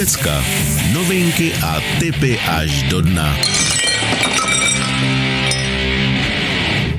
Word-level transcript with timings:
Decka. 0.00 0.44
Novinky 0.92 1.54
a 1.54 1.80
tipy 1.98 2.38
až 2.38 2.82
do 2.82 3.00
dna. 3.00 3.36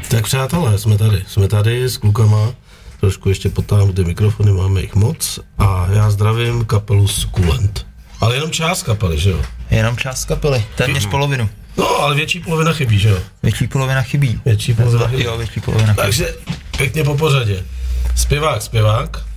Tak 0.10 0.24
přátelé, 0.24 0.78
jsme 0.78 0.98
tady. 0.98 1.24
Jsme 1.28 1.48
tady 1.48 1.90
s 1.90 1.98
klukama. 1.98 2.54
Trošku 3.00 3.30
ještě 3.30 3.50
potáhnu 3.50 3.94
ty 3.94 4.04
mikrofony, 4.04 4.52
máme 4.52 4.82
jich 4.82 4.96
moc. 4.96 5.40
A 5.58 5.88
já 5.92 6.12
zdravím 6.12 6.66
kapelu 6.66 7.08
Sukulent. 7.08 7.88
Ale 8.20 8.36
jenom 8.36 8.52
část 8.52 8.84
kapely, 8.84 9.20
že 9.20 9.30
jo? 9.30 9.42
Jenom 9.72 9.98
část 9.98 10.26
kapely, 10.26 10.64
téměř 10.76 11.06
polovinu. 11.06 11.50
No, 11.78 12.00
ale 12.00 12.16
větší 12.16 12.40
polovina 12.40 12.74
chybí, 12.74 13.00
že 13.00 13.10
jo? 13.10 13.20
Větší 13.44 13.68
polovina 13.68 14.02
chybí. 14.02 14.42
Větší 14.46 14.74
polovina 14.74 15.08
chybí. 15.08 15.24
Jo, 15.24 15.38
větší 15.38 15.60
polovina 15.60 15.94
chybí. 15.94 16.02
Takže 16.02 16.36
pěkně 16.78 17.04
po 17.04 17.18
pořadě. 17.18 17.64
Zpěvák, 18.16 18.62
zpěvák 18.62 19.31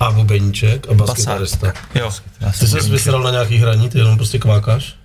a 0.00 0.10
bubeníček 0.10 0.88
a 0.90 0.94
baskytarista. 0.94 1.72
Jo, 1.94 2.10
Ty 2.60 2.66
se 2.66 2.80
vysral 2.80 3.22
na 3.22 3.30
nějaký 3.30 3.56
hraní, 3.56 3.88
ty 3.88 3.98
jenom 3.98 4.16
prostě 4.16 4.38
kvákáš? 4.38 4.96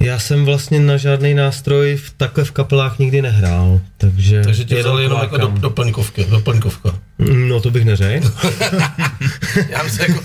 Já 0.00 0.18
jsem 0.18 0.44
vlastně 0.44 0.80
na 0.80 0.96
žádný 0.96 1.34
nástroj 1.34 1.96
v 1.96 2.10
takhle 2.16 2.44
v 2.44 2.50
kapelách 2.50 2.98
nikdy 2.98 3.22
nehrál, 3.22 3.80
takže... 3.98 4.42
Takže 4.44 4.64
tě 4.64 4.80
vzali 4.80 5.02
jenom 5.02 5.20
jako 5.20 5.36
do, 5.36 5.48
doplňkovky, 5.48 6.24
doplňkovka. 6.24 6.98
No 7.20 7.60
to 7.60 7.70
bych 7.70 7.84
neřekl. 7.84 8.32
Já 9.68 9.82
bych 9.82 9.92
se 9.92 10.02
jako, 10.02 10.20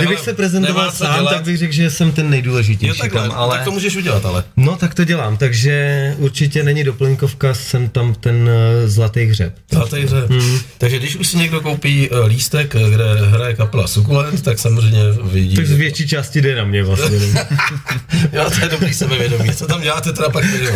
hele, 0.00 0.16
se 0.18 0.34
prezentoval 0.34 0.90
sám, 0.90 1.14
dělat. 1.14 1.34
tak 1.34 1.44
bych 1.44 1.58
řekl, 1.58 1.72
že 1.72 1.90
jsem 1.90 2.12
ten 2.12 2.24
Jo, 2.24 2.30
nejdůležitější 2.30 2.98
takhle, 3.00 3.28
tam, 3.28 3.38
ale... 3.38 3.56
tak 3.56 3.64
to 3.64 3.70
můžeš 3.70 3.96
udělat, 3.96 4.24
ale. 4.24 4.44
No 4.56 4.76
tak 4.76 4.94
to 4.94 5.04
dělám, 5.04 5.36
takže 5.36 6.14
určitě 6.18 6.62
není 6.62 6.84
doplňkovka, 6.84 7.54
jsem 7.54 7.88
tam 7.88 8.14
ten 8.14 8.36
uh, 8.42 8.88
zlatý 8.88 9.24
hřeb. 9.24 9.54
Na 9.72 9.86
té 9.86 9.98
hře. 9.98 10.26
Hmm. 10.30 10.58
Takže 10.78 10.98
když 10.98 11.16
už 11.16 11.26
si 11.26 11.36
někdo 11.36 11.60
koupí 11.60 12.08
eh, 12.12 12.26
lístek, 12.26 12.74
eh, 12.74 12.90
kde 12.90 13.04
hraje 13.26 13.54
kapela 13.54 13.86
Sukulent, 13.86 14.42
tak 14.42 14.58
samozřejmě 14.58 15.02
vidí. 15.22 15.56
Tak 15.56 15.66
z 15.66 15.70
větší 15.70 16.08
části 16.08 16.40
jde 16.40 16.56
na 16.56 16.64
mě 16.64 16.82
vlastně. 16.82 17.18
no. 17.34 17.40
jo, 18.32 18.50
to 18.50 18.60
je 18.60 18.68
dobrý 18.68 18.94
sebevědomí. 18.94 19.54
Co 19.54 19.66
tam 19.66 19.82
děláte 19.82 20.12
teda 20.12 20.28
pak 20.28 20.44
jo? 20.44 20.72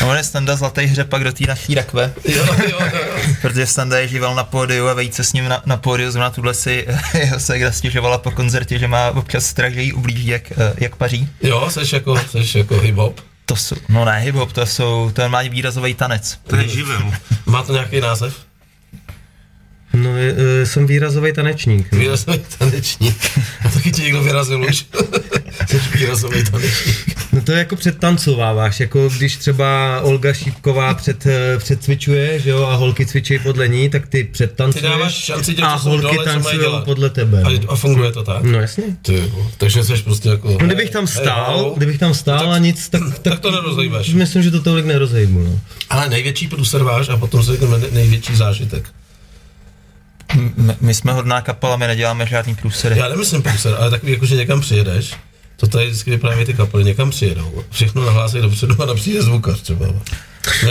A 0.00 0.04
on 0.04 0.16
je 0.16 0.24
Standa 0.24 0.56
zlatý 0.56 0.84
hře 0.84 1.04
pak 1.04 1.24
do 1.24 1.32
té 1.32 1.44
naší 1.46 1.74
rakve, 1.74 2.12
Jo, 2.24 2.44
jo, 2.70 2.78
jo. 2.92 3.10
protože 3.42 3.66
Standa 3.66 3.98
je 3.98 4.08
živel 4.08 4.34
na 4.34 4.44
pódiu 4.72 4.88
a 4.88 4.94
vejít 4.94 5.14
se 5.14 5.24
s 5.24 5.32
ním 5.32 5.48
na, 5.48 5.62
na 5.66 5.76
pódiu, 5.76 6.10
zrovna 6.10 6.30
tuhle 6.30 6.54
si 6.54 6.86
jeho 7.14 7.40
segra 7.40 7.72
stěžovala 7.72 8.18
po 8.18 8.30
koncertě, 8.30 8.78
že 8.78 8.88
má 8.88 9.10
občas 9.10 9.46
strach, 9.46 9.72
že 9.72 9.82
jí 9.82 9.92
ublíží, 9.92 10.26
jak, 10.26 10.52
eh, 10.52 10.74
jak 10.78 10.96
paří. 10.96 11.28
Jo, 11.42 11.70
seš 11.70 11.92
jako, 11.92 12.18
seš 12.30 12.54
jako 12.54 12.74
hip-hop. 12.74 13.14
To 13.46 13.56
jsou, 13.56 13.76
no 13.88 14.04
ne, 14.04 14.22
hip-hop, 14.24 14.52
to 14.52 14.66
jsou, 14.66 15.10
to 15.14 15.20
je 15.20 15.24
normálně 15.24 15.48
výrazový 15.48 15.94
tanec. 15.94 16.38
To 16.46 16.56
je 16.56 16.68
živel. 16.68 17.12
Má 17.46 17.62
to 17.62 17.72
nějaký 17.72 18.00
název? 18.00 18.34
No, 19.94 20.16
je, 20.16 20.34
eh, 20.62 20.66
jsem 20.66 20.86
výrazový 20.86 21.32
tanečník. 21.32 21.92
no. 21.92 21.98
Výrazový 21.98 22.40
tanečník. 22.58 23.16
A 23.64 23.68
taky 23.68 23.92
ti 23.92 24.02
někdo 24.02 24.22
vyrazil 24.22 24.62
už. 24.62 24.84
Jsi 25.68 25.80
výrazový 25.98 26.44
tanečník. 26.44 27.22
No 27.32 27.40
to 27.40 27.52
je 27.52 27.58
jako 27.58 27.76
předtancováváš, 27.76 28.80
jako 28.80 29.08
když 29.08 29.36
třeba 29.36 30.00
Olga 30.00 30.32
Šípková 30.32 30.94
před, 30.94 31.26
eh, 31.26 31.58
předcvičuje, 31.58 32.40
že 32.40 32.50
jo, 32.50 32.64
a 32.64 32.74
holky 32.74 33.06
cvičí 33.06 33.38
podle 33.38 33.68
ní, 33.68 33.88
tak 33.88 34.06
ty 34.06 34.24
předtancuješ 34.24 34.82
Ty 34.82 34.88
dáváš 34.88 35.14
šanci 35.14 35.54
těm, 35.54 35.64
a 35.64 35.74
holky 35.74 36.16
tancují 36.24 36.66
podle 36.84 37.10
tebe. 37.10 37.42
A, 37.42 37.72
a 37.72 37.76
funguje 37.76 38.12
to 38.12 38.22
tak? 38.22 38.42
No 38.42 38.60
jasně. 38.60 38.84
Ty, 39.02 39.32
takže 39.58 39.84
jsi 39.84 40.02
prostě 40.02 40.28
jako... 40.28 40.48
No, 40.60 40.66
kdybych 40.66 40.90
tam 40.90 41.06
stál, 41.06 41.44
halo. 41.44 41.74
kdybych 41.76 41.98
tam 41.98 42.14
stál 42.14 42.52
a 42.52 42.58
nic, 42.58 42.88
tak, 42.88 43.18
tak 43.18 43.40
to 43.40 43.50
nerozhejbeš. 43.50 44.14
Myslím, 44.14 44.42
že 44.42 44.50
to 44.50 44.62
tolik 44.62 44.84
nerozhejbu, 44.84 45.42
no. 45.42 45.60
Ale 45.90 46.08
největší 46.08 46.48
průser 46.48 46.82
váš 46.82 47.08
a 47.08 47.16
potom 47.16 47.44
se 47.44 47.58
největší 47.92 48.36
zážitek. 48.36 48.88
M- 50.34 50.76
my 50.80 50.94
jsme 50.94 51.12
hodná 51.12 51.40
kapela, 51.40 51.76
my 51.76 51.86
neděláme 51.86 52.26
žádný 52.26 52.54
průsery. 52.54 52.98
Já 52.98 53.08
nemyslím 53.08 53.42
průser, 53.42 53.74
ale 53.78 53.90
takový 53.90 54.12
jako, 54.12 54.26
že 54.26 54.34
někam 54.36 54.60
přijedeš, 54.60 55.14
to 55.56 55.66
tady 55.66 55.86
vždycky 55.86 56.10
vyprávějí 56.10 56.46
ty 56.46 56.54
kapely, 56.54 56.84
někam 56.84 57.10
přijedou, 57.10 57.64
všechno 57.70 58.04
nahlásí 58.06 58.38
dopředu 58.40 58.82
a 58.82 58.86
napřijde 58.86 59.22
zvukař 59.22 59.60
třeba. 59.60 59.86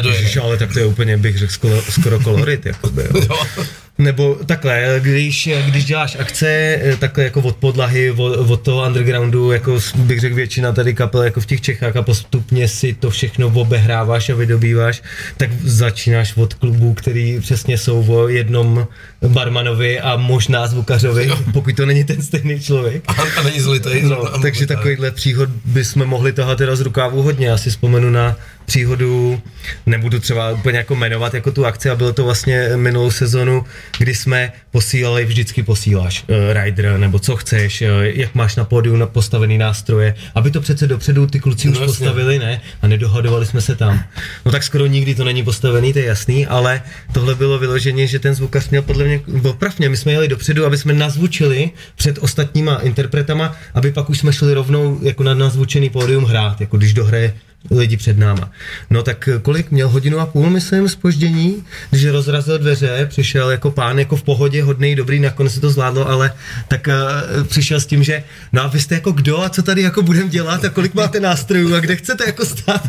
Ježiš, 0.10 0.38
ale 0.38 0.58
tak 0.58 0.74
to 0.74 0.80
je 0.80 0.86
úplně, 0.86 1.18
bych 1.18 1.38
řekl, 1.38 1.54
skoro, 1.54 1.82
skoro 1.90 2.20
kolorit, 2.20 2.66
jakoby, 2.66 3.04
jo. 3.04 3.22
Jo. 3.30 3.66
Nebo 4.02 4.38
takhle, 4.46 5.00
když, 5.00 5.50
když 5.66 5.86
děláš 5.86 6.18
akce 6.20 6.48
eh, 6.48 6.98
takhle 7.00 7.24
jako 7.24 7.42
od 7.42 7.56
podlahy, 7.56 8.12
od, 8.12 8.50
od 8.50 8.62
toho 8.62 8.86
undergroundu, 8.88 9.52
jako 9.52 9.80
bych 9.96 10.20
řekl 10.20 10.36
většina 10.36 10.72
tady 10.72 10.94
kapel 10.94 11.24
jako 11.24 11.42
v 11.42 11.46
těch 11.46 11.62
Čechách 11.62 11.96
a 11.96 12.02
postupně 12.02 12.68
si 12.68 12.94
to 12.94 13.10
všechno 13.10 13.48
obehráváš 13.48 14.30
a 14.30 14.36
vydobýváš, 14.36 15.02
tak 15.38 15.50
začínáš 15.64 16.38
od 16.38 16.54
klubů, 16.54 16.94
který 16.94 17.40
přesně 17.40 17.78
jsou 17.78 18.06
o 18.08 18.28
jednom 18.28 18.88
barmanovi 19.28 20.00
a 20.00 20.18
možná 20.18 20.68
zvukařovi, 20.68 21.32
pokud 21.54 21.76
to 21.76 21.86
není 21.86 22.04
ten 22.04 22.22
stejný 22.22 22.60
člověk. 22.60 23.04
A, 23.08 23.14
a 23.40 23.44
není 23.44 23.60
zlitej. 23.60 24.04
No, 24.04 24.40
takže 24.42 24.68
takovýhle 24.68 25.12
příhod 25.12 25.50
bychom 25.66 26.06
mohli 26.06 26.34
tahat 26.34 26.58
teda 26.58 26.76
z 26.76 26.82
rukávu 26.82 27.22
hodně. 27.22 27.48
Já 27.48 27.58
si 27.58 27.70
vzpomenu 27.70 28.10
na 28.10 28.36
příhodu, 28.72 29.42
nebudu 29.86 30.20
třeba 30.20 30.52
úplně 30.52 30.78
jako 30.78 30.96
jmenovat 30.96 31.34
jako 31.34 31.52
tu 31.52 31.66
akci, 31.66 31.90
a 31.90 31.96
bylo 31.96 32.14
to 32.14 32.24
vlastně 32.24 32.70
minulou 32.76 33.12
sezonu, 33.12 33.64
kdy 33.98 34.16
jsme 34.16 34.52
posílali, 34.72 35.26
vždycky 35.26 35.64
posíláš 35.64 36.24
uh, 36.28 36.36
rider, 36.64 36.98
nebo 36.98 37.20
co 37.20 37.36
chceš, 37.36 37.82
uh, 37.82 37.88
jak 38.04 38.36
máš 38.36 38.56
na 38.56 38.64
pódiu 38.66 38.96
na 38.96 39.06
postavený 39.08 39.58
nástroje, 39.58 40.16
aby 40.36 40.52
to 40.52 40.62
přece 40.62 40.88
dopředu 40.88 41.28
ty 41.28 41.40
kluci 41.40 41.70
už 41.70 41.76
No 41.76 41.82
jasně. 41.82 41.88
postavili, 41.88 42.40
ne? 42.40 42.62
A 42.82 42.88
nedohadovali 42.88 43.46
jsme 43.46 43.62
se 43.62 43.76
tam. 43.76 44.04
No 44.46 44.52
tak 44.52 44.64
skoro 44.64 44.86
nikdy 44.86 45.16
to 45.16 45.24
není 45.24 45.44
postavený, 45.44 45.94
to 45.94 46.00
je 46.00 46.06
jasný, 46.06 46.48
ale 46.48 46.82
tohle 47.14 47.36
bylo 47.36 47.60
vyloženě, 47.60 48.08
že 48.08 48.20
ten 48.20 48.36
zvukař 48.36 48.70
měl 48.70 48.82
podle 48.82 49.04
mě 49.04 49.22
opravně, 49.44 49.90
my 49.90 49.98
jsme 49.98 50.12
jeli 50.12 50.28
dopředu, 50.28 50.66
aby 50.66 50.78
jsme 50.78 50.94
nazvučili 50.94 51.70
před 51.96 52.18
ostatníma 52.22 52.76
interpretama, 52.76 53.56
aby 53.74 53.92
pak 53.92 54.10
už 54.10 54.20
jsme 54.20 54.34
šli 54.34 54.54
rovnou 54.54 55.00
jako 55.02 55.24
na 55.24 55.34
nazvučený 55.34 55.90
pódium 55.90 56.24
hrát, 56.24 56.62
jako 56.62 56.78
když 56.78 56.94
dohraje 56.94 57.34
lidi 57.70 57.98
před 57.98 58.18
náma. 58.18 58.52
No 58.90 59.04
tak 59.04 59.30
kolik 59.42 59.72
měl 59.72 59.90
hodinu 59.90 60.20
a 60.20 60.26
půl, 60.26 60.50
myslím, 60.50 60.90
spoždění, 60.90 61.64
když 61.90 62.06
rozrazil 62.06 62.58
dveře, 62.58 63.06
přišel 63.10 63.52
jako 63.52 63.72
pán 63.72 64.00
jako 64.00 64.16
v 64.16 64.24
pohodě, 64.24 64.64
hodný, 64.64 64.96
dobrý, 64.96 65.20
nakonec 65.20 65.54
se 65.54 65.62
to 65.62 65.70
zvládlo, 65.70 66.10
ale 66.10 66.34
tak 66.68 66.88
uh, 66.88 67.44
přišel 67.44 67.80
s 67.80 67.86
tím, 67.86 68.04
že 68.04 68.24
no 68.54 68.62
a 68.62 68.68
vy 68.68 68.80
jste 68.80 68.96
jako 68.96 69.12
kdo 69.12 69.42
a 69.42 69.50
co 69.50 69.64
tady 69.64 69.82
jako 69.82 70.02
budeme 70.02 70.30
dělat 70.30 70.66
a 70.66 70.70
kolik 70.70 70.94
máte 70.94 71.20
nástrojů 71.20 71.76
a 71.76 71.80
kde 71.80 71.96
chcete 71.96 72.24
jako 72.26 72.46
stát 72.46 72.82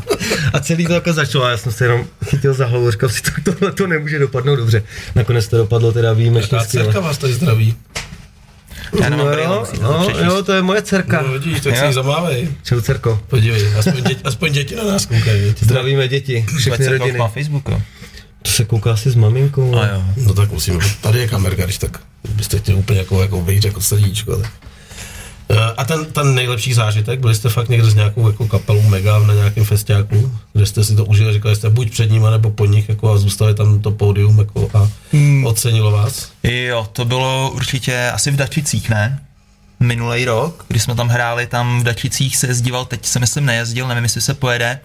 a 0.53 0.61
celý 0.61 0.87
to 0.87 0.93
jako 0.93 1.12
začalo 1.12 1.44
a 1.44 1.50
já 1.50 1.56
jsem 1.56 1.72
se 1.72 1.84
jenom 1.84 2.06
chytil 2.25 2.55
za 2.55 2.66
hlavu, 2.66 2.91
říkal 2.91 3.09
si, 3.09 3.22
to, 3.22 3.53
tohle 3.53 3.72
to 3.72 3.87
nemůže 3.87 4.19
dopadnout 4.19 4.56
dobře. 4.56 4.82
Nakonec 5.15 5.49
to 5.49 5.56
dopadlo 5.56 5.93
teda 5.93 6.12
výjimečně 6.12 6.59
Ta 6.93 7.00
vás 7.00 7.19
tady 7.19 7.34
zdraví. 7.34 7.77
Já 9.00 9.08
nemám 9.08 9.26
No 9.26 9.32
brýle, 9.32 9.47
to 9.76 9.82
no, 9.82 10.03
přečíst. 10.08 10.25
jo, 10.25 10.42
to 10.42 10.53
je 10.53 10.62
moje 10.62 10.82
dcerka. 10.82 11.22
No 11.22 11.32
vidíš, 11.32 11.60
tak 11.60 11.76
si 11.76 11.82
Jo. 11.82 11.88
ji 11.88 11.92
zamávej. 11.94 12.48
Čau, 12.62 12.80
dcerko. 12.80 13.20
Podívej, 13.28 13.75
aspoň 13.78 14.03
děti, 14.03 14.20
aspoň 14.25 14.53
děti 14.53 14.75
na 14.76 14.84
nás 14.84 15.06
koukají. 15.06 15.54
Zdravíme 15.60 16.08
děti, 16.08 16.47
všechny 16.58 16.88
rodiny. 16.88 17.19
má 17.19 17.28
Facebook, 17.28 17.69
jo. 17.69 17.82
To 18.42 18.50
se 18.50 18.64
kouká 18.64 18.92
asi 18.92 19.10
s 19.10 19.14
maminkou. 19.14 19.76
A 19.76 19.86
jo. 19.86 20.02
No 20.16 20.34
tak 20.34 20.50
musíme, 20.52 20.78
tady 21.00 21.19
je 21.19 21.28
kamerka, 21.28 21.64
když 21.64 21.78
tak 21.78 22.00
byste 22.34 22.58
chtěli 22.58 22.78
úplně 22.78 22.98
jako, 22.98 23.22
jako 23.22 23.41
být 23.41 23.64
jako 23.64 23.81
srdíčko. 23.81 24.36
Tak. 24.36 24.50
Eh, 25.52 25.72
A 25.76 25.84
ten, 25.84 26.04
ten 26.04 26.34
nejlepší 26.34 26.74
zážitek, 26.74 27.20
byli 27.20 27.34
jste 27.34 27.48
fakt 27.48 27.68
někde 27.68 27.90
s 27.90 27.94
nějakou 27.94 28.26
jako 28.26 28.46
kapelou 28.48 28.82
mega 28.82 29.18
na 29.18 29.34
nějakém 29.34 29.64
festiáku, 29.64 30.32
kde 30.52 30.66
jste 30.66 30.84
si 30.84 30.96
to 30.96 31.04
užili, 31.04 31.32
říkali 31.32 31.56
jste 31.56 31.70
buď 31.70 31.90
před 31.90 32.10
nimi, 32.10 32.26
nebo 32.30 32.50
po 32.50 32.66
nich 32.66 32.88
jako 32.88 33.12
a 33.12 33.16
zůstali 33.18 33.54
tam 33.54 33.80
to 33.80 33.90
pódium 33.90 34.38
jako 34.38 34.70
a 34.74 34.88
Hmm. 35.12 35.46
ocenilo 35.46 35.90
vás? 35.90 36.32
Jo, 36.42 36.88
to 36.92 37.04
bylo 37.04 37.50
určitě 37.54 38.10
asi 38.14 38.30
v 38.30 38.36
Dačicích, 38.36 38.88
ne? 38.90 39.20
Minulý 39.80 40.24
rok, 40.24 40.64
když 40.68 40.82
jsme 40.82 40.94
tam 40.94 41.08
hráli, 41.08 41.46
tam 41.46 41.80
v 41.80 41.84
Dačicích 41.84 42.36
se 42.36 42.46
jezdíval, 42.46 42.84
teď 42.84 43.06
se 43.06 43.19
myslím 43.19 43.46
nejezdil, 43.46 43.88
nevím, 43.88 44.02
jestli 44.02 44.20
se 44.20 44.34
pojede. 44.34 44.80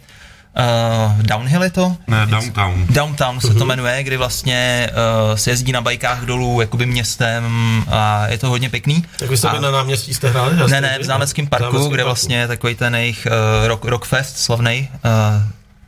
Uh, 0.60 1.22
downhill 1.22 1.64
je 1.64 1.70
to? 1.70 1.96
Ne, 2.08 2.26
downtown. 2.26 2.86
Downtown 2.90 3.40
se 3.40 3.54
to 3.54 3.66
jmenuje, 3.66 4.04
kdy 4.04 4.18
vlastně 4.18 4.90
uh, 5.30 5.36
se 5.36 5.50
jezdí 5.50 5.72
na 5.72 5.82
bajkách 5.82 6.22
dolů 6.26 6.62
jakoby 6.62 6.86
městem 6.86 7.44
a 7.88 8.28
je 8.28 8.38
to 8.38 8.50
hodně 8.50 8.70
pěkný. 8.70 9.06
Tak 9.20 9.30
vy 9.30 9.38
jste 9.38 9.48
A- 9.48 9.52
byli 9.52 9.64
na 9.64 9.72
náměstí, 9.72 10.14
jste 10.14 10.30
hráli? 10.30 10.56
Ne, 10.56 10.82
ne, 10.82 10.90
byli? 10.90 11.04
v 11.04 11.06
Zámeckém 11.06 11.48
parku, 11.48 11.64
Zámeckém 11.66 11.90
kde 11.92 12.04
parku. 12.04 12.08
vlastně 12.10 12.38
je 12.38 12.48
takový 12.48 12.76
ten 12.76 12.96
jejich 12.96 13.28
uh, 13.62 13.68
rock, 13.68 13.86
rockfest 13.86 14.38
slavný. 14.40 14.90
Uh, 15.06 15.44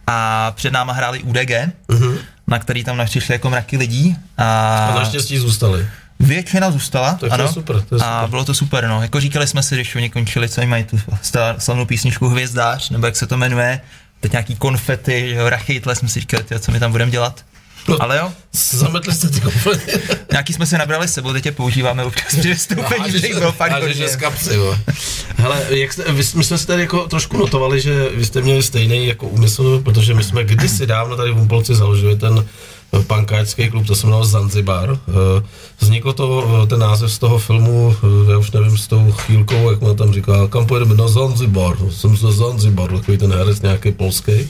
a 0.07 0.51
před 0.55 0.73
náma 0.73 0.94
hráli 0.94 1.19
UDG, 1.23 1.51
Mhm. 1.88 2.17
na 2.47 2.59
který 2.59 2.83
tam 2.83 3.05
přišli 3.05 3.33
jako 3.33 3.49
mraky 3.49 3.77
lidí. 3.77 4.17
A, 4.38 4.77
A 4.91 4.95
naštěstí 4.95 5.38
zůstali. 5.38 5.88
Většina 6.19 6.71
zůstala, 6.71 7.09
Tak 7.11 7.19
to 7.19 7.25
je 7.25 7.31
ano. 7.31 7.53
super, 7.53 7.81
to 7.81 7.95
je 7.95 8.01
A 8.01 8.15
super. 8.17 8.29
bylo 8.29 8.45
to 8.45 8.53
super, 8.53 8.88
no. 8.88 9.01
Jako 9.01 9.19
říkali 9.19 9.47
jsme 9.47 9.63
si, 9.63 9.75
když 9.75 9.95
oni 9.95 10.09
končili, 10.09 10.49
co 10.49 10.65
mají 10.67 10.83
tu 10.83 10.99
slavnou 11.57 11.85
písničku 11.85 12.27
Hvězdář, 12.29 12.89
nebo 12.89 13.05
jak 13.05 13.15
se 13.15 13.27
to 13.27 13.38
jmenuje, 13.38 13.81
teď 14.19 14.31
nějaký 14.31 14.56
konfety, 14.56 15.33
jo, 15.36 15.50
rachytle, 15.50 15.95
jsme 15.95 16.10
si 16.10 16.19
říkali, 16.19 16.44
tyjo, 16.44 16.60
co 16.60 16.71
my 16.71 16.80
tam 16.80 16.92
budeme 16.92 17.12
dělat. 17.12 17.45
No. 17.88 18.01
Ale 18.01 18.18
jo, 18.18 18.31
Zametli 18.51 19.13
jste 19.13 19.30
ty 19.30 19.42
komplety. 19.42 19.92
nějaký 20.31 20.54
jsme 20.54 20.66
se 20.66 20.77
nabrali 20.77 21.07
s 21.07 21.13
sebou, 21.13 21.33
teď 21.33 21.45
je 21.45 21.51
používáme 21.51 22.04
občas 22.04 22.25
při 22.25 22.48
vystoupení, 22.48 23.12
že 23.12 23.27
jich 23.27 23.38
bylo 23.38 23.51
fakt 23.51 23.71
hodně. 23.71 24.10
z 24.10 24.16
kapsy, 24.16 24.54
jo. 24.54 24.77
Hele, 25.38 25.66
jak 25.69 25.94
jste, 25.94 26.12
vy, 26.12 26.24
my 26.36 26.44
jsme 26.44 26.57
si 26.57 26.68
tady 26.68 26.81
jako 26.81 27.07
trošku 27.07 27.38
notovali, 27.38 27.81
že 27.81 28.10
vy 28.10 28.25
jste 28.25 28.42
měli 28.42 28.63
stejný 28.63 29.07
jako 29.07 29.27
úmysl, 29.27 29.81
protože 29.83 30.13
my 30.13 30.24
jsme 30.24 30.44
kdysi 30.44 30.88
dávno 30.88 31.18
tady 31.18 31.31
v 31.31 31.38
Umpolci 31.38 31.75
založili 31.75 32.16
ten 32.16 32.45
pankáčský 33.07 33.69
klub, 33.69 33.88
to 33.88 33.95
se 33.95 34.07
jmenovalo 34.07 34.25
Zanzibar. 34.25 35.00
Eh, 35.07 35.44
Vzniklo 35.80 36.13
to, 36.13 36.47
eh, 36.63 36.68
ten 36.68 36.80
název 36.80 37.12
z 37.12 37.18
toho 37.18 37.39
filmu, 37.39 37.95
eh, 37.95 38.31
já 38.31 38.38
už 38.38 38.51
nevím, 38.51 38.77
s 38.77 38.88
tou 38.88 39.12
chvílkou, 39.12 39.71
jak 39.71 39.81
mu 39.81 39.95
tam 39.95 40.13
říká, 40.13 40.47
kam 40.50 40.65
pojedeme 40.65 40.95
na 40.95 41.07
Zanzibar, 41.07 41.77
jsem 41.91 42.18
z 42.18 42.21
Zanzibar, 42.21 42.91
takový 42.91 43.18
ten 43.18 43.33
herec 43.33 43.62
nějaký 43.62 43.91
polský. 43.91 44.50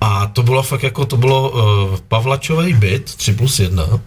A 0.00 0.26
to 0.26 0.42
bylo 0.42 0.62
fakt 0.62 0.82
jako, 0.82 1.06
to 1.06 1.16
bylo 1.16 1.52
Pavlačový 2.08 2.72
byt 2.72 3.14
3 3.14 3.32
plus 3.32 3.58
1, 3.58 3.84
uh, 3.84 4.00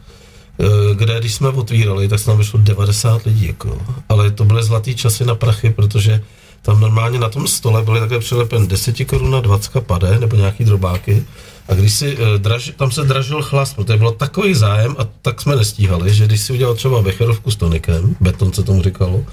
kde 0.96 1.20
když 1.20 1.34
jsme 1.34 1.50
otvírali, 1.50 2.08
tak 2.08 2.20
se 2.20 2.26
tam 2.26 2.38
vyšlo 2.38 2.60
90 2.60 3.26
lidí, 3.26 3.48
jako. 3.48 3.78
ale 4.10 4.32
to 4.32 4.46
byly 4.46 4.64
zlatý 4.64 4.96
časy 4.96 5.26
na 5.26 5.36
prachy, 5.36 5.70
protože 5.70 6.22
tam 6.62 6.80
normálně 6.80 7.20
na 7.20 7.30
tom 7.30 7.48
stole 7.48 7.84
byly 7.84 8.00
takhle 8.00 8.20
přilepen 8.20 8.68
10 8.68 9.06
korun 9.06 9.42
20 9.42 9.82
pade, 9.82 10.20
nebo 10.20 10.36
nějaký 10.36 10.64
drobáky, 10.64 11.24
a 11.68 11.74
když 11.74 11.94
si 11.94 12.18
uh, 12.18 12.28
draž, 12.38 12.72
tam 12.76 12.92
se 12.92 13.04
dražil 13.04 13.42
chlas, 13.42 13.74
protože 13.74 13.98
bylo 13.98 14.12
takový 14.12 14.54
zájem 14.54 14.96
a 15.00 15.08
tak 15.22 15.42
jsme 15.42 15.56
nestíhali, 15.56 16.14
že 16.14 16.26
když 16.26 16.42
si 16.42 16.54
udělal 16.54 16.76
třeba 16.76 17.02
becherovku 17.02 17.52
s 17.52 17.56
tonikem, 17.56 18.16
beton 18.22 18.54
se 18.54 18.64
tomu 18.64 18.84
říkalo, 18.84 19.26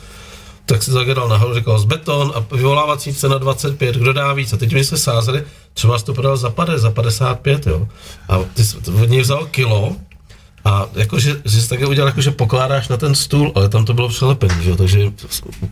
tak 0.66 0.82
si 0.82 0.90
zagadal 0.90 1.28
nahoru, 1.28 1.54
říkal 1.54 1.78
z 1.78 1.84
beton 1.84 2.32
a 2.34 2.54
vyvolávací 2.54 3.14
cena 3.14 3.38
25, 3.38 3.96
kdo 3.96 4.12
dá 4.12 4.32
víc. 4.32 4.52
A 4.52 4.56
teď 4.56 4.72
mi 4.72 4.84
se 4.84 4.98
sázeli, 4.98 5.42
třeba 5.74 5.98
jsi 5.98 6.04
to 6.04 6.14
prodal 6.14 6.36
za 6.36 6.50
50, 6.50 6.78
za 6.78 6.90
55, 6.90 7.66
jo. 7.66 7.88
A 8.28 8.38
ty 8.54 8.64
jsi 8.64 8.76
od 8.76 9.10
něj 9.10 9.20
vzal 9.20 9.46
kilo 9.46 9.96
a 10.64 10.86
jakože, 10.94 11.36
že 11.44 11.62
jsi 11.62 11.68
také 11.68 11.86
udělal, 11.86 12.08
jako, 12.08 12.20
že 12.20 12.30
pokládáš 12.30 12.88
na 12.88 12.96
ten 12.96 13.14
stůl, 13.14 13.52
ale 13.54 13.68
tam 13.68 13.84
to 13.84 13.94
bylo 13.94 14.08
přelepený, 14.08 14.54
že 14.62 14.70
jo, 14.70 14.76
takže 14.76 15.12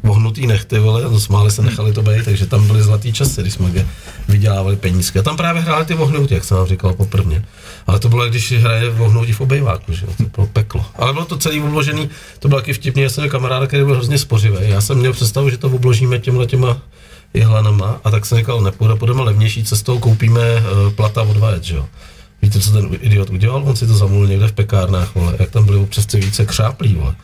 vohnutý 0.03 0.47
nechty, 0.47 0.79
vole, 0.79 1.21
smáli 1.21 1.51
se, 1.51 1.63
nechali 1.63 1.93
to 1.93 2.03
být, 2.03 2.25
takže 2.25 2.47
tam 2.47 2.67
byly 2.67 2.83
zlatý 2.83 3.13
časy, 3.13 3.41
když 3.41 3.53
jsme 3.55 3.87
vydělávali 4.29 4.77
penízky. 4.77 5.19
A 5.19 5.23
tam 5.23 5.37
právě 5.37 5.63
hráli 5.63 5.85
ty 5.85 5.95
vohnutí, 5.95 6.35
jak 6.35 6.45
jsem 6.45 6.57
vám 6.57 6.67
říkal 6.67 6.95
poprvně. 6.95 7.45
Ale 7.87 7.99
to 7.99 8.09
bylo, 8.09 8.29
když 8.29 8.53
hraje 8.53 8.91
vohnutí 8.91 9.33
v 9.33 9.41
obejváku, 9.41 9.93
že 9.93 10.07
jo, 10.07 10.13
to 10.17 10.25
bylo 10.35 10.47
peklo. 10.47 10.85
Ale 10.97 11.13
bylo 11.13 11.25
to 11.25 11.37
celý 11.37 11.63
obložený, 11.63 12.09
to 12.39 12.49
bylo 12.49 12.61
taky 12.61 12.73
vtipný, 12.73 13.03
já 13.03 13.11
jsem 13.11 13.23
měl 13.23 13.31
kamaráda, 13.31 13.67
který 13.67 13.85
byl 13.85 13.95
hrozně 13.95 14.19
spořivý. 14.19 14.57
Já 14.61 14.81
jsem 14.81 14.99
měl 14.99 15.13
představu, 15.13 15.51
že 15.51 15.59
to 15.59 15.69
obložíme 15.69 16.19
těmhle 16.19 16.47
těma 16.47 16.79
jehlanama 17.35 18.01
a 18.05 18.11
tak 18.11 18.27
jsem 18.27 18.39
říkal, 18.39 18.61
nepůjde, 18.61 18.97
půjdeme 18.97 19.23
levnější 19.23 19.65
cestou, 19.65 19.99
koupíme 19.99 20.41
uh, 20.55 20.93
plata 20.93 21.23
od 21.23 21.37
vajec, 21.37 21.63
že 21.65 21.77
jo. 21.77 21.87
Víte, 22.43 22.61
co 22.61 22.73
ten 22.73 22.89
idiot 23.01 23.31
udělal? 23.31 23.63
On 23.65 23.77
si 23.77 23.87
to 23.87 23.95
zamluvil 23.95 24.29
někde 24.29 24.49
v 24.49 24.53
pekárnách, 24.53 25.15
vole, 25.15 25.37
jak 25.39 25.51
tam 25.51 25.65
byly 25.65 25.79
občas 25.79 26.07
ty 26.07 26.21
více 26.21 26.47
křáplí, 26.47 26.95
vole. 26.95 27.15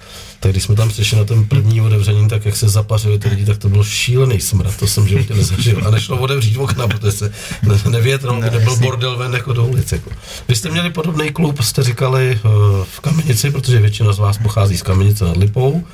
Tak 0.40 0.52
když 0.52 0.62
jsme 0.62 0.74
tam 0.74 0.88
přišli 0.88 1.18
na 1.18 1.24
ten 1.24 1.44
první 1.44 1.80
otevření, 1.80 2.28
tak 2.28 2.44
jak 2.44 2.56
se 2.56 2.68
zapařili 2.68 3.18
ty 3.18 3.28
lidi, 3.28 3.44
tak 3.44 3.58
to 3.58 3.68
byl 3.68 3.84
šílený 3.84 4.40
smrad, 4.40 4.76
to 4.76 4.86
jsem 4.86 5.08
životě 5.08 5.34
nezažil. 5.34 5.82
A 5.86 5.90
nešlo 5.90 6.18
otevřít 6.18 6.56
okna, 6.56 6.88
protože 6.88 7.12
se 7.12 7.32
ne, 7.62 7.80
nevětral, 7.90 8.40
kde 8.40 8.58
byl 8.58 8.76
bordel 8.76 9.16
ven 9.16 9.34
jako 9.34 9.52
do 9.52 9.66
ulice. 9.66 9.96
Jako. 9.96 10.10
Vy 10.48 10.54
jste 10.54 10.70
měli 10.70 10.90
podobný 10.90 11.30
klub, 11.30 11.62
jste 11.62 11.82
říkali 11.82 12.40
uh, 12.44 12.50
v 12.84 13.00
Kamenici, 13.00 13.50
protože 13.50 13.80
většina 13.80 14.12
z 14.12 14.18
vás 14.18 14.38
pochází 14.38 14.76
z 14.78 14.82
Kamenice 14.82 15.24
nad 15.24 15.36
Lipou. 15.36 15.84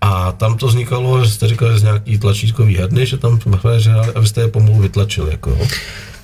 A 0.00 0.32
tam 0.32 0.56
to 0.56 0.66
vznikalo, 0.66 1.24
že 1.24 1.30
jste 1.30 1.48
říkali 1.48 1.78
z 1.78 1.82
nějaký 1.82 2.18
tlačítkový 2.18 2.76
herny, 2.76 3.06
že 3.06 3.16
tam 3.16 3.40
hráli, 3.62 4.12
abyste 4.14 4.40
je 4.40 4.48
pomalu 4.48 4.78
vytlačili. 4.78 5.30
Jako, 5.30 5.50
jo. 5.50 5.66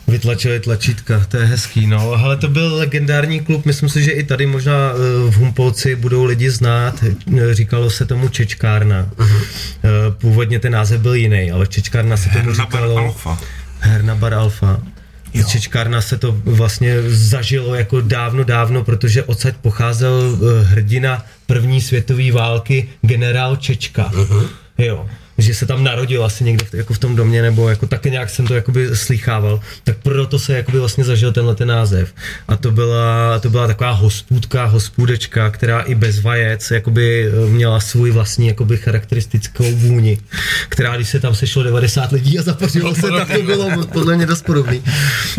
Vytlačili 0.08 0.60
tlačítka, 0.60 1.24
to 1.28 1.36
je 1.36 1.46
hezký, 1.46 1.86
no. 1.86 2.12
Ale 2.12 2.36
to 2.36 2.48
byl 2.48 2.76
legendární 2.76 3.40
klub, 3.40 3.66
myslím 3.66 3.88
si, 3.88 4.04
že 4.04 4.10
i 4.10 4.22
tady 4.22 4.46
možná 4.46 4.72
eh, 4.72 5.30
v 5.30 5.34
Humpolci 5.34 5.96
budou 5.96 6.24
lidi 6.24 6.50
znát. 6.50 7.04
Eh, 7.04 7.54
Říkalo 7.54 7.90
se 7.90 8.04
tomu 8.04 8.28
Čečkárna. 8.28 9.08
Uh-huh. 9.16 9.42
Původně 10.18 10.58
ten 10.58 10.72
název 10.72 11.00
byl 11.00 11.14
jiný, 11.14 11.50
ale 11.50 11.66
Čečkárna 11.66 12.16
se 12.16 12.28
tomu 12.28 12.44
Herna 12.44 12.66
Bar 12.66 12.66
říkalo... 12.66 12.96
Alfa. 12.96 13.38
Herna 13.80 14.14
Bar 14.14 14.34
Alfa. 14.34 14.80
Z 15.34 15.46
Čečkárna 15.48 16.00
se 16.00 16.18
to 16.18 16.36
vlastně 16.44 16.96
zažilo 17.08 17.74
jako 17.74 18.00
dávno, 18.00 18.44
dávno, 18.44 18.84
protože 18.84 19.22
odsaď 19.22 19.56
pocházel 19.56 20.38
eh, 20.38 20.64
hrdina 20.64 21.24
první 21.46 21.80
světové 21.80 22.32
války 22.32 22.88
generál 23.02 23.56
Čečka. 23.56 24.10
Uh-huh. 24.12 24.48
Jo 24.78 25.06
že 25.42 25.54
se 25.54 25.66
tam 25.66 25.84
narodil 25.84 26.24
asi 26.24 26.44
někde 26.44 26.64
v, 26.64 26.74
jako 26.74 26.94
v 26.94 26.98
tom 26.98 27.16
domě, 27.16 27.42
nebo 27.42 27.68
jako 27.68 27.86
taky 27.86 28.10
nějak 28.10 28.30
jsem 28.30 28.46
to 28.46 28.54
jakoby 28.54 28.96
slýchával, 28.96 29.60
tak 29.84 29.96
proto 30.02 30.38
se 30.38 30.56
jakoby 30.56 30.78
vlastně 30.78 31.04
zažil 31.04 31.32
tenhle 31.32 31.54
ten 31.54 31.68
název. 31.68 32.14
A 32.48 32.56
to 32.56 32.70
byla, 32.70 33.38
to 33.38 33.50
byla 33.50 33.66
taková 33.66 33.90
hospůdka, 33.90 34.64
hospůdečka, 34.64 35.50
která 35.50 35.80
i 35.80 35.94
bez 35.94 36.20
vajec 36.20 36.70
jakoby 36.70 37.28
eh, 37.28 37.50
měla 37.50 37.80
svůj 37.80 38.10
vlastní 38.10 38.46
jakoby 38.46 38.76
charakteristickou 38.76 39.64
vůni, 39.72 40.18
která 40.68 40.96
když 40.96 41.08
se 41.08 41.20
tam 41.20 41.34
sešlo 41.34 41.62
90 41.62 42.12
lidí 42.12 42.38
a 42.38 42.42
zapařilo 42.42 42.94
se, 42.94 43.08
tak 43.10 43.32
to 43.32 43.42
bylo 43.42 43.86
podle 43.86 44.16
mě 44.16 44.26
dost 44.26 44.44
podobný. 44.44 44.82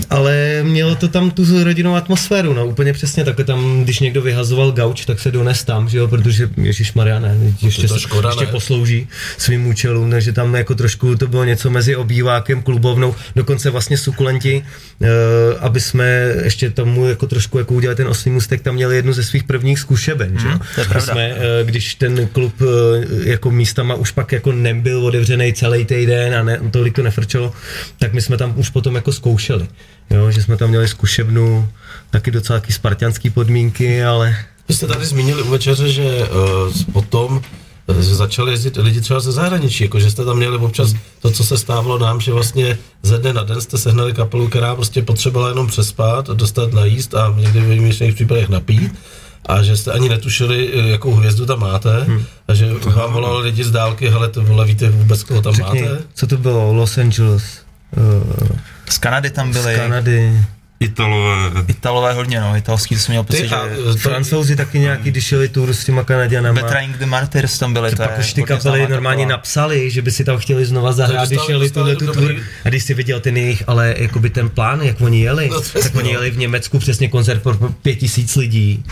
Ale 0.09 0.63
mělo 0.63 0.95
to 0.95 1.07
tam 1.07 1.31
tu 1.31 1.63
rodinnou 1.63 1.95
atmosféru, 1.95 2.53
no 2.53 2.65
úplně 2.65 2.93
přesně, 2.93 3.23
takhle 3.23 3.45
tam, 3.45 3.83
když 3.83 3.99
někdo 3.99 4.21
vyhazoval 4.21 4.71
gauč, 4.71 5.05
tak 5.05 5.19
se 5.19 5.31
dones 5.31 5.63
tam, 5.63 5.89
že 5.89 5.97
jo, 5.97 6.07
protože 6.07 6.49
Ježíš 6.57 6.93
Maria, 6.93 7.19
ne, 7.19 7.37
ještě, 7.61 7.87
to 7.87 7.93
se, 7.93 7.99
škoda, 7.99 8.29
ještě 8.29 8.45
ne? 8.45 8.51
poslouží 8.51 9.07
svým 9.37 9.67
účelům, 9.67 9.92
takže 10.11 10.33
tam 10.33 10.55
jako 10.55 10.75
trošku 10.75 11.15
to 11.15 11.27
bylo 11.27 11.43
něco 11.43 11.69
mezi 11.69 11.95
obývákem, 11.95 12.61
klubovnou, 12.61 13.15
dokonce 13.35 13.69
vlastně 13.69 13.97
sukulenti, 13.97 14.65
uh, 14.99 15.07
aby 15.59 15.81
jsme 15.81 16.05
ještě 16.43 16.69
tomu 16.69 17.07
jako 17.07 17.27
trošku 17.27 17.57
jako 17.57 17.73
udělali 17.73 17.95
ten 17.95 18.07
oslý 18.07 18.31
můstek, 18.31 18.61
tam 18.61 18.75
měli 18.75 18.95
jednu 18.95 19.13
ze 19.13 19.23
svých 19.23 19.43
prvních 19.43 19.79
zkušeben, 19.79 20.39
že? 20.39 20.47
to 20.75 20.89
pravda. 20.89 21.13
jsme, 21.13 21.33
uh, 21.33 21.67
když 21.67 21.95
ten 21.95 22.27
klub 22.27 22.61
uh, 22.61 22.67
jako 23.23 23.51
místama 23.51 23.95
už 23.95 24.11
pak 24.11 24.31
jako 24.31 24.51
nebyl 24.51 25.05
otevřený 25.05 25.53
celý 25.53 25.85
týden 25.85 26.35
a 26.35 26.43
ne, 26.43 26.59
tolik 26.71 26.95
to 26.95 27.03
nefrčelo, 27.03 27.53
tak 27.99 28.13
my 28.13 28.21
jsme 28.21 28.37
tam 28.37 28.53
už 28.55 28.69
potom 28.69 28.95
jako 28.95 29.11
zkoušeli, 29.11 29.67
jo? 30.09 30.31
že 30.31 30.43
jsme 30.43 30.57
tam 30.57 30.69
měli 30.69 30.87
zkušebnu, 30.87 31.69
taky 32.09 32.31
docela 32.31 32.59
taky 32.59 32.73
spartianský 32.73 33.29
podmínky, 33.29 34.03
ale 34.03 34.35
Vy 34.67 34.73
jste 34.73 34.87
tady 34.87 35.05
zmínili 35.05 35.41
u 35.41 35.49
večeře, 35.49 35.89
že 35.89 36.03
uh, 36.03 36.93
potom 36.93 37.41
eh, 37.43 37.72
začali 37.87 38.51
jezdit 38.51 38.77
lidi 38.77 39.01
třeba 39.01 39.19
ze 39.19 39.31
zahraničí, 39.31 39.83
jako 39.83 39.99
že 39.99 40.11
jste 40.11 40.25
tam 40.25 40.37
měli 40.37 40.57
občas 40.57 40.93
to, 41.21 41.31
co 41.31 41.43
se 41.43 41.57
stávalo 41.57 41.99
nám, 41.99 42.21
že 42.21 42.33
vlastně 42.33 42.77
ze 43.03 43.17
dne 43.17 43.33
na 43.33 43.43
den 43.43 43.61
jste 43.61 43.77
sehnali 43.77 44.13
kapelu, 44.13 44.47
která 44.47 44.75
prostě 44.75 45.01
potřebovala 45.01 45.49
jenom 45.49 45.67
přespat, 45.67 46.27
dostat 46.27 46.73
najíst 46.73 47.15
a 47.15 47.33
někdy 47.37 47.61
v 47.61 47.69
výjimečných 47.69 48.15
případech 48.15 48.49
napít. 48.49 48.95
A 49.45 49.63
že 49.63 49.77
jste 49.77 49.91
ani 49.91 50.09
netušili, 50.09 50.71
jakou 50.89 51.13
hvězdu 51.13 51.45
tam 51.45 51.59
máte. 51.59 52.03
Hmm. 52.03 52.25
a 52.47 52.53
že 52.53 52.73
vám 52.73 53.13
volali 53.13 53.43
lidi 53.43 53.63
z 53.63 53.71
dálky, 53.71 54.09
hele, 54.09 54.29
to 54.29 54.43
vole, 54.43 54.65
víte 54.65 54.89
vůbec, 54.89 55.23
koho 55.23 55.41
tam 55.41 55.53
řekni, 55.53 55.81
máte? 55.81 55.97
co 56.13 56.27
to 56.27 56.37
bylo, 56.37 56.73
Los 56.73 56.97
Angeles, 56.97 57.43
uh, 57.97 58.57
Z 58.89 58.97
Kanady 58.97 59.29
tam 59.29 59.53
z 59.53 59.57
byli, 59.57 59.75
Kanady, 59.75 60.45
Italové. 60.83 61.63
Italové 61.67 62.13
hodně, 62.13 62.39
no, 62.39 62.55
italský 62.57 62.95
to 62.95 63.01
jsem 63.01 63.13
měl 63.13 63.23
pocit, 63.23 63.47
že... 63.47 63.55
Francouzi 63.97 64.55
taky 64.55 64.79
nějaký, 64.79 65.11
když 65.11 65.31
jeli 65.31 65.49
tour 65.49 65.73
s 65.73 65.85
těma 65.85 66.03
Kanaděnama. 66.03 66.61
Betraying 66.61 66.97
the 66.97 67.05
Martyrs 67.05 67.59
tam 67.59 67.73
byli, 67.73 67.89
To 67.89 67.95
to 67.95 68.03
pak 68.03 68.11
je 68.11 68.17
už 68.19 68.33
ty 68.33 68.43
kapely 68.43 68.87
normálně 68.87 69.25
napsali, 69.25 69.91
že 69.91 70.01
by 70.01 70.11
si 70.11 70.23
tam 70.23 70.37
chtěli 70.37 70.65
znova 70.65 70.91
zahrát, 70.93 71.27
když 71.27 71.41
jeli 71.49 71.69
tuhle 71.69 71.95
tu 71.95 72.05
tour. 72.13 72.35
A 72.65 72.69
když 72.69 72.83
si 72.83 72.93
viděl 72.93 73.19
ten 73.19 73.37
jejich, 73.37 73.63
ale 73.67 73.95
jakoby 73.97 74.29
ten 74.29 74.49
plán, 74.49 74.81
jak 74.81 75.01
oni 75.01 75.21
jeli, 75.21 75.49
No, 75.49 75.61
tak 75.61 75.95
oni 75.95 76.03
no. 76.13 76.19
jeli 76.19 76.31
v 76.31 76.37
Německu 76.37 76.79
přesně 76.79 77.09
koncert 77.09 77.43
pro 77.43 77.53
pět 77.81 77.95
tisíc 77.95 78.35
lidí. 78.35 78.83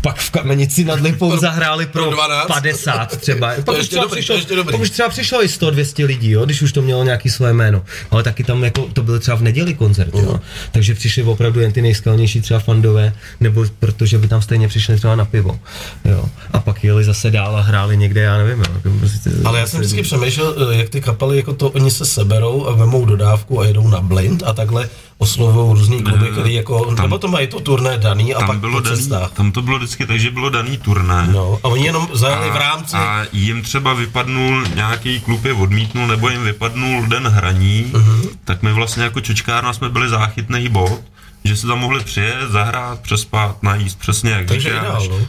Pak 0.00 0.16
v 0.16 0.30
Kamenici 0.30 0.84
nad 0.84 1.00
Lipou 1.00 1.36
zahráli 1.36 1.86
pro, 1.86 2.02
pro 2.04 2.10
12. 2.10 2.46
50 2.46 3.16
třeba. 3.20 3.52
Pak 3.64 3.78
už, 3.78 3.88
třeba 3.88 4.02
dobrý, 4.02 4.10
to 4.10 4.16
přišlo, 4.16 4.34
ještě 4.34 4.56
dobrý. 4.56 4.72
pak 4.72 4.80
už 4.80 4.90
třeba 4.90 5.08
přišlo 5.08 5.44
i 5.44 5.46
100-200 5.46 6.06
lidí, 6.06 6.30
jo, 6.30 6.44
když 6.44 6.62
už 6.62 6.72
to 6.72 6.82
mělo 6.82 7.04
nějaký 7.04 7.30
své 7.30 7.52
jméno. 7.52 7.84
Ale 8.10 8.22
taky 8.22 8.44
tam 8.44 8.64
jako, 8.64 8.88
to 8.92 9.02
byl 9.02 9.18
třeba 9.18 9.36
v 9.36 9.42
neděli 9.42 9.74
koncert, 9.74 10.14
jo. 10.14 10.40
Takže 10.72 10.94
přišli 10.94 11.22
opravdu 11.32 11.60
jen 11.60 11.72
ty 11.72 11.82
nejskalnější 11.82 12.40
třeba 12.40 12.60
fandové, 12.60 13.12
nebo 13.40 13.64
protože 13.78 14.18
by 14.18 14.28
tam 14.28 14.42
stejně 14.42 14.68
přišli 14.68 14.96
třeba 14.96 15.16
na 15.16 15.24
pivo. 15.24 15.58
Jo. 16.04 16.24
A 16.52 16.60
pak 16.60 16.84
jeli 16.84 17.04
zase 17.04 17.30
dál 17.30 17.56
a 17.56 17.60
hráli 17.60 17.96
někde, 17.96 18.20
já 18.20 18.38
nevím. 18.38 18.58
Jo. 18.58 18.64
jako 18.74 18.98
prostě- 18.98 19.30
Ale 19.44 19.58
já 19.60 19.66
jsem 19.66 19.80
vždycky 19.80 20.02
přemýšlel, 20.02 20.54
eh, 20.72 20.76
jak 20.76 20.88
ty 20.88 21.00
kapely, 21.00 21.36
jako 21.36 21.52
to 21.52 21.70
oni 21.70 21.90
se 21.90 22.04
seberou 22.06 22.66
a 22.66 22.72
vemou 22.74 23.04
dodávku 23.04 23.60
a 23.60 23.66
jedou 23.66 23.88
na 23.88 24.00
blind 24.00 24.42
a 24.46 24.52
takhle 24.52 24.88
oslovují 25.18 25.78
různý 25.78 26.02
kluby, 26.02 26.26
který 26.30 26.54
jako, 26.54 26.84
tam- 26.94 27.04
nebo 27.04 27.18
to 27.18 27.28
mají 27.28 27.46
to 27.46 27.60
turné 27.60 27.98
daný 27.98 28.34
a 28.34 28.38
Tam 28.38 28.46
pak 28.48 28.58
bylo 28.58 28.82
po 28.82 28.88
daný, 28.88 29.08
tam 29.34 29.52
to 29.52 29.62
bylo 29.62 29.78
vždycky 29.78 30.06
tak, 30.06 30.20
že 30.20 30.30
bylo 30.30 30.50
daný 30.50 30.78
turné. 30.78 31.28
No, 31.32 31.58
a 31.62 31.68
oni 31.68 31.84
jenom 31.86 32.08
zajeli 32.12 32.50
v 32.50 32.56
rámci, 32.56 32.96
a 32.96 33.24
jim 33.32 33.62
třeba 33.62 33.94
vypadnul 33.94 34.64
nějaký 34.74 35.20
klub 35.20 35.44
je 35.44 35.52
odmítnul, 35.52 36.06
nebo 36.06 36.28
jim 36.28 36.44
vypadnul 36.44 37.06
den 37.06 37.26
hraní, 37.28 37.90
uh-huh. 37.92 38.28
tak 38.44 38.62
my 38.62 38.72
vlastně 38.72 39.02
jako 39.02 39.20
čočkárna 39.20 39.72
jsme 39.72 39.88
byli 39.88 40.08
záchytný 40.08 40.68
bod, 40.68 41.00
že 41.44 41.56
se 41.56 41.66
tam 41.66 41.78
mohli 41.78 42.04
přijet, 42.04 42.50
zahrát, 42.50 43.00
přespat, 43.00 43.62
najíst, 43.62 43.98
přesně 43.98 44.30
jak 44.30 44.46
takže 44.46 44.68
říkáš, 44.68 45.04
ideál, 45.04 45.20
no. 45.20 45.26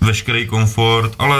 veškerý 0.00 0.46
komfort, 0.46 1.12
ale 1.18 1.36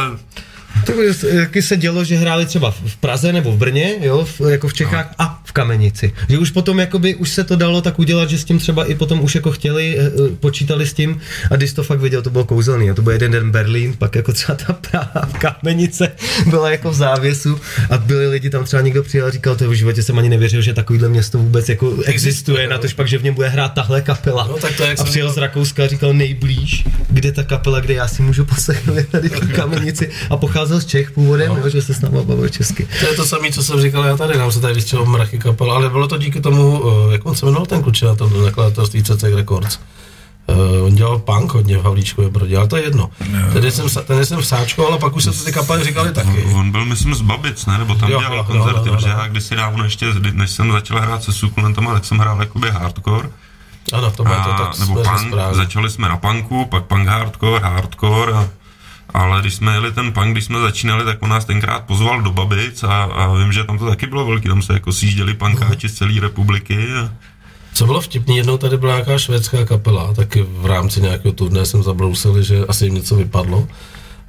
To 0.87 0.93
taky 1.39 1.63
se 1.63 1.77
dělo, 1.77 2.05
že 2.05 2.17
hráli 2.17 2.47
třeba 2.47 2.71
v 2.71 2.97
Praze 2.97 3.33
nebo 3.33 3.53
v 3.53 3.57
Brně, 3.57 3.95
jo, 4.01 4.25
v, 4.25 4.41
jako 4.41 4.69
v 4.69 4.75
Čechách 4.75 5.15
a 5.19 5.43
v 5.45 5.53
kamenici. 5.53 6.13
Že 6.29 6.39
už 6.39 6.51
potom 6.51 6.79
jakoby 6.79 7.15
už 7.15 7.31
se 7.31 7.45
to 7.45 7.57
dalo 7.57 7.81
tak 7.83 7.99
udělat, 7.99 8.31
že 8.31 8.39
s 8.39 8.45
tím 8.45 8.59
třeba 8.59 8.85
i 8.85 8.95
potom 8.95 9.21
už 9.21 9.35
jako 9.35 9.51
chtěli, 9.51 9.99
eh, 9.99 10.03
eh, 10.07 10.37
počítali 10.41 10.87
s 10.87 10.93
tím 10.93 11.21
a 11.51 11.57
když 11.57 11.73
to 11.73 11.83
fakt 11.83 12.01
viděl, 12.01 12.23
to 12.23 12.31
bylo 12.31 12.45
kouzelný. 12.45 12.91
A 12.91 12.95
to 12.95 13.03
byl 13.03 13.13
jeden 13.13 13.31
den 13.33 13.51
Berlín, 13.51 13.95
pak 13.99 14.15
jako 14.15 14.33
třeba 14.33 14.57
ta 14.67 14.73
Praha 14.73 15.29
kamenice 15.39 16.13
byla 16.47 16.71
jako 16.71 16.91
v 16.91 16.95
závěsu 16.95 17.61
a 17.91 17.99
byli 17.99 18.27
lidi 18.27 18.51
tam 18.51 18.65
třeba 18.65 18.83
někdo 18.83 19.03
přijel 19.03 19.27
a 19.27 19.31
říkal, 19.31 19.57
to 19.57 19.71
v 19.71 19.73
životě 19.73 20.03
jsem 20.03 20.19
ani 20.19 20.29
nevěřil, 20.29 20.63
že 20.63 20.75
takovýhle 20.75 21.09
město 21.09 21.39
vůbec 21.39 21.69
jako 21.69 21.97
existuje, 22.05 22.69
na 22.69 22.79
tož 22.79 22.93
pak, 22.93 23.09
že 23.09 23.19
v 23.19 23.23
něm 23.25 23.35
bude 23.35 23.49
hrát 23.49 23.69
tahle 23.69 24.03
kapela. 24.03 24.47
No, 24.47 24.57
tak 24.57 24.77
to 24.77 24.83
jak 24.83 25.01
a 25.01 25.05
přijel 25.05 25.27
říkal- 25.27 25.35
z 25.35 25.39
Rakouska 25.39 25.85
a 25.85 25.87
říkal 25.87 26.13
nejblíž, 26.15 26.85
kde 27.11 27.33
ta 27.33 27.43
kapela, 27.43 27.81
kde 27.81 27.95
já 27.95 28.09
si 28.09 28.23
můžu 28.23 28.45
poslechnout 28.45 29.07
tady 29.11 29.29
v 29.29 29.53
kamenici 29.53 30.11
a 30.31 30.37
pocházel 30.59 30.81
z 30.81 30.87
Čech 30.87 31.11
původem, 31.11 31.57
no. 31.62 31.71
že 31.71 31.83
se 31.83 31.95
s 31.95 32.00
náma 32.00 32.23
bavil 32.23 32.49
česky. 32.49 32.88
To 33.00 33.07
je 33.07 33.15
to 33.15 33.27
samé, 33.27 33.50
co 33.50 33.62
jsem 33.62 33.81
říkal 33.81 34.05
já 34.05 34.17
tady, 34.17 34.38
nám 34.38 34.53
se 34.53 34.61
tady 34.61 34.75
vystřelil 34.75 35.07
mrachy 35.07 35.38
kapel, 35.38 35.73
ale 35.73 35.91
bylo 35.91 36.09
to 36.09 36.19
díky 36.19 36.41
tomu, 36.41 36.83
eh, 37.09 37.12
jak 37.12 37.27
on 37.27 37.35
se 37.35 37.47
jmenoval 37.47 37.67
ten 37.67 37.83
kluče 37.83 38.07
na 38.07 38.15
tom 38.15 38.45
nakladatelství 38.45 39.03
CC 39.03 39.23
Records. 39.23 39.79
Uh, 40.49 40.87
on 40.87 40.95
dělal 40.95 41.19
punk 41.19 41.53
hodně 41.53 41.79
v 41.79 41.85
Havlíčkově 41.85 42.31
Brodě, 42.31 42.57
ale 42.57 42.69
to 42.69 42.77
je 42.77 42.83
jedno. 42.83 43.11
Tady 43.53 43.71
jsem, 43.71 43.87
tady 44.07 44.27
jsem 44.27 44.41
vsáčko, 44.41 44.88
ale 44.88 44.99
pak 44.99 45.17
už 45.17 45.25
se 45.25 45.33
to 45.33 45.45
ty 45.45 45.53
kapely 45.53 45.85
říkali 45.85 46.12
taky. 46.12 46.45
On 46.55 46.71
byl, 46.71 46.85
myslím, 46.85 47.15
z 47.15 47.21
Babic, 47.21 47.67
ne? 47.67 47.79
Nebo 47.79 47.95
tam 47.95 48.11
Jo, 48.11 48.19
dělal 48.19 48.37
jo, 48.37 48.45
koncerty, 48.45 48.79
no, 48.79 48.85
no, 48.85 48.91
no, 48.91 48.97
protože 48.97 49.09
no. 49.09 49.15
já 49.15 49.29
kdysi 49.29 49.57
dávno 49.57 49.85
ještě, 49.85 50.07
než 50.33 50.50
jsem 50.50 50.73
začal 50.73 51.00
hrát 51.00 51.23
se 51.23 51.33
Sukulentama, 51.33 51.95
tak 51.95 52.05
jsem 52.05 52.19
hrál 52.19 52.41
jakoby 52.41 52.71
hardcore. 52.71 53.29
Ano, 53.93 54.11
to 54.11 54.25
bude 54.25 54.37
to, 54.37 54.53
A, 54.53 54.59
tak 54.59 54.79
nebo 54.79 55.05
jsme 55.05 55.12
punk, 55.12 55.35
začali 55.53 55.91
jsme 55.91 56.09
na 56.09 56.17
punku, 56.17 56.65
pak 56.65 56.85
punk 56.85 57.09
hardcore, 57.09 57.61
hardcore 57.65 58.33
a, 58.33 58.49
ale 59.15 59.41
když 59.41 59.55
jsme 59.55 59.73
jeli 59.73 59.93
ten 59.93 60.12
punk, 60.12 60.33
když 60.33 60.45
jsme 60.45 60.61
začínali, 60.61 61.05
tak 61.05 61.23
on 61.23 61.31
nás 61.31 61.45
tenkrát 61.45 61.85
pozval 61.85 62.23
do 62.23 62.31
Babic 62.31 62.85
a, 62.85 63.03
a 63.03 63.35
vím, 63.35 63.53
že 63.53 63.65
tam 63.65 63.79
to 63.79 63.87
taky 63.87 64.07
bylo 64.07 64.27
velký, 64.27 64.49
tam 64.49 64.62
se 64.62 64.73
jako 64.73 64.93
sjížděli 64.93 65.35
punkáči 65.35 65.88
z 65.88 65.95
celé 65.95 66.21
republiky. 66.21 66.79
A, 66.93 67.11
Co 67.75 67.87
bylo 67.87 68.00
vtipný, 68.00 68.37
jednou 68.37 68.59
tady 68.59 68.77
byla 68.77 68.93
nějaká 68.93 69.19
švédská 69.19 69.65
kapela, 69.65 70.15
taky 70.15 70.43
v 70.43 70.67
rámci 70.67 71.00
nějakého 71.00 71.33
turné 71.33 71.67
jsem 71.67 71.83
zabrousili, 71.83 72.45
že 72.45 72.67
asi 72.69 72.85
jim 72.85 72.95
něco 72.95 73.17
vypadlo. 73.17 73.69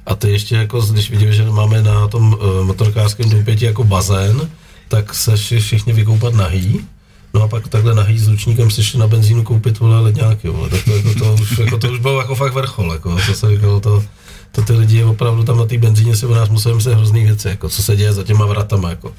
A 0.06 0.14
ty 0.14 0.30
ještě 0.30 0.56
jako, 0.56 0.80
když 0.80 1.10
vidím, 1.10 1.32
že 1.32 1.44
máme 1.44 1.82
na 1.82 2.08
tom 2.08 2.32
uh, 2.32 2.64
motorkářském 2.66 3.30
doupěti 3.30 3.64
jako 3.64 3.84
bazén, 3.84 4.50
tak 4.88 5.14
se 5.14 5.38
šli 5.38 5.60
všichni 5.60 5.92
vykoupat 5.92 6.34
nahý. 6.34 6.80
No 7.34 7.42
a 7.42 7.48
pak 7.48 7.68
takhle 7.68 7.94
nahý 7.94 8.18
s 8.18 8.28
ručníkem 8.28 8.70
si 8.70 8.84
šli 8.84 8.98
na 8.98 9.06
benzínu 9.06 9.42
koupit 9.42 9.78
vole 9.78 10.00
ledňáky, 10.00 10.48
vole. 10.48 10.68
Tak 10.68 10.84
to, 10.84 10.96
jako 10.96 11.14
to, 11.14 11.34
už, 11.42 11.58
jako, 11.58 11.78
to 11.78 11.92
už 11.92 11.98
bylo 11.98 12.20
jako 12.20 12.34
fakt 12.34 12.54
vrchol, 12.54 12.92
jako, 12.92 13.16
co 13.26 13.34
se 13.34 13.50
říkalo, 13.50 13.80
to, 13.80 14.04
to 14.52 14.62
ty 14.62 14.72
lidi 14.72 15.04
opravdu 15.04 15.44
tam 15.44 15.58
na 15.58 15.66
té 15.66 15.78
benzíně 15.78 16.16
si 16.16 16.26
u 16.26 16.34
nás 16.34 16.48
museli 16.48 16.74
myslet 16.74 16.94
hrozný 16.94 17.24
věci, 17.24 17.48
jako, 17.48 17.68
co 17.68 17.82
se 17.82 17.96
děje 17.96 18.12
za 18.12 18.22
těma 18.22 18.46
vratama, 18.46 18.90
jako. 18.90 19.12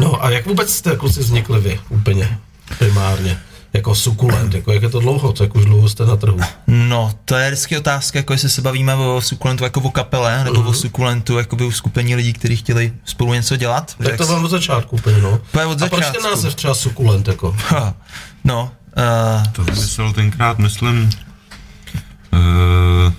No 0.00 0.24
a 0.24 0.30
jak 0.30 0.46
vůbec 0.46 0.74
jste 0.74 0.96
kluci 0.96 1.20
vznikli 1.20 1.60
vy, 1.60 1.80
úplně, 1.88 2.38
primárně? 2.78 3.38
Jako 3.72 3.94
sukulent, 3.94 4.54
jako 4.54 4.72
jak 4.72 4.82
je 4.82 4.88
to 4.88 5.00
dlouho, 5.00 5.32
co 5.32 5.42
jak 5.44 5.56
už 5.56 5.64
dlouho 5.64 5.88
jste 5.88 6.06
na 6.06 6.16
trhu? 6.16 6.40
No, 6.66 7.12
to 7.24 7.34
je 7.36 7.50
vždycky 7.50 7.78
otázka, 7.78 8.18
jako 8.18 8.32
jestli 8.32 8.50
se 8.50 8.62
bavíme 8.62 8.94
o 8.94 9.20
sukulentu 9.20 9.64
jako 9.64 9.80
o 9.80 9.90
kapele, 9.90 10.44
nebo 10.44 10.60
o 10.62 10.72
sukulentu 10.74 11.38
jako 11.38 11.56
by 11.56 11.64
o 11.64 11.72
skupení 11.72 12.14
lidí, 12.16 12.32
kteří 12.32 12.56
chtěli 12.56 12.92
spolu 13.04 13.34
něco 13.34 13.56
dělat. 13.56 13.94
Tak 14.04 14.16
to 14.16 14.26
vám 14.26 14.44
od 14.44 14.48
začátku 14.50 14.96
úplně, 14.96 15.18
no. 15.18 15.40
To 15.52 15.60
je 15.60 15.66
od 15.66 15.82
A 15.82 15.86
proč 15.88 16.04
ten 16.04 16.12
začátku. 16.12 16.30
název 16.30 16.54
třeba 16.54 16.74
sukulent, 16.74 17.28
jako? 17.28 17.56
Ha, 17.68 17.94
No, 18.44 18.70
uh, 18.96 19.46
to 19.52 19.64
vymyslel 19.64 20.12
tenkrát, 20.12 20.58
myslím, 20.58 21.10
uh, 22.32 23.12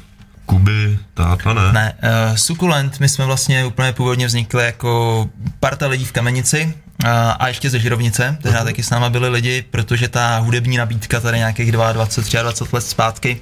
Kuby 0.51 0.99
táta, 1.13 1.53
ne? 1.53 1.71
ne, 1.73 1.93
uh, 2.03 2.35
Sukulent, 2.35 2.99
my 2.99 3.09
jsme 3.09 3.25
vlastně 3.25 3.65
úplně 3.65 3.93
původně 3.93 4.27
vznikli 4.27 4.65
jako 4.65 5.29
parta 5.59 5.87
lidí 5.87 6.05
v 6.05 6.11
Kamenici 6.11 6.73
uh, 7.03 7.09
a 7.39 7.47
ještě 7.47 7.69
ze 7.69 7.79
Žirovnice, 7.79 8.37
tehdy 8.41 8.57
Mhm. 8.57 8.65
taky 8.65 8.83
s 8.83 8.89
náma 8.89 9.09
byli 9.09 9.29
lidi, 9.29 9.65
protože 9.71 10.07
ta 10.07 10.37
hudební 10.37 10.77
nabídka 10.77 11.19
tady 11.19 11.37
nějakých 11.37 11.71
22, 11.71 12.33
23 12.33 12.37
let 12.75 12.83
zpátky 12.83 13.41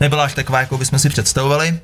nebyla 0.00 0.24
až 0.24 0.34
taková, 0.34 0.60
jako 0.60 0.78
bychom 0.78 0.98
si 0.98 1.08
představovali. 1.08 1.78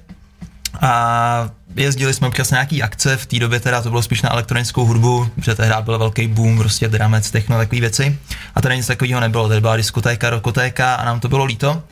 A 0.81 1.51
jezdili 1.77 2.15
jsme 2.15 2.27
občas 2.29 2.51
na 2.51 2.57
nějaký 2.57 2.83
akce, 2.83 3.17
v 3.17 3.27
té 3.27 3.39
době 3.39 3.61
teda 3.61 3.83
to 3.83 3.91
bylo 3.91 4.03
spíš 4.03 4.23
na 4.23 4.33
elektronickou 4.33 4.85
hudbu, 4.85 5.29
protože 5.35 5.55
tehdy 5.55 5.75
byl 5.83 5.99
velký 5.99 6.29
boom, 6.29 6.59
prostě 6.59 6.89
dramec, 6.89 7.31
techno, 7.31 7.57
takové 7.57 7.81
věci. 7.81 8.19
A 8.55 8.63
tady 8.63 8.77
nic 8.77 8.87
takového 8.87 9.21
nebylo, 9.21 9.49
tady 9.49 9.61
byla 9.61 9.77
diskotéka, 9.77 10.31
rokotéka 10.31 10.95
a 10.95 11.05
nám 11.05 11.21
to 11.21 11.29
bylo 11.29 11.45
líto. 11.45 11.83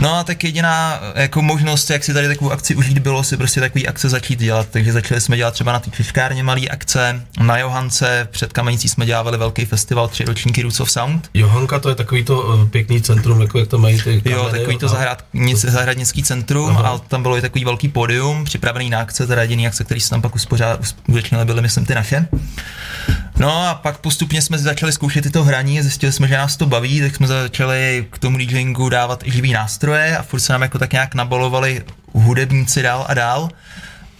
No 0.00 0.14
a 0.14 0.24
tak 0.24 0.44
jediná 0.44 1.00
jako 1.14 1.42
možnost, 1.42 1.90
jak 1.90 2.04
si 2.04 2.14
tady 2.14 2.28
takovou 2.28 2.50
akci 2.52 2.74
užít, 2.74 2.98
bylo 2.98 3.24
si 3.24 3.36
prostě 3.36 3.60
takový 3.60 3.88
akce 3.88 4.08
začít 4.08 4.38
dělat. 4.38 4.66
Takže 4.70 4.92
začali 4.92 5.20
jsme 5.20 5.36
dělat 5.36 5.54
třeba 5.54 5.72
na 5.72 5.80
té 5.80 5.90
fiškárně 5.90 6.42
malý 6.42 6.70
akce, 6.70 7.22
na 7.40 7.58
Johance, 7.58 8.28
před 8.30 8.52
Kamenicí 8.52 8.88
jsme 8.88 9.06
dělali 9.06 9.38
velký 9.38 9.64
festival, 9.64 10.08
tři 10.08 10.24
ročníky 10.24 10.62
Roots 10.62 10.80
of 10.80 10.90
Sound. 10.90 11.30
Johanka, 11.34 11.78
to 11.78 11.88
je 11.88 11.94
takový 11.94 12.24
to 12.24 12.58
eh, 12.62 12.66
pěkný 12.70 13.02
centrum, 13.02 13.40
jako 13.40 13.58
jak 13.58 13.68
to 13.68 13.78
mají 13.78 14.02
ty 14.02 14.22
Jo, 14.24 14.36
kameny, 14.44 14.58
takový 14.58 14.78
to 14.78 14.86
a- 14.86 14.88
zahrad, 14.88 15.24
nic, 15.32 15.60
zahradnický 15.60 16.22
centrum 16.22 16.70
Aha. 16.76 16.88
a 16.88 16.98
tam 16.98 17.22
bylo 17.22 17.36
i 17.38 17.40
takový 17.40 17.64
velký 17.64 17.88
pódium, 17.88 18.44
připravený 18.44 18.90
na 18.90 19.00
akce, 19.00 19.26
teda 19.26 19.42
jediný 19.42 19.66
akce, 19.66 19.84
který 19.84 20.00
se 20.00 20.10
tam 20.10 20.22
pak 20.22 20.34
uspořád, 20.34 20.80
uskutečnily, 20.80 21.44
byly 21.44 21.62
myslím 21.62 21.84
ty 21.86 21.94
naše. 21.94 22.26
No 23.36 23.68
a 23.68 23.74
pak 23.74 23.98
postupně 23.98 24.42
jsme 24.42 24.58
začali 24.58 24.92
zkoušet 24.92 25.20
tyto 25.22 25.44
hraní, 25.44 25.82
zjistili 25.82 26.12
jsme, 26.12 26.28
že 26.28 26.36
nás 26.36 26.56
to 26.56 26.66
baví, 26.66 27.00
tak 27.00 27.16
jsme 27.16 27.26
začali 27.26 28.06
k 28.10 28.18
tomu 28.18 28.38
DJingu 28.38 28.88
dávat 28.88 29.26
i 29.26 29.30
živý 29.30 29.52
nástroje 29.86 30.16
a 30.18 30.22
furt 30.22 30.40
se 30.40 30.52
nám 30.52 30.62
jako 30.62 30.78
tak 30.78 30.92
nějak 30.92 31.14
nabalovali 31.14 31.82
hudebníci 32.12 32.82
dál 32.82 33.04
a 33.08 33.14
dál. 33.14 33.48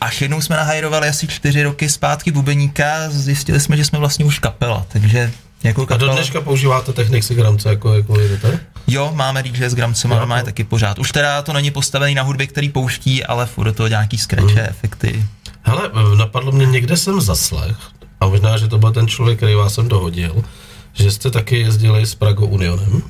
Až 0.00 0.20
jednou 0.22 0.40
jsme 0.40 0.56
nahajrovali 0.56 1.08
asi 1.08 1.26
čtyři 1.28 1.62
roky 1.62 1.88
zpátky 1.88 2.30
bubeníka, 2.32 3.10
zjistili 3.10 3.60
jsme, 3.60 3.76
že 3.76 3.84
jsme 3.84 3.98
vlastně 3.98 4.24
už 4.24 4.38
kapela, 4.38 4.86
takže 4.88 5.32
jako 5.62 5.82
A 5.82 5.86
kapela... 5.86 6.10
do 6.10 6.16
dneška 6.16 6.40
používáte 6.40 6.92
Technics 6.92 7.30
Gramce, 7.30 7.68
jako, 7.68 7.94
jako 7.94 8.20
jedete? 8.20 8.60
Jo, 8.86 9.12
máme 9.14 9.42
DJ 9.42 9.64
s 9.64 9.74
Gramcema, 9.74 10.14
Jo. 10.16 10.26
máme 10.26 10.42
taky 10.42 10.64
pořád. 10.64 10.98
Už 10.98 11.12
teda 11.12 11.42
to 11.42 11.52
není 11.52 11.70
postavený 11.70 12.14
na 12.14 12.22
hudbě, 12.22 12.46
který 12.46 12.68
pouští, 12.68 13.24
ale 13.24 13.46
furt 13.46 13.64
do 13.64 13.72
toho 13.72 13.88
nějaký 13.88 14.18
scratche, 14.18 14.52
Mhm. 14.60 14.66
efekty. 14.70 15.24
Hele, 15.62 15.90
eh, 16.14 16.16
napadlo 16.16 16.52
mě, 16.52 16.66
někde 16.66 16.96
jsem 16.96 17.20
zaslech, 17.20 17.76
a 18.20 18.26
možná, 18.26 18.58
že 18.58 18.68
to 18.68 18.78
byl 18.78 18.92
ten 18.92 19.08
člověk, 19.08 19.36
který 19.38 19.54
vás 19.54 19.74
jsem 19.74 19.88
dohodil, 19.88 20.44
že 20.92 21.10
jste 21.10 21.30
taky 21.30 21.58
jezdili 21.60 22.06
s 22.06 22.14
Prago 22.14 22.46
Unionem, 22.46 23.02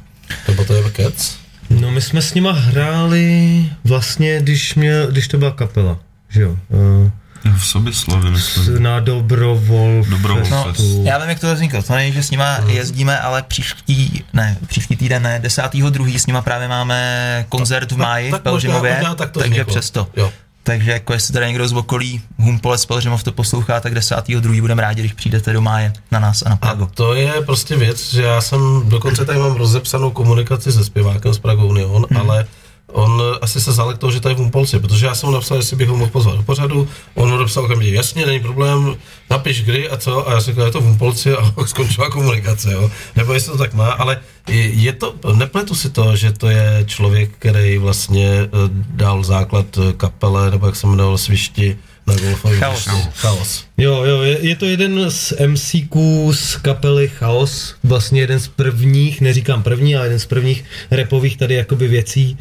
nebo 0.49 0.65
to 0.65 0.75
je 0.75 0.91
Kec? 0.91 1.42
No 1.71 1.91
my 1.91 2.01
jsme 2.01 2.23
s 2.23 2.35
nima 2.35 2.53
hráli 2.53 3.67
vlastně, 3.85 4.41
když, 4.41 4.75
měl, 4.75 5.07
když 5.07 5.29
to 5.29 5.39
byla 5.39 5.51
kapela, 5.51 5.99
že 6.29 6.43
jo, 6.43 6.57
uh, 6.69 7.11
V 7.57 7.65
sobě 7.67 7.93
slovy, 7.93 8.31
myslím. 8.31 8.83
na 8.83 9.01
Dobrovol 9.01 10.05
Dobrovol 10.11 10.45
No, 10.51 10.73
já 11.03 11.19
vím, 11.19 11.29
jak 11.29 11.41
to 11.41 11.55
vzniklo. 11.55 11.83
To 11.83 11.95
není, 11.95 12.13
že 12.13 12.23
s 12.23 12.31
nima 12.31 12.59
Mhm. 12.61 12.71
jezdíme, 12.71 13.19
ale 13.21 13.43
příští, 13.43 14.25
ne, 14.33 14.57
příští 14.67 14.97
týden 14.97 15.23
ne, 15.23 15.41
10.2. 15.45 16.19
s 16.19 16.27
nima 16.27 16.43
právě 16.43 16.69
máme 16.69 17.47
koncert 17.49 17.93
v 17.93 17.97
máji 17.97 18.25
v 18.29 18.31
možná, 18.33 18.39
Pelřimově, 18.43 18.95
možná 18.95 19.15
tak 19.15 19.31
to 19.31 19.41
takže 19.41 19.55
vzniklo. 19.55 19.75
přesto. 19.75 20.09
Jo. 20.17 20.33
Takže 20.65 20.91
jako 20.91 21.13
jestli 21.13 21.35
tady 21.35 21.47
někdo 21.47 21.69
z 21.69 21.73
okolí 21.73 22.21
Humpolec 22.39 22.87
Pelřimov 22.87 23.23
to 23.23 23.33
poslouchá, 23.33 23.81
tak 23.81 23.95
10.2. 23.95 24.61
budeme 24.61 24.83
rádi, 24.83 25.01
když 25.01 25.13
přijdete 25.13 25.53
do 25.53 25.61
máje 25.61 25.93
na 26.11 26.21
nás 26.21 26.43
a 26.43 26.49
na 26.49 26.55
A 26.55 26.59
Pragu. 26.59 26.89
to 26.95 27.15
je 27.15 27.33
prostě 27.47 27.77
věc, 27.77 28.15
že 28.15 28.23
já 28.23 28.41
jsem, 28.41 28.83
dokonce 28.85 29.25
tady 29.25 29.39
mám 29.39 29.53
rozepsanou 29.57 30.11
komunikaci 30.11 30.73
se 30.73 30.85
zpěvákem 30.85 31.35
z 31.35 31.39
Prago 31.39 31.67
Union, 31.67 32.07
hmm. 32.11 32.21
ale 32.21 32.47
on 32.93 33.23
asi 33.41 33.61
se 33.61 33.73
zalek 33.73 33.99
toho, 33.99 34.11
že 34.11 34.21
je 34.29 34.35
v 34.35 34.39
Humpolci, 34.39 34.79
protože 34.79 35.07
já 35.07 35.15
jsem 35.15 35.29
mu 35.29 35.35
napsal, 35.35 35.57
jestli 35.57 35.77
bych 35.77 35.89
ho 35.89 35.97
mohl 35.97 36.11
pozvat 36.11 36.37
do 36.37 36.43
pořadu, 36.43 36.89
on 37.15 37.31
mu 37.31 37.37
napsal 37.37 37.65
okamžitě, 37.65 37.95
jasně, 37.97 38.27
není 38.27 38.41
problém, 38.41 38.97
napiš 39.31 39.63
kdy 39.63 39.91
a 39.91 39.97
co, 39.97 40.29
a 40.29 40.33
já 40.33 40.41
jsem 40.41 40.55
říkal, 40.55 40.67
je 40.67 40.73
to 40.73 40.81
v 40.81 40.85
Humpolci 40.85 41.37
a 41.37 41.55
skončila 41.67 42.11
komunikace, 42.11 42.73
jo, 42.73 42.91
nebo 43.17 43.33
jestli 43.33 43.53
to 43.53 43.59
tak 43.59 43.75
má, 43.75 43.91
ale 43.91 44.21
je- 44.49 44.93
to, 44.93 45.15
nepletu 45.35 45.75
si 45.75 45.91
to, 45.91 46.17
že 46.17 46.33
to 46.33 46.49
je 46.49 46.85
člověk, 46.87 47.31
který 47.39 47.79
vlastně 47.79 48.29
eh, 48.29 48.49
dal 48.73 49.25
základ 49.25 49.67
kapele, 49.97 50.51
nebo 50.51 50.67
jak 50.67 50.77
se 50.77 50.87
jmenoval, 50.87 51.19
Svišti, 51.19 51.79
na 52.07 52.15
golfovém 52.15 52.61
Chaos. 52.61 52.89
Chaos. 53.15 53.65
Jo, 53.79 54.05
jo, 54.05 54.23
je, 54.23 54.39
je 54.41 54.57
to 54.57 54.65
jeden 54.67 55.11
z 55.11 55.33
MCků 55.47 56.33
z 56.35 56.57
kapely 56.57 57.09
Chaos, 57.09 57.75
vlastně 57.85 58.21
jeden 58.21 58.41
z 58.41 58.49
prvních, 58.49 59.21
neříkám 59.21 59.63
první, 59.63 59.97
ale 59.97 60.05
jeden 60.07 60.19
z 60.19 60.27
prvních 60.27 60.65
repových 60.91 61.37
tady 61.37 61.55
jakoby 61.55 61.89
věcí. 61.89 62.39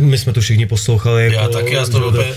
My 0.00 0.18
jsme 0.18 0.32
to 0.32 0.40
všichni 0.40 0.66
poslouchali. 0.66 1.24
Jako, 1.24 1.34
Já 1.36 1.48
taky, 1.48 1.74
já, 1.74 1.86
to 1.86 1.98
že- 1.98 2.04
úplně, 2.04 2.32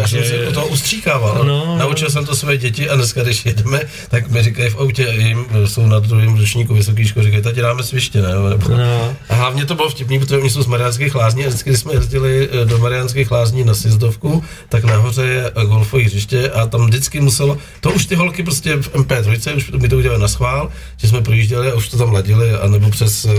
já 0.00 0.08
jsem 0.08 0.24
si 0.24 0.46
u 0.48 0.52
toho 0.52 0.66
ustříkával. 0.66 1.34
No, 1.34 1.44
No, 1.44 1.78
Naučil 1.78 2.10
jsem 2.10 2.26
to 2.26 2.36
své 2.36 2.56
děti 2.56 2.88
a 2.90 2.96
dneska, 2.96 3.22
když 3.22 3.46
jedeme, 3.46 3.80
tak 4.08 4.30
mi 4.30 4.42
říkají 4.42 4.70
v 4.70 4.76
autě, 4.76 5.02
jim 5.18 5.46
jsou 5.66 5.86
na 5.86 5.98
druhém 5.98 6.36
ročníku 6.38 6.74
vysoký 6.74 7.06
školy, 7.06 7.24
říkají, 7.26 7.42
tati 7.42 7.60
dáme 7.60 7.82
sviště, 7.82 8.22
ne? 8.22 8.28
Nebo, 8.28 8.68
No. 8.68 9.16
a 9.28 9.34
hlavně 9.34 9.64
to 9.66 9.74
bylo 9.74 9.90
vtipný, 9.90 10.18
protože 10.18 10.36
oni 10.36 10.50
jsou 10.50 10.62
z 10.62 10.66
Mariánských 10.66 11.14
lázní 11.14 11.44
a 11.44 11.48
vždycky, 11.48 11.70
když 11.70 11.80
jsme 11.80 11.92
jezdili 11.94 12.48
eh, 12.52 12.64
do 12.64 12.78
Mariánských 12.78 13.30
lázní 13.30 13.64
na 13.64 13.74
sjezdovku, 13.74 14.44
tak 14.68 14.84
nahoře 14.84 15.22
je 15.22 15.52
golfové 15.66 16.08
hřiště 16.10 16.50
a 16.50 16.66
tam 16.66 16.86
vždycky 16.86 17.20
muselo, 17.20 17.58
to 17.80 17.90
už 17.90 18.06
ty 18.06 18.14
holky 18.14 18.42
prostě 18.42 18.76
v 18.76 18.94
MP3, 18.94 19.56
už 19.56 19.70
mi 19.70 19.88
to 19.88 19.96
udělali 19.96 20.20
na 20.20 20.28
schvál, 20.28 20.70
že 20.96 21.08
jsme 21.08 21.20
projížděli 21.20 21.72
a 21.72 21.74
už 21.74 21.88
to 21.88 21.98
tam 21.98 22.12
ladili, 22.12 22.50
anebo 22.52 22.90
přes 22.90 23.24
uh, 23.24 23.32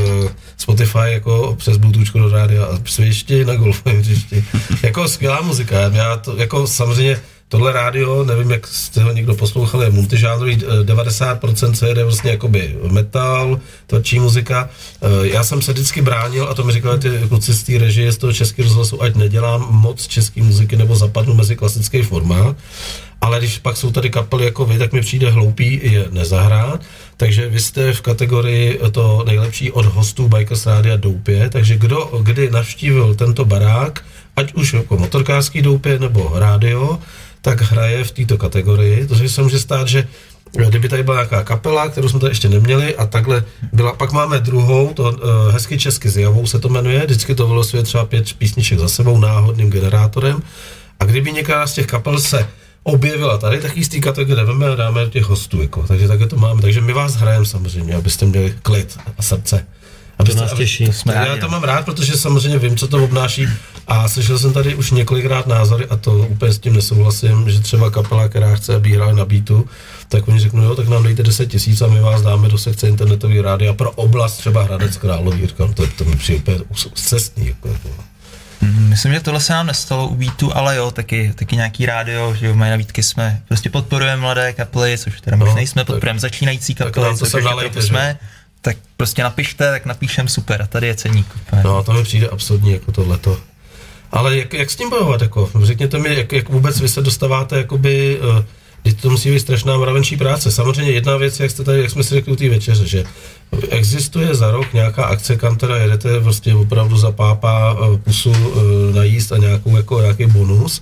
Spotify, 0.58 1.00
jako 1.06 1.56
přes 1.60 1.78
Bluetooth 1.78 2.14
do 2.14 2.30
rádia 2.30 2.66
a 2.66 2.80
svišti 2.86 3.46
na 3.46 3.56
golfovém 3.56 4.00
hřišti. 4.00 4.46
jako 4.84 5.08
skvělá 5.08 5.42
muzika, 5.42 5.80
já 5.80 6.18
to, 6.18 6.38
jako 6.38 6.68
samozřejmě 6.68 7.22
tohle 7.52 7.74
rádio, 7.74 8.24
nevím, 8.24 8.52
jak 8.52 8.68
jste 8.68 9.04
ho 9.04 9.12
někdo 9.12 9.36
poslouchal, 9.36 9.84
je 9.84 9.90
multižánrový, 9.90 10.64
eh, 10.64 10.84
90% 10.84 11.74
se 11.74 11.88
jede 11.88 12.04
vlastně 12.04 12.32
jakoby 12.32 12.78
metal, 12.92 13.60
tvrdší 13.88 14.20
muzika. 14.20 14.70
Eh, 15.02 15.28
Já 15.28 15.44
jsem 15.44 15.62
se 15.62 15.74
vždycky 15.74 16.02
bránil, 16.02 16.48
a 16.50 16.54
to 16.54 16.64
mi 16.64 16.72
říkali 16.72 17.00
ty 17.00 17.10
kluci 17.28 17.54
z 17.54 17.64
té 17.64 17.78
režie 17.78 18.12
z 18.12 18.18
toho 18.18 18.34
českého 18.34 18.68
rozhlasu, 18.68 19.04
ať 19.04 19.16
nedělám 19.16 19.68
moc 19.72 20.08
české 20.08 20.44
muziky 20.44 20.78
nebo 20.78 20.96
zapadnu 20.96 21.34
mezi 21.34 21.56
klasický 21.56 22.02
formát. 22.02 22.56
Ale 23.22 23.40
když 23.40 23.58
pak 23.58 23.78
jsou 23.78 23.92
tady 23.92 24.10
kapely 24.10 24.46
jako 24.46 24.66
vy, 24.66 24.78
tak 24.78 24.94
mi 24.94 25.02
přijde 25.02 25.30
hloupý 25.32 25.80
je 25.84 26.06
nezahrát. 26.10 26.82
Takže 27.18 27.50
vy 27.50 27.60
jste 27.60 27.94
v 27.94 28.02
kategorii 28.02 28.80
to 28.92 29.24
nejlepší 29.28 29.72
od 29.72 29.86
hostů 29.86 30.28
Bikers 30.28 30.66
Rádia 30.66 30.96
Doupě. 30.96 31.50
Takže 31.50 31.78
kdo 31.78 32.10
kdy 32.24 32.50
navštívil 32.52 33.16
tento 33.16 33.46
barák, 33.46 34.04
ať 34.36 34.54
už 34.54 34.74
jako 34.74 34.98
motorkářský 34.98 35.62
doupě 35.62 36.00
nebo 36.00 36.32
rádio, 36.36 37.00
tak 37.42 37.62
hraje 37.62 38.04
v 38.04 38.12
této 38.12 38.38
kategorii. 38.38 39.08
To 39.08 39.30
se 39.30 39.42
může 39.42 39.60
stát, 39.60 39.88
že 39.88 40.08
kdyby 40.70 40.90
tady 40.90 41.04
byla 41.04 41.16
nějaká 41.16 41.44
kapela, 41.44 41.90
kterou 41.90 42.10
jsme 42.10 42.20
tady 42.20 42.32
ještě 42.32 42.50
neměli 42.50 42.96
a 42.96 43.06
takhle 43.06 43.44
byla, 43.74 43.94
pak 43.94 44.12
máme 44.12 44.40
druhou, 44.40 44.94
to 44.94 45.04
uh, 45.04 45.52
hezky 45.52 45.78
česky 45.78 46.10
zjavou 46.10 46.48
se 46.48 46.60
to 46.60 46.70
jmenuje, 46.70 47.06
vždycky 47.06 47.36
to 47.36 47.48
vylosuje 47.48 47.84
třeba 47.84 48.06
pět 48.06 48.34
písniček 48.34 48.80
za 48.80 48.88
sebou 48.88 49.20
náhodným 49.20 49.70
generátorem 49.70 50.44
a 51.00 51.06
kdyby 51.06 51.32
některá 51.32 51.68
z 51.68 51.74
těch 51.74 51.88
kapel 51.88 52.20
se 52.20 52.48
objevila 52.84 53.38
tady, 53.38 53.62
tak 53.62 53.78
ji 53.78 53.84
z 53.84 53.90
té 53.90 54.00
kategorie 54.00 54.46
veme 54.46 54.70
a 54.70 54.76
dáme 54.76 55.06
těch 55.06 55.24
hostů, 55.24 55.62
jako. 55.62 55.84
takže 55.88 56.08
také 56.08 56.28
to 56.28 56.38
máme, 56.38 56.62
takže 56.62 56.82
my 56.82 56.94
vás 56.94 57.16
hrajeme 57.16 57.46
samozřejmě, 57.46 57.96
abyste 57.96 58.26
měli 58.26 58.56
klid 58.62 58.98
a 59.18 59.22
srdce. 59.22 59.66
Abyste, 60.22 60.42
nás 60.42 60.54
těší. 60.54 60.84
Aby, 60.84 60.94
jsme 60.94 61.14
já 61.16 61.36
to 61.36 61.42
no. 61.42 61.50
mám 61.50 61.64
rád, 61.64 61.86
protože 61.86 62.14
samozřejmě 62.18 62.60
vím, 62.60 62.78
co 62.78 62.88
to 62.88 63.04
obnáší 63.04 63.48
a 63.88 64.10
slyšel 64.10 64.40
jsem 64.40 64.54
tady 64.54 64.76
už 64.76 64.92
několikrát 64.92 65.48
názory 65.48 65.86
a 65.90 65.96
to 65.98 66.12
úplně 66.14 66.54
s 66.54 66.60
tím 66.60 66.74
nesouhlasím, 66.76 67.50
že 67.50 67.60
třeba 67.60 67.92
kapela, 67.92 68.28
která 68.28 68.56
chce, 68.56 68.76
aby 68.76 68.92
hrála 68.94 69.14
na 69.14 69.26
beatu, 69.26 69.70
tak 70.08 70.28
oni 70.28 70.40
řeknou, 70.40 70.64
jo, 70.64 70.76
tak 70.76 70.88
nám 70.88 71.04
dejte 71.04 71.24
10 71.24 71.46
tisíc 71.46 71.82
a 71.82 71.88
my 71.88 72.00
vás 72.00 72.22
dáme 72.22 72.50
do 72.50 72.58
sekce 72.58 72.88
internetový 72.90 73.42
rádia 73.42 73.74
pro 73.74 73.92
oblast 73.92 74.38
třeba 74.38 74.64
Hradec 74.64 74.98
Králový. 74.98 75.48
Říkám, 75.48 75.74
to, 75.74 75.88
to 75.88 76.06
mi 76.06 76.16
přijde 76.16 76.40
úplně 76.40 76.58
cestný. 76.96 77.48
Jako, 77.48 77.68
jako. 77.68 77.90
Mm, 78.62 78.90
Myslím, 78.90 79.14
že 79.14 79.20
tohle 79.20 79.42
se 79.42 79.54
nám 79.54 79.68
nestalo 79.68 80.08
u 80.08 80.16
Beatu, 80.16 80.56
ale 80.58 80.76
jo, 80.76 80.92
taky, 80.92 81.34
taky 81.36 81.56
nějaký 81.56 81.86
rádio, 81.86 82.36
že 82.40 82.46
jo, 82.48 82.56
mají 82.56 82.72
nabídky, 82.72 83.04
jsme 83.04 83.42
prostě 83.48 83.70
podporujeme 83.70 84.22
mladé 84.22 84.54
kapely, 84.54 84.98
což 84.98 85.22
teda 85.22 85.38
No, 85.38 85.56
nejsme, 85.56 85.80
tak- 85.80 85.88
podporujeme 85.88 86.20
začínající 86.20 86.76
tak 86.76 86.88
kapely, 86.94 87.14
to 87.14 87.18
což 87.18 87.30
sem 87.30 87.38
ještě 87.38 87.50
nalejte, 87.50 87.74
trochu 87.74 87.88
že? 87.88 87.94
Tak 88.62 88.78
prostě 88.98 89.24
napište, 89.24 89.72
tak 89.72 89.86
napíšem 89.86 90.28
super 90.28 90.62
a 90.62 90.68
tady 90.68 90.88
je 90.88 90.96
ceník. 90.96 91.28
úplně. 91.36 91.62
No, 91.64 91.84
to 91.84 91.94
mi 91.94 92.04
přijde 92.04 92.28
absurdní 92.28 92.72
jako 92.72 92.92
tohleto. 92.92 93.38
Ale 94.12 94.38
jak, 94.38 94.54
jak 94.54 94.70
s 94.70 94.76
tím 94.76 94.90
bojovat, 94.90 95.22
jako? 95.22 95.50
Řekněte 95.64 96.00
mi, 96.00 96.16
jak, 96.16 96.32
jak 96.32 96.50
vůbec 96.50 96.80
vy 96.80 96.90
se 96.90 97.02
dostáváte, 97.02 97.58
jakoby, 97.58 98.20
uh, 98.20 98.94
to 99.02 99.10
musí 99.10 99.32
být 99.32 99.40
strašná 99.40 99.78
mravenčí 99.78 100.18
práce. 100.18 100.52
Samozřejmě 100.52 100.92
jedna 100.92 101.18
věc, 101.18 101.40
jak 101.40 101.52
jste 101.52 101.64
tady, 101.64 101.82
jak 101.82 101.92
jsme 101.92 102.04
si 102.04 102.16
řekli 102.16 102.34
u 102.34 102.36
té 102.36 102.50
večeře, 102.50 102.88
že 102.88 103.04
existuje 103.70 104.36
za 104.36 104.52
rok 104.52 104.74
nějaká 104.74 105.06
akce, 105.06 105.36
kam 105.36 105.56
teda 105.56 105.78
jedete 105.78 106.20
prostě 106.20 106.56
opravdu 106.56 106.98
za 106.98 107.12
pápa 107.12 107.76
eh, 107.76 107.98
pusu 107.98 108.34
eh, 108.34 108.94
najíst 108.94 109.32
a 109.32 109.38
nějakou, 109.38 109.78
jako, 109.78 110.02
nějaký 110.02 110.26
bonus, 110.26 110.82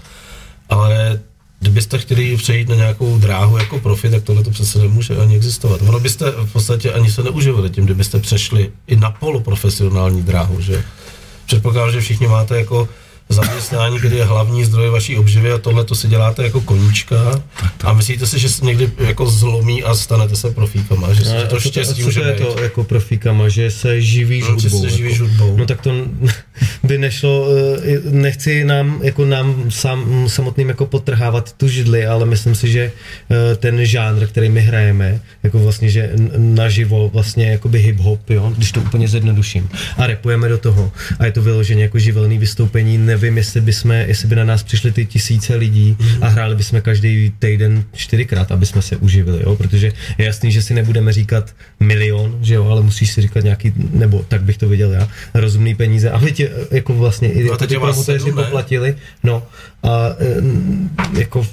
ale 0.70 1.20
kdybyste 1.60 1.98
chtěli 1.98 2.38
přejít 2.38 2.70
na 2.70 2.76
nějakou 2.76 3.18
dráhu 3.18 3.58
jako 3.58 3.80
profi, 3.80 4.10
tak 4.10 4.24
tohle 4.24 4.44
to 4.44 4.52
přece 4.52 4.80
nemůže 4.80 5.18
ani 5.18 5.36
existovat. 5.36 5.82
Ono 5.82 6.00
byste 6.00 6.32
v 6.32 6.52
podstatě 6.54 6.92
ani 6.92 7.12
se 7.12 7.24
neuživili 7.24 7.70
tím, 7.70 7.86
kdybyste 7.86 8.20
přešli 8.20 8.72
i 8.88 8.96
na 8.96 9.12
poloprofesionální 9.12 10.22
dráhu, 10.22 10.62
že? 10.62 10.84
Předpokládám, 11.46 11.92
že 11.92 12.02
všichni 12.02 12.28
máte 12.28 12.58
jako 12.58 12.90
zaměstnání, 13.30 14.00
kde 14.00 14.16
je 14.16 14.24
hlavní 14.26 14.66
zdroj 14.66 14.90
vaší 14.90 15.18
obživy 15.18 15.52
a 15.52 15.58
tohle 15.58 15.84
to 15.84 15.96
si 15.96 16.08
děláte 16.08 16.44
jako 16.44 16.62
koníčka 16.62 17.42
a 17.84 17.94
myslíte 17.94 18.28
si, 18.28 18.40
že 18.40 18.50
se 18.50 18.66
někdy 18.66 18.92
jako 18.98 19.30
zlomí 19.30 19.84
a 19.84 19.96
stanete 19.96 20.36
se 20.36 20.52
profíkama, 20.52 21.14
že, 21.14 21.20
No, 21.24 21.30
že 21.32 21.44
a 21.44 21.48
to 21.48 21.60
štěstí 21.60 21.94
a 22.02 22.04
co 22.04 22.06
může 22.06 22.22
to 22.22 22.28
je 22.28 22.34
být. 22.34 22.54
to 22.56 22.62
jako 22.64 22.84
profíkama, 22.84 23.50
že 23.50 23.72
se 23.72 24.02
živíš 24.02 24.42
No, 24.50 24.60
že 24.60 24.70
hudbou. 24.70 24.82
se 24.82 24.98
živíš 24.98 25.14
jako. 25.20 25.24
hudbou. 25.26 25.58
No 25.58 25.66
tak 25.66 25.82
to 25.82 25.92
by 26.84 26.98
nešlo, 26.98 27.48
eh, 27.84 28.00
nechci 28.12 28.64
nám, 28.64 29.00
jako 29.04 29.26
nám 29.26 29.66
sam, 29.70 30.30
samotným 30.30 30.70
jako 30.70 30.86
potrhávat 30.86 31.54
tu 31.54 31.68
židli, 31.68 32.06
ale 32.06 32.26
myslím 32.26 32.56
si, 32.56 32.72
že 32.72 32.92
eh, 32.92 33.56
ten 33.56 33.86
žánr, 33.86 34.28
který 34.28 34.50
my 34.50 34.62
hrajeme, 34.62 35.20
jako 35.44 35.60
vlastně, 35.60 35.90
že 35.90 36.12
naživo 36.38 37.10
vlastně 37.14 37.52
jakoby 37.52 37.80
hip-hop, 37.80 38.20
jo, 38.30 38.54
když 38.58 38.72
to 38.72 38.82
úplně 38.82 39.08
zjednoduším, 39.08 39.70
a 39.98 40.08
repujeme 40.08 40.50
do 40.50 40.58
toho. 40.58 40.92
A 41.20 41.26
je 41.26 41.32
to 41.32 41.42
vyloženě 41.42 41.84
jako 41.84 42.00
živelný 42.00 42.38
vystoupení, 42.38 42.98
nevím, 42.98 43.38
jestli 43.38 43.62
by, 43.62 43.74
jsme, 43.74 44.06
jestli 44.08 44.28
by 44.28 44.36
na 44.36 44.44
nás 44.44 44.64
přišly 44.64 44.92
ty 44.92 45.06
tisíce 45.06 45.56
lidí 45.56 45.98
a 46.22 46.28
hráli 46.28 46.56
bychom 46.56 46.82
každý 46.82 47.34
týden 47.40 47.84
čtyřikrát, 47.94 48.52
aby 48.52 48.66
jsme 48.66 48.82
se 48.82 48.96
uživili, 48.98 49.40
jo, 49.44 49.56
protože 49.56 49.92
je 50.18 50.26
jasný, 50.26 50.52
že 50.52 50.62
si 50.62 50.74
nebudeme 50.74 51.14
říkat 51.14 51.56
milion, 51.80 52.40
že 52.42 52.54
jo, 52.54 52.66
ale 52.66 52.82
musíš 52.82 53.12
si 53.12 53.22
říkat 53.22 53.44
nějaký, 53.44 53.74
nebo 53.94 54.26
tak 54.28 54.42
bych 54.42 54.58
to 54.58 54.70
viděl 54.70 54.92
já, 54.92 55.08
rozumný 55.34 55.76
peníze, 55.76 56.10
aby 56.10 56.32
tě 56.32 56.49
jako 56.72 56.94
vlastně 56.94 57.32
i 57.32 57.44
No 57.44 57.58
ty 57.58 57.78
promotéři 57.80 58.32
poplatili, 58.32 58.96
no 59.24 59.44
a 59.84 59.90
eh, 60.20 61.20
jako 61.20 61.48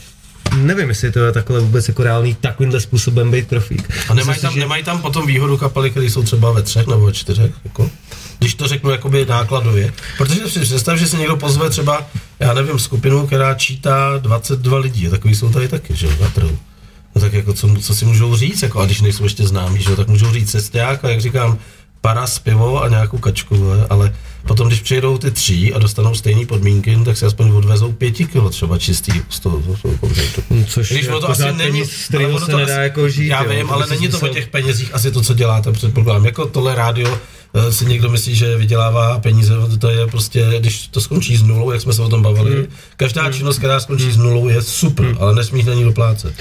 nevím, 0.56 0.88
jestli 0.88 1.12
to 1.12 1.18
je 1.20 1.32
takhle 1.32 1.60
vůbec 1.60 1.88
jako 1.88 2.02
reálný 2.02 2.34
takovýmhle 2.34 2.80
způsobem 2.80 3.30
být 3.30 3.48
profík. 3.48 3.90
A 4.08 4.14
nemají 4.14 4.40
tam, 4.40 4.52
že- 4.54 4.60
nemají 4.60 4.84
tam 4.84 5.02
potom 5.02 5.26
výhodu 5.26 5.56
kapely, 5.56 5.90
které 5.90 6.06
jsou 6.06 6.22
třeba 6.22 6.52
ve 6.52 6.62
třech 6.62 6.86
nebo 6.86 7.06
ve 7.06 7.12
čtyřech, 7.12 7.52
jako? 7.64 7.90
když 8.38 8.54
to 8.54 8.68
řeknu 8.68 8.90
jakoby 8.90 9.26
nákladově. 9.26 9.92
Protože 10.18 10.48
si 10.48 10.60
představ, 10.60 10.98
že 10.98 11.06
se 11.06 11.16
někdo 11.16 11.36
pozve 11.36 11.70
třeba, 11.70 12.06
já 12.40 12.54
nevím, 12.54 12.78
skupinu, 12.78 13.26
která 13.26 13.54
čítá 13.54 14.18
22 14.18 14.78
lidí, 14.78 15.08
takový 15.08 15.34
jsou 15.34 15.50
tady 15.50 15.68
taky, 15.68 15.96
že 15.96 16.06
jo, 16.06 16.12
na 16.20 16.28
trhu. 16.28 16.58
No 17.14 17.20
tak 17.20 17.32
jako, 17.32 17.52
co, 17.52 17.74
co 17.80 17.94
si 17.94 18.04
můžou 18.04 18.36
říct, 18.36 18.62
jako, 18.62 18.80
a 18.80 18.86
když 18.86 19.00
nejsou 19.00 19.24
ještě 19.24 19.46
známí, 19.46 19.82
že 19.82 19.90
jo, 19.90 19.96
tak 19.96 20.08
můžou 20.08 20.32
říct 20.32 20.50
cesták 20.50 21.04
a 21.04 21.10
jak 21.10 21.20
říkám, 21.20 21.58
paras, 22.06 22.38
pivo 22.38 22.82
a 22.82 22.88
nějakou 22.88 23.18
kačku, 23.18 23.72
ale 23.90 24.14
potom, 24.46 24.68
když 24.68 24.80
přijedou 24.80 25.18
ty 25.18 25.30
tři 25.30 25.72
a 25.74 25.78
dostanou 25.78 26.14
stejné 26.14 26.46
podmínky, 26.46 26.96
no, 26.96 27.04
tak 27.04 27.16
si 27.16 27.26
aspoň 27.26 27.50
odvezou 27.50 27.92
pěti 27.92 28.26
kilo 28.26 28.50
třeba 28.50 28.78
čistý 28.78 29.12
z 29.28 29.40
toho, 29.40 29.62
z 29.76 29.82
toho 29.82 29.94
koncertu. 30.00 30.42
Což 30.66 30.92
Když 30.92 31.06
to 31.06 31.30
asi 31.30 31.52
není, 31.52 31.82
ale 32.16 32.26
ono 32.26 32.40
se 32.40 32.50
to 32.50 32.58
nedá 32.58 32.74
asi- 32.74 32.82
jako 32.82 33.08
žít. 33.08 33.26
Já 33.26 33.42
jo, 33.42 33.50
vím, 33.50 33.66
to 33.66 33.74
ale 33.74 33.86
si 33.86 33.90
není 33.90 34.08
to 34.08 34.20
o 34.20 34.28
těch 34.28 34.48
penězích 34.48 34.94
asi 34.94 35.10
to, 35.10 35.22
co 35.22 35.34
děláte, 35.34 35.72
předpokládám. 35.72 36.24
Jako 36.24 36.46
tohle 36.46 36.74
rádio 36.74 37.18
eh, 37.54 37.72
si 37.72 37.84
někdo 37.84 38.08
myslí, 38.08 38.34
že 38.36 38.56
vydělává 38.56 39.18
peníze, 39.18 39.54
to 39.78 39.90
je 39.90 40.06
prostě, 40.06 40.46
když 40.58 40.86
to 40.86 41.00
skončí 41.00 41.36
s 41.36 41.42
nulou, 41.42 41.70
jak 41.70 41.80
jsme 41.80 41.92
se 41.92 42.02
o 42.02 42.08
tom 42.08 42.22
bavili. 42.22 42.56
Hmm. 42.56 42.66
Každá 42.96 43.32
činnost, 43.32 43.58
která 43.58 43.80
skončí 43.80 44.12
s 44.12 44.16
nulou, 44.16 44.48
je 44.48 44.62
super, 44.62 45.16
ale 45.20 45.34
nesmíš 45.34 45.64
na 45.64 45.74
ní 45.74 45.84
doplácet. 45.84 46.34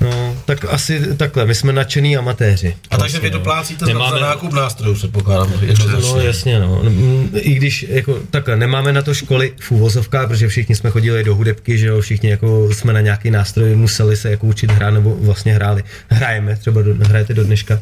No, 0.00 0.36
tak 0.44 0.64
asi 0.64 1.16
takhle, 1.16 1.46
my 1.46 1.54
jsme 1.54 1.72
nadšený 1.72 2.16
amatéři. 2.16 2.76
A 2.90 2.96
takže 2.96 3.18
vy 3.18 3.20
Vlastně, 3.20 3.30
no. 3.30 3.38
doplácíte 3.38 3.84
za, 3.86 3.92
Nemáme- 3.92 4.18
za 4.20 4.26
nákup 4.26 4.52
nástrojů, 4.52 4.94
předpokládám. 4.94 5.52
jednoznačně. 5.62 6.08
No 6.10 6.20
jasně, 6.20 6.60
no. 6.60 6.80
Mm, 6.82 7.30
I 7.34 7.54
když 7.54 7.86
jako 7.88 8.18
takhle, 8.30 8.56
nemáme 8.56 8.92
na 8.92 9.02
to 9.02 9.14
školy 9.14 9.52
v 9.60 9.70
úvozovkách, 9.70 10.28
protože 10.28 10.48
všichni 10.48 10.74
jsme 10.76 10.90
chodili 10.90 11.24
do 11.24 11.34
hudebky, 11.34 11.78
že 11.78 11.86
jo, 11.86 12.00
všichni 12.00 12.30
jako 12.30 12.68
jsme 12.74 12.92
na 12.92 13.00
nějaký 13.00 13.30
nástroj 13.30 13.76
museli 13.76 14.16
se 14.16 14.30
jako 14.30 14.46
učit 14.46 14.70
hrát, 14.70 14.90
nebo 14.90 15.16
vlastně 15.20 15.54
hráli. 15.54 15.84
Hrajeme, 16.08 16.56
třeba 16.56 16.82
do, 16.82 16.94
hrajete 17.00 17.34
do 17.34 17.44
dneška, 17.44 17.80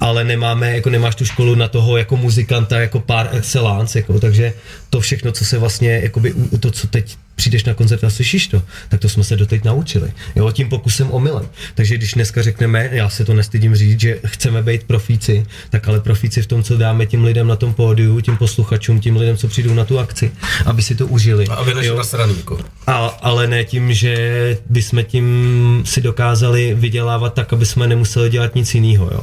ale 0.00 0.24
nemáme, 0.24 0.74
jako 0.76 0.90
nemáš 0.90 1.14
tu 1.14 1.24
školu 1.24 1.54
na 1.54 1.68
toho 1.68 1.96
jako 1.96 2.16
muzikanta, 2.16 2.80
jako 2.80 3.00
par 3.00 3.28
excellence, 3.32 3.98
jako, 3.98 4.20
takže 4.20 4.52
to 4.90 5.00
všechno, 5.00 5.32
co 5.32 5.44
se 5.44 5.58
vlastně, 5.58 6.00
jakoby, 6.02 6.34
to, 6.60 6.70
co 6.70 6.86
teď 6.86 7.16
přijdeš 7.36 7.64
na 7.64 7.74
koncert 7.74 8.04
a 8.04 8.10
slyšíš 8.10 8.46
to, 8.46 8.62
tak 8.88 9.00
to 9.00 9.08
jsme 9.08 9.24
se 9.24 9.36
doteď 9.36 9.64
naučili. 9.64 10.12
Jo, 10.36 10.50
tím 10.52 10.68
pokusem 10.68 11.10
omylem. 11.10 11.48
Takže 11.74 11.96
když 11.96 12.12
dneska 12.14 12.42
řekneme, 12.42 12.88
já 12.92 13.08
se 13.08 13.24
to 13.24 13.34
nestydím 13.34 13.74
říct, 13.74 14.00
že 14.00 14.18
chceme 14.26 14.62
být 14.62 14.84
profíci, 14.84 15.46
tak 15.70 15.88
ale 15.88 16.00
profíci 16.00 16.42
v 16.42 16.46
tom, 16.46 16.62
co 16.62 16.76
dáme 16.76 17.06
tím 17.06 17.24
lidem 17.24 17.46
na 17.46 17.56
tom 17.56 17.74
pódiu, 17.74 18.20
tím 18.20 18.36
posluchačům, 18.36 19.00
tím 19.00 19.16
lidem, 19.16 19.36
co 19.36 19.48
přijdou 19.48 19.74
na 19.74 19.84
tu 19.84 19.98
akci, 19.98 20.32
aby 20.66 20.82
si 20.82 20.94
to 20.94 21.06
užili. 21.06 21.46
A 21.46 21.62
vy 21.62 21.74
než 21.74 21.86
Jo? 21.86 21.96
na 21.96 22.04
straně, 22.04 22.34
jako. 22.36 22.58
A, 22.86 23.06
ale 23.06 23.46
ne 23.46 23.64
tím, 23.64 23.94
že 23.94 24.58
bychom 24.70 25.04
tím 25.04 25.82
si 25.86 26.00
dokázali 26.00 26.74
vydělávat 26.74 27.34
tak, 27.34 27.52
aby 27.52 27.66
jsme 27.66 27.86
nemuseli 27.86 28.30
dělat 28.30 28.54
nic 28.54 28.74
jiného. 28.74 29.10
Jo. 29.12 29.20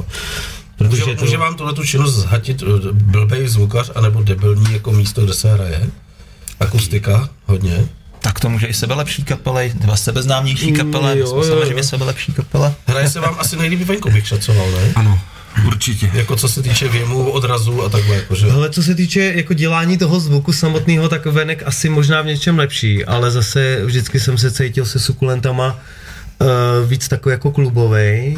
Může, 0.80 1.02
Protože 1.02 1.16
to, 1.16 1.24
může 1.24 1.36
vám 1.36 1.54
tuhle 1.54 1.72
tu 1.72 1.84
činnost 1.84 2.14
zhatit 2.14 2.62
eh, 2.62 2.66
blbej 2.92 3.48
zvukař 3.48 3.90
anebo 3.94 4.22
debilní 4.22 4.72
jako 4.72 4.92
místo, 4.92 5.24
kde 5.24 5.34
se 5.34 5.52
hraje? 5.52 5.90
Akustika, 6.60 7.28
hodně. 7.46 7.88
Tak 8.22 8.40
to 8.40 8.48
může 8.50 8.66
i 8.66 8.74
sebelepší 8.74 9.24
kapely, 9.24 9.72
nebo 9.80 9.96
sebeznámější 9.96 10.70
Mm, 10.70 10.76
kapele, 10.76 11.14
my 11.14 11.20
jo, 11.20 11.26
jsme 11.26 11.36
jo, 11.38 11.44
samozřejmě 11.44 11.76
jo. 11.80 11.82
sebelepší 11.84 12.32
kapele. 12.32 12.74
Hraje 12.86 13.10
se 13.10 13.20
vám 13.20 13.36
asi 13.38 13.56
nejlíp 13.56 13.80
venku, 13.80 14.10
bych 14.10 14.28
šacoval, 14.28 14.70
ne? 14.70 14.92
Ano, 14.94 15.20
určitě. 15.66 16.10
Jako 16.14 16.36
co 16.36 16.48
se 16.48 16.62
týče 16.62 16.88
věmu, 16.88 17.30
odrazu 17.30 17.82
a 17.84 17.88
takhle, 17.88 18.16
jakože. 18.16 18.50
Ale 18.50 18.70
co 18.70 18.82
se 18.82 18.94
týče 18.94 19.32
jako 19.36 19.54
dělání 19.54 19.98
toho 19.98 20.20
zvuku 20.20 20.52
samotného, 20.52 21.08
tak 21.08 21.26
venek 21.26 21.62
asi 21.66 21.88
možná 21.88 22.22
v 22.22 22.26
něčem 22.26 22.58
lepší, 22.58 23.04
ale 23.04 23.30
zase 23.30 23.80
vždycky 23.84 24.20
jsem 24.20 24.38
se 24.38 24.50
cítil 24.50 24.86
se 24.86 24.98
sukulentama 25.00 25.78
uh, 26.38 26.48
víc 26.88 27.08
takový 27.08 27.32
jako 27.32 27.50
klubovej. 27.50 28.36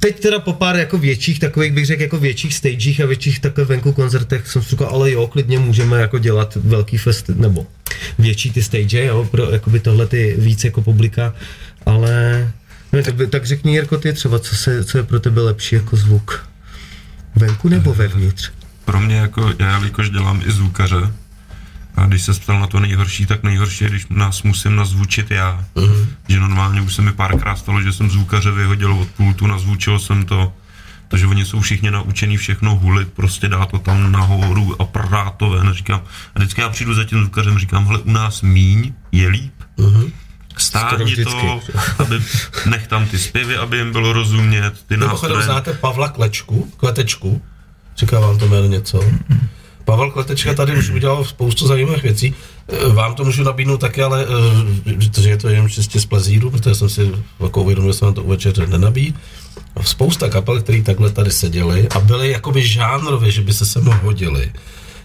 Teď 0.00 0.20
teda 0.20 0.38
po 0.38 0.52
pár 0.52 0.76
jako 0.76 0.98
větších, 0.98 1.40
takových 1.40 1.72
bych 1.72 1.86
řekl 1.86 2.02
jako 2.02 2.18
větších 2.18 2.54
stagech 2.54 3.00
a 3.00 3.06
větších 3.06 3.40
takových 3.40 3.68
venku 3.68 3.92
koncertech 3.92 4.46
jsem 4.46 4.62
si 4.62 4.70
říkal, 4.70 4.88
ale 4.88 5.10
jo, 5.10 5.26
klidně 5.26 5.58
můžeme 5.58 6.00
jako 6.00 6.18
dělat 6.18 6.56
velký 6.56 6.98
fest, 6.98 7.28
nebo 7.28 7.66
větší 8.18 8.50
ty 8.50 8.62
stage, 8.62 9.04
jo, 9.04 9.28
pro 9.30 9.50
jakoby 9.50 9.80
tohle 9.80 10.06
ty 10.06 10.34
víc 10.38 10.64
jako 10.64 10.82
publika, 10.82 11.34
ale 11.86 12.52
no, 12.92 13.02
tak, 13.02 13.14
tak 13.30 13.46
řekni 13.46 13.72
Jirko 13.72 13.98
ty 13.98 14.12
třeba, 14.12 14.38
co, 14.38 14.56
se, 14.56 14.84
co 14.84 14.98
je 14.98 15.04
pro 15.04 15.20
tebe 15.20 15.42
lepší 15.42 15.74
jako 15.74 15.96
zvuk? 15.96 16.48
Venku 17.36 17.68
nebo 17.68 17.94
vevnitř? 17.94 18.50
Pro 18.84 19.00
mě 19.00 19.16
jako, 19.16 19.52
já 19.58 19.78
jelikož 19.78 20.10
dělám 20.10 20.42
i 20.46 20.50
zvukaře, 20.50 21.12
a 21.98 22.06
když 22.06 22.22
se 22.22 22.32
ptal 22.34 22.60
na 22.60 22.66
to 22.66 22.80
nejhorší, 22.80 23.26
tak 23.26 23.42
nejhorší 23.42 23.84
je, 23.84 23.90
když 23.90 24.06
nás 24.10 24.42
musím 24.42 24.76
nazvučit 24.76 25.30
já. 25.30 25.64
Uh-huh. 25.74 26.06
Že 26.28 26.40
normálně 26.40 26.80
už 26.80 26.94
se 26.94 27.02
mi 27.02 27.12
párkrát 27.12 27.56
stalo, 27.56 27.82
že 27.82 27.92
jsem 27.92 28.10
zvukaře 28.10 28.50
vyhodil 28.50 28.92
od 28.92 29.08
pultu, 29.08 29.46
nazvučil 29.46 29.98
jsem 29.98 30.24
to, 30.24 30.52
takže 31.08 31.26
oni 31.26 31.44
jsou 31.44 31.60
všichni 31.60 31.90
naučení 31.90 32.36
všechno 32.36 32.74
hulit, 32.74 33.12
prostě 33.12 33.48
dá 33.48 33.66
to 33.66 33.78
tam 33.78 34.12
nahoru 34.12 34.82
a 34.82 34.84
prát 34.84 35.30
to 35.36 35.50
ven. 35.50 35.72
Říkám, 35.72 36.00
a 36.34 36.38
vždycky 36.38 36.60
já 36.60 36.68
přijdu 36.68 36.94
za 36.94 37.04
tím 37.04 37.20
zvukařem, 37.20 37.58
říkám, 37.58 37.86
hele, 37.86 37.98
u 37.98 38.10
nás 38.10 38.42
míň 38.42 38.92
je 39.12 39.28
líp. 39.28 39.54
Uh-huh. 39.78 40.12
Stárni 40.56 41.16
Skoro 41.16 41.40
to, 41.40 41.60
aby, 41.98 42.20
nech 42.66 42.86
tam 42.86 43.06
ty 43.06 43.18
zpěvy, 43.18 43.56
aby 43.56 43.76
jim 43.76 43.92
bylo 43.92 44.12
rozumět, 44.12 44.84
ty 44.86 44.96
Mimochodem 44.96 45.36
nástroje. 45.36 45.44
znáte 45.44 45.72
Pavla 45.72 46.08
Klečku, 46.08 46.72
Kletečku? 46.76 47.42
Říká 47.96 48.20
vám 48.20 48.38
to 48.38 48.48
jméno 48.48 48.66
něco? 48.66 49.00
Pavel 49.88 50.10
Kletečka 50.10 50.54
tady 50.54 50.76
už 50.76 50.90
udělal 50.90 51.24
spoustu 51.24 51.66
zajímavých 51.66 52.02
věcí. 52.02 52.34
Eh, 52.68 52.88
Vám 52.88 53.14
to 53.14 53.24
můžu 53.24 53.42
nabídnout 53.42 53.80
taky, 53.80 54.02
ale 54.02 54.26
eh, 54.88 54.92
protože 54.92 55.30
je 55.30 55.36
to 55.36 55.48
jenom 55.48 55.68
čistě 55.68 56.00
z 56.00 56.06
plezíru, 56.06 56.50
protože 56.50 56.74
jsem 56.74 56.88
si 56.88 57.10
jako 57.40 57.62
uvědomil, 57.62 57.92
že 57.92 57.98
jsem 57.98 58.14
to 58.14 58.22
u 58.22 58.28
večeře 58.28 58.66
nenabí. 58.66 59.14
Spousta 59.82 60.28
kapel, 60.28 60.60
které 60.60 60.82
takhle 60.82 61.10
tady 61.10 61.30
seděly 61.30 61.88
a 61.88 62.00
byly 62.00 62.30
jakoby 62.30 62.66
žánrově, 62.66 63.30
že 63.30 63.42
by 63.42 63.52
se 63.52 63.66
sem 63.66 63.84
hodili. 63.84 64.52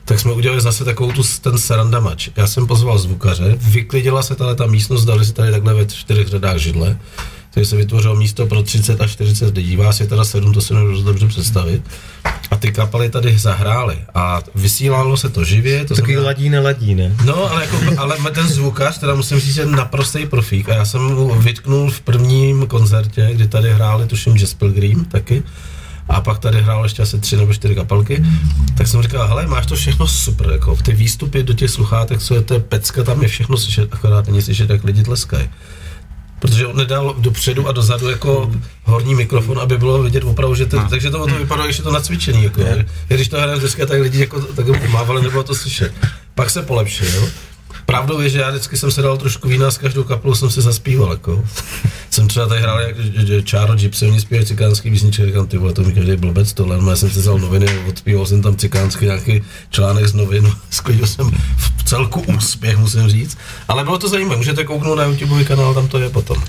Tak 0.06 0.19
jsme 0.19 0.32
udělali 0.32 0.62
zase 0.62 0.86
takovou 0.86 1.12
tu, 1.12 1.24
ten 1.41 1.58
srandamač. 1.58 2.30
Já 2.36 2.48
jsem 2.48 2.67
pozval 2.67 2.98
zvukaře, 2.98 3.56
vyklidila 3.62 4.24
se 4.24 4.36
tady 4.36 4.56
ta 4.56 4.65
místnost, 4.65 5.06
dali 5.06 5.26
si 5.26 5.34
tady 5.34 5.52
takhle 5.52 5.74
ve 5.74 5.86
čtyřech 5.86 6.28
řadách 6.28 6.58
židle, 6.58 7.00
takže 7.54 7.70
se 7.70 7.76
vytvořilo 7.76 8.16
místo 8.16 8.46
pro 8.46 8.63
30 8.63 9.02
až 9.02 9.12
40 9.12 9.56
lidí, 9.58 9.76
vás 9.76 10.00
je 10.00 10.08
teda 10.08 10.24
7, 10.24 10.54
to 10.54 10.62
si 10.62 10.74
nemůžu 10.74 10.94
dost 10.94 11.04
dobře 11.04 11.28
představit. 11.28 11.82
A 12.52 12.56
ty 12.56 12.72
kapely 12.72 13.10
tady 13.10 13.38
zahrály 13.38 13.98
a 14.16 14.42
vysílalo 14.56 15.18
se 15.18 15.30
to 15.30 15.44
živě, 15.44 15.86
to 15.86 15.96
Taky 15.96 16.06
znamená, 16.06 16.26
ladí, 16.26 16.50
neladí, 16.50 16.96
ne? 16.96 17.16
No, 17.26 17.52
ale, 17.52 17.62
jako, 17.66 17.78
ale 17.98 18.18
ten 18.34 18.48
zvukař, 18.48 18.98
teda 18.98 19.16
musím 19.16 19.39
říct, 19.39 19.58
je 19.58 19.66
naprostý 19.66 20.26
profík. 20.26 20.70
A 20.70 20.76
já 20.76 20.86
jsem 20.86 21.02
mu 21.02 21.36
vytknul 21.36 21.92
v 21.92 22.02
prvním 22.02 22.68
koncertě, 22.68 23.30
kdy 23.34 23.48
tady 23.48 23.74
hráli, 23.74 24.06
tuším, 24.06 24.38
Jazz 24.38 24.54
Pilgrim 24.54 25.06
taky. 25.06 25.44
A 26.10 26.22
pak 26.22 26.39
tady 26.39 26.62
hrál 26.62 26.84
ještě 26.84 27.02
asi 27.02 27.20
tři 27.20 27.38
nebo 27.38 27.54
čtyři 27.54 27.76
kapelky. 27.76 28.26
Tak 28.78 28.88
jsem 28.88 29.02
říkal, 29.02 29.28
hele, 29.28 29.48
máš 29.48 29.66
to 29.66 29.76
všechno 29.76 30.08
super, 30.08 30.50
jako 30.52 30.76
ty 30.76 30.94
výstupy 30.94 31.44
do 31.44 31.54
těch 31.54 31.70
sluchátek, 31.70 32.20
co 32.20 32.36
je 32.36 32.42
to 32.42 32.54
je 32.54 32.60
pecka, 32.60 33.04
tam 33.04 33.22
je 33.22 33.28
všechno 33.28 33.58
slyšet, 33.58 33.94
akorát 33.94 34.28
není 34.28 34.42
slyšet, 34.42 34.70
jak 34.70 34.84
lidi 34.84 35.04
tleskají. 35.04 35.50
Protože 36.43 36.67
on 36.67 36.77
nedal 36.77 37.15
dopředu 37.17 37.67
a 37.67 37.71
dozadu 37.71 38.10
jako 38.10 38.51
horní 38.84 39.15
mikrofon, 39.15 39.60
aby 39.60 39.77
bylo 39.77 40.03
vidět 40.03 40.23
opravdu, 40.23 40.56
že 40.56 40.65
to, 40.65 40.75
No. 40.79 40.88
takže 40.89 41.10
to, 41.12 41.27
to 41.27 41.36
vypadalo, 41.36 41.71
že 41.71 41.79
je 41.79 41.84
to 41.84 41.91
nacvičený. 41.91 42.43
Jako, 42.43 42.62
je. 42.62 42.86
Když 43.08 43.27
to 43.27 43.39
hraje 43.39 43.60
dneska, 43.60 43.86
tak 43.86 44.01
lidi 44.01 44.19
jako, 44.19 44.41
tak 44.41 44.89
mávali, 44.89 45.21
nebylo 45.21 45.43
to 45.43 45.56
slyšet. 45.56 45.93
Pak 46.36 46.49
se 46.49 46.62
polepšil. 46.62 47.29
Pravdou 47.86 48.19
je, 48.19 48.30
že 48.30 48.39
já 48.39 48.50
vždycky 48.50 48.78
jsem 48.78 48.91
se 48.91 49.02
dal 49.02 49.17
trošku 49.17 49.48
vína 49.48 49.72
s 49.72 49.78
každou 49.78 50.04
kapelou 50.04 50.36
jsem 50.36 50.50
si 50.50 50.62
zaspíval. 50.62 51.12
Jako. 51.12 51.46
jsem 52.10 52.28
třeba 52.28 52.48
tady 52.48 52.62
hrál 52.62 52.80
jak 52.82 52.96
Čáro 53.43 53.76
Gypsy, 53.76 54.06
oni 54.06 54.22
zpívají 54.22 54.46
cikánský 54.46 54.91
písničky, 54.91 55.26
říkám, 55.26 55.48
ty 55.48 55.58
vole, 55.58 55.74
to 55.74 55.84
mi 55.84 55.93
každý 55.93 56.15
blbec 56.15 56.54
tohle, 56.54 56.78
no, 56.78 56.89
já 56.89 56.96
jsem 56.96 57.10
si 57.10 57.19
vzal 57.19 57.39
noviny, 57.39 57.67
odspíval 57.89 58.26
jsem 58.26 58.41
tam 58.41 58.56
cikánský 58.56 59.06
nějaký 59.06 59.43
článek 59.69 60.08
z 60.08 60.13
novin, 60.13 60.52
sklidil 60.69 61.08
jsem 61.08 61.32
v 61.58 61.84
celku 61.84 62.22
úspěch, 62.22 62.78
musím 62.78 63.08
říct. 63.08 63.38
Ale 63.67 63.84
bylo 63.84 63.98
to 63.98 64.10
zajímavé, 64.10 64.38
můžete 64.38 64.63
kouknout 64.63 64.98
na 64.98 65.04
YouTube 65.04 65.43
kanál, 65.43 65.74
tam 65.74 65.88
to 65.88 66.00
je 66.00 66.10
potom. 66.10 66.43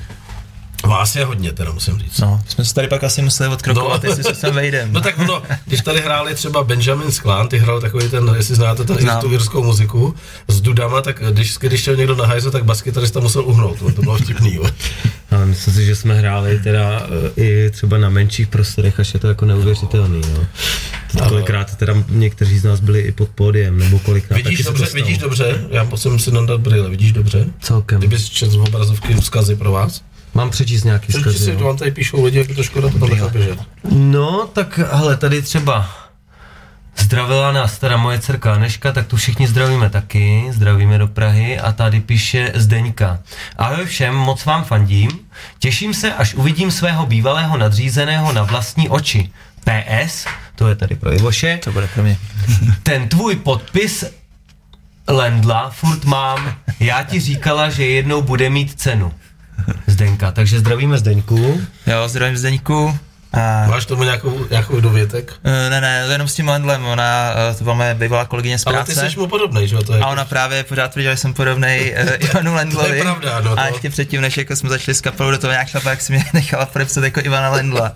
Vás 0.87 1.16
je 1.16 1.25
hodně, 1.25 1.53
teda 1.53 1.73
musím 1.73 1.99
říct. 1.99 2.18
No, 2.18 2.40
jsme 2.49 2.64
se 2.64 2.75
tady 2.75 2.88
pak 2.88 3.05
asi 3.05 3.23
museli 3.23 3.49
odkrokovat, 3.53 4.03
No. 4.03 4.09
jestli 4.09 4.25
se 4.25 4.35
sem 4.35 4.55
vejdem. 4.55 4.92
No 4.92 5.01
tak 5.01 5.18
no, 5.18 5.42
když 5.66 5.81
tady 5.81 6.01
hráli 6.01 6.35
třeba 6.35 6.64
Benjamin 6.64 7.12
Sklán, 7.12 7.49
ty 7.49 7.59
hrál 7.59 7.81
takový 7.81 8.09
ten, 8.09 8.31
jestli 8.37 8.55
znáte 8.55 8.85
ten 8.85 8.99
Znám. 8.99 9.20
tu 9.20 9.33
irskou 9.33 9.64
muziku 9.64 10.14
s 10.49 10.61
dudama, 10.61 11.01
tak 11.01 11.23
když, 11.31 11.55
když 11.59 11.83
šel 11.83 11.97
někdo 11.97 12.16
na 12.16 12.27
hajzo, 12.27 12.51
tak 12.51 12.64
baskytarista 12.64 13.20
musel 13.20 13.44
uhnout, 13.44 13.83
no, 13.83 13.92
to 13.92 14.03
bylo 14.03 14.16
vtipný. 14.16 14.55
Jo. 14.55 14.64
Ale 15.31 15.47
myslím 15.47 15.75
si, 15.75 15.87
že 15.87 15.97
jsme 15.97 16.14
hráli 16.14 16.59
teda 16.61 17.07
eh, 17.37 17.42
i 17.42 17.70
třeba 17.70 17.99
na 17.99 18.09
menších 18.09 18.49
prostorech, 18.49 19.01
až 19.01 19.14
je 19.14 19.20
to 19.20 19.29
jako 19.29 19.44
neuvěřitelný, 19.47 20.20
no. 20.33 20.47
Ano. 21.20 21.29
Kolikrát 21.29 21.77
teda 21.77 21.94
někteří 22.09 22.59
z 22.59 22.64
nás 22.64 22.81
byli 22.81 23.01
i 23.01 23.12
pod 23.12 23.29
pódiem, 23.29 23.79
nebo 23.79 23.99
kolikrát 23.99 24.37
Vidíš 24.37 24.59
taky 24.59 24.64
dobře, 24.64 24.94
vidíš 24.94 25.18
dobře, 25.18 25.64
já 25.70 25.85
musím 25.85 26.18
si 26.18 26.31
nandat 26.33 26.61
brýle, 26.61 26.90
vidíš 26.90 27.12
dobře? 27.12 27.47
Celkem. 27.61 27.99
Kdybys 27.99 28.29
četl 28.29 28.53
z 28.53 28.57
obrazovky 28.57 29.14
vzkazy 29.14 29.57
pro 29.57 29.73
vás. 29.73 30.03
Mám 30.35 30.51
přečíst 30.51 30.85
nějaký 30.85 31.07
Přečti 31.07 31.18
vzkazy, 31.18 31.44
si, 31.44 31.51
jo. 31.51 31.59
to 31.59 31.64
vám 31.64 31.77
tady 31.77 31.90
píšou 31.90 32.25
lidi, 32.25 32.38
jak 32.38 32.49
je 32.49 32.55
to 32.55 32.62
škoda 32.62 32.88
potom 32.88 33.11
nechat 33.11 33.33
běžet. 33.33 33.59
No, 33.90 34.47
tak 34.53 34.79
hele, 34.92 35.16
tady 35.16 35.42
třeba 35.42 35.88
zdravila 36.99 37.53
nás 37.53 37.79
teda 37.79 37.97
moje 37.97 38.18
dcerka 38.18 38.53
Aneška, 38.55 38.92
tak 38.92 39.07
tu 39.07 39.16
všichni 39.16 39.47
zdravíme 39.49 39.90
taky, 39.90 40.44
zdravíme 40.51 40.99
do 40.99 41.09
Prahy 41.09 41.59
a 41.59 41.73
tady 41.73 42.01
píše 42.01 42.53
Zdeňka. 42.55 43.18
Ahoj 43.57 43.85
všem, 43.87 44.14
moc 44.14 44.44
vám 44.44 44.64
fandím, 44.64 45.11
těším 45.59 45.94
se, 45.94 46.14
až 46.14 46.35
uvidím 46.35 46.70
svého 46.70 47.07
bývalého 47.07 47.57
nadřízeného 47.57 48.33
na 48.33 48.42
vlastní 48.42 48.88
oči. 48.88 49.31
PS, 49.64 50.27
to 50.55 50.68
je 50.68 50.75
tady 50.75 50.94
pro 50.94 51.12
Ivoše, 51.14 51.59
To 51.64 51.73
bude 51.73 51.87
pro 51.87 52.03
mě. 52.03 52.18
ten 52.83 53.09
tvůj 53.09 53.37
podpis 53.37 54.05
Lendla 55.09 55.70
furt 55.70 56.05
mám, 56.05 56.55
já 56.81 57.03
ti 57.03 57.20
říkala, 57.20 57.70
že 57.70 57.87
jednou 57.87 58.23
bude 58.23 58.51
mít 58.51 58.81
cenu. 58.81 59.12
Zdenka, 59.87 60.31
takže 60.33 60.59
zdravíme 60.59 60.99
Zdeňku. 60.99 61.61
Jo, 61.87 62.09
zdravím 62.09 62.37
Zdeňku. 62.37 62.99
A, 63.37 63.67
Máš 63.67 63.87
tomu 63.87 64.03
nějakou, 64.03 64.47
nějakou 64.51 64.81
dovětek? 64.81 65.33
Eh, 65.45 65.71
ne, 65.71 65.81
ne, 65.81 66.05
to 66.07 66.12
jenom 66.12 66.29
s 66.29 66.35
tím 66.35 66.49
Lendlem, 66.49 66.85
ona, 66.85 67.35
eh, 67.51 67.55
to 67.55 67.64
byla 67.64 67.77
moje 67.77 67.95
bývalá 67.95 68.25
kolegyně 68.25 68.59
z 68.59 68.67
Ale 68.67 68.75
práce. 68.75 69.01
ty 69.05 69.11
jsi 69.11 69.19
mu 69.19 69.27
podobnej, 69.27 69.69
že 69.69 69.75
jo? 69.77 69.83
To 69.83 69.95
je 69.95 70.01
A 70.01 70.07
ona 70.07 70.25
právě 70.25 70.64
pořád 70.64 70.93
tvrdila, 70.93 71.14
že 71.14 71.21
jsem 71.21 71.35
podobnej 71.35 71.95
uh, 72.03 72.11
Ivanu 72.31 72.55
Lendlovi. 72.55 72.88
To 72.88 72.95
je 72.95 73.03
pravda, 73.03 73.40
no, 73.40 73.53
A 73.53 73.57
to- 73.67 73.75
ještě 73.75 73.90
předtím, 73.90 74.21
než 74.21 74.37
jako 74.37 74.57
jsme 74.57 74.69
začali 74.69 74.95
s 74.95 75.01
kapelou 75.01 75.31
do 75.31 75.38
toho 75.38 75.51
nějak 75.51 75.69
šlapa, 75.69 75.90
jak 75.90 76.01
si 76.01 76.12
mě 76.12 76.25
nechala 76.35 76.67
podepsat 76.67 77.05
jako 77.05 77.21
Ivana 77.21 77.49
Lendla. 77.51 77.93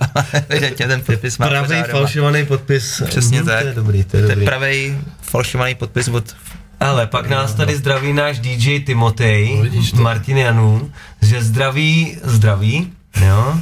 Evidentně 0.49 0.87
ten 0.87 1.01
podpis 1.03 1.39
má 1.39 1.49
Pravý 1.49 1.83
falšovaný 1.91 2.47
podpis. 2.47 3.03
Přesně 3.07 3.39
Mhm, 3.39 3.47
tak. 3.47 3.61
To 3.63 3.69
je 3.69 3.75
dobrý, 3.75 4.05
to 4.05 4.17
je 4.17 4.23
To 4.23 4.29
je 4.29 4.35
dobrý. 4.35 4.47
pravý 4.47 4.99
falšovaný 5.23 5.75
podpis 5.75 6.09
od 6.09 6.25
Ale 6.81 7.07
pak 7.07 7.29
nás 7.29 7.55
tady 7.55 7.77
zdraví 7.77 8.13
náš 8.13 8.39
DJ 8.39 8.81
Timotej, 8.81 9.71
No. 9.95 10.03
Martin 10.03 10.37
Janů, 10.37 10.91
že 11.23 11.43
zdraví, 11.45 12.17
zdraví, 12.25 12.93
jo? 13.27 13.61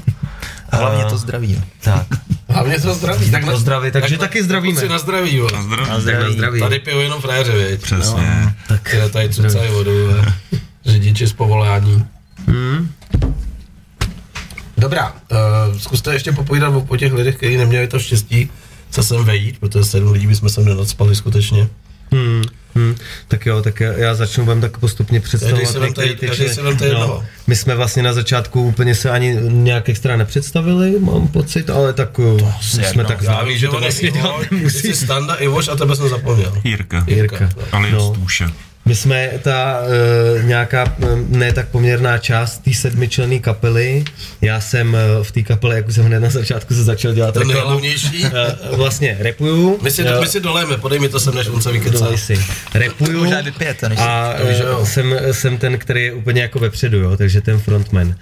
hlavně 0.72 1.04
to 1.04 1.18
zdraví. 1.18 1.52
jo. 1.52 1.60
Tak, 1.82 2.06
Hlavně 2.48 2.80
to 2.80 2.94
zdraví. 2.94 3.30
Tak 3.30 3.44
to 3.44 3.56
zdraví, 3.58 3.90
takže 3.90 4.18
taky 4.18 4.42
zdravíme. 4.42 4.72
Kluci 4.72 4.88
na 4.88 4.98
zdraví, 4.98 5.36
jo. 5.36 5.48
Na 5.54 5.62
zdraví. 5.62 5.90
Na 5.90 6.00
zdraví. 6.00 6.32
zdraví. 6.34 6.60
Tady 6.60 6.78
pijou 6.78 6.98
jenom 6.98 7.20
fréře, 7.20 7.52
věď. 7.52 7.82
Přesně. 7.82 8.54
Tak, 8.68 8.82
Které 8.82 9.08
tady 9.08 9.28
cucají 9.28 9.70
vodu, 9.70 10.10
a 10.20 10.34
řidiči 10.86 11.26
z 11.26 11.32
povolání. 11.32 12.04
hmm, 12.46 12.90
Dobrá, 14.78 15.12
uh, 15.12 15.78
zkuste 15.78 16.12
ještě 16.12 16.32
popovídat 16.32 16.74
o, 16.74 16.84
o 16.88 16.96
těch 16.96 17.12
lidech, 17.12 17.36
kteří 17.36 17.56
neměli 17.56 17.88
to 17.88 17.98
štěstí 17.98 18.50
se 18.90 19.02
sem 19.02 19.24
vejít, 19.24 19.58
protože 19.58 19.84
sedm 19.84 20.12
lidí 20.12 20.26
bychom 20.26 20.48
sem 20.48 20.64
nenadspali 20.64 21.16
skutečně. 21.16 21.68
Hmm, 22.12 22.42
hmm, 22.74 22.94
tak 23.28 23.46
jo, 23.46 23.62
tak 23.62 23.80
já, 23.80 23.92
já 23.92 24.14
začnu, 24.14 24.44
budem 24.44 24.60
tak 24.60 24.78
postupně 24.78 25.20
představovat 25.20 25.60
některý 25.60 26.14
tady- 26.16 26.44
ty 26.54 26.62
vem 26.62 26.76
tady 26.76 26.90
jednoho. 26.90 27.24
My 27.46 27.56
jsme 27.56 27.74
vlastně 27.74 28.02
na 28.02 28.12
začátku 28.12 28.62
úplně 28.62 28.94
se 28.94 29.10
ani 29.10 29.36
nějak 29.48 29.88
extra 29.88 30.16
nepředstavili, 30.16 31.00
mám 31.00 31.28
pocit, 31.28 31.70
ale 31.70 31.92
tak 31.92 32.18
uh, 32.18 32.52
jsme 32.60 32.86
jedno. 32.86 33.04
tak 33.04 33.22
Já 33.22 33.32
známí, 33.32 33.48
vím, 33.48 33.58
že 33.58 33.68
to 33.68 33.80
vlastně 33.80 34.10
dělat 34.10 34.50
nemusí. 34.50 34.78
jsi 34.78 34.94
Standa, 34.94 35.34
Ivoš 35.34 35.68
a 35.68 35.76
tebe 35.76 35.96
jsem 35.96 36.08
zapomněl. 36.08 36.58
Jirka. 36.64 37.04
Jirka. 37.06 37.50
Ale 37.72 37.90
No. 37.90 37.98
no. 37.98 38.26
My 38.86 38.94
jsme 38.94 39.30
ta 39.42 39.80
uh, 39.80 40.44
nějaká 40.44 40.96
uh, 40.98 41.18
ne 41.28 41.52
tak 41.52 41.68
poměrná 41.68 42.18
část 42.18 42.58
té 42.58 42.74
sedmičlenné 42.74 43.38
kapely. 43.38 44.04
Já 44.40 44.60
jsem 44.60 44.94
uh, 44.94 45.24
v 45.24 45.32
té 45.32 45.42
kapele, 45.42 45.76
jak 45.76 45.88
už 45.88 45.94
jsem 45.94 46.04
hned 46.04 46.20
na 46.20 46.30
začátku 46.30 46.74
se 46.74 46.84
začal 46.84 47.12
dělat 47.12 47.34
Ten 47.34 47.42
reklamu, 47.42 47.80
nejhlavnější. 47.80 48.24
uh, 48.70 48.76
vlastně 48.76 49.16
repuju. 49.20 49.78
My 49.82 49.90
si, 49.90 50.04
uh, 50.04 50.20
my 50.20 50.26
si 50.26 50.40
dolejeme, 50.40 50.76
podej 50.76 50.98
mi 50.98 51.08
to 51.08 51.20
sem, 51.20 51.34
než 51.34 51.48
on 51.48 51.62
se 51.62 51.72
vykecá. 51.72 52.16
si. 52.16 52.44
Repuju 52.74 53.18
Možná 53.18 53.42
než 53.88 53.98
a 53.98 54.34
to 54.38 54.78
uh, 54.78 54.84
jsem, 54.84 55.14
jsem 55.32 55.58
ten, 55.58 55.78
který 55.78 56.04
je 56.04 56.12
úplně 56.12 56.42
jako 56.42 56.58
vepředu, 56.58 56.98
jo, 56.98 57.16
takže 57.16 57.40
ten 57.40 57.58
frontman. 57.58 58.06
Uh, 58.08 58.14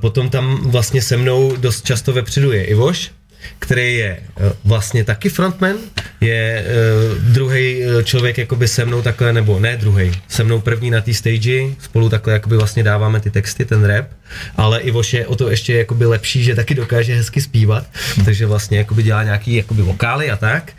potom 0.00 0.30
tam 0.30 0.70
vlastně 0.70 1.02
se 1.02 1.16
mnou 1.16 1.56
dost 1.56 1.84
často 1.86 2.12
vepředu 2.12 2.52
je 2.52 2.64
Ivoš, 2.64 3.10
který 3.58 3.96
je 3.96 4.18
eh, 4.20 4.52
vlastně 4.64 5.04
taky 5.04 5.28
frontman, 5.28 5.76
je 6.20 6.64
uh, 6.66 7.18
druhý 7.18 7.82
člověk 8.04 8.38
jakoby 8.38 8.68
se 8.68 8.84
mnou 8.84 9.02
takhle, 9.02 9.32
nebo 9.32 9.60
ne 9.60 9.76
druhý, 9.76 10.12
se 10.28 10.44
mnou 10.44 10.60
první 10.60 10.90
na 10.90 11.00
té 11.00 11.14
stage, 11.14 11.62
spolu 11.80 12.08
takhle 12.08 12.32
jakoby 12.32 12.56
vlastně 12.56 12.82
dáváme 12.82 13.20
ty 13.20 13.30
texty, 13.30 13.64
ten 13.64 13.84
rap, 13.84 14.06
ale 14.56 14.80
Ivoš 14.80 15.12
je 15.12 15.26
o 15.26 15.36
to 15.36 15.50
ještě 15.50 15.74
jakoby 15.78 16.06
lepší, 16.06 16.44
že 16.44 16.54
taky 16.54 16.74
dokáže 16.74 17.14
hezky 17.14 17.40
zpívat, 17.40 17.86
takže 18.24 18.46
vlastně 18.46 18.78
jakoby 18.78 19.02
dělá 19.02 19.22
nějaký 19.22 19.54
jakoby 19.54 19.82
vokály 19.82 20.30
a 20.30 20.36
tak. 20.36 20.72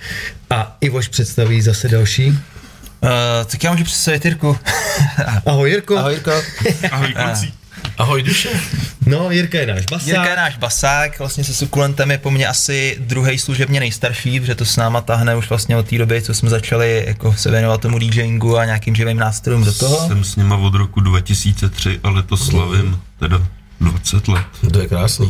A 0.49 0.77
Ivoš 0.81 1.07
představí 1.07 1.61
zase 1.61 1.87
další. 1.87 2.29
Uh, 2.29 3.09
tak 3.45 3.63
já 3.63 3.71
můžu 3.71 3.83
představit 3.83 4.25
Jirku. 4.25 4.57
Ahoj 5.45 5.69
Jirko. 5.69 5.97
Ahoj 5.97 6.13
Jirko. 6.13 6.31
Ahoj 6.91 7.13
kluci. 7.13 7.66
Ahoj 7.97 8.23
duše. 8.23 8.49
No, 9.05 9.31
Jirka 9.31 9.57
je 9.59 9.67
náš 9.67 9.85
basák. 9.85 10.07
Jirka 10.07 10.29
je 10.29 10.35
náš 10.35 10.57
basák, 10.57 11.19
vlastně 11.19 11.43
se 11.43 11.53
Sukulentem 11.53 12.11
je 12.11 12.17
po 12.17 12.31
mně 12.31 12.47
asi 12.47 12.97
druhý 12.99 13.39
služebně 13.39 13.79
nejstarší, 13.79 14.39
protože 14.39 14.55
to 14.55 14.65
s 14.65 14.77
náma 14.77 15.01
tahne 15.01 15.35
už 15.35 15.49
vlastně 15.49 15.77
od 15.77 15.89
té 15.89 15.97
doby, 15.97 16.21
co 16.21 16.33
jsme 16.33 16.49
začali 16.49 17.03
jako 17.07 17.33
se 17.33 17.51
věnovat 17.51 17.81
tomu 17.81 17.99
DJingu 17.99 18.57
a 18.57 18.65
nějakým 18.65 18.95
živým 18.95 19.17
nástrojům 19.17 19.63
do 19.63 19.73
toho. 19.73 20.07
Jsem 20.07 20.23
s 20.23 20.35
nima 20.35 20.57
od 20.57 20.75
roku 20.75 20.99
2003 20.99 21.99
a 22.03 22.09
letos 22.09 22.49
slavím 22.49 22.99
teda 23.19 23.47
20 23.81 24.27
let. 24.27 24.45
To 24.73 24.79
je 24.79 24.87
krásný. 24.87 25.29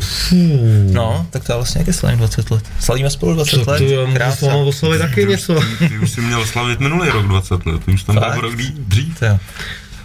No, 0.91 1.27
tak 1.29 1.43
to 1.43 1.51
je 1.51 1.55
vlastně 1.55 1.79
jaké 1.81 1.93
slavím 1.93 2.19
20 2.19 2.51
let. 2.51 2.63
Slavíme 2.79 3.09
spolu 3.09 3.33
20 3.33 3.67
let. 3.67 3.77
Ty, 3.77 3.91
já 3.91 4.13
Krása. 4.13 4.47
váma 4.47 4.59
oslovit 4.59 5.01
taky 5.01 5.25
něco. 5.25 5.59
Ty 5.79 5.99
už 5.99 6.11
jsi 6.11 6.21
měl 6.21 6.45
slavit 6.45 6.79
minulý 6.79 7.09
rok 7.09 7.27
20 7.27 7.65
let, 7.65 7.83
ty 7.85 7.91
už 7.91 8.03
tam 8.03 8.15
byl 8.15 8.41
rok 8.41 8.55
dřív. 8.55 9.19
To. 9.19 9.39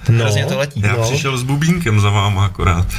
No, 0.09 0.25
Hrozně 0.25 0.47
to 0.47 0.59
letí. 0.59 0.81
Já 0.81 0.97
No. 0.97 1.03
přišel 1.03 1.39
s 1.39 1.43
bubínkem 1.43 2.01
za 2.01 2.11
váma 2.11 2.45
akorát. 2.47 2.87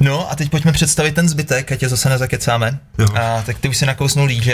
No 0.00 0.30
a 0.32 0.34
teď 0.34 0.50
pojďme 0.50 0.72
představit 0.72 1.14
ten 1.14 1.28
zbytek, 1.28 1.72
ať 1.72 1.78
tě 1.80 1.88
zase 1.88 2.08
nezakecáme. 2.08 2.78
Jo. 2.98 3.06
A 3.14 3.42
tak 3.46 3.58
ty 3.58 3.68
už 3.68 3.76
si 3.76 3.86
nakousnul 3.86 4.28
DJ, 4.28 4.50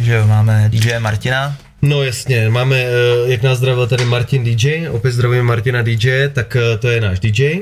že 0.00 0.12
jo, 0.14 0.26
máme 0.26 0.68
DJ 0.68 0.98
Martina. 0.98 1.56
No 1.82 2.02
jasně, 2.02 2.48
máme, 2.48 2.76
eh, 2.76 2.88
jak 3.26 3.42
nás 3.42 3.58
zdravil 3.58 3.86
tady 3.86 4.04
Martin 4.04 4.44
DJ, 4.44 4.88
opět 4.88 5.12
zdravíme 5.12 5.42
Martina 5.42 5.82
DJ, 5.82 6.28
tak 6.32 6.56
eh, 6.56 6.78
to 6.78 6.88
je 6.88 7.00
náš 7.00 7.20
DJ. 7.20 7.58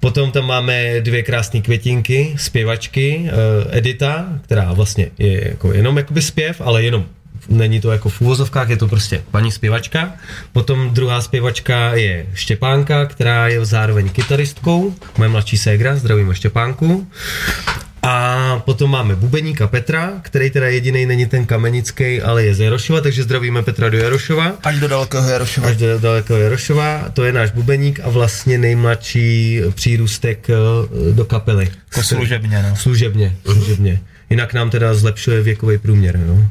Potom 0.00 0.30
tam 0.30 0.46
máme 0.46 1.00
dvě 1.00 1.22
krásné 1.22 1.60
květinky, 1.60 2.34
zpěvačky, 2.36 3.24
eh, 3.72 3.78
Edita, 3.78 4.26
která 4.42 4.72
vlastně 4.72 5.06
je 5.18 5.48
jako 5.48 5.72
jenom 5.72 5.96
jakoby 5.96 6.22
zpěv, 6.22 6.60
ale 6.60 6.82
jenom 6.82 7.04
není 7.48 7.80
to 7.80 7.92
jako 7.92 8.08
v 8.08 8.20
úvozovkách, 8.20 8.68
je 8.68 8.76
to 8.76 8.88
prostě 8.88 9.22
paní 9.30 9.52
zpěvačka. 9.52 10.12
Potom 10.52 10.90
druhá 10.90 11.20
zpěvačka 11.20 11.94
je 11.94 12.26
Štěpánka, 12.34 13.06
která 13.06 13.48
je 13.48 13.64
zároveň 13.64 14.08
kytaristkou, 14.08 14.94
moje 15.18 15.30
mladší 15.30 15.58
ségra, 15.58 15.96
zdravíme 15.96 16.34
Štěpánku. 16.34 17.06
A 18.04 18.58
potom 18.64 18.90
máme 18.90 19.16
bubeníka 19.16 19.66
Petra, 19.66 20.12
který 20.22 20.50
teda 20.50 20.68
jediný 20.68 21.06
není 21.06 21.26
ten 21.26 21.46
kamenický, 21.46 22.22
ale 22.22 22.44
je 22.44 22.54
z 22.54 22.60
Jarošova, 22.60 23.00
takže 23.00 23.22
zdravíme 23.22 23.62
Petra 23.62 23.88
do 23.88 23.98
Jarošova. 23.98 24.52
Až 24.62 24.80
do 24.80 24.88
dalekého 24.88 25.28
Jarošova. 25.28 25.68
Až 25.68 25.76
do 25.76 25.98
dalekého 25.98 26.38
Jarošova, 26.38 27.08
to 27.12 27.24
je 27.24 27.32
náš 27.32 27.50
bubeník 27.50 28.00
a 28.00 28.08
vlastně 28.08 28.58
nejmladší 28.58 29.60
přírůstek 29.74 30.50
eh, 30.50 30.54
do 31.12 31.24
kapely. 31.24 31.70
Jako 31.96 32.02
služebně, 32.02 32.62
no. 32.62 32.76
Služebně, 32.76 33.36
služebně. 33.44 34.00
Jinak 34.30 34.54
nám 34.54 34.70
teda 34.70 34.94
zlepšuje 34.94 35.42
věkový 35.42 35.78
průměr, 35.78 36.18
no. 36.18 36.48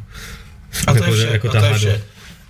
A 0.88 0.92
to 0.94 0.98
je 0.98 1.04
Jako- 1.04 1.14
vše, 1.16 1.28
jako 1.32 1.48
a 1.50 1.52
to 1.60 1.66
je 1.66 1.74
vše. 1.74 2.02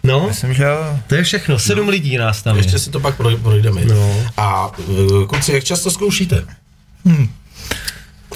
No, 0.03 0.25
Myslím, 0.27 0.53
že 0.53 0.65
to 1.07 1.15
je 1.15 1.23
všechno, 1.23 1.60
sedm 1.60 1.89
lidí 1.89 2.17
nás 2.17 2.41
tam 2.43 2.57
Ještě 2.57 2.75
je. 2.75 2.79
si 2.79 2.89
to 2.89 2.99
pak 2.99 3.17
proj- 3.17 3.38
projdeme. 3.41 3.86
No. 3.86 4.25
A 4.38 4.77
uh, 4.77 5.25
kluci, 5.27 5.53
jak 5.53 5.63
často 5.63 5.91
zkoušíte? 5.91 6.45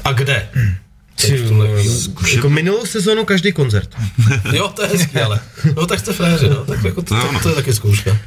A 0.04 0.12
kde? 0.12 0.50
Chvíli. 1.22 1.90
Jako 2.36 2.50
minulou 2.50 2.86
sezonu 2.86 3.26
každý 3.26 3.52
koncert. 3.52 3.90
Jo, 4.54 4.68
to 4.68 4.82
je 4.82 4.88
hezký, 4.88 5.18
ale. 5.18 5.40
No 5.76 5.86
tak 5.86 6.00
jste 6.00 6.14
fréři, 6.14 6.50
no. 6.50 6.56
Tak 6.66 6.84
jako 6.84 7.02
to, 7.02 7.16
to, 7.22 7.40
to 7.44 7.50
je 7.50 7.56
taky 7.56 7.74
zkouška. 7.74 8.18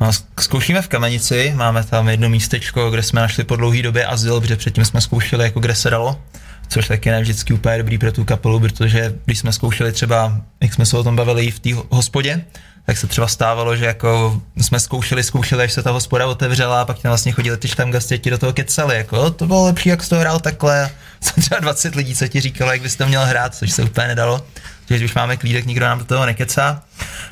No, 0.00 0.08
zk- 0.10 0.22
zkoušíme 0.40 0.82
v 0.82 0.88
Kamenici, 0.88 1.52
máme 1.56 1.84
tam 1.84 2.08
jedno 2.08 2.28
místečko, 2.28 2.90
kde 2.90 3.02
jsme 3.02 3.20
našli 3.20 3.44
po 3.44 3.56
dlouhé 3.56 3.82
době 3.82 4.06
azyl, 4.06 4.40
protože 4.40 4.56
předtím 4.56 4.84
jsme 4.84 5.00
zkoušeli 5.00 5.44
jako 5.44 5.60
kde 5.60 5.74
se 5.74 5.90
dalo, 5.90 6.20
což 6.68 6.88
taky 6.88 7.10
ne 7.10 7.20
vždycky 7.22 7.52
úplně 7.54 7.78
dobrý 7.78 7.98
pro 7.98 8.12
tu 8.12 8.24
kapelu, 8.24 8.60
protože 8.60 9.14
když 9.24 9.38
jsme 9.38 9.52
zkoušeli 9.52 9.92
třeba, 9.92 10.40
jak 10.62 10.74
jsme 10.74 10.86
se 10.86 10.98
o 10.98 11.04
tom 11.04 11.16
bavili 11.16 11.50
v 11.50 11.58
té 11.58 11.74
ho- 11.74 11.86
hospodě, 11.90 12.44
tak 12.86 12.96
se 12.96 13.06
třeba 13.06 13.28
stávalo, 13.28 13.76
že 13.76 13.84
jako 13.84 14.40
jsme 14.60 14.80
zkoušeli, 14.80 15.22
zkoušeli, 15.22 15.64
až 15.64 15.72
se 15.72 15.82
ta 15.82 15.90
hospoda 15.90 16.26
otevřela 16.26 16.80
a 16.80 16.84
pak 16.84 16.98
tam 16.98 17.10
vlastně 17.10 17.32
chodili 17.32 17.56
ty 17.56 17.68
štamgasty, 17.68 18.18
ti 18.18 18.30
do 18.30 18.38
toho 18.38 18.52
kecali, 18.52 18.96
jako 18.96 19.16
"Jo, 19.16 19.30
to 19.30 19.46
bylo 19.46 19.64
lepší, 19.64 19.88
jak 19.88 20.08
to 20.08 20.16
hrál 20.16 20.40
takhle. 20.40 20.90
Jsem 21.20 21.42
třeba 21.42 21.60
20 21.60 21.94
lidí, 21.94 22.14
co 22.14 22.28
ti 22.28 22.40
říkalo, 22.40 22.72
jak 22.72 22.82
bys 22.82 22.96
to 22.96 23.06
měl 23.06 23.24
hrát, 23.26 23.54
což 23.54 23.70
se 23.72 23.82
úplně 23.82 24.06
nedalo. 24.08 24.46
Takže 24.88 25.04
když 25.04 25.14
máme 25.14 25.36
klídek, 25.36 25.66
nikdo 25.66 25.86
nám 25.86 25.98
do 25.98 26.04
toho 26.04 26.26
nekecá. 26.26 26.82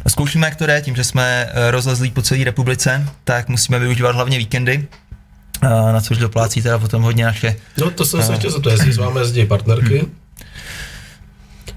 Zkoušíme, 0.08 0.46
jak 0.46 0.56
to 0.56 0.66
jde, 0.66 0.80
tím, 0.80 0.96
že 0.96 1.04
jsme 1.04 1.48
eh, 1.52 1.70
rozlezlí 1.70 2.10
po 2.10 2.22
celé 2.22 2.44
republice, 2.44 3.06
tak 3.24 3.48
musíme 3.48 3.78
využívat 3.78 4.14
hlavně 4.14 4.38
víkendy, 4.38 4.88
na 5.62 6.00
což 6.00 6.18
doplácí 6.18 6.62
teda 6.62 6.78
potom 6.78 7.02
hodně 7.02 7.24
naše 7.24 7.56
No 7.78 7.90
to 7.90 8.04
jsem 8.04 8.22
se 8.22 8.36
chtěl 8.36 8.50
zeptat, 8.50 8.70
jestli 8.70 8.92
s 8.92 8.96
vámi 8.96 9.20
jezdí 9.20 9.46
partnerky, 9.46 10.06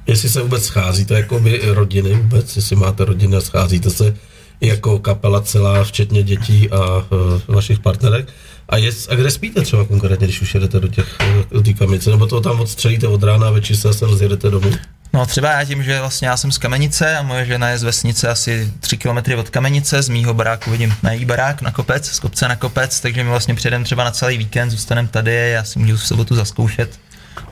jestli 0.07 0.29
se 0.29 0.41
vůbec 0.41 0.65
scházíte 0.65 1.13
jako 1.13 1.39
vy 1.39 1.61
rodiny 1.63 2.13
vůbec, 2.13 2.55
jestli 2.55 2.75
máte 2.75 3.05
rodiny 3.05 3.37
a 3.37 3.41
scházíte 3.41 3.89
se 3.89 4.15
jako 4.61 4.99
kapela 4.99 5.41
celá, 5.41 5.83
včetně 5.83 6.23
dětí 6.23 6.69
a 6.69 6.97
uh, 6.97 7.03
vašich 7.47 7.79
partnerek. 7.79 8.27
A, 8.69 8.77
je, 8.77 8.91
a 9.09 9.15
kde 9.15 9.31
spíte 9.31 9.61
třeba 9.61 9.85
konkrétně, 9.85 10.27
když 10.27 10.41
už 10.41 10.53
jedete 10.53 10.79
do 10.79 10.87
těch 10.87 11.15
eh, 11.19 11.45
do 11.51 11.61
té 11.61 11.73
kamice, 11.73 12.09
nebo 12.09 12.27
to 12.27 12.41
tam 12.41 12.59
odstřelíte 12.59 13.07
od 13.07 13.23
rána 13.23 13.47
a 13.47 13.51
večer 13.51 13.77
se 13.77 14.05
rozjedete 14.05 14.49
domů? 14.49 14.71
No 15.15 15.25
třeba 15.25 15.51
já 15.51 15.65
tím, 15.65 15.83
že 15.83 15.99
vlastně 15.99 16.27
já 16.27 16.37
jsem 16.37 16.51
z 16.51 16.57
Kamenice 16.57 17.17
a 17.17 17.21
moje 17.21 17.45
žena 17.45 17.69
je 17.69 17.77
z 17.77 17.83
vesnice 17.83 18.29
asi 18.29 18.73
3 18.79 18.97
km 18.97 19.17
od 19.37 19.49
Kamenice, 19.49 20.01
z 20.01 20.09
mýho 20.09 20.33
baráku 20.33 20.71
vidím 20.71 20.95
na 21.03 21.11
její 21.11 21.25
barák 21.25 21.61
na 21.61 21.71
kopec, 21.71 22.11
z 22.11 22.19
kopce 22.19 22.47
na 22.47 22.55
kopec, 22.55 22.99
takže 22.99 23.23
my 23.23 23.29
vlastně 23.29 23.55
přijedeme 23.55 23.85
třeba 23.85 24.03
na 24.03 24.11
celý 24.11 24.37
víkend, 24.37 24.69
zůstaneme 24.69 25.07
tady, 25.07 25.51
já 25.51 25.63
si 25.63 25.79
můžu 25.79 25.97
v 25.97 26.07
sobotu 26.07 26.35
zaskoušet. 26.35 26.99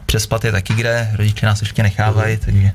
Přespat 0.06 0.45
je 0.45 0.52
taky 0.52 0.73
kde, 0.73 1.12
rodiče 1.13 1.45
nás 1.45 1.62
ještě 1.62 1.84
nechávají, 1.84 2.38
takže... 2.38 2.71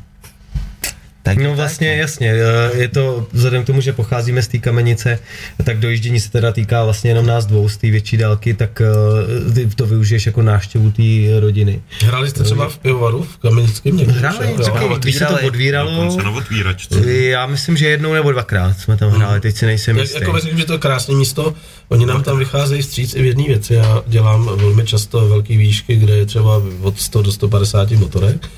takže 1.22 1.42
No 1.44 1.48
tak, 1.50 1.56
vlastně 1.56 1.96
jasně, 1.96 2.32
eh, 2.34 2.76
je 2.78 2.88
to 2.88 3.26
vzhledem 3.32 3.62
k 3.62 3.66
tomu, 3.66 3.80
že 3.80 3.92
pocházíme 3.92 4.42
z 4.42 4.48
té 4.48 4.58
kamenice, 4.58 5.18
tak 5.64 5.78
dojíždění 5.78 6.20
se 6.20 6.30
teda 6.30 6.52
týká 6.52 6.84
vlastně 6.84 7.10
jenom 7.10 7.26
nás 7.26 7.46
dvou 7.46 7.68
z 7.68 7.76
té 7.76 7.90
větší 7.90 8.16
dálky, 8.16 8.54
tak 8.54 8.80
eh, 8.80 9.52
ty 9.54 9.66
to 9.66 9.86
využiješ 9.86 10.26
jako 10.26 10.42
návštěvu 10.42 10.90
té 10.90 11.02
rodiny. 11.40 11.82
Hráli 12.04 12.30
jste 12.30 12.44
třeba 12.44 12.68
v 12.68 12.78
pivovaru 12.78 13.22
v 13.22 13.36
Kamenickém 13.38 13.96
někdy? 13.96 14.12
Hráli, 14.12 14.54
když 14.98 15.14
se 15.16 15.24
to 15.24 15.38
odvíralo, 15.46 15.90
Dokonce 15.90 16.22
na 16.22 16.30
otvíračce. 16.30 17.12
já 17.14 17.46
myslím, 17.46 17.76
že 17.76 17.88
jednou 17.88 18.12
nebo 18.14 18.32
dvakrát 18.32 18.78
jsme 18.78 18.96
tam 18.96 19.10
hráli, 19.10 19.40
teď 19.40 19.56
si 19.56 19.66
nejsem 19.66 19.96
Jak, 19.96 20.04
jistý. 20.04 20.20
jako 20.20 20.32
myslím, 20.32 20.58
že 20.58 20.64
to 20.64 20.72
je 20.72 20.78
krásné 20.78 21.14
místo. 21.14 21.54
Oni 21.88 22.06
nám 22.06 22.22
tam 22.22 22.38
vycházejí 22.38 22.82
vstříc 22.82 23.14
i 23.14 23.22
v 23.22 23.26
jedné 23.26 23.44
věci. 23.44 23.74
Já 23.74 24.02
dělám 24.06 24.50
velmi 24.56 24.84
často 24.86 25.28
velké 25.28 25.56
výšky, 25.56 25.96
kde 25.96 26.16
je 26.16 26.26
třeba 26.26 26.62
od 26.82 27.00
100 27.00 27.22
do 27.22 27.32
150 27.32 27.90
motorek. 27.90 28.48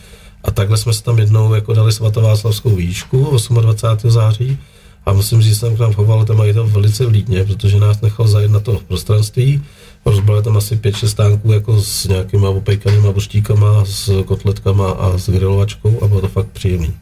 A 0.45 0.51
takhle 0.51 0.77
jsme 0.77 0.93
se 0.93 1.03
tam 1.03 1.19
jednou 1.19 1.55
jako 1.55 1.75
dali 1.75 1.93
svatováclavskou 1.93 2.71
výšku 2.71 3.37
28. 3.61 4.11
září. 4.11 4.59
A 5.07 5.13
musím 5.13 5.43
říct, 5.43 5.53
že 5.53 5.59
jsem 5.59 5.77
k 5.77 5.79
nám 5.79 5.93
choval 5.93 6.25
ten 6.25 6.37
majitel 6.37 6.67
velice 6.67 7.07
vlídně, 7.07 7.45
protože 7.45 7.81
nás 7.81 8.01
nechal 8.01 8.29
zajet 8.29 8.51
na 8.51 8.61
to 8.61 8.81
prostranství. 8.89 9.63
Rozbali 10.07 10.43
tam 10.43 10.57
asi 10.57 10.77
5-6 10.77 11.07
stánků 11.07 11.53
jako 11.53 11.83
s 11.83 12.05
nějakýma 12.05 12.49
opejkanýma 12.49 13.13
boštíkama, 13.13 13.85
s 13.85 14.23
kotletkama 14.25 14.91
a 14.91 15.19
s 15.19 15.29
grilovačkou 15.29 16.03
a 16.03 16.09
bylo 16.09 16.21
to 16.21 16.29
fakt 16.29 16.47
příjemný. 16.47 16.95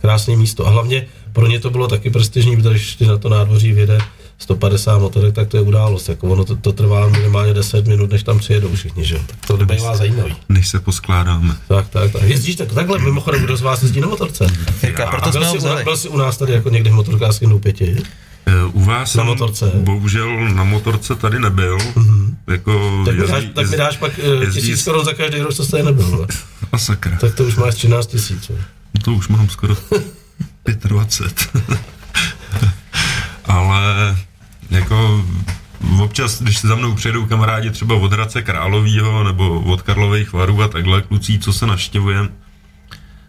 Krásné 0.00 0.36
místo. 0.36 0.66
A 0.66 0.70
hlavně 0.70 1.06
pro 1.32 1.46
ně 1.46 1.60
to 1.60 1.70
bylo 1.70 1.88
taky 1.88 2.10
prestižní, 2.10 2.56
protože 2.56 3.06
na 3.06 3.18
to 3.18 3.28
nádvoří 3.28 3.72
vyjede 3.72 3.98
150 4.44 4.98
motorek, 4.98 5.34
tak 5.34 5.48
to 5.48 5.56
je 5.56 5.62
událost. 5.62 6.08
Jako 6.08 6.28
ono 6.28 6.44
to, 6.44 6.56
to 6.56 6.72
trvá 6.72 7.08
minimálně 7.08 7.54
10 7.54 7.86
minut, 7.86 8.10
než 8.10 8.22
tam 8.22 8.38
přijedou 8.38 8.74
všichni, 8.74 9.04
že? 9.04 9.14
jo. 9.14 9.20
Tak 9.26 9.38
to 9.46 9.56
bývá 9.66 9.96
zajímavý. 9.96 10.36
Než 10.48 10.68
se 10.68 10.80
poskládáme. 10.80 11.56
Tak, 11.68 11.88
tak, 11.88 12.12
tak. 12.12 12.22
Jezdíš 12.22 12.56
tak, 12.56 12.72
takhle, 12.72 12.98
mimochodem, 12.98 13.42
kdo 13.44 13.56
z 13.56 13.62
vás 13.62 13.82
jezdí 13.82 14.00
na 14.00 14.08
motorce? 14.08 14.46
Jirka, 14.82 15.04
A 15.06 15.10
proto 15.10 15.30
jsme 15.32 15.40
byl 15.40 15.60
jsi, 15.60 15.68
u, 15.80 15.84
byl 15.84 15.96
jsi 15.96 16.08
u 16.08 16.16
nás 16.16 16.36
tady 16.36 16.52
jako 16.52 16.68
někdy 16.70 16.90
v 16.90 16.92
motorkářském 16.92 17.50
doupěti? 17.50 17.96
Eh, 18.46 18.64
U 18.72 18.80
vás 18.84 18.98
Na 19.00 19.06
jsem 19.06 19.26
motorce. 19.26 19.70
bohužel 19.74 20.48
na 20.54 20.64
motorce 20.64 21.14
tady 21.14 21.38
nebyl. 21.38 21.78
Jako 22.50 23.02
Tak 23.04 23.14
mi 23.14 23.20
jezdí- 23.20 23.32
dáš, 23.32 23.44
tak 23.54 23.70
mi 23.70 23.76
dáš 23.76 23.96
pak 23.96 24.12
uh, 24.18 24.42
jezdí- 24.42 24.60
tisíc 24.60 24.82
korun 24.84 25.04
za 25.04 25.12
každý 25.12 25.40
rok, 25.40 25.54
co 25.54 25.64
jste 25.64 25.82
nebyl. 25.82 26.26
A 26.72 26.78
sakra, 26.78 27.16
Tak 27.16 27.34
to 27.34 27.44
už 27.44 27.56
máš 27.56 27.74
13 27.74 28.06
tisíc. 28.06 28.48
vole. 28.48 28.60
to 29.04 29.12
už 29.12 29.28
mám 29.28 29.48
skoro 29.48 29.76
25. 30.88 31.62
Ale 33.44 34.16
jako 34.70 35.24
občas, 36.02 36.42
když 36.42 36.58
se 36.58 36.68
za 36.68 36.74
mnou 36.74 36.94
přijedou 36.94 37.26
kamarádi 37.26 37.70
třeba 37.70 37.94
od 37.94 38.12
Hradce 38.12 38.42
Královýho 38.42 39.24
nebo 39.24 39.60
od 39.60 39.82
Karlových 39.82 40.32
varů 40.32 40.62
a 40.62 40.68
takhle 40.68 41.02
kluci, 41.02 41.38
co 41.38 41.52
se 41.52 41.66
naštěvujeme, 41.66 42.28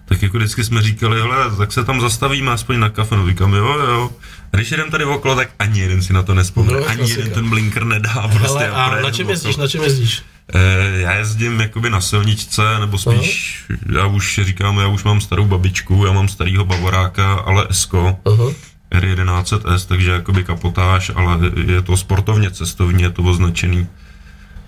tak 0.06 0.21
jako 0.24 0.38
vždycky 0.38 0.63
jsme 0.63 0.82
říkali, 0.82 1.21
hele, 1.21 1.56
tak 1.58 1.71
se 1.71 1.84
tam 1.84 2.02
zastavíme 2.02 2.52
aspoň 2.52 2.80
na 2.80 2.89
kafe, 2.89 3.15
no 3.17 3.28
říkám, 3.28 3.54
jo, 3.54 3.65
jo. 3.80 4.10
A 4.54 4.58
když 4.58 4.71
jedem 4.71 4.91
tady 4.91 5.06
okolo, 5.06 5.36
tak 5.36 5.50
ani 5.60 5.80
jeden 5.80 6.02
si 6.02 6.13
na 6.13 6.24
to 6.24 6.34
nespomene, 6.34 6.80
No, 6.80 6.86
ani 6.88 6.98
klasika. 6.98 7.19
jeden 7.19 7.34
ten 7.34 7.50
blinker 7.50 7.84
nedá 7.86 8.28
prostě. 8.28 8.60
Hele, 8.60 8.69
a 8.69 8.88
projedu 8.88 9.08
na 9.08 9.12
čem 9.12 9.30
jezdíš, 9.30 9.56
na 9.56 9.67
čem 9.67 9.84
jezdíš? 9.84 10.24
Eh, 10.54 11.00
Já 11.02 11.13
jezdím 11.13 11.60
jakoby 11.60 11.89
na 11.89 12.02
silničce, 12.02 12.80
nebo 12.80 12.98
spíš, 12.98 13.63
já 13.95 14.06
už 14.06 14.39
říkám, 14.43 14.78
já 14.78 14.88
už 14.88 15.04
mám 15.04 15.21
starou 15.21 15.45
babičku, 15.45 16.06
já 16.06 16.12
mám 16.12 16.28
starýho 16.28 16.65
bavoráka, 16.65 17.34
ale 17.34 17.67
Esko, 17.69 18.17
Aha. 18.26 18.45
R11S, 18.91 19.86
takže 19.88 20.12
jakoby 20.12 20.43
kapotáž, 20.43 21.12
ale 21.15 21.39
je 21.65 21.82
to 21.82 21.98
sportovně 21.98 22.52
cestovní, 22.52 23.04
je 23.04 23.10
to 23.10 23.24
označený. 23.24 23.88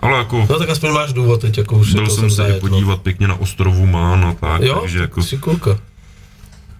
Ale 0.01 0.17
jako 0.17 0.47
No 0.49 0.59
tak 0.59 0.69
aspoň 0.69 0.91
máš 0.93 1.13
důvod 1.13 1.41
teď, 1.41 1.57
jako 1.57 1.77
už 1.77 1.93
byl 1.93 2.09
jsem 2.09 2.29
se 2.29 2.33
i 2.33 2.35
zajet, 2.35 2.63
no. 2.63 2.69
podívat 2.69 3.01
pěkně 3.01 3.27
na 3.27 3.35
ostrovu 3.35 3.85
Mán 3.87 4.25
a 4.25 4.33
tak, 4.33 4.61
Jo, 4.61 4.79
takže 4.81 4.99
jako, 4.99 5.23
si 5.23 5.37
kulka. 5.37 5.77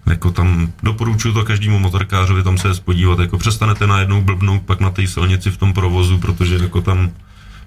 jako 0.06 0.30
tam 0.30 0.72
doporučuji 0.82 1.32
to 1.34 1.44
každému 1.44 1.78
motorkářovi 1.78 2.42
tam 2.42 2.58
se 2.58 2.68
podívat, 2.84 3.18
jako 3.18 3.38
přestanete 3.38 3.86
najednou 3.86 4.22
blbnout 4.22 4.62
pak 4.62 4.80
na 4.80 4.90
té 4.90 5.06
silnici 5.06 5.50
v 5.50 5.56
tom 5.56 5.72
provozu, 5.72 6.18
protože 6.18 6.54
jako 6.54 6.80
tam 6.80 7.10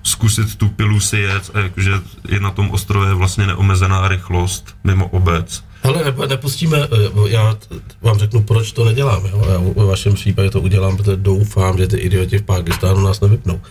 zkusit 0.04 0.56
tu 0.56 0.70
pilu 0.70 1.00
si 1.00 1.18
jet 1.18 1.52
a 1.54 1.60
jakože 1.60 1.92
je 2.28 2.40
na 2.40 2.52
tom 2.52 2.72
ostrově 2.72 3.14
vlastně 3.14 3.48
neomezená 3.48 4.08
rychlost 4.08 4.76
mimo 4.84 5.08
obec. 5.08 5.64
Hele, 5.84 6.04
ne, 6.04 6.28
nepustíme, 6.28 6.78
eh, 6.78 7.30
já 7.30 7.58
vám 8.02 8.20
řeknu, 8.20 8.42
proč 8.42 8.72
to 8.72 8.86
nedělám. 8.86 9.26
Jo? 9.26 9.46
Já 9.50 9.58
ve 9.58 9.86
vašem 9.86 10.14
případě 10.14 10.50
to 10.50 10.62
udělám, 10.62 10.98
protože 10.98 11.16
doufám, 11.16 11.78
že 11.78 11.88
ty 11.88 11.98
idioti 11.98 12.38
v 12.38 12.44
Pákistánu 12.44 13.02
nás 13.02 13.22
nevypnou. 13.22 13.62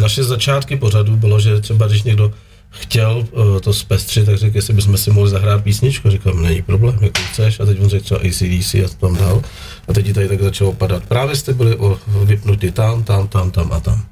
Naše 0.00 0.24
začátky 0.24 0.76
pořadu 0.76 1.16
bylo, 1.16 1.40
že 1.40 1.60
třeba 1.60 1.86
když 1.86 2.02
někdo 2.02 2.32
chtěl 2.70 3.26
uh, 3.30 3.58
to 3.60 3.72
zpestřit, 3.72 4.26
tak 4.26 4.38
řekl, 4.38 4.56
jestli 4.56 4.74
bychom 4.74 4.96
si 4.96 5.10
mohli 5.10 5.30
zahrát 5.30 5.64
písničku. 5.64 6.10
Říkám, 6.10 6.42
není 6.42 6.62
problém, 6.62 6.98
jak 7.00 7.18
chceš. 7.18 7.60
A 7.60 7.64
teď 7.64 7.80
on 7.80 7.88
řekl 7.88 8.04
třeba 8.04 8.20
ACDC 8.20 8.74
a 8.74 8.88
to 8.88 9.06
tam 9.06 9.16
dal. 9.16 9.42
A 9.88 9.92
teď 9.92 10.14
tady 10.14 10.28
tak 10.28 10.42
začalo 10.42 10.72
padat. 10.72 11.02
Právě 11.06 11.36
jste 11.36 11.52
byli 11.52 11.76
o, 11.76 11.98
vypnutí 12.24 12.70
tam, 12.70 13.04
tam, 13.04 13.28
tam, 13.28 13.50
tam 13.50 13.72
a 13.72 13.80
tam. 13.80 14.02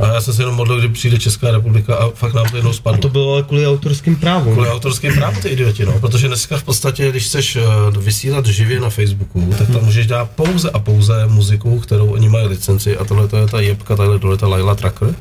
A 0.00 0.06
já 0.06 0.20
jsem 0.20 0.34
se 0.34 0.42
jenom 0.42 0.54
modlil, 0.54 0.78
kdy 0.78 0.88
přijde 0.88 1.18
Česká 1.18 1.50
republika 1.50 1.96
a 1.96 2.10
fakt 2.10 2.34
nám 2.34 2.46
to 2.50 2.56
jednou 2.56 2.72
spadlo. 2.72 3.00
To 3.00 3.08
bylo 3.08 3.32
ale 3.32 3.42
kvůli 3.42 3.66
autorským 3.66 4.16
právům. 4.16 4.52
Kvůli 4.52 4.68
autorským 4.68 5.14
právům 5.14 5.42
ty 5.42 5.48
idioti, 5.48 5.84
no. 5.86 6.00
Protože 6.00 6.28
dneska 6.28 6.56
v 6.56 6.62
podstatě, 6.62 7.10
když 7.10 7.24
chceš 7.24 7.56
eh, 7.56 7.60
vysílat 7.98 8.46
živě 8.46 8.80
na 8.80 8.90
Facebooku, 8.90 9.54
tak 9.58 9.70
tam 9.70 9.84
můžeš 9.84 10.06
dát 10.06 10.30
pouze 10.30 10.70
a 10.70 10.78
pouze 10.78 11.26
muziku, 11.26 11.80
kterou 11.80 12.06
oni 12.12 12.28
mají 12.28 12.46
licenci 12.46 12.96
a 12.96 13.04
tohle 13.04 13.28
to 13.28 13.36
je 13.36 13.46
ta 13.46 13.60
jebka, 13.60 13.96
tahle 13.96 14.18
tohle 14.18 14.34
je 14.34 14.38
ta 14.38 14.48
Laila 14.48 14.74
Tracker. 14.74 15.14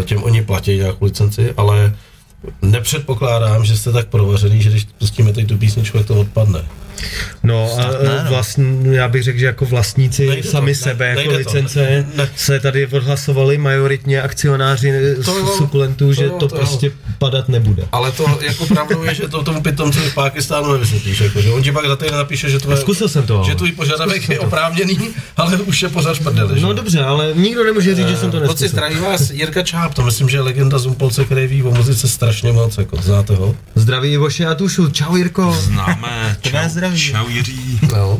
Eh, 0.00 0.04
Těm 0.04 0.22
oni 0.22 0.42
platí 0.42 0.76
nějakou 0.76 1.04
licenci, 1.04 1.54
ale 1.56 1.94
nepředpokládám, 2.62 3.64
že 3.64 3.76
jste 3.76 3.92
tak 3.92 4.06
provařený, 4.06 4.62
že 4.62 4.70
když 4.70 4.86
pustíme 4.98 5.32
teď 5.32 5.48
tu 5.48 5.58
písničku, 5.58 5.98
jak 5.98 6.06
to 6.06 6.14
odpadne. 6.14 6.64
No 7.42 7.70
a 7.78 7.82
Snad 8.28 8.58
ne, 8.58 8.64
no. 8.88 8.92
já 8.92 9.08
bych 9.08 9.22
řekl, 9.22 9.38
že 9.38 9.46
jako 9.46 9.64
vlastníci 9.64 10.26
Nejde 10.26 10.42
to, 10.42 10.48
sami 10.48 10.70
ne- 10.70 10.74
sebe, 10.74 11.06
jako 11.08 11.18
nejde 11.20 11.32
to, 11.32 11.38
licence, 11.50 11.80
ne- 11.90 12.06
ne. 12.14 12.28
se 12.36 12.60
tady 12.60 12.86
odhlasovali 12.86 13.58
majoritně 13.58 14.22
akcionáři 14.22 14.92
To 15.24 15.46
sukulentů, 15.56 16.12
že 16.12 16.28
to 16.28 16.38
to, 16.38 16.48
to 16.48 16.54
jo. 16.54 16.58
prostě 16.58 16.92
padat 17.18 17.48
nebude. 17.48 17.82
Ale 17.92 18.12
to 18.12 18.38
jako 18.46 18.66
pravdou 18.66 19.02
je, 19.04 19.14
že 19.14 19.28
to 19.28 19.42
tomu 19.42 19.62
pitomci 19.62 19.98
v 19.98 20.14
Pákistánu 20.14 20.72
nevysvětlíš, 20.72 21.20
jako, 21.20 21.40
že 21.40 21.50
on 21.50 21.62
ti 21.62 21.72
pak 21.72 21.86
za 21.86 21.96
týden 21.96 22.14
napíše, 22.14 22.50
že 22.50 22.58
tvoje, 22.58 22.76
Zkusil 22.76 23.08
jsem 23.08 23.26
to. 23.26 23.42
že 23.46 23.54
tvůj 23.54 23.72
požadavek 23.72 24.28
je 24.28 24.40
oprávněný, 24.40 24.98
ale 25.36 25.56
už 25.56 25.82
je 25.82 25.88
pořád 25.88 26.14
šprdeli. 26.14 26.60
No 26.60 26.72
dobře, 26.72 27.00
ale 27.04 27.32
nikdo 27.34 27.64
nemůže 27.64 27.94
říct, 27.94 28.08
že 28.08 28.16
jsem 28.16 28.30
to 28.30 28.36
Kluci, 28.38 28.48
neskusil. 28.48 28.68
zdraví 28.68 28.96
vás 28.96 29.30
Jirka 29.30 29.62
Čáp, 29.62 29.94
to 29.94 30.02
myslím, 30.02 30.28
že 30.28 30.36
je 30.36 30.40
legenda 30.40 30.78
z 30.78 30.86
Umpolce, 30.86 31.24
který 31.24 31.46
ví 31.46 31.62
o 31.62 31.70
muzice 31.70 32.08
strašně 32.08 32.52
moc, 32.52 32.78
jako 32.78 32.96
znáte 33.02 33.34
ho? 33.34 33.56
Zdraví 33.74 34.12
Ivoše 34.12 34.46
a 34.46 34.54
Tušu, 34.54 34.90
čau 34.90 35.16
Jirko. 35.16 35.56
Známe, 35.60 36.36
čau, 36.42 36.58
zdraví. 36.68 37.00
čau 37.00 37.28
Jiří, 37.28 37.80
No. 37.92 38.15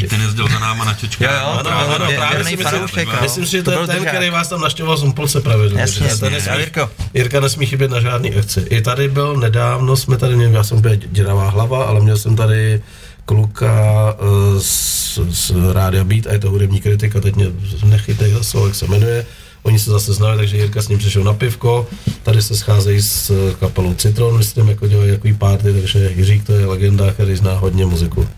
Teď 0.00 0.10
ten 0.10 0.20
jezdil 0.20 0.48
za 0.48 0.58
náma 0.58 0.84
na 0.84 0.94
Čečka. 0.94 1.24
Jo, 1.24 1.30
jo, 1.56 1.62
to 1.62 1.70
ano, 1.72 1.86
byl 1.88 1.96
právě 1.96 2.16
věrný 2.44 2.50
si 2.50 2.56
myslím, 2.56 3.08
no. 3.08 3.12
myslím, 3.22 3.44
že 3.44 3.62
to, 3.62 3.64
To 3.64 3.70
je 3.70 3.76
byl 3.76 3.86
ten, 3.86 3.96
držák. 3.96 4.12
který 4.14 4.30
vás 4.30 4.48
tam 4.48 4.60
naštěvoval 4.60 4.96
z 4.96 5.02
Umpolce 5.02 5.40
pravidelně. 5.40 5.80
Jasně, 5.80 6.06
jasně. 6.06 6.30
nesmí- 6.30 6.50
A 6.50 6.58
Jirko? 6.58 6.90
Jirka 7.14 7.40
nesmí 7.40 7.66
chybět 7.66 7.90
na 7.90 8.00
žádný 8.00 8.34
akci. 8.34 8.60
I 8.60 8.80
tady 8.82 9.08
byl 9.08 9.36
nedávno, 9.36 9.96
jsme 9.96 10.16
tady 10.16 10.36
měli, 10.36 10.54
já 10.54 10.64
jsem 10.64 10.78
úplně 10.78 10.96
děravá 10.96 11.50
hlava, 11.50 11.84
ale 11.84 12.00
měl 12.00 12.18
jsem 12.18 12.36
tady 12.36 12.82
kluka 13.24 13.72
eh, 14.18 14.60
z, 14.60 15.18
z 15.30 15.52
Rádia 15.72 16.04
Beat 16.04 16.26
a 16.26 16.32
je 16.32 16.38
to 16.38 16.50
hudební 16.50 16.80
kritika, 16.80 17.20
teď 17.20 17.36
mě 17.36 17.46
nechytej 17.84 18.30
za 18.32 18.42
slovo, 18.42 18.66
jak 18.66 18.74
se 18.76 18.86
jmenuje. 18.86 19.26
Oni 19.62 19.78
se 19.78 19.90
zase 19.90 20.12
znali, 20.12 20.36
takže 20.36 20.56
Jirka 20.56 20.82
s 20.82 20.88
ním 20.88 20.98
přišel 20.98 21.24
na 21.24 21.32
pivko. 21.32 21.86
Tady 22.22 22.42
se 22.42 22.56
scházejí 22.56 23.02
s 23.02 23.30
eh, 23.30 23.54
kapelou 23.60 23.94
Citron, 23.94 24.38
myslím, 24.38 24.68
jako 24.68 24.86
dělají 24.86 25.10
jaký 25.10 25.32
party, 25.34 25.72
takže 25.72 26.12
Jiřík 26.16 26.44
to 26.46 26.52
je 26.52 26.66
legenda, 26.66 27.12
který 27.12 27.36
zná 27.36 27.52
hodně 27.54 27.86
muziku. 27.86 28.28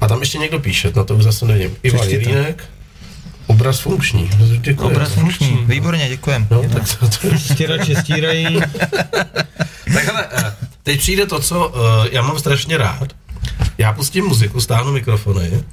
A 0.00 0.08
tam 0.08 0.20
ještě 0.20 0.38
někdo 0.38 0.58
píše, 0.60 0.92
na 0.96 1.04
to 1.04 1.16
už 1.16 1.24
zase 1.24 1.46
nevím. 1.46 1.76
Ivan. 1.82 2.08
Jelínek, 2.08 2.64
obraz 3.46 3.80
funkční. 3.80 4.30
Děkuji. 4.60 4.86
Obraz 4.86 5.12
funkční, 5.12 5.64
výborně, 5.66 6.08
děkujem. 6.08 6.46
No, 6.50 6.62
tak 6.62 6.82
to, 6.98 7.08
to 7.08 7.26
je 7.26 7.38
Stěrače 7.38 7.94
stírají. 7.96 8.60
Tak 9.94 10.04
hele, 10.04 10.26
eh, 10.32 10.54
teď 10.82 10.98
přijde 10.98 11.26
to, 11.26 11.40
co 11.40 11.68
uh, 11.68 11.74
já 12.12 12.22
mám 12.22 12.38
strašně 12.38 12.76
rád. 12.76 13.08
Já 13.78 13.92
pustím 13.92 14.24
muziku, 14.24 14.60
stáhnu 14.60 14.92
mikrofony 14.92 15.64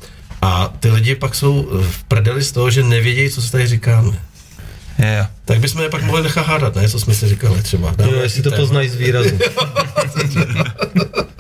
a 0.42 0.74
ty 0.80 0.90
lidi 0.90 1.16
pak 1.16 1.36
jsou 1.36 1.70
eh, 1.72 1.84
v 1.84 2.04
prdeli 2.04 2.44
z 2.44 2.52
toho, 2.52 2.72
že 2.72 2.84
nevědějí, 2.84 3.30
co 3.30 3.42
se 3.42 3.52
tady 3.52 3.68
říkáme. 3.68 4.12
Jo. 5.00 5.26
Tak 5.46 5.60
bychom 5.60 5.82
je 5.82 5.90
pak 5.90 6.04
mohli 6.04 6.24
nechat 6.24 6.48
hádat, 6.48 6.76
ne? 6.76 6.90
Co 6.90 7.00
jsme 7.00 7.14
si 7.14 7.28
říkali 7.28 7.62
třeba. 7.64 7.94
Dáme 7.98 8.12
Jo, 8.12 8.22
jestli 8.22 8.44
to 8.44 8.50
téma. 8.50 8.62
poznají 8.62 8.90
z 8.90 8.96
výrazu. 8.96 9.30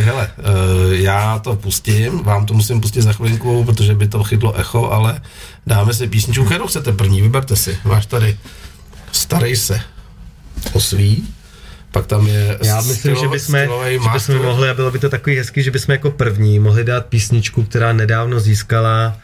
Tak 0.00 0.06
hele, 0.14 0.30
uh, 0.38 0.92
já 0.92 1.38
to 1.38 1.56
pustím, 1.56 2.18
vám 2.18 2.46
to 2.46 2.54
musím 2.54 2.80
pustit 2.80 3.02
za 3.02 3.12
chvilinku, 3.12 3.64
protože 3.64 3.94
by 3.94 4.08
to 4.08 4.24
chytlo 4.24 4.54
echo, 4.54 4.90
ale 4.90 5.20
dáme 5.66 5.94
si 5.94 6.06
písničku, 6.08 6.44
kterou 6.44 6.66
chcete 6.66 6.92
první, 6.92 7.22
vyberte 7.22 7.56
si. 7.56 7.78
Máš 7.84 8.06
tady 8.06 8.38
Starej 9.12 9.56
se 9.56 9.80
osví, 10.72 11.28
pak 11.90 12.06
tam 12.06 12.26
je 12.26 12.58
Já 12.62 12.80
myslím, 12.80 13.14
že 13.14 13.20
stylo- 13.20 13.30
bychom, 13.30 13.58
stylový 13.60 13.98
že 14.02 14.08
bychom 14.12 14.42
mohli, 14.42 14.68
a 14.68 14.74
bylo 14.74 14.90
by 14.90 14.98
to 14.98 15.08
takový 15.08 15.36
hezký, 15.36 15.62
že 15.62 15.70
bychom 15.70 15.92
jako 15.92 16.10
první 16.10 16.58
mohli 16.58 16.84
dát 16.84 17.06
písničku, 17.06 17.62
která 17.64 17.92
nedávno 17.92 18.40
získala. 18.40 19.16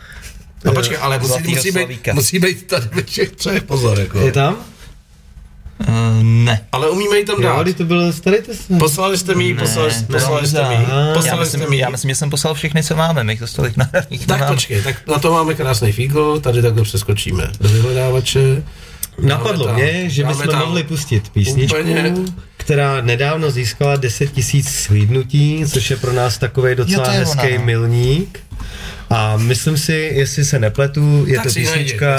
No 0.65 0.73
počkej, 0.73 0.99
ale 1.01 1.19
musí, 1.19 1.29
Zlatýho 1.29 1.57
musí, 1.57 1.73
být, 1.73 2.09
musí 2.13 2.39
být 2.39 2.67
tady 2.67 2.89
ve 2.93 3.03
všech 3.03 3.31
třech, 3.31 3.63
pozor, 3.63 4.01
jako. 4.01 4.19
Je 4.19 4.33
tam? 4.33 4.57
Uh, 5.89 6.23
ne. 6.23 6.61
Ale 6.73 6.91
umíme 6.91 7.17
ji 7.19 7.25
tam 7.25 7.37
Jo, 7.43 7.49
dát. 7.49 7.63
když 7.63 7.75
to 7.75 7.85
bylo, 7.85 8.13
starejte 8.13 8.55
se. 8.55 8.75
Poslali 8.79 9.19
jste 9.19 9.35
mi 9.35 9.45
ji, 9.45 9.55
poslali, 9.55 9.93
Ne, 9.93 10.07
poslali 10.13 10.47
jste 10.47 10.69
mi 10.69 10.75
Aha. 10.77 10.99
Já 11.09 11.15
poslali 11.15 11.47
jste 11.47 11.57
myslím, 11.59 11.71
mi 11.71 11.79
já 11.79 11.89
myslím, 11.91 12.09
že 12.11 12.15
jsem 12.15 12.31
poslal 12.31 12.55
všechny, 12.55 12.83
co 12.83 12.97
máme, 12.97 13.25
my 13.25 13.37
to 13.37 13.47
stolik 13.47 13.77
nahraných 13.77 14.27
Tak 14.27 14.47
počkej, 14.49 14.83
tak 14.83 15.07
na 15.07 15.19
to 15.19 15.33
máme 15.33 15.55
krásný 15.55 15.93
fígl, 15.93 16.41
tady 16.41 16.63
takhle 16.63 16.83
přeskočíme 16.83 17.51
do 17.61 17.69
vyhledávače. 17.69 18.63
Napadlo 19.21 19.67
tam- 19.67 19.75
mě, 19.75 20.11
že 20.11 20.25
bychom 20.25 20.47
tam 20.49 20.61
mohli 20.61 20.83
pustit 20.85 21.29
písničku, 21.29 21.79
úplně- 21.81 22.15
která 22.57 23.01
nedávno 23.01 23.51
získala 23.51 23.97
10 23.97 24.33
tisíc 24.33 24.69
slídnutí, 24.69 25.65
což 25.73 25.91
je 25.91 25.97
pro 25.97 26.13
nás 26.13 26.39
takový 26.39 26.75
docela 26.75 27.07
Jo, 27.07 27.13
je 27.13 27.27
ona, 27.27 27.43
hezký 27.43 27.59
no. 27.59 27.65
milník. 27.65 28.41
A 29.11 29.37
myslím 29.37 29.79
si, 29.79 29.93
jestli 30.15 30.45
se 30.45 30.59
nepletu, 30.59 31.25
je 31.27 31.37
Tak 31.37 31.47
to 31.47 31.53
písnička. 31.55 32.17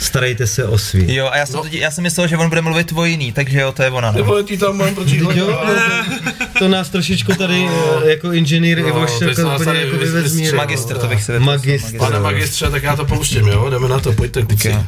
Starejte 0.00 0.46
se 0.46 0.64
o 0.64 0.78
svý. 0.78 1.14
Jo, 1.14 1.28
a 1.32 1.36
já 1.36 1.46
jsem, 1.46 1.56
No. 1.56 1.62
no. 1.64 1.70
já 1.72 1.90
jsem 1.90 2.02
myslel, 2.04 2.28
že 2.28 2.36
on 2.36 2.48
bude 2.48 2.60
mluvit 2.62 2.90
dvojný, 2.90 3.32
takže 3.32 3.60
jo, 3.60 3.72
to 3.72 3.82
je 3.82 3.90
ona. 3.90 4.10
No. 4.12 4.24
vole, 4.24 4.42
ty 4.42 4.58
tam 4.58 4.76
mám 4.76 4.94
proč 4.94 5.12
Jo, 5.12 5.60
to 6.58 6.68
nás 6.68 6.88
trošičku 6.88 7.34
tady 7.34 7.68
eh, 8.04 8.10
jako 8.10 8.32
inženýr 8.32 8.82
No, 8.82 8.88
Ivoš 8.88 9.10
jako 9.20 9.54
úplně 9.54 9.80
jako 9.80 9.96
vys- 9.96 9.98
vyvez 9.98 10.12
z 10.26 10.34
míry. 10.34 10.42
vystřelil. 10.42 10.56
Magistr, 10.56 10.98
to 10.98 11.06
bych 11.06 11.22
si 11.22 11.32
vypustil. 11.32 11.52
Magistr. 11.52 11.96
Pane 11.98 12.20
magistře, 12.20 12.70
tak 12.70 12.82
já 12.82 12.96
to 12.96 13.04
pouštím, 13.04 13.46
jo? 13.48 13.70
Jdeme 13.70 13.88
na 13.88 14.00
to, 14.00 14.12
pojďte 14.12 14.42
kluci. 14.42 14.68
jo. 14.68 14.84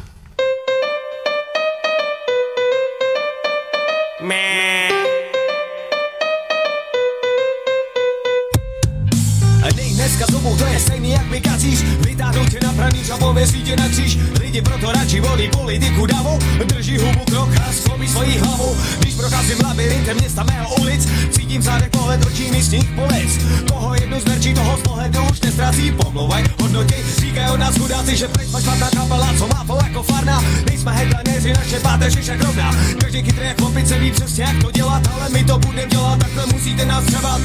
Pranýř 13.41 13.49
a 13.49 13.51
pověří 13.51 13.63
tě 13.63 13.75
na 13.75 13.89
kříž. 13.89 14.17
Lidi 14.39 14.61
proto 14.61 14.91
radši 14.91 15.19
volí 15.19 15.49
politiku 15.49 16.05
davu 16.05 16.39
Drží 16.65 16.97
hubu 16.97 17.19
krok 17.29 17.49
a 17.67 17.73
sklopí 17.73 18.07
svoji 18.07 18.37
hlavu. 18.37 18.77
Když 18.99 19.15
procházím 19.15 19.57
labirintem 19.63 20.17
města 20.17 20.43
mého 20.43 20.75
ulic 20.75 21.07
Cítím 21.31 21.61
zádech 21.61 21.89
pohled 21.89 22.25
očí 22.25 22.51
místních 22.51 22.91
polic 22.91 23.39
Koho 23.69 23.93
jednu 23.93 24.19
zmerčí, 24.19 24.53
toho 24.53 24.77
z 24.77 24.81
pohledu 24.81 25.19
už 25.31 25.41
nestrácí 25.41 25.91
Pomlouvaj, 25.91 26.43
hodnotí, 26.61 26.95
říkají 27.17 27.49
o 27.51 27.57
nás 27.57 27.77
chudáci 27.77 28.17
Že 28.17 28.27
preč 28.27 28.49
máš 28.51 28.63
špatná 28.63 28.89
kapela, 28.89 29.33
co 29.37 29.47
má 29.47 29.63
pol 29.63 29.79
jako 29.83 30.03
farna. 30.03 30.43
Nejsme 30.65 30.91
headlinéři, 30.91 31.53
naše 31.53 31.79
páteř 31.79 32.15
je 32.15 32.21
však 32.21 32.41
rovná. 32.41 32.75
Každý 33.01 33.23
chytrý 33.23 33.45
jak 33.45 33.61
opice 33.61 33.99
ví 33.99 34.11
přesně 34.11 34.43
jak 34.43 34.63
to 34.63 34.71
dělat 34.71 35.03
Ale 35.13 35.29
my 35.29 35.43
to 35.43 35.57
budeme 35.57 35.87
dělat, 35.87 36.19
takhle 36.19 36.45
musíte 36.53 36.85
nás 36.85 37.03
třebat 37.05 37.41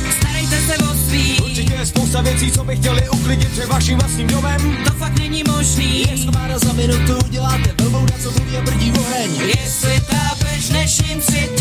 Starejte 0.46 0.72
se 0.72 0.84
o 0.84 0.94
svý, 0.94 1.40
Určitě 1.40 1.74
je 1.74 1.86
spousta 1.86 2.20
věcí, 2.20 2.50
co 2.50 2.64
by 2.64 2.76
chtěli 2.76 3.08
uklidit 3.08 3.50
před 3.50 3.68
vaším 3.68 3.98
vlastním 3.98 4.26
domem. 4.26 4.84
to 4.84 4.92
fakt 4.92 5.18
není 5.18 5.42
možný. 5.48 6.04
Skvára 6.22 6.58
za 6.58 6.72
minutu 6.72 7.18
děláte 7.30 7.74
velbou, 7.80 8.00
na 8.00 8.18
co 8.22 8.30
mluví 8.30 8.56
a 8.56 8.60
brdí 8.60 8.92
oheň. 8.98 9.30
Jestli 9.46 10.00
tápeš 10.00 10.66
v 10.66 10.70
dnešním 10.70 11.22
světě, 11.22 11.55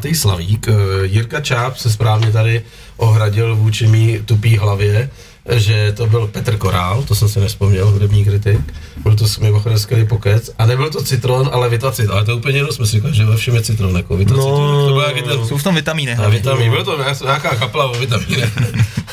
Zlatý 0.00 0.14
Slavík. 0.14 0.68
Eh, 0.68 0.72
Jirka 1.06 1.40
Čáp 1.40 1.76
se 1.76 1.90
správně 1.90 2.32
tady 2.32 2.62
ohradil 2.96 3.56
vůči 3.56 3.86
mý 3.86 4.18
tupý 4.24 4.56
hlavě, 4.56 5.10
že 5.52 5.92
to 5.92 6.06
byl 6.06 6.26
Petr 6.26 6.56
Korál, 6.56 7.02
to 7.02 7.14
jsem 7.14 7.28
si 7.28 7.40
nespomněl, 7.40 7.90
hudební 7.90 8.24
kritik. 8.24 8.60
Byl 9.02 9.16
to 9.16 9.24
mimochodem 9.40 9.78
skvělý 9.78 10.06
pokec. 10.06 10.50
A 10.58 10.66
nebyl 10.66 10.90
to 10.90 11.02
citron, 11.02 11.50
ale 11.52 11.68
vitacit. 11.68 12.10
Ale 12.10 12.24
to 12.24 12.30
je 12.30 12.34
úplně 12.36 12.58
jedno, 12.58 12.72
jsme 12.72 12.86
si 12.86 12.92
říkali, 12.92 13.14
že 13.14 13.24
ve 13.24 13.36
všem 13.36 13.54
je 13.54 13.62
citron. 13.62 13.96
Jako 13.96 14.16
vitacit, 14.16 14.38
No, 14.40 14.86
to 14.86 14.92
byl 14.92 15.02
jaký 15.02 15.22
ten 15.22 15.46
Jsou 15.46 15.58
v 15.58 15.62
tom 15.62 15.74
vitamíny 15.74 16.12
a 16.12 16.16
hlavně. 16.16 16.38
vitamin. 16.38 16.70
Byl 16.70 16.84
to 16.84 16.98
nějaká 17.24 17.56
kapela 17.56 17.90
o 17.90 17.94
vitamínech. 17.98 18.58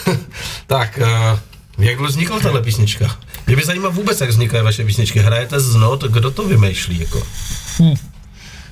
tak, 0.67 0.99
uh, 1.01 1.39
jak 1.85 1.99
vznikla 1.99 2.39
tahle 2.39 2.61
písnička? 2.61 3.17
Mě 3.47 3.55
by 3.55 3.65
zajímalo 3.65 3.91
vůbec, 3.91 4.21
jak 4.21 4.29
vznikají 4.29 4.63
vaše 4.63 4.85
písničky. 4.85 5.19
Hrajete 5.19 5.59
z 5.59 5.75
not, 5.75 6.03
kdo 6.03 6.31
to 6.31 6.47
vymýšlí? 6.47 6.99
Jako? 6.99 7.23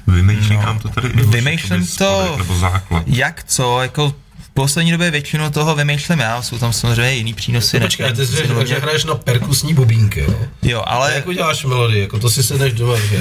Vymýšlí 0.07 0.57
nám 0.57 0.79
to 0.79 0.89
tady 0.89 1.09
Vymýšlím 1.09 1.87
to- 1.97 2.35
Nebo 2.37 2.55
základ. 2.55 3.03
Jak 3.07 3.43
co, 3.43 3.81
jako 3.81 4.13
poslední 4.55 4.91
době 4.91 5.11
většinu 5.11 5.51
toho 5.51 5.75
vymýšlím 5.75 6.19
já, 6.19 6.41
jsou 6.41 6.57
tam 6.57 6.73
samozřejmě 6.73 7.13
jiný 7.13 7.33
přínosy. 7.33 7.79
než- 7.79 7.85
Počkej, 7.87 8.13
ty 8.13 8.25
jsi 8.25 8.31
než- 8.35 8.47
řekl, 8.47 8.65
že 8.65 8.79
hraješ 8.79 9.05
na 9.05 9.15
perkusní 9.15 9.73
bubínky, 9.73 10.19
jo? 10.27 10.35
Jo, 10.63 10.79
A 10.79 10.83
ale 10.83 11.13
jak 11.15 11.27
uděláš 11.27 11.65
melodii? 11.65 12.01
Jako 12.01 12.19
to 12.19 12.29
si 12.29 12.43
sedneš 12.43 12.73
doma, 12.73 12.95
že 12.97 13.17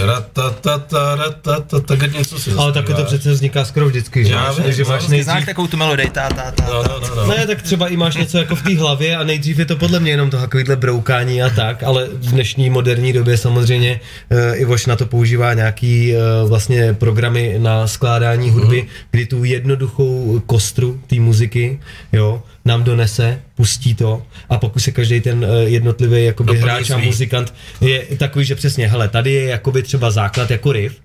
tak 1.87 2.13
něco 2.13 2.39
si 2.39 2.51
Ale 2.59 2.73
takhle 2.73 2.95
to 2.95 3.05
přece 3.05 3.33
vzniká 3.33 3.65
skoro 3.65 3.87
vždycky, 3.87 4.25
že, 4.25 4.33
Já 4.33 4.43
máš, 4.45 4.59
vím, 4.59 4.73
že 4.73 4.83
no, 4.85 4.89
máš 4.91 5.01
ty 5.07 5.07
znáš 5.07 5.27
nejdřív 5.27 5.47
takovou 5.47 5.69
tu 5.69 5.77
melodii, 5.77 6.11
ta, 6.11 6.29
ta, 6.29 6.51
ta, 6.51 6.65
No, 6.65 6.83
no, 6.83 7.01
no, 7.09 7.15
no. 7.17 7.27
Ne, 7.27 7.47
tak 7.47 7.63
třeba 7.63 7.89
i 7.89 7.97
máš 7.97 8.17
něco 8.17 8.39
jako 8.39 8.57
v 8.57 8.63
té 8.63 8.77
hlavě 8.79 9.17
a 9.17 9.25
nejdřív 9.25 9.59
je 9.59 9.65
to 9.65 9.77
podle 9.77 10.01
mě 10.01 10.11
jenom 10.11 10.31
to 10.31 10.37
takovýhle 10.37 10.77
broukání 10.77 11.43
a 11.43 11.51
tak, 11.51 11.83
ale 11.83 12.05
v 12.13 12.31
dnešní 12.31 12.71
moderní 12.71 13.13
době 13.13 13.37
samozřejmě 13.39 14.01
uh, 14.31 14.61
Ivoš 14.61 14.87
na 14.87 14.97
to 14.97 15.07
používá 15.07 15.55
nějaký 15.55 16.13
uh, 16.43 16.49
vlastně 16.49 16.95
programy 16.95 17.55
na 17.59 17.87
skládání 17.87 18.51
hudby, 18.51 18.79
Mhm. 18.83 18.89
kdy 19.11 19.27
tu 19.27 19.45
jednoduchou 19.45 20.43
kostru 20.47 21.01
té 21.07 21.21
muziky, 21.25 21.81
jo, 22.13 22.43
nám 22.65 22.85
donese, 22.85 23.41
pustí 23.55 23.95
to 23.95 24.23
a 24.49 24.59
pokud 24.59 24.79
se 24.79 24.93
každý 24.93 25.21
ten 25.21 25.45
uh, 25.45 25.51
jednotlivý 25.63 26.25
jakoby 26.25 26.59
hráč 26.59 26.91
a 26.91 26.99
muzikant 26.99 27.55
je 27.81 28.07
takový, 28.17 28.45
že 28.45 28.55
přesně, 28.55 28.89
hele, 28.89 29.09
tady 29.09 29.33
je 29.33 29.45
jakoby 29.45 29.83
třeba 29.83 30.11
základ 30.11 30.51
jako 30.51 30.73
riff, 30.73 30.97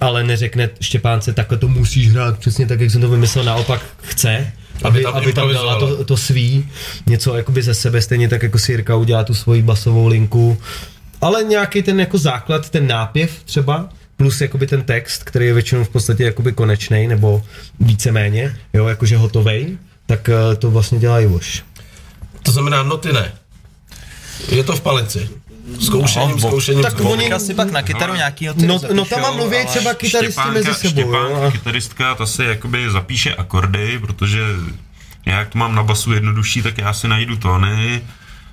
ale 0.00 0.24
neřekne 0.24 0.70
Štěpánce, 0.80 1.32
takhle 1.32 1.58
to 1.58 1.68
musíš 1.68 2.08
hrát 2.08 2.38
přesně 2.38 2.66
tak, 2.66 2.80
jak 2.80 2.90
jsem 2.90 3.00
to 3.00 3.08
vymyslel, 3.08 3.44
naopak 3.44 3.80
chce, 4.02 4.52
aby, 4.82 5.02
tam 5.02 5.14
aby 5.14 5.32
tam 5.32 5.52
dala 5.52 5.78
to, 5.78 6.04
to 6.04 6.16
svý, 6.16 6.68
něco 7.06 7.36
jakoby 7.36 7.62
ze 7.62 7.74
sebe, 7.74 8.02
stejně 8.02 8.28
tak 8.28 8.42
jako 8.42 8.58
si 8.58 8.72
Jirka 8.72 8.96
udělá 8.96 9.24
tu 9.24 9.34
svoji 9.34 9.62
basovou 9.62 10.06
linku, 10.06 10.58
ale 11.20 11.44
nějaký 11.44 11.82
ten 11.82 12.00
jako 12.00 12.18
základ, 12.18 12.70
ten 12.70 12.86
nápěv 12.86 13.42
třeba, 13.44 13.88
plus 14.16 14.40
jakoby 14.40 14.66
ten 14.66 14.82
text, 14.82 15.22
který 15.24 15.46
je 15.46 15.54
většinou 15.54 15.84
v 15.84 15.88
podstatě 15.88 16.24
jakoby 16.24 16.52
konečný 16.52 17.06
nebo 17.08 17.42
víceméně, 17.80 18.56
jo, 18.72 18.86
jakože 18.86 19.16
hotovej, 19.16 19.78
tak 20.06 20.28
eh, 20.28 20.56
to 20.56 20.70
vlastně 20.70 20.98
dělá 20.98 21.20
Ivoš. 21.20 21.64
To 22.42 22.52
znamená 22.52 22.82
noty 22.82 23.12
ne. 23.12 23.32
Je 24.48 24.64
to 24.64 24.76
v 24.76 24.80
palici. 24.80 25.28
Zkoušením, 25.80 26.30
No, 26.30 26.38
zkoušením. 26.38 26.82
tak 26.82 26.92
zkoušením. 26.92 27.12
oni- 27.12 27.22
Teďka 27.24 27.38
si 27.38 27.54
pak 27.54 27.70
na 27.70 27.82
kytaru 27.82 28.04
Ale- 28.10 28.16
nějaký 28.16 28.46
No, 28.66 28.80
no 28.94 29.04
tam 29.04 29.36
mluví 29.36 29.56
ale- 29.56 29.66
třeba 29.66 29.94
kytaristi 29.94 30.32
Štěpánka- 30.40 30.52
mezi 30.52 30.74
sebou, 30.74 31.00
jo. 31.00 31.06
Štěpánka, 31.06 31.46
a- 31.46 31.50
kytaristka, 31.50 32.14
ta 32.14 32.26
si 32.26 32.42
jakoby 32.44 32.90
zapíše 32.90 33.34
akordy, 33.34 33.98
protože 33.98 34.40
já 35.26 35.38
jak 35.38 35.48
to 35.48 35.58
mám 35.58 35.74
na 35.74 35.82
basu 35.82 36.12
jednodušší, 36.12 36.62
tak 36.62 36.78
já 36.78 36.92
si 36.92 37.08
najdu 37.08 37.36
tóny, 37.36 38.02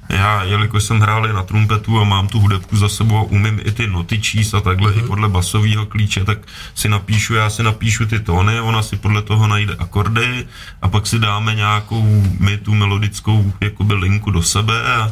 já, 0.10 0.43
jelikož 0.43 0.84
jsem 0.84 0.99
hrál 0.99 1.28
i 1.30 1.34
na 1.34 1.43
trumpetu 1.43 1.99
a 1.99 2.04
mám 2.04 2.28
tu 2.28 2.39
hudebku 2.39 2.78
za 2.78 2.89
sebou 2.89 3.18
a 3.18 3.22
umím 3.24 3.60
i 3.66 3.72
ty 3.72 3.88
noty 3.88 4.22
číst 4.22 4.54
a 4.54 4.62
takhle 4.62 4.91
Mhm. 4.91 4.99
i 4.99 5.04
podle 5.04 5.30
basového 5.30 5.86
klíče, 5.86 6.24
tak 6.26 6.38
si 6.76 6.89
napíšu, 6.89 7.34
já 7.34 7.49
si 7.49 7.64
napíšu 7.64 8.06
ty 8.06 8.20
tóny, 8.20 8.62
ona 8.62 8.84
si 8.84 8.95
podle 8.97 9.22
toho 9.22 9.47
najde 9.47 9.76
akordy 9.80 10.45
a 10.82 10.88
pak 10.89 11.08
si 11.08 11.20
dáme 11.20 11.56
nějakou 11.56 12.24
my 12.39 12.58
tu 12.58 12.74
melodickou 12.74 13.54
jakoby 13.62 13.93
linku 13.93 14.32
do 14.32 14.41
sebe 14.43 14.84
a 14.84 15.12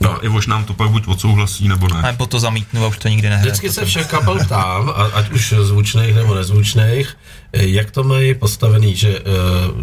No. 0.00 0.12
no. 0.12 0.24
Ivoš 0.24 0.46
nám 0.46 0.64
to 0.64 0.74
pak 0.74 0.90
buď 0.90 1.06
odsouhlasí 1.08 1.68
nebo 1.68 1.88
ne. 1.94 2.02
Nebo 2.02 2.26
to 2.26 2.40
zamítnu 2.40 2.84
a 2.84 2.88
už 2.88 2.98
to 2.98 3.08
nikdy 3.08 3.28
nehraje. 3.28 3.46
Vždycky 3.50 3.72
se 3.72 3.84
všech 3.84 4.06
kapel 4.06 4.38
ptám, 4.44 4.88
a- 4.88 5.10
ať 5.14 5.30
už 5.30 5.54
zvučných 5.60 6.14
nebo 6.14 6.34
nezvučných, 6.34 7.16
jak 7.52 7.90
to 7.90 8.04
mají 8.04 8.34
postavený, 8.34 8.96
že 8.96 9.20
uh, 9.20 9.24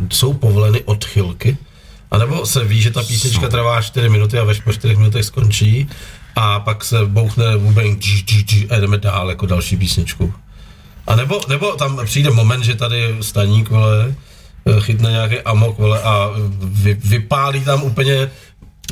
jsou 0.10 0.34
povoleny 0.34 0.82
odchylky, 0.86 1.58
anebo 2.12 2.46
se 2.46 2.64
ví, 2.64 2.82
že 2.82 2.92
ta 2.92 3.04
písnička 3.04 3.50
trvá 3.50 3.82
4 3.82 4.10
minuty 4.10 4.40
a 4.40 4.44
ve 4.44 4.54
po 4.56 4.74
4 4.74 4.96
minutech 4.96 5.26
skončí 5.26 5.90
a 6.36 6.60
pak 6.60 6.84
se 6.84 7.06
bouchne 7.06 7.58
bubeň 7.58 8.00
a 8.70 8.76
jdeme 8.80 8.98
dál 8.98 9.30
jako 9.30 9.46
další 9.46 9.78
písničku. 9.78 10.34
A 11.08 11.16
nebo, 11.16 11.42
nebo 11.48 11.72
tam 11.72 12.02
přijde 12.06 12.30
moment, 12.30 12.64
že 12.64 12.76
tady 12.76 13.16
staník, 13.22 13.70
vole, 13.70 14.16
chytne 14.80 15.12
nějaký 15.12 15.40
amok, 15.40 15.78
vole, 15.78 16.02
a 16.02 16.30
vy, 16.60 16.94
vypálí 16.94 17.64
tam 17.64 17.84
úplně 17.84 18.32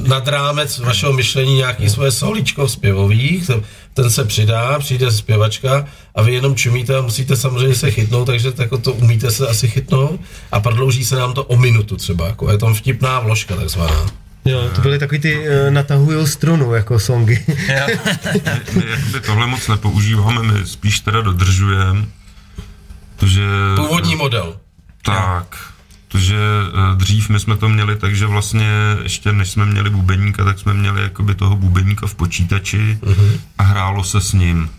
nad 0.08 0.28
rámec 0.28 0.80
vašeho 0.80 1.14
myšlení 1.14 1.56
nějaký 1.56 1.90
svoje 1.90 2.12
solíčko 2.12 2.68
zpěvových, 2.68 3.52
ten- 3.94 4.10
se 4.10 4.26
přidá, 4.26 4.80
přijde 4.80 5.12
zpěvačka 5.12 5.86
a 6.16 6.22
vy 6.22 6.34
jenom 6.34 6.56
čumíte 6.56 6.98
a 6.98 7.02
musíte 7.02 7.36
samozřejmě 7.36 7.76
se 7.76 7.92
chytnout, 7.92 8.26
takže 8.26 8.54
jako 8.58 8.78
to 8.78 8.94
umíte 8.94 9.32
se 9.32 9.48
asi 9.48 9.68
chytnout 9.68 10.20
a 10.52 10.60
prodlouží 10.60 11.06
se 11.06 11.16
nám 11.16 11.34
to 11.34 11.44
o 11.44 11.58
minutu 11.58 11.96
třeba, 11.98 12.28
jako 12.28 12.52
je 12.52 12.58
tam 12.58 12.74
vtipná 12.74 13.20
vložka 13.20 13.56
takzvaná. 13.56 14.06
Jo, 14.46 14.70
to 14.76 14.82
byly 14.82 15.00
takový 15.00 15.20
ty 15.20 15.40
uh, 15.40 15.46
natahujou 15.70 16.28
strunu 16.28 16.74
jako 16.74 17.00
songy. 17.00 17.46
Jo. 17.48 17.98
Jakoby 18.46 19.20
tohle 19.26 19.48
moc 19.48 19.68
nepoužíváme, 19.68 20.44
my 20.44 20.68
spíš 20.68 21.00
teda 21.00 21.22
dodržujeme. 21.22 22.06
Protože... 23.16 23.42
Původní 23.76 24.16
model. 24.16 24.56
Tak. 25.06 25.73
Protože 26.14 26.36
eh, 26.38 26.96
dřív 26.96 27.30
my 27.30 27.40
jsme 27.40 27.58
to 27.58 27.70
měli 27.70 27.96
tak, 27.96 28.16
že 28.16 28.26
vlastně 28.26 28.70
ještě 29.04 29.32
než 29.34 29.50
jsme 29.52 29.66
měli 29.66 29.90
bubeníka, 29.90 30.44
tak 30.44 30.60
jsme 30.60 30.74
měli 30.74 31.02
jakoby 31.02 31.36
toho 31.36 31.56
bubeníka 31.56 32.08
v 32.08 32.16
počítači 32.16 33.00
a 33.58 33.64
hrálo 33.64 34.04
se 34.04 34.22
s 34.22 34.34
ním. 34.34 34.70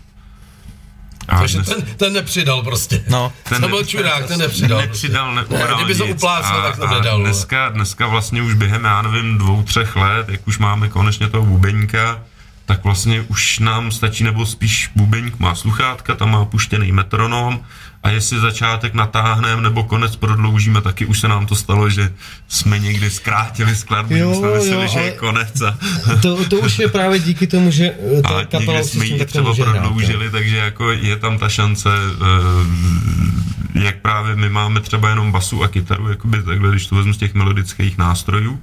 A 1.27 1.39
Takže 1.39 1.57
dnes- 1.57 1.65
ten, 1.75 1.81
ten 1.97 2.13
nepřidal 2.13 2.63
prostě. 2.63 3.03
No, 3.09 3.33
ten 3.49 3.61
to 3.61 3.67
byl 3.67 3.85
čurák, 3.85 4.25
ten 4.27 4.39
nepřidal. 4.39 4.77
Nepřidal, 4.81 5.35
neubral 5.35 5.75
Kdyby 5.75 5.95
to 5.99 6.05
nic. 6.05 6.15
uplácel, 6.15 6.59
A- 6.59 6.63
tak 6.63 6.77
to 6.77 6.87
nedal. 6.87 7.21
Dneska, 7.21 7.69
dneska 7.69 8.07
vlastně 8.07 8.41
už 8.41 8.53
během, 8.53 8.83
já 8.83 9.01
nevím, 9.01 9.37
dvou, 9.37 9.63
třech 9.63 9.95
let, 9.95 10.29
jak 10.29 10.47
už 10.47 10.57
máme 10.57 10.89
konečně 10.89 11.27
toho 11.29 11.45
bubeníka, 11.45 12.19
tak 12.65 12.83
vlastně 12.83 13.21
už 13.21 13.59
nám 13.59 13.91
stačí, 13.91 14.23
nebo 14.23 14.45
spíš 14.45 14.91
bubeník 14.95 15.39
má 15.39 15.55
sluchátka, 15.55 16.15
tam 16.15 16.31
má 16.31 16.45
puštěný 16.45 16.91
metronom 16.91 17.59
a 18.03 18.09
jestli 18.09 18.39
začátek 18.39 18.93
natáhneme 18.93 19.61
nebo 19.61 19.83
konec 19.83 20.15
prodloužíme, 20.15 20.81
taky 20.81 21.05
už 21.05 21.19
se 21.19 21.27
nám 21.27 21.45
to 21.45 21.55
stalo, 21.55 21.89
že 21.89 22.13
jsme 22.47 22.79
někdy 22.79 23.09
zkrátili 23.09 23.75
skladbu, 23.75 24.15
Jo, 24.15 24.35
jsme 24.35 24.53
mysleli, 24.55 24.81
jo, 24.81 24.87
že 24.87 24.99
je 24.99 25.11
konec 25.11 25.61
a, 25.61 25.77
To, 26.21 26.45
to 26.45 26.55
už 26.55 26.79
je 26.79 26.87
právě 26.87 27.19
díky 27.19 27.47
tomu, 27.47 27.71
že 27.71 27.85
eh, 28.17 28.21
ta 28.21 28.29
a 28.29 28.45
kapela 28.45 28.83
jsme 28.83 29.05
ji 29.05 29.25
třeba 29.25 29.49
může 29.49 29.63
hrát, 29.63 29.71
prodloužili, 29.71 30.29
takže 30.29 30.57
jako 30.57 30.91
je 30.91 31.15
tam 31.15 31.37
ta 31.37 31.49
šance, 31.49 31.89
eh, 31.89 33.79
jak 33.83 34.01
právě 34.01 34.35
my 34.35 34.49
máme 34.49 34.81
třeba 34.81 35.09
jenom 35.09 35.31
basu 35.31 35.63
a 35.63 35.67
kytaru, 35.67 36.09
jakoby 36.09 36.43
takhle, 36.43 36.69
když 36.69 36.87
to 36.87 36.95
vezmu 36.95 37.13
z 37.13 37.17
těch 37.17 37.33
melodických 37.33 37.97
nástrojů, 37.97 38.61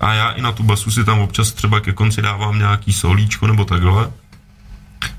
a 0.00 0.14
já 0.14 0.30
i 0.30 0.42
na 0.42 0.52
tu 0.52 0.62
basu 0.62 0.90
si 0.90 1.04
tam 1.04 1.18
občas 1.20 1.52
třeba 1.52 1.80
ke 1.80 1.92
konci 1.92 2.22
dávám 2.22 2.58
nějaký 2.58 2.92
solíčko 2.92 3.46
nebo 3.46 3.64
takhle. 3.64 4.10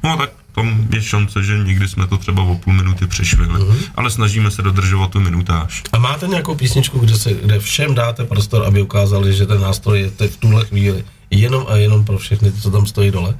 No 0.04 0.18
tak 0.18 0.30
tam 0.56 0.88
je 0.94 1.02
šance, 1.02 1.44
že 1.44 1.58
někdy 1.58 1.88
jsme 1.88 2.08
to 2.08 2.18
třeba 2.18 2.44
o 2.44 2.56
půl 2.56 2.74
minuty 2.74 3.08
přešvihli, 3.08 3.64
Mhm. 3.64 3.78
ale 3.96 4.10
snažíme 4.10 4.52
se 4.52 4.62
dodržovat 4.62 5.12
tu 5.12 5.20
minutáž. 5.20 5.84
A 5.94 5.98
máte 5.98 6.28
nějakou 6.28 6.56
písničku, 6.56 7.00
kde, 7.00 7.18
se, 7.18 7.34
kde 7.34 7.60
všem 7.60 7.96
dáte 7.96 8.26
prostor, 8.26 8.66
aby 8.66 8.82
ukázali, 8.82 9.34
že 9.34 9.46
ten 9.46 9.62
nástroj 9.62 10.00
je 10.02 10.12
teď 10.12 10.32
v 10.32 10.38
tuhle 10.38 10.66
chvíli 10.66 11.04
jenom 11.32 11.66
a 11.70 11.76
jenom 11.76 12.06
pro 12.06 12.18
všechny, 12.18 12.52
ty, 12.52 12.62
co 12.62 12.72
tam 12.72 12.86
stojí 12.86 13.12
dole? 13.12 13.36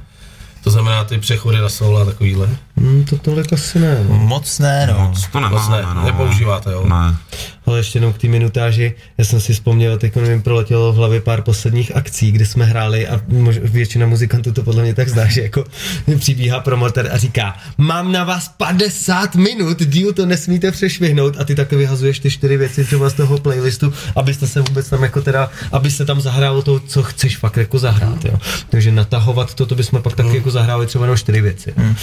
To 0.64 0.70
znamená 0.70 1.04
ty 1.04 1.18
přechody 1.18 1.58
na 1.58 1.68
solo 1.68 2.00
a 2.00 2.04
takovýhle? 2.04 2.48
Hmm, 2.76 3.04
to 3.04 3.18
tolik 3.18 3.52
asi 3.52 3.78
ne. 3.78 4.06
No. 4.08 4.16
Moc 4.16 4.58
ne, 4.58 4.86
no. 4.92 4.98
Moc 5.08 5.26
to 5.28 5.40
Moc 5.40 5.50
nemáme, 5.50 5.76
ne, 5.76 5.94
no. 5.94 6.04
nepoužíváte, 6.04 6.72
jo? 6.72 6.86
Ne. 6.88 7.16
Ale 7.68 7.78
ještě 7.78 7.96
jenom 7.96 8.12
k 8.12 8.18
té 8.18 8.28
minutáži, 8.28 8.94
já 9.18 9.24
jsem 9.24 9.40
si 9.40 9.52
vzpomněl, 9.52 9.98
teď 9.98 10.16
mi 10.16 10.40
proletělo 10.40 10.92
v 10.92 10.96
hlavě 10.96 11.20
pár 11.20 11.42
posledních 11.42 11.96
akcí, 11.96 12.32
kde 12.32 12.46
jsme 12.46 12.64
hráli 12.64 13.08
a 13.08 13.20
mož, 13.28 13.58
většina 13.58 14.06
muzikantů 14.06 14.52
to 14.52 14.62
podle 14.62 14.82
mě 14.82 14.94
tak 14.94 15.08
zná, 15.08 15.26
že 15.28 15.42
jako 15.42 15.64
přibíhá 16.18 16.60
promotor 16.60 17.08
a 17.12 17.16
říká, 17.16 17.56
mám 17.78 18.12
na 18.12 18.24
vás 18.24 18.48
50 18.56 19.34
minut, 19.34 19.82
díl 19.82 20.12
to 20.12 20.26
nesmíte 20.26 20.70
přešvihnout 20.70 21.36
a 21.40 21.44
ty 21.44 21.54
taky 21.54 21.76
vyhazuješ 21.76 22.18
ty 22.18 22.30
čtyři 22.30 22.56
věci 22.56 22.84
třeba 22.84 23.10
z 23.10 23.14
toho 23.14 23.38
playlistu, 23.38 23.92
abyste 24.16 24.46
se 24.46 24.60
vůbec 24.60 24.88
tam 24.88 25.02
jako 25.02 25.22
teda, 25.22 25.50
aby 25.72 25.90
se 25.90 26.04
tam 26.04 26.20
zahrálo 26.20 26.62
to, 26.62 26.80
co 26.80 27.02
chceš 27.02 27.36
fakt 27.36 27.56
jako 27.56 27.78
zahrát, 27.78 28.24
jo. 28.24 28.38
Takže 28.70 28.92
natahovat 28.92 29.54
to, 29.54 29.66
to 29.66 29.74
bychom 29.74 30.02
pak 30.02 30.16
taky 30.16 30.36
jako 30.36 30.50
zahráli 30.50 30.86
třeba 30.86 31.04
jenom 31.04 31.16
čtyři 31.16 31.40
věci. 31.40 31.74
jo. 31.76 31.94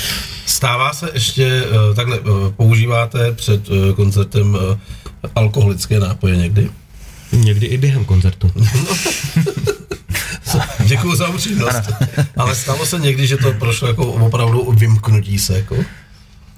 Stává 0.45 0.93
se 0.93 1.09
ještě, 1.13 1.63
uh, 1.63 1.95
takhle, 1.95 2.19
uh, 2.19 2.51
používáte 2.51 3.31
před 3.31 3.69
uh, 3.69 3.91
koncertem 3.95 4.57
alkoholické 5.35 5.99
nápoje 5.99 6.37
někdy? 6.37 6.69
Někdy 7.31 7.65
i 7.65 7.77
během 7.77 8.05
koncertu. 8.05 8.51
Děkuji 10.85 11.15
za 11.15 11.27
upřímnost. 11.27 11.91
Ale 12.37 12.55
stalo 12.55 12.85
se 12.85 12.99
někdy, 12.99 13.27
že 13.27 13.37
to 13.37 13.53
prošlo 13.53 13.87
jako 13.87 14.05
opravdu 14.05 14.71
vymknutí 14.71 15.39
se, 15.39 15.57
jako? 15.57 15.75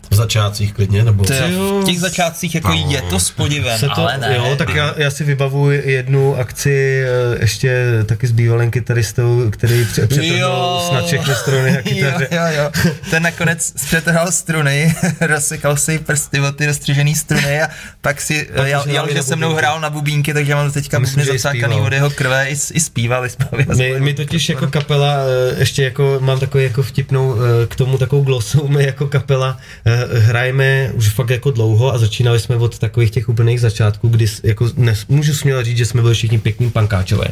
V 0.09 0.15
začátcích 0.15 0.73
klidně, 0.73 1.03
nebo... 1.03 1.25
Jo. 1.49 1.81
v 1.81 1.85
těch 1.85 1.99
začátcích 1.99 2.55
jako 2.55 2.71
je 2.87 3.01
to 3.01 3.19
s 3.19 3.31
podivem, 3.31 3.79
se 3.79 3.85
to, 3.85 4.01
ale 4.01 4.17
ne. 4.17 4.35
Jo, 4.35 4.55
tak 4.55 4.75
já, 4.75 4.93
já 4.97 5.11
si 5.11 5.23
vybavuji 5.23 5.81
jednu 5.85 6.35
akci 6.35 7.03
eh, 7.03 7.37
ještě 7.41 7.85
taky 8.05 8.27
s 8.27 8.31
bývalým 8.31 8.71
kytaristou, 8.71 9.49
který 9.49 9.85
pře- 9.85 10.07
přetrhnul 10.07 10.79
snad 10.89 11.05
všechny 11.05 11.35
struny 11.35 11.71
na 11.71 11.81
kytaře. 11.81 12.27
Jo, 12.37 12.41
jo, 12.55 12.63
jo. 12.63 12.93
Ten 13.09 13.23
nakonec 13.23 13.71
přetrhal 13.85 14.31
struny, 14.31 14.95
rozsekal 15.21 15.77
si 15.77 15.99
prsty 15.99 16.39
o 16.39 16.51
ty 16.51 16.65
rozstřižený 16.65 17.15
struny 17.15 17.61
a 17.61 17.67
pak 18.01 18.21
si 18.21 18.49
Pak 18.55 18.67
jel, 18.67 18.79
už 18.79 18.85
jel 18.85 18.93
hráli 18.93 19.13
že 19.13 19.23
se 19.23 19.35
mnou 19.35 19.53
hrál 19.53 19.79
na 19.81 19.89
bubínky, 19.89 20.33
takže 20.33 20.55
mám 20.55 20.71
teďka 20.71 20.99
bubny 20.99 21.23
i 21.23 21.25
zacákaný 21.25 21.63
zpíval. 21.63 21.85
od 21.85 21.93
jeho 21.93 22.09
krve, 22.09 22.49
i, 22.49 22.51
i 22.73 22.79
zpívali 22.79 23.29
jsme. 23.29 23.45
My, 23.75 23.99
my 23.99 24.13
totiž 24.13 24.49
jako 24.49 24.67
kapela, 24.67 25.13
eh, 25.53 25.59
ještě 25.59 25.83
jako 25.83 26.17
mám 26.21 26.39
takový 26.39 26.63
jako 26.63 26.83
vtipnou 26.83 27.35
eh, 27.35 27.67
k 27.67 27.75
tomu 27.75 27.97
takovou 27.97 28.21
glosu, 28.23 28.67
my 28.67 28.83
jako 28.85 29.07
kapela 29.07 29.57
eh, 29.85 29.96
hrajeme 30.11 30.91
už 30.93 31.09
fakt 31.09 31.29
jako 31.29 31.51
dlouho 31.51 31.93
a 31.93 31.97
začínali 31.97 32.39
jsme 32.39 32.55
od 32.55 32.79
takových 32.79 33.11
těch 33.11 33.29
úplných 33.29 33.61
začátků, 33.61 34.07
kdy 34.07 34.25
jako 34.43 34.69
nes, 34.77 35.05
můžu 35.07 35.33
směle 35.33 35.63
říct, 35.63 35.77
že 35.77 35.85
jsme 35.85 36.01
byli 36.01 36.13
všichni 36.13 36.39
pěkní 36.39 36.71
pankáčové. 36.71 37.25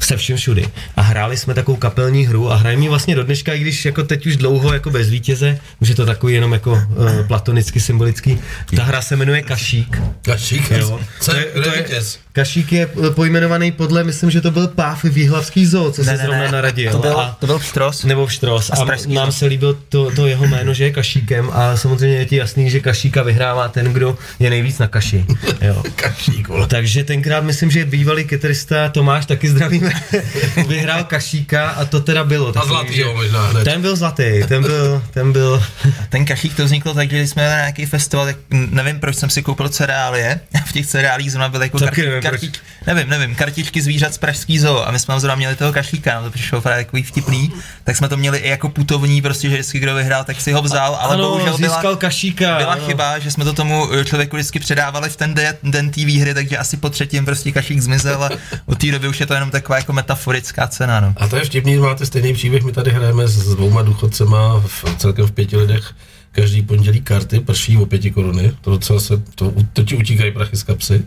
Se 0.00 0.16
vším 0.16 0.36
všudy. 0.36 0.66
A 0.96 1.02
hráli 1.02 1.36
jsme 1.36 1.54
takovou 1.54 1.76
kapelní 1.76 2.26
hru 2.26 2.52
a 2.52 2.56
hrajeme 2.56 2.82
ji 2.82 2.88
vlastně 2.88 3.14
do 3.14 3.24
dneška, 3.24 3.52
i 3.52 3.58
když 3.58 3.84
jako 3.84 4.02
teď 4.02 4.26
už 4.26 4.36
dlouho 4.36 4.72
jako 4.72 4.90
bez 4.90 5.08
vítěze, 5.10 5.58
už 5.80 5.88
je 5.88 5.94
to 5.94 6.06
takový 6.06 6.34
jenom 6.34 6.52
jako 6.52 6.72
uh, 6.72 7.26
platonicky 7.26 7.80
symbolický. 7.80 8.38
Ta 8.76 8.84
hra 8.84 9.02
se 9.02 9.16
jmenuje 9.16 9.42
Kašík. 9.42 10.02
Kašík, 10.22 10.70
Jo. 10.70 11.00
co 11.20 11.30
To 11.30 11.36
je, 11.36 11.44
to 11.44 11.74
je 11.74 11.82
vítěz? 11.82 12.18
Kašík 12.32 12.72
je 12.72 12.88
eh, 13.06 13.10
pojmenovaný 13.10 13.72
podle, 13.72 14.04
myslím, 14.04 14.30
že 14.30 14.40
to 14.40 14.50
byl 14.50 14.68
Páv 14.68 15.04
Výhlavský 15.04 15.66
zoo, 15.66 15.92
co 15.92 16.04
se 16.04 16.16
zrovna 16.16 16.50
narodil. 16.50 16.92
To 16.92 16.98
byl, 16.98 17.20
a, 17.20 17.36
to 17.40 17.46
byl 17.46 17.58
Štros. 17.58 18.04
nebo 18.04 18.28
Štros. 18.28 18.70
A 18.70 18.74
A, 18.74 18.86
nám 19.08 19.32
se 19.32 19.46
líbilo 19.46 19.76
to, 19.88 20.10
to 20.16 20.26
jeho 20.26 20.46
jméno, 20.46 20.74
že 20.74 20.84
je 20.84 20.90
Kašíkem 20.90 21.50
a 21.52 21.76
samozřejmě 21.76 21.93
je 22.02 22.26
ti 22.26 22.36
jasný, 22.36 22.70
že 22.70 22.80
Kašíka 22.80 23.22
vyhrává 23.22 23.68
ten, 23.68 23.92
kdo 23.92 24.18
je 24.38 24.50
nejvíc 24.50 24.78
na 24.78 24.86
kaši. 24.88 25.24
Jo. 25.60 25.82
Kašík, 25.96 26.48
vole. 26.48 26.66
Takže 26.66 27.04
tenkrát 27.04 27.44
myslím, 27.44 27.70
že 27.70 27.84
bývalý 27.84 28.24
kytarista 28.24 28.88
Tomáš, 28.88 29.26
taky 29.26 29.48
zdravíme, 29.48 29.92
vyhrál 30.68 31.04
Kašíka 31.04 31.68
a 31.70 31.84
to 31.84 32.00
teda 32.00 32.24
bylo. 32.24 32.48
A 32.48 32.52
takový, 32.52 32.68
zlatý, 32.70 32.94
že- 32.94 33.02
jo, 33.02 33.14
možná 33.14 33.46
hned. 33.46 33.64
Ten 33.64 33.80
byl 33.80 33.96
zlatý, 33.96 34.24
ten 34.48 34.62
byl, 34.62 35.02
ten 35.10 35.32
byl, 35.32 35.62
Ten 36.08 36.24
kašík 36.24 36.54
to 36.56 36.64
vzniklo 36.64 36.94
tak, 36.94 37.10
že 37.10 37.26
jsme 37.26 37.48
na 37.48 37.56
nějaký 37.56 37.86
festival, 37.86 38.26
tak 38.26 38.36
nevím, 38.50 39.00
proč 39.00 39.16
jsem 39.16 39.30
si 39.30 39.42
koupil 39.42 39.68
cereálie. 39.68 40.40
A 40.54 40.64
v 40.66 40.72
těch 40.72 40.86
cereálích 40.86 41.32
zrovna 41.32 41.48
byly 41.48 41.66
jako 41.66 41.78
karti, 41.78 42.00
nevím, 42.02 42.12
proč. 42.20 42.30
kartič, 42.30 42.60
nevím, 42.86 43.08
nevím, 43.08 43.34
kartičky 43.34 43.82
zvířat 43.82 44.14
z 44.14 44.18
Pražský 44.18 44.58
zoo. 44.58 44.88
A 44.88 44.90
my 44.90 44.98
jsme 44.98 45.12
tam 45.12 45.20
zrovna 45.20 45.34
měli 45.36 45.56
toho 45.56 45.72
kašíka, 45.72 46.14
nám 46.14 46.24
to 46.24 46.30
přišlo 46.30 46.60
právě 46.60 46.84
takový 46.84 47.02
vtipný. 47.02 47.52
Tak 47.84 47.96
jsme 47.96 48.08
to 48.08 48.16
měli 48.16 48.38
i 48.38 48.48
jako 48.48 48.68
putovní, 48.68 49.22
prostě, 49.22 49.48
že 49.48 49.54
vždycky 49.54 49.78
kdo 49.78 49.94
vyhrál, 49.94 50.24
tak 50.24 50.40
si 50.40 50.52
ho 50.52 50.62
vzal, 50.62 50.94
ale 51.00 51.14
ano, 51.14 51.22
bohužel 51.28 51.58
byla, 51.58 51.76
získal 51.84 51.96
Kašíka. 51.96 52.56
byla 52.58 52.72
ano. 52.72 52.86
chyba, 52.86 53.18
že 53.18 53.30
jsme 53.30 53.44
to 53.44 53.52
tomu 53.52 53.94
eh, 53.94 54.04
člověku 54.04 54.36
vždycky 54.36 54.58
předávali 54.58 55.10
v 55.10 55.16
ten 55.16 55.34
den, 55.34 55.56
den 55.62 55.90
té 55.90 56.04
výhry, 56.04 56.34
takže 56.34 56.58
asi 56.58 56.76
po 56.76 56.90
třetím 56.90 57.24
prostě 57.24 57.52
kašík 57.52 57.80
zmizel 57.80 58.24
a 58.24 58.30
od 58.66 58.78
té 58.78 58.90
doby 58.90 59.08
už 59.08 59.20
je 59.20 59.26
to 59.26 59.34
jenom 59.34 59.50
taková 59.50 59.76
jako 59.76 59.92
metaforická 59.92 60.66
cena. 60.66 61.00
No. 61.00 61.14
A 61.16 61.28
to 61.28 61.36
je 61.36 61.44
vtipný, 61.44 61.76
máte 61.76 62.06
stejný 62.06 62.34
příběh, 62.34 62.64
my 62.64 62.72
tady 62.72 62.90
hrajeme 62.90 63.28
s 63.28 63.54
dvouma 63.54 63.82
důchodcema 63.82 64.62
v, 64.66 64.84
celkem 64.98 65.26
v 65.26 65.32
pěti 65.32 65.56
lidech 65.56 65.94
každý 66.32 66.62
pondělí 66.62 67.00
karty, 67.00 67.40
prší 67.40 67.76
o 67.76 67.86
pěti 67.86 68.10
koruny, 68.10 68.52
to 68.60 68.70
docela 68.70 69.00
se, 69.00 69.22
to, 69.34 69.52
to 69.72 69.84
ti 69.84 69.96
utíkají 69.96 70.32
prachy 70.32 70.56
z 70.56 70.62
kapsy. 70.62 71.04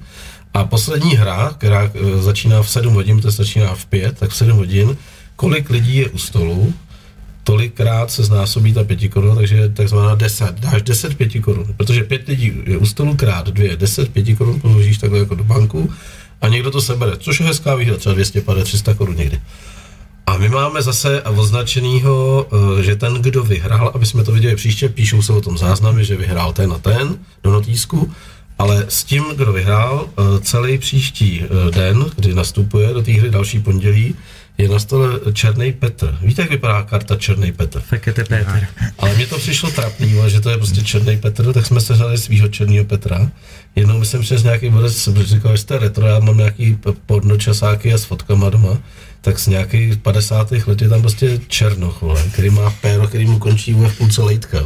A 0.54 0.64
poslední 0.64 1.16
hra, 1.16 1.54
která 1.58 1.92
eh, 1.94 2.22
začíná 2.22 2.62
v 2.62 2.70
7 2.70 2.94
hodin, 2.94 3.22
to 3.22 3.32
začíná 3.32 3.76
v 3.76 3.86
5, 3.86 4.20
tak 4.20 4.30
v 4.30 4.36
7 4.36 4.58
hodin, 4.58 4.98
kolik 5.36 5.70
lidí 5.70 5.98
je 5.98 6.10
u 6.10 6.18
stolu, 6.18 6.74
tolikrát 7.48 8.12
se 8.12 8.24
znásobí 8.24 8.74
ta 8.74 8.84
pěti 8.84 9.10
korun, 9.10 9.36
takže 9.36 9.70
takzvaná 9.70 10.16
10, 10.16 10.60
dáš 10.60 10.82
10 10.82 11.16
pěti 11.16 11.40
korun, 11.40 11.66
protože 11.78 12.04
pět 12.04 12.28
lidí 12.28 12.54
je 12.66 12.78
u 12.78 12.86
stolu 12.86 13.16
krát 13.16 13.48
dvě, 13.50 13.78
10 13.78 14.10
pěti 14.14 14.36
korun 14.36 14.60
položíš 14.60 14.98
takhle 14.98 15.20
jako 15.20 15.36
do 15.36 15.44
banku 15.44 15.94
a 16.42 16.48
někdo 16.48 16.72
to 16.72 16.82
sebere, 16.82 17.18
což 17.18 17.40
je 17.40 17.46
hezká 17.46 17.76
výhra, 17.76 17.98
třeba 17.98 18.16
250, 18.16 18.64
300 18.64 18.94
korun 18.94 19.16
někdy. 19.16 19.40
A 20.26 20.38
my 20.38 20.50
máme 20.50 20.82
zase 20.82 21.22
označenýho, 21.22 22.48
eh, 22.52 22.84
že 22.84 22.96
ten, 22.96 23.14
kdo 23.14 23.44
vyhrál, 23.44 23.92
aby 23.96 24.06
jsme 24.06 24.24
to 24.24 24.32
viděli 24.32 24.56
příště, 24.56 24.90
píšou 24.90 25.22
se 25.22 25.34
o 25.34 25.42
tom 25.42 25.58
záznamy, 25.58 26.06
že 26.06 26.16
vyhrál 26.16 26.54
ten 26.54 26.72
a 26.72 26.78
ten 26.78 27.16
do 27.44 27.52
notýsku, 27.52 28.12
ale 28.60 28.86
s 28.90 29.04
tím, 29.04 29.24
kdo 29.36 29.54
vyhrál, 29.54 30.08
eh, 30.08 30.40
celý 30.40 30.78
příští 30.78 31.44
eh, 31.44 31.72
den, 31.72 32.06
kdy 32.16 32.34
nastupuje 32.34 32.94
do 32.94 33.02
té 33.02 33.12
hry 33.12 33.30
další 33.30 33.60
pondělí, 33.60 34.16
je 34.58 34.70
na 34.70 34.80
stole 34.80 35.20
Černý 35.34 35.74
Petr. 35.74 36.18
Víte, 36.22 36.42
jak 36.42 36.52
vypadá 36.52 36.84
karta 36.84 37.16
Černý 37.16 37.52
Petr? 37.52 37.80
Fekete 37.80 38.24
Péter. 38.24 38.68
Ale 39.00 39.16
mně 39.16 39.28
to 39.28 39.38
přišlo 39.38 39.72
trapný, 39.72 40.16
že 40.28 40.42
to 40.42 40.50
je 40.50 40.58
prostě 40.58 40.82
černý 40.82 41.18
Petr, 41.18 41.54
tak 41.54 41.66
jsme 41.66 41.82
se 41.82 41.94
hledali 41.94 42.18
svého 42.18 42.48
černého 42.48 42.86
Petra. 42.86 43.32
Jednou 43.76 44.00
myslím 44.00 44.22
přes 44.22 44.44
nějaký 44.44 44.70
bodec, 44.70 45.10
říkal, 45.22 45.52
že 45.52 45.58
jste 45.58 45.78
retro, 45.78 46.08
já 46.08 46.20
mám 46.20 46.38
nějaký 46.38 46.78
pornočasáky 47.06 47.94
a 47.94 47.98
s 47.98 48.04
fotkama 48.04 48.50
doma, 48.50 48.78
tak 49.22 49.40
z 49.40 49.48
nějakých 49.48 49.98
50. 49.98 50.52
let 50.52 50.82
je 50.82 50.90
tam 50.90 51.02
prostě 51.02 51.40
černoch, 51.48 52.02
vole, 52.02 52.24
který 52.34 52.50
má 52.50 52.70
péro, 52.70 53.08
který 53.08 53.26
mu 53.26 53.40
končí 53.40 53.74
v 53.74 53.98
půlce 53.98 54.22
lejtka. 54.22 54.60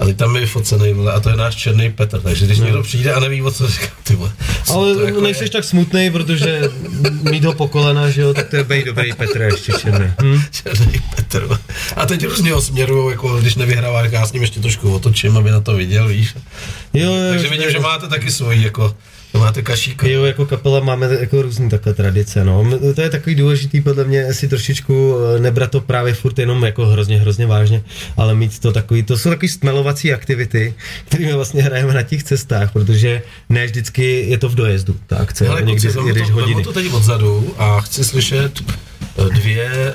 A 0.00 0.04
teď 0.04 0.16
tam 0.16 0.36
je 0.36 0.46
focený, 0.46 0.92
vole, 0.92 1.12
a 1.12 1.20
to 1.20 1.30
je 1.30 1.36
náš 1.36 1.54
černý 1.54 1.92
Petr, 1.92 2.20
takže 2.20 2.46
když 2.46 2.58
někdo 2.58 2.82
přijde 2.82 3.12
a 3.12 3.20
neví, 3.20 3.42
o 3.42 3.50
co 3.50 3.68
říká, 3.68 3.86
ty 4.02 4.16
vole, 4.16 4.32
co 4.64 4.72
Ale 4.72 5.04
jako 5.06 5.20
nejseš 5.20 5.42
je? 5.46 5.50
tak 5.50 5.64
smutný, 5.64 6.10
protože 6.10 6.62
mít 7.30 7.44
ho 7.44 7.52
po 7.52 7.68
kolena, 7.68 8.10
že 8.10 8.20
jo, 8.20 8.34
tak 8.34 8.48
to 8.48 8.56
je 8.56 8.64
bej 8.64 8.84
dobrý 8.84 9.12
Petr 9.12 9.42
ještě 9.42 9.72
černý. 9.72 10.12
Hm? 10.22 10.42
Černý 10.50 10.92
Petr. 11.16 11.58
A 11.96 12.06
teď 12.06 12.26
různě 12.26 12.52
ho 12.52 12.60
směrují, 12.60 13.10
jako 13.10 13.40
když 13.40 13.54
nevyhrává, 13.54 14.02
tak 14.02 14.12
já 14.12 14.26
s 14.26 14.32
ním 14.32 14.42
ještě 14.42 14.60
trošku 14.60 14.94
otočím, 14.94 15.36
aby 15.36 15.50
na 15.50 15.60
to 15.60 15.74
viděl, 15.76 16.08
víš. 16.08 16.34
Jo, 16.94 17.12
jo, 17.14 17.30
Takže 17.30 17.48
vidím, 17.48 17.70
že 17.70 17.78
máte 17.80 18.08
taky 18.08 18.30
svoji, 18.30 18.62
jako, 18.62 18.94
že 19.34 19.38
máte 19.38 19.62
kašíka. 19.62 20.06
Jo, 20.06 20.24
jako 20.24 20.46
kapela 20.46 20.80
máme 20.80 21.08
jako 21.20 21.42
různý 21.42 21.70
takhle 21.70 21.94
tradice, 21.94 22.44
no. 22.44 22.78
To 22.94 23.00
je 23.02 23.10
takový 23.10 23.34
důležitý 23.34 23.80
podle 23.80 24.04
mě 24.04 24.34
si 24.34 24.48
trošičku 24.48 25.16
eh, 25.36 25.40
nebrat 25.40 25.70
to 25.70 25.80
právě 25.80 26.14
furt 26.14 26.38
jenom 26.38 26.64
jako 26.64 26.86
hrozně, 26.86 27.18
hrozně 27.18 27.46
vážně, 27.46 27.82
ale 28.16 28.34
mít 28.34 28.58
to 28.58 28.72
takový, 28.72 29.02
to 29.02 29.18
jsou 29.18 29.30
takový 29.30 29.48
stmelovací 29.48 30.12
aktivity, 30.12 30.74
kterými 31.04 31.32
vlastně 31.32 31.62
hrajeme 31.62 31.94
na 31.94 32.02
těch 32.02 32.22
cestách, 32.22 32.72
protože 32.72 33.22
ne 33.48 33.66
vždycky 33.66 34.24
je 34.28 34.38
to 34.38 34.48
v 34.48 34.54
dojezdu, 34.54 34.96
ta 35.06 35.16
akce, 35.16 35.44
Hele, 35.44 35.62
někdy 35.62 35.88
vemu 35.88 36.08
jedeš 36.08 36.28
to, 36.28 36.34
hodiny. 36.34 36.62
to 36.62 36.72
teď 36.72 36.92
odzadu 36.92 37.54
a 37.58 37.80
chci 37.80 38.04
slyšet 38.04 38.52
eh, 39.18 39.24
dvě 39.34 39.94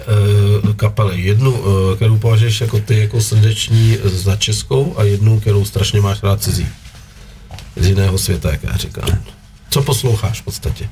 uh, 0.65 0.73
kapely. 0.73 1.21
Jednu, 1.21 1.51
uh, 1.51 1.95
kterou 1.95 2.17
považuješ 2.17 2.61
jako 2.61 2.79
ty 2.79 2.99
jako 2.99 3.21
srdeční 3.21 3.97
za 4.03 4.35
českou 4.35 4.93
a 4.97 5.03
jednu, 5.03 5.39
kterou 5.39 5.65
strašně 5.65 6.01
máš 6.01 6.23
rád 6.23 6.43
cizí. 6.43 6.67
Z 7.75 7.87
jiného 7.87 8.17
světa, 8.17 8.51
jak 8.51 8.63
já 8.63 8.77
říkám. 8.77 9.09
Co 9.69 9.81
posloucháš 9.81 10.41
v 10.41 10.43
podstatě? 10.43 10.89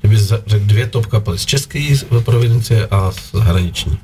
Kdyby 0.00 0.16
řekl 0.46 0.66
dvě 0.66 0.86
top 0.86 1.06
kapely 1.06 1.38
z 1.38 1.46
české 1.46 1.94
provincie 2.24 2.86
a 2.86 3.12
z 3.12 3.32
zahraniční. 3.32 3.98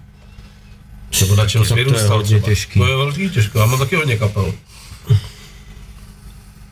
Nebo 1.21 1.37
na 1.37 1.47
čem 1.47 1.65
jsi 1.65 1.85
to 1.85 1.99
je 1.99 2.07
hodně 2.09 2.41
těžký. 2.41 2.81
To 2.81 2.87
je 2.87 2.97
velký 2.97 3.31
těžko. 3.31 3.59
Já 3.59 3.67
mám 3.67 3.79
taky 3.79 3.97
hodně 3.97 4.17
kapel. 4.17 4.55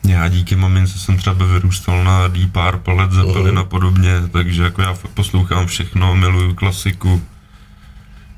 Já 0.07 0.27
díky 0.27 0.55
mamince 0.55 0.99
jsem 0.99 1.17
třeba 1.17 1.45
vyrůstal 1.45 2.03
na 2.03 2.27
Deep 2.27 2.51
Purple, 2.51 2.93
Led 2.93 3.11
Zeppelin 3.11 3.59
a 3.59 3.63
podobně, 3.63 4.11
takže 4.31 4.63
jako 4.63 4.81
já 4.81 4.97
poslouchám 5.13 5.67
všechno, 5.67 6.15
miluju 6.15 6.53
klasiku. 6.53 7.21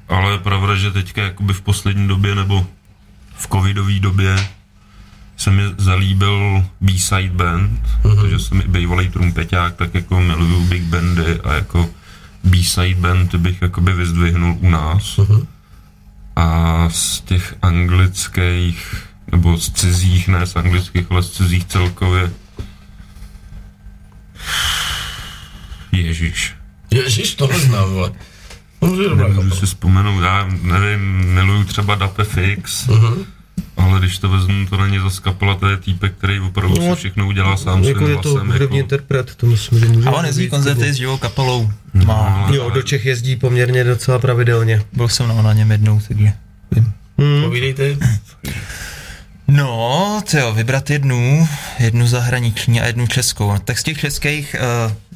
Ale 0.10 0.32
je 0.32 0.38
pravda, 0.38 0.76
že 0.76 0.92
teďka 0.92 1.24
jakoby 1.24 1.54
v 1.54 1.62
poslední 1.62 2.08
době 2.08 2.36
nebo 2.36 2.68
v 3.38 3.48
covidové 3.48 4.00
době 4.00 4.48
se 5.38 5.52
mi 5.52 5.64
zalíbil 5.78 6.66
B-side 6.82 7.34
band, 7.34 7.80
protože 8.02 8.40
jsem 8.40 8.62
i 8.62 8.68
bývalý 8.68 9.10
trumpeťák, 9.10 9.76
tak 9.76 9.94
jako 9.96 10.22
miluju 10.22 10.66
big 10.66 10.84
bandy 10.84 11.40
a 11.44 11.54
jako 11.54 11.90
B-side 12.44 13.00
band 13.00 13.36
bych 13.36 13.62
jakoby 13.62 13.94
vyzdvihnul 13.94 14.58
u 14.60 14.70
nás. 14.70 15.20
A 16.36 16.90
z 16.90 17.22
těch 17.22 17.56
anglických, 17.62 19.08
nebo 19.32 19.58
z 19.58 19.70
cizích, 19.70 20.28
ne 20.28 20.46
z 20.48 20.56
anglických, 20.56 21.06
ale 21.10 21.24
z 21.24 21.32
cizích 21.32 21.66
celkově. 21.66 22.32
Ježíš. 25.92 26.56
Ježíš, 26.92 27.36
to 27.36 27.48
neznám, 27.48 27.90
vole. 27.90 28.12
Nemůžu 29.16 29.56
si 29.56 29.66
vzpomenout, 29.66 30.22
já 30.22 30.48
nevím, 30.62 31.02
miluju 31.34 31.64
třeba 31.64 31.96
Dape 31.96 32.24
Fix, 32.24 32.90
ale 33.78 34.00
když 34.00 34.18
to 34.18 34.30
vezmu, 34.30 34.66
to 34.66 34.78
není 34.78 35.00
zase 35.00 35.22
kapela, 35.22 35.56
to 35.56 35.68
je 35.70 35.78
týpek, 35.78 36.14
který 36.18 36.40
opravdu 36.40 36.76
No, 36.82 36.96
si 36.96 37.00
všechno 37.00 37.28
udělá 37.28 37.58
sám 37.58 37.84
Jako 37.84 38.00
svým 38.00 38.10
je 38.10 38.18
to 38.18 38.30
hlasem. 38.30 38.48
hudební 38.52 38.78
Jako, 38.78 38.86
interpret, 38.86 39.36
to 39.36 39.46
myslím, 39.46 39.80
že 39.80 39.86
může 39.86 40.10
A 40.10 40.12
on 40.12 40.26
jezdí 40.26 40.50
koncerty 40.50 40.94
s 40.94 40.96
živou 40.96 41.18
kapelou. 41.18 41.72
Má. 42.06 42.50
Jo, 42.54 42.70
do 42.70 42.82
Čech 42.82 43.06
jezdí 43.06 43.36
poměrně 43.36 43.84
docela 43.84 44.20
pravidelně. 44.20 44.82
Byl 44.94 45.10
jsem 45.10 45.28
na, 45.28 45.42
na 45.42 45.54
něm 45.54 45.72
jednou, 45.72 46.02
takže 46.08 46.34
vím. 46.72 46.94
Povídej 47.44 47.74
ty. 47.74 47.98
No, 49.48 50.22
to 50.32 50.38
jo, 50.38 50.54
vybrat 50.54 50.90
jednu, 50.90 51.48
jednu 51.80 52.08
zahraniční 52.08 52.82
a 52.82 52.86
jednu 52.86 53.08
českou. 53.08 53.52
No, 53.54 53.60
Tak 53.60 53.78
z 53.78 53.84
těch 53.84 54.00
českých 54.00 54.56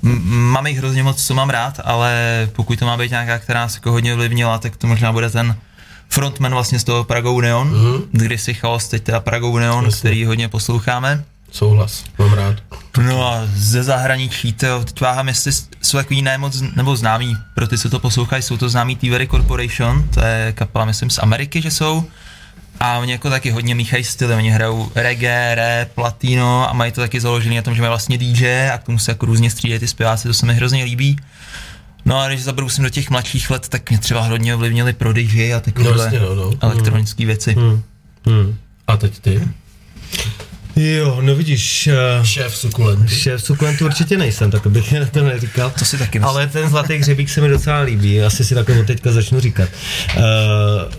uh, 0.03 0.11
mám 0.31 0.67
jich 0.67 0.77
hrozně 0.77 1.03
moc, 1.03 1.23
co 1.27 1.33
mám 1.33 1.49
rád, 1.49 1.79
ale 1.83 2.13
pokud 2.53 2.79
to 2.79 2.85
má 2.85 2.97
být 2.97 3.11
nějaká, 3.11 3.39
která 3.39 3.59
nás 3.59 3.75
jako 3.75 3.91
hodně 3.91 4.13
ovlivnila, 4.13 4.57
tak 4.57 4.75
to 4.77 4.87
možná 4.87 5.11
bude 5.11 5.29
ten 5.29 5.55
frontman 6.11 6.51
vlastně 6.51 6.79
z 6.79 6.83
toho 6.83 7.03
Pragou 7.03 7.41
Neon, 7.41 7.73
mm-hmm. 7.73 8.03
když 8.11 8.41
si 8.41 8.53
chaos, 8.53 8.87
teď 8.87 9.03
teda 9.03 9.19
Pragou 9.19 9.57
Neon, 9.57 9.85
Jasně. 9.85 9.99
který 9.99 10.25
hodně 10.25 10.47
posloucháme. 10.47 11.23
Souhlas, 11.51 12.03
mám 12.19 12.33
rád. 12.33 12.55
No 13.07 13.27
a 13.27 13.41
ze 13.55 13.83
zahraničí, 13.83 14.53
to 14.53 14.83
teď 14.83 15.01
váhám, 15.01 15.27
jestli 15.27 15.51
jsou 15.81 15.97
takový 15.97 16.21
nemoc, 16.21 16.63
nebo 16.75 16.95
známý, 16.95 17.37
pro 17.55 17.67
ty, 17.67 17.77
co 17.77 17.89
to 17.89 17.99
poslouchají, 17.99 18.43
jsou 18.43 18.57
to 18.57 18.69
známý 18.69 18.95
T-Very 18.95 19.27
Corporation, 19.27 20.03
to 20.13 20.19
je 20.19 20.53
kapela, 20.55 20.85
myslím, 20.85 21.09
z 21.09 21.17
Ameriky, 21.17 21.61
že 21.61 21.71
jsou. 21.71 22.03
A 22.79 22.97
oni 22.97 23.11
jako 23.11 23.29
taky 23.29 23.51
hodně 23.51 23.75
míchají 23.75 24.03
styly, 24.03 24.35
oni 24.35 24.49
hrajou 24.49 24.91
reggae, 24.95 25.55
rap, 25.55 25.97
latino 25.97 26.69
a 26.69 26.73
mají 26.73 26.91
to 26.91 27.01
taky 27.01 27.19
založené 27.19 27.55
na 27.55 27.61
tom, 27.61 27.75
že 27.75 27.81
mají 27.81 27.89
vlastně 27.89 28.17
DJ 28.17 28.69
a 28.69 28.77
k 28.77 28.83
tomu 28.83 28.99
se 28.99 29.11
jako 29.11 29.25
různě 29.25 29.51
střídají 29.51 29.79
ty 29.79 29.87
zpěváci, 29.87 30.27
to 30.27 30.33
se 30.33 30.45
mi 30.45 30.53
hrozně 30.53 30.83
líbí. 30.83 31.17
No 32.05 32.19
a 32.19 32.27
když 32.27 32.43
zabrousím 32.43 32.83
do 32.83 32.89
těch 32.89 33.09
mladších 33.09 33.49
let, 33.49 33.69
tak 33.69 33.89
mě 33.89 33.99
třeba 33.99 34.21
hodně 34.21 34.55
ovlivnili 34.55 34.93
Prodigy 34.93 35.53
a 35.53 35.55
No 35.55 35.61
takovéhle 35.61 36.03
jasně, 36.05 36.19
no, 36.19 36.35
no. 36.35 36.51
elektronické 36.61 37.25
věci. 37.25 37.53
Hmm. 38.25 38.55
A 38.87 38.97
teď 38.97 39.19
ty? 39.19 39.47
Jo, 40.75 41.17
no 41.21 41.35
vidíš, 41.35 41.89
uh, 42.19 42.25
Šéf 42.25 42.55
sukulenty. 42.55 43.15
šéf 43.15 43.41
sukulentu 43.43 43.85
určitě 43.85 44.17
nejsem, 44.17 44.51
tak 44.51 44.67
bych 44.67 44.91
na 44.93 45.05
to 45.11 45.23
neříkal. 45.23 45.69
To 45.79 45.85
si 45.85 45.97
taky 45.97 46.19
myslím. 46.19 46.29
Ale 46.29 46.47
ten 46.47 46.69
zlatý 46.69 46.93
hřebík 46.97 47.29
se 47.29 47.41
mi 47.41 47.47
docela 47.49 47.79
líbí, 47.79 48.21
asi 48.21 48.45
si 48.45 48.55
takhle 48.55 48.79
od 48.79 48.87
teďka 48.87 49.11
začnu 49.11 49.39
říkat. 49.39 49.69
Uh, 50.17 50.21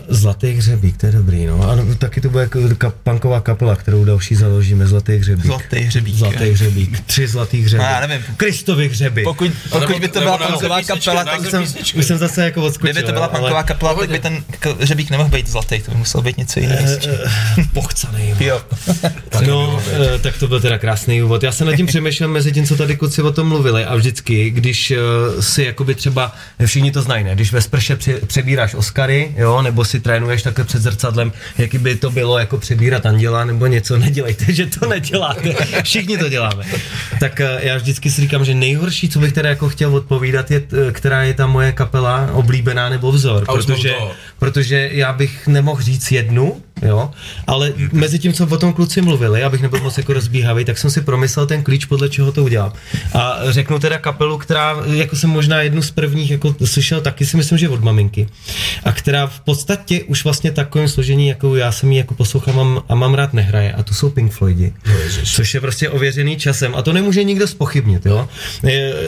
zlatý 0.07 0.51
hřebík, 0.51 0.97
to 0.97 1.05
je 1.05 1.11
dobrý, 1.11 1.45
no. 1.45 1.69
A 1.71 1.77
taky 1.97 2.21
to 2.21 2.29
bude 2.29 2.43
jako 2.43 2.59
ka- 2.59 2.91
punková 3.03 3.41
kapela, 3.41 3.75
kterou 3.75 4.05
další 4.05 4.35
založíme, 4.35 4.87
zlatý 4.87 5.15
hřebík. 5.17 5.45
Zlatý 5.45 5.77
hřebík. 5.79 6.15
Zlatý 6.15 6.49
hřebík, 6.51 6.99
tři 6.99 7.27
zlatý 7.27 7.61
hřeby. 7.61 7.83
No, 7.83 7.89
já 7.89 8.07
nevím. 8.07 8.25
Kristovy 8.37 8.89
hřeby. 8.89 9.23
Pokud, 9.23 9.51
nebo- 9.73 9.79
pokud 9.87 10.01
by 10.01 10.07
to 10.07 10.19
nebo 10.19 10.37
byla 10.59 10.77
písničky, 10.79 11.05
kapela, 11.05 11.23
tak 11.23 11.49
jsem. 11.49 11.63
Už 11.95 12.05
jsem 12.05 12.17
zase 12.17 12.43
jako 12.43 12.61
odskočil. 12.63 12.93
Kdyby 12.93 13.05
to 13.07 13.13
byla 13.13 13.27
punková 13.27 13.63
kapela, 13.63 13.93
tak 13.93 14.09
by 14.09 14.19
ten 14.19 14.43
hřebík 14.79 15.09
nemohl 15.09 15.29
být 15.29 15.47
zlatý, 15.47 15.81
to 15.81 15.91
by 15.91 15.97
musel 15.97 16.21
být 16.21 16.37
něco 16.37 16.59
jiného. 16.59 16.87
Eh, 17.07 17.63
Pochcanej. 17.73 18.35
Jo. 18.39 18.61
No, 19.47 19.62
eh, 19.87 20.19
tak 20.19 20.37
to 20.37 20.47
byl 20.47 20.61
teda 20.61 20.77
krásný 20.77 21.23
úvod. 21.23 21.43
Já 21.43 21.51
jsem 21.51 21.67
nad 21.67 21.75
tím 21.75 21.85
přemýšlel 21.93 22.29
mezi 22.29 22.51
tím, 22.51 22.65
co 22.65 22.75
tady 22.75 22.95
kluci 22.97 23.21
o 23.21 23.31
tom 23.31 23.47
mluvili 23.47 23.85
a 23.85 23.95
vždycky, 23.95 24.49
když 24.49 24.91
eh, 24.91 24.97
si 25.41 25.63
jakoby 25.63 25.95
třeba, 25.95 26.35
všichni 26.65 26.91
to 26.91 27.01
znají, 27.01 27.23
ne? 27.23 27.35
Když 27.35 27.53
ve 27.53 27.61
sprše 27.61 27.97
přebíráš 28.27 28.75
Oscary, 28.75 29.35
jo, 29.37 29.61
nebo 29.61 29.85
si 29.85 29.99
trénuješ 29.99 30.41
takhle 30.41 30.65
před 30.65 30.81
zrcadlem, 30.81 31.31
jaký 31.57 31.77
by 31.77 31.95
to 31.95 32.11
bylo 32.11 32.39
jako 32.39 32.57
přebírat 32.57 33.05
anděla 33.05 33.45
nebo 33.45 33.67
něco, 33.67 33.97
nedělejte, 34.03 34.53
že 34.53 34.65
to 34.65 34.87
neděláte. 34.87 35.55
Všichni 35.83 36.17
to 36.17 36.29
děláme. 36.29 36.63
Tak 37.19 37.41
eh, 37.41 37.59
já 37.61 37.77
vždycky 37.77 38.11
si 38.11 38.21
říkám, 38.21 38.45
že 38.45 38.53
nejhorší, 38.53 39.09
co 39.09 39.19
bych 39.19 39.33
teda 39.33 39.49
jako 39.49 39.69
chtěl 39.69 39.95
odpovídat, 39.95 40.51
je, 40.51 40.63
která 40.91 41.23
je 41.23 41.33
ta 41.33 41.47
moje 41.47 41.71
kapela 41.71 42.29
oblíbená 42.33 42.89
nebo 42.89 43.11
vzor, 43.11 43.45
protože, 43.45 43.93
protože 44.39 44.89
já 44.91 45.13
bych 45.13 45.47
nemohl 45.47 45.81
říct 45.81 46.11
jednu, 46.11 46.61
jo, 46.81 47.11
ale 47.47 47.73
mezi 47.91 48.19
tím, 48.19 48.33
co 48.33 48.47
o 48.47 48.57
tom 48.57 48.73
kluci 48.73 49.01
mluvili, 49.01 49.43
abych 49.43 49.61
nebyl 49.61 49.79
moc 49.79 49.97
jako 49.97 50.13
rozbíhavý, 50.13 50.65
tak 50.65 50.77
jsem 50.77 50.89
si 50.91 51.01
promyslel 51.01 51.45
ten 51.45 51.63
klíč, 51.63 51.85
podle 51.85 52.09
čeho 52.09 52.31
to 52.31 52.43
udělám. 52.43 52.73
A 53.13 53.37
řeknu 53.49 53.79
teda 53.79 53.97
kapelu, 53.97 54.37
která, 54.37 54.75
jako 54.93 55.15
jsem 55.15 55.29
možná 55.29 55.61
jednu 55.61 55.81
z 55.81 55.91
prvních 55.91 56.31
jako 56.31 56.55
slyšel, 56.65 57.01
taky 57.01 57.25
si 57.25 57.37
myslím, 57.37 57.57
že 57.57 57.69
od 57.69 57.83
maminky. 57.83 58.27
A 58.83 58.91
která 58.91 59.27
v 59.27 59.39
podstatě 59.39 60.03
už 60.03 60.23
vlastně 60.23 60.51
takovým 60.51 60.87
složení, 60.87 61.27
jako 61.27 61.55
já 61.55 61.71
jsem 61.71 61.91
ji 61.91 61.97
jako 61.97 62.13
poslouchám 62.13 62.55
mám, 62.55 62.83
a 62.89 62.95
mám 62.95 63.13
rád 63.13 63.33
nehraje. 63.33 63.73
A 63.73 63.83
to 63.83 63.93
jsou 63.93 64.09
Pink 64.09 64.31
Floydi. 64.31 64.73
což 65.25 65.53
je 65.53 65.61
prostě 65.61 65.89
ověřený 65.89 66.37
časem. 66.37 66.75
A 66.75 66.81
to 66.81 66.93
nemůže 66.93 67.23
nikdo 67.23 67.47
spochybnit, 67.47 68.05
jo. 68.05 68.27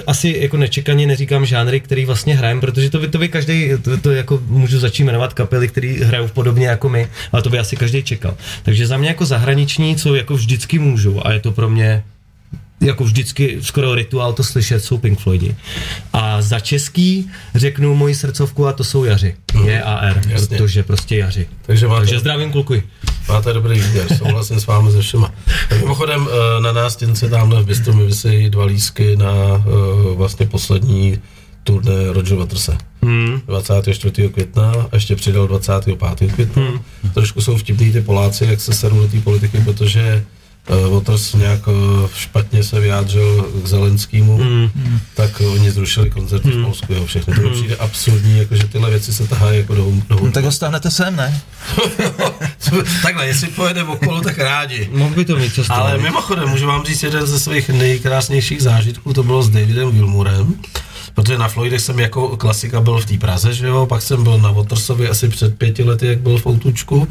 Asi 0.07 0.35
jako 0.39 0.57
nečekaně 0.57 1.07
neříkám 1.07 1.45
žánry, 1.45 1.79
který 1.79 2.05
vlastně 2.05 2.35
hrajem, 2.35 2.59
protože 2.59 2.89
to 2.89 2.99
by, 2.99 3.07
to 3.07 3.17
by 3.17 3.29
každý, 3.29 3.69
to, 3.81 3.97
to 3.97 4.11
jako 4.11 4.41
můžu 4.47 4.79
začít 4.79 5.03
jmenovat 5.03 5.33
kapely, 5.33 5.67
které 5.67 5.95
hrajou 6.01 6.27
podobně 6.27 6.67
jako 6.67 6.89
my, 6.89 7.07
ale 7.31 7.41
to 7.41 7.49
by 7.49 7.54
asi 7.59 7.75
každý 7.75 8.03
čekal. 8.03 8.37
Takže 8.63 8.87
za 8.87 8.97
mě 8.97 9.07
jako 9.07 9.25
zahraniční, 9.25 9.95
co 9.95 10.15
jako 10.15 10.33
vždycky 10.35 10.79
můžu, 10.79 11.27
a 11.27 11.31
je 11.31 11.39
to 11.39 11.51
pro 11.51 11.69
mě 11.69 12.03
jako 12.81 13.03
vždycky 13.03 13.57
skoro 13.61 13.95
rituál 13.95 14.33
to 14.33 14.43
slyšet, 14.43 14.83
jsou 14.83 14.97
Pink 14.97 15.19
Floydi. 15.19 15.55
A 16.13 16.41
za 16.41 16.59
český 16.59 17.29
řeknu 17.55 17.95
moji 17.95 18.15
srdcovku 18.15 18.67
a 18.67 18.73
to 18.73 18.83
jsou 18.83 19.03
Jaři. 19.03 19.35
Je 19.65 19.83
AR, 19.83 20.21
jasně. 20.29 20.57
protože 20.57 20.83
prostě 20.83 21.17
Jaři. 21.17 21.47
Takže 21.61 21.87
máte, 21.87 21.99
Takže 21.99 22.19
zdravím 22.19 22.51
kluky. 22.51 22.83
máte 23.27 23.53
dobrý 23.53 23.79
výběr, 23.79 24.07
souhlasím 24.17 24.59
s 24.59 24.67
vámi 24.67 24.91
se 24.91 25.01
všema. 25.01 25.31
Tak 25.69 25.79
mimochodem 25.79 26.27
eh, 26.31 26.61
na 26.61 26.71
nástěnce 26.71 27.29
tamhle 27.29 27.63
v 27.63 27.65
Bistru 27.65 27.93
mi 27.93 28.05
vysejí 28.05 28.49
dva 28.49 28.65
lísky 28.65 29.15
na 29.15 29.33
eh, 29.57 29.61
vlastně 30.15 30.45
poslední 30.45 31.19
turné 31.65 32.13
Roger 32.13 32.37
Waterse. 32.37 32.77
Hmm. 33.03 33.41
24. 33.47 34.29
května 34.29 34.71
a 34.91 34.95
ještě 34.95 35.15
přidal 35.15 35.47
25. 35.47 36.31
května. 36.31 36.63
Hmm. 36.63 36.79
Trošku 37.13 37.41
jsou 37.41 37.57
vtipný 37.57 37.91
ty 37.91 38.01
Poláci, 38.01 38.45
jak 38.45 38.61
se 38.61 38.73
serou 38.73 38.99
do 38.99 39.07
té 39.07 39.19
politiky, 39.21 39.61
protože 39.65 40.25
uh, 40.69 40.93
Waters 40.93 41.33
nějak 41.33 41.67
uh, 41.67 41.73
špatně 42.15 42.63
se 42.63 42.79
vyjádřil 42.79 43.49
k 43.63 43.67
Zelenskému, 43.67 44.37
Hmm. 44.37 44.69
tak 45.15 45.41
uh, 45.41 45.53
oni 45.53 45.71
zrušili 45.71 46.09
koncerty 46.09 46.49
v 46.49 46.63
Polsku, 46.63 46.93
jo, 46.93 47.05
všechno. 47.05 47.35
To 47.35 47.41
mi 47.41 47.49
přijde 47.49 47.75
absurdní, 47.75 48.37
jakože 48.37 48.67
tyhle 48.67 48.89
věci 48.89 49.13
se 49.13 49.27
tahají 49.27 49.57
jako 49.57 49.75
do, 49.75 49.91
do 50.09 50.19
No, 50.25 50.31
tak 50.31 50.43
ho 50.43 50.51
stáhnete 50.51 50.91
sem, 50.91 51.15
ne? 51.15 51.41
Takhle, 53.03 53.27
jestli 53.27 53.47
pojede 53.47 53.83
okolo, 53.83 54.21
tak 54.21 54.37
rádi. 54.37 54.89
Mohl 54.93 55.15
by 55.15 55.25
to 55.25 55.35
mít 55.35 55.53
co 55.53 55.63
Ale 55.69 55.97
mimochodem, 55.97 56.49
můžu 56.49 56.67
vám 56.67 56.85
říct 56.85 57.03
jeden 57.03 57.25
ze 57.25 57.39
svých 57.39 57.69
nejkrásnějších 57.69 58.61
zážitků, 58.61 59.13
to 59.13 59.23
bylo 59.23 59.43
s 59.43 59.49
Davidem 59.49 59.91
Gilmurem, 59.91 60.53
protože 61.15 61.37
na 61.37 61.47
Floydech 61.47 61.81
jsem 61.81 61.99
jako 61.99 62.37
klasika 62.37 62.81
byl 62.81 62.99
v 62.99 63.05
té 63.05 63.17
Praze, 63.17 63.53
že 63.53 63.67
jo, 63.67 63.85
pak 63.85 64.01
jsem 64.01 64.23
byl 64.23 64.37
na 64.37 64.51
Watersovi 64.51 65.09
asi 65.09 65.29
před 65.29 65.57
pěti 65.57 65.83
lety, 65.83 66.07
jak 66.07 66.19
byl 66.19 66.37
v 66.37 66.47
Outučku, 66.47 67.07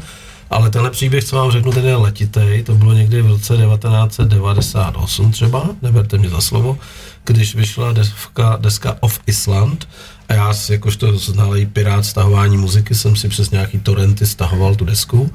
ale 0.49 0.69
tenhle 0.69 0.91
příběh, 0.91 1.23
co 1.23 1.35
vám 1.35 1.51
řeknu, 1.51 1.71
ten 1.71 1.85
je 1.85 1.95
letitej, 1.95 2.63
to 2.63 2.75
bylo 2.75 2.93
někdy 2.93 3.21
v 3.21 3.27
roce 3.27 3.57
1998 3.57 5.31
třeba, 5.31 5.69
neberte 5.81 6.17
mě 6.17 6.29
za 6.29 6.41
slovo, 6.41 6.77
když 7.25 7.55
vyšla 7.55 7.93
deska, 7.93 8.57
deska 8.61 8.97
Of 8.99 9.19
Island. 9.25 9.87
A 10.29 10.33
já 10.33 10.53
jakožto 10.69 11.17
znalý 11.17 11.65
pirát 11.65 12.05
stahování 12.05 12.57
muziky 12.57 12.95
jsem 12.95 13.15
si 13.15 13.29
přes 13.29 13.51
nějaký 13.51 13.79
torrenty 13.79 14.25
stahoval 14.25 14.75
tu 14.75 14.85
desku 14.85 15.31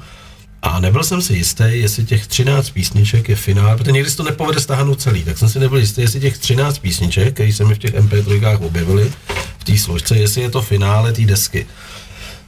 a 0.61 0.79
nebyl 0.79 1.03
jsem 1.03 1.21
si 1.21 1.33
jistý, 1.33 1.63
jestli 1.67 2.05
těch 2.05 2.27
13 2.27 2.69
písniček 2.69 3.29
je 3.29 3.35
finál, 3.35 3.77
protože 3.77 3.91
někdy 3.91 4.09
se 4.09 4.17
to 4.17 4.23
nepovede 4.23 4.59
stáhnout 4.59 5.01
celý, 5.01 5.23
tak 5.23 5.37
jsem 5.37 5.49
si 5.49 5.59
nebyl 5.59 5.77
jistý, 5.77 6.01
jestli 6.01 6.19
těch 6.19 6.37
13 6.37 6.77
písniček, 6.79 7.33
které 7.33 7.53
se 7.53 7.65
mi 7.65 7.75
v 7.75 7.77
těch 7.77 7.93
MP3 7.93 8.65
objevily, 8.65 9.11
v 9.57 9.63
té 9.63 9.77
složce, 9.77 10.17
jestli 10.17 10.41
je 10.41 10.49
to 10.49 10.61
finále 10.61 11.13
té 11.13 11.21
desky. 11.21 11.65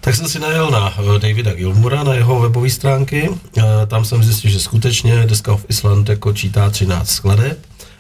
Tak 0.01 0.15
jsem 0.15 0.29
si 0.29 0.39
najel 0.39 0.71
na 0.71 0.93
eh, 1.15 1.19
Davida 1.19 1.53
Gilmura, 1.53 2.03
na 2.03 2.13
jeho 2.13 2.39
webové 2.39 2.69
stránky. 2.69 3.29
Eh, 3.57 3.61
Tam 3.87 4.05
jsem 4.05 4.23
zjistil, 4.23 4.51
že 4.51 4.59
skutečně 4.59 5.25
deska 5.27 5.53
of 5.53 5.65
Island 5.69 6.09
jako 6.09 6.33
čítá 6.33 6.69
13 6.69 7.09
skladeb. 7.09 7.59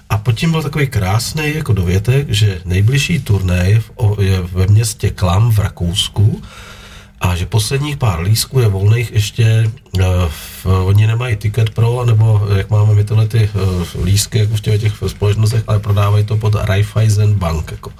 A 0.09 0.17
pod 0.17 0.31
tím 0.31 0.51
byl 0.51 0.63
takový 0.63 0.87
krásný 0.87 1.55
jako 1.55 1.73
dovětek, 1.73 2.29
že 2.29 2.61
nejbližší 2.65 3.19
o- 3.95 4.21
je 4.21 4.41
ve 4.41 4.67
městě 4.67 5.09
Klam 5.09 5.51
v 5.51 5.59
Rakousku 5.59 6.41
a 7.23 7.35
že 7.35 7.45
posledních 7.45 7.97
pár 7.97 8.19
lístků 8.19 8.59
je 8.59 8.67
volných 8.67 9.11
ještě, 9.11 9.71
uh, 9.93 10.87
oni 10.87 11.07
nemají 11.07 11.35
ticket 11.35 11.69
pro, 11.69 12.05
nebo 12.05 12.47
jak 12.55 12.69
máme 12.69 12.93
my 12.93 13.03
tyhle 13.03 13.27
ty 13.27 13.49
uh, 13.95 14.05
lístky 14.05 14.39
jako 14.39 14.55
v 14.55 14.61
těch, 14.61 14.81
těch 14.81 14.93
společnostech, 15.07 15.63
ale 15.67 15.79
prodávají 15.79 16.25
to 16.25 16.37
pod 16.37 16.55
Raiffeisen 16.55 17.33
Bank. 17.33 17.71
Jako. 17.71 17.91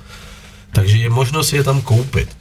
Takže 0.71 0.97
je 0.97 1.09
možnost 1.09 1.53
je 1.53 1.63
tam 1.63 1.81
koupit. 1.81 2.37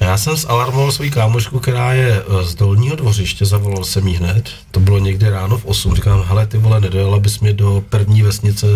Já 0.00 0.18
jsem 0.18 0.36
zalarmoval 0.36 0.92
svou 0.92 1.10
kámošku, 1.10 1.58
která 1.58 1.92
je 1.92 2.22
eh, 2.22 2.44
z 2.44 2.54
dolního 2.54 2.96
dvořiště, 2.96 3.44
zavolal 3.44 3.84
jsem 3.84 4.08
jí 4.08 4.14
hned, 4.14 4.50
to 4.70 4.80
bylo 4.80 4.98
někdy 4.98 5.30
ráno 5.30 5.58
v 5.58 5.64
8, 5.64 5.94
říkám, 5.94 6.24
hele 6.26 6.46
ty 6.46 6.58
vole, 6.58 6.80
nedojela 6.80 7.18
bys 7.18 7.40
mi 7.40 7.52
do 7.52 7.84
první 7.88 8.22
vesnice 8.22 8.66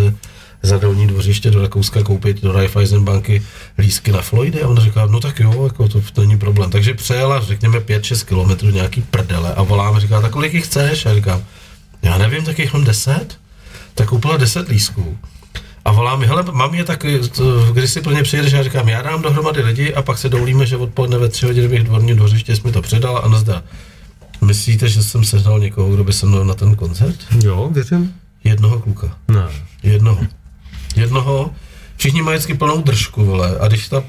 za 0.62 0.78
dolní 0.78 1.06
dvořiště 1.06 1.50
do 1.50 1.62
Rakouska 1.62 2.02
koupit 2.02 2.42
do 2.42 2.52
Raiffeisen 2.52 3.04
banky 3.04 3.42
lísky 3.78 4.12
na 4.12 4.22
Floydy 4.22 4.62
a 4.62 4.68
on 4.68 4.76
říká, 4.78 5.06
no 5.06 5.20
tak 5.20 5.40
jo, 5.40 5.64
jako 5.64 5.88
to, 5.88 6.02
to 6.12 6.20
není 6.20 6.38
problém. 6.38 6.70
Takže 6.70 6.94
přejela, 6.94 7.40
řekněme, 7.40 7.78
5-6 7.78 8.26
kilometrů 8.26 8.70
nějaký 8.70 9.02
prdele 9.02 9.54
a 9.54 9.62
volám, 9.62 10.00
říká, 10.00 10.20
tak 10.20 10.32
kolik 10.32 10.54
jich 10.54 10.64
chceš? 10.64 11.06
A 11.06 11.14
říkám, 11.14 11.44
já 12.02 12.18
nevím, 12.18 12.44
tak 12.44 12.58
jich 12.58 12.72
mám 12.72 12.84
10? 12.84 13.38
Tak 13.94 14.08
koupila 14.08 14.36
10 14.36 14.68
lísků. 14.68 15.18
A 15.84 15.92
volá 15.92 16.16
mi, 16.16 16.26
hele, 16.26 16.44
mám 16.52 16.74
je 16.74 16.84
tak, 16.84 17.04
to, 17.36 17.72
kdy 17.72 17.88
si 17.88 18.00
plně 18.00 18.22
přijedeš, 18.22 18.52
já 18.52 18.62
říkám, 18.62 18.88
já 18.88 19.02
dám 19.02 19.22
dohromady 19.22 19.62
lidi 19.62 19.94
a 19.94 20.02
pak 20.02 20.18
se 20.18 20.28
dovolíme, 20.28 20.66
že 20.66 20.76
odpoledne 20.76 21.18
ve 21.18 21.28
tři 21.28 21.46
hodiny 21.46 21.68
bych 21.68 21.84
dvorní 21.84 22.14
dvořiště 22.14 22.56
jsi 22.56 22.62
mi 22.64 22.72
to 22.72 22.82
předal 22.82 23.20
a 23.24 23.28
nazdar. 23.28 23.62
Myslíte, 24.40 24.88
že 24.88 25.02
jsem 25.02 25.24
sehnal 25.24 25.60
někoho, 25.60 25.90
kdo 25.90 26.04
by 26.04 26.12
se 26.12 26.26
mnou 26.26 26.44
na 26.44 26.54
ten 26.54 26.74
koncert? 26.74 27.16
Jo, 27.44 27.70
věřím. 27.72 28.14
Jednoho 28.44 28.80
kluka. 28.80 29.16
Ne. 29.28 29.48
Jednoho. 29.82 30.20
Jednoho. 30.97 31.51
Všichni 31.97 32.22
mají 32.22 32.36
vždycky 32.36 32.55
plnou 32.55 32.82
držku, 32.82 33.24
vole. 33.24 33.57
A 33.61 33.68
když 33.68 33.88
ta, 33.88 34.03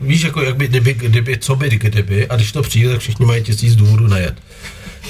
víš, 0.00 0.22
jako 0.22 0.42
jak 0.42 0.56
by, 0.56 0.68
kdyby, 0.68 0.94
kdyby, 0.94 1.38
co 1.38 1.56
by, 1.56 1.70
kdyby, 1.70 2.28
a 2.28 2.36
když 2.36 2.52
to 2.52 2.62
přijde, 2.62 2.90
tak 2.90 3.00
všichni 3.00 3.26
mají 3.26 3.42
tisíc 3.42 3.76
důvodů 3.76 4.06
nejet. 4.06 4.34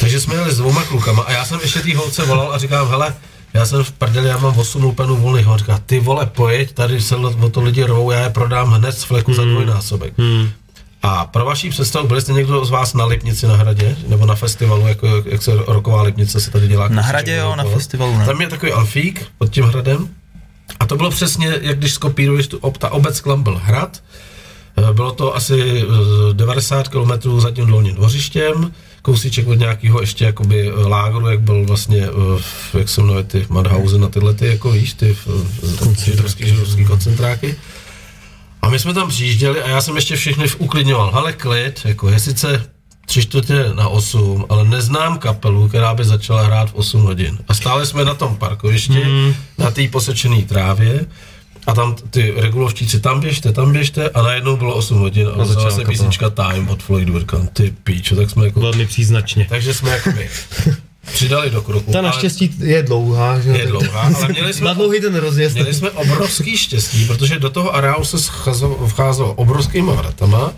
Takže 0.00 0.20
jsme 0.20 0.34
jeli 0.34 0.52
s 0.52 0.56
dvouma 0.56 0.82
klukama 0.82 1.22
a 1.22 1.32
já 1.32 1.44
jsem 1.44 1.60
ještě 1.62 1.80
té 1.80 1.96
holce 1.96 2.24
volal 2.24 2.52
a 2.52 2.58
říkám, 2.58 2.88
hele, 2.88 3.14
já 3.54 3.66
jsem 3.66 3.84
v 3.84 3.92
prdeli, 3.92 4.28
já 4.28 4.38
mám 4.38 4.58
8 4.58 4.82
lupenů 4.82 5.16
volných. 5.16 5.48
On 5.48 5.58
říká, 5.58 5.80
ty 5.86 6.00
vole, 6.00 6.26
pojeď, 6.26 6.72
tady 6.72 7.00
se 7.00 7.16
o 7.16 7.48
to 7.48 7.62
lidi 7.62 7.84
rvou, 7.84 8.10
já 8.10 8.20
je 8.20 8.30
prodám 8.30 8.70
hned 8.70 8.92
z 8.92 9.04
fleku 9.04 9.30
hmm. 9.30 9.36
za 9.36 9.44
dvojnásobek. 9.44 10.12
Hmm. 10.18 10.50
A 11.02 11.24
pro 11.24 11.44
vaší 11.44 11.70
představu, 11.70 12.08
byli 12.08 12.20
jste 12.20 12.32
někdo 12.32 12.64
z 12.64 12.70
vás 12.70 12.94
na 12.94 13.04
Lipnici 13.04 13.46
na 13.46 13.56
hradě? 13.56 13.96
Nebo 14.08 14.26
na 14.26 14.34
festivalu, 14.34 14.86
jako, 14.86 15.08
jak 15.26 15.42
se 15.42 15.52
roková 15.66 16.02
Lipnice 16.02 16.40
se 16.40 16.50
tady 16.50 16.68
dělá? 16.68 16.88
Na 16.88 17.02
hradě 17.02 17.36
jo, 17.36 17.56
na 17.56 17.64
festivalu 17.64 18.18
ne. 18.18 18.26
Tam 18.26 18.40
je 18.40 18.48
takový 18.48 18.72
amfík 18.72 19.26
pod 19.38 19.50
tím 19.50 19.64
hradem. 19.64 20.08
A 20.80 20.86
to 20.86 20.96
bylo 20.96 21.10
přesně, 21.10 21.58
jak 21.62 21.78
když 21.78 21.92
skopíruješ 21.92 22.46
tu, 22.46 22.58
ob- 22.58 22.78
ta 22.78 22.90
obec 22.90 23.20
Klam 23.20 23.42
byl 23.42 23.60
hrad. 23.64 24.02
Eh, 24.90 24.92
Bylo 24.92 25.12
to 25.12 25.36
asi 25.36 25.82
eh, 25.82 26.32
90 26.32 26.88
km 26.88 27.40
za 27.40 27.50
tím 27.50 27.66
dolním 27.66 27.94
dvořištěm, 27.94 28.72
kousíček 29.02 29.48
od 29.48 29.54
nějakého 29.54 30.00
ještě 30.00 30.24
jakoby 30.24 30.68
eh, 30.68 30.72
lágru, 30.86 31.28
jak 31.30 31.40
byl 31.40 31.64
vlastně, 31.64 32.06
eh, 32.06 32.78
jak 32.78 32.88
se 32.88 33.00
jmenuje 33.00 33.24
ty 33.24 33.46
Madhausen 33.48 34.04
a 34.04 34.08
tyhle 34.08 34.34
ty, 34.34 34.46
jako 34.46 34.70
víš, 34.72 34.92
ty 34.94 35.16
eh, 35.26 36.04
židovský, 36.04 36.46
židovský 36.48 36.84
koncentráky. 36.84 37.54
A 38.62 38.68
my 38.68 38.78
jsme 38.78 38.94
tam 38.94 39.08
přijížděli 39.08 39.62
a 39.62 39.68
já 39.68 39.80
jsem 39.80 39.96
ještě 39.96 40.16
všechny 40.16 40.46
uklidňoval. 40.58 41.10
Hele, 41.14 41.32
klid, 41.32 41.80
jako 41.84 42.08
je 42.10 42.20
sice 42.20 42.66
tři 43.06 43.22
čtvrtě 43.22 43.70
na 43.74 43.88
8, 43.88 44.46
ale 44.48 44.64
neznám 44.64 45.18
kapelu, 45.18 45.68
která 45.68 45.94
by 45.94 46.04
začala 46.04 46.42
hrát 46.42 46.70
v 46.70 46.74
8 46.74 47.02
hodin. 47.02 47.38
A 47.48 47.54
stále 47.54 47.86
jsme 47.86 48.04
na 48.04 48.14
tom 48.14 48.36
parkovišti, 48.36 49.04
mm. 49.04 49.34
na 49.58 49.70
té 49.70 49.88
posečené 49.88 50.42
trávě, 50.42 51.06
a 51.66 51.74
tam 51.74 51.96
ty 52.10 52.34
regulovčíci, 52.36 53.00
tam 53.00 53.20
běžte, 53.20 53.52
tam 53.52 53.72
běžte, 53.72 54.08
a 54.08 54.22
najednou 54.22 54.56
bylo 54.56 54.74
8 54.74 54.98
hodin 54.98 55.26
a 55.26 55.30
začala 55.30 55.46
začala 55.46 55.70
se 55.70 55.76
kapela. 55.76 55.90
písnička 55.90 56.30
Time 56.30 56.68
od 56.68 56.82
Floydu, 56.82 57.18
říkám, 57.18 57.46
ty 57.46 57.74
píčo, 57.84 58.16
tak 58.16 58.30
jsme 58.30 58.44
jako, 58.44 58.60
Velmi 58.60 58.86
příznačně. 58.86 59.46
takže 59.48 59.74
jsme 59.74 59.90
jakoby 59.90 60.28
přidali 61.12 61.50
do 61.50 61.62
kroku. 61.62 61.92
Ta 61.92 61.98
ale 61.98 62.08
naštěstí 62.08 62.54
je 62.58 62.82
dlouhá, 62.82 63.40
že 63.40 63.50
je 63.50 63.66
dlouhá, 63.66 64.00
ale 64.00 64.28
měli 64.28 64.52
jsme 64.52 64.66
Na 64.66 64.72
dlouhý 64.72 65.00
ten 65.00 65.14
rozjezd. 65.14 65.54
Měli 65.54 65.74
jsme 65.74 65.90
obrovský 65.90 66.56
štěstí, 66.56 67.04
protože 67.04 67.38
do 67.38 67.50
toho 67.50 67.74
areálu 67.74 68.04
se 68.04 68.16
vcházelo 68.86 69.34
obrovskýma 69.34 69.92
vratama, 69.92 70.52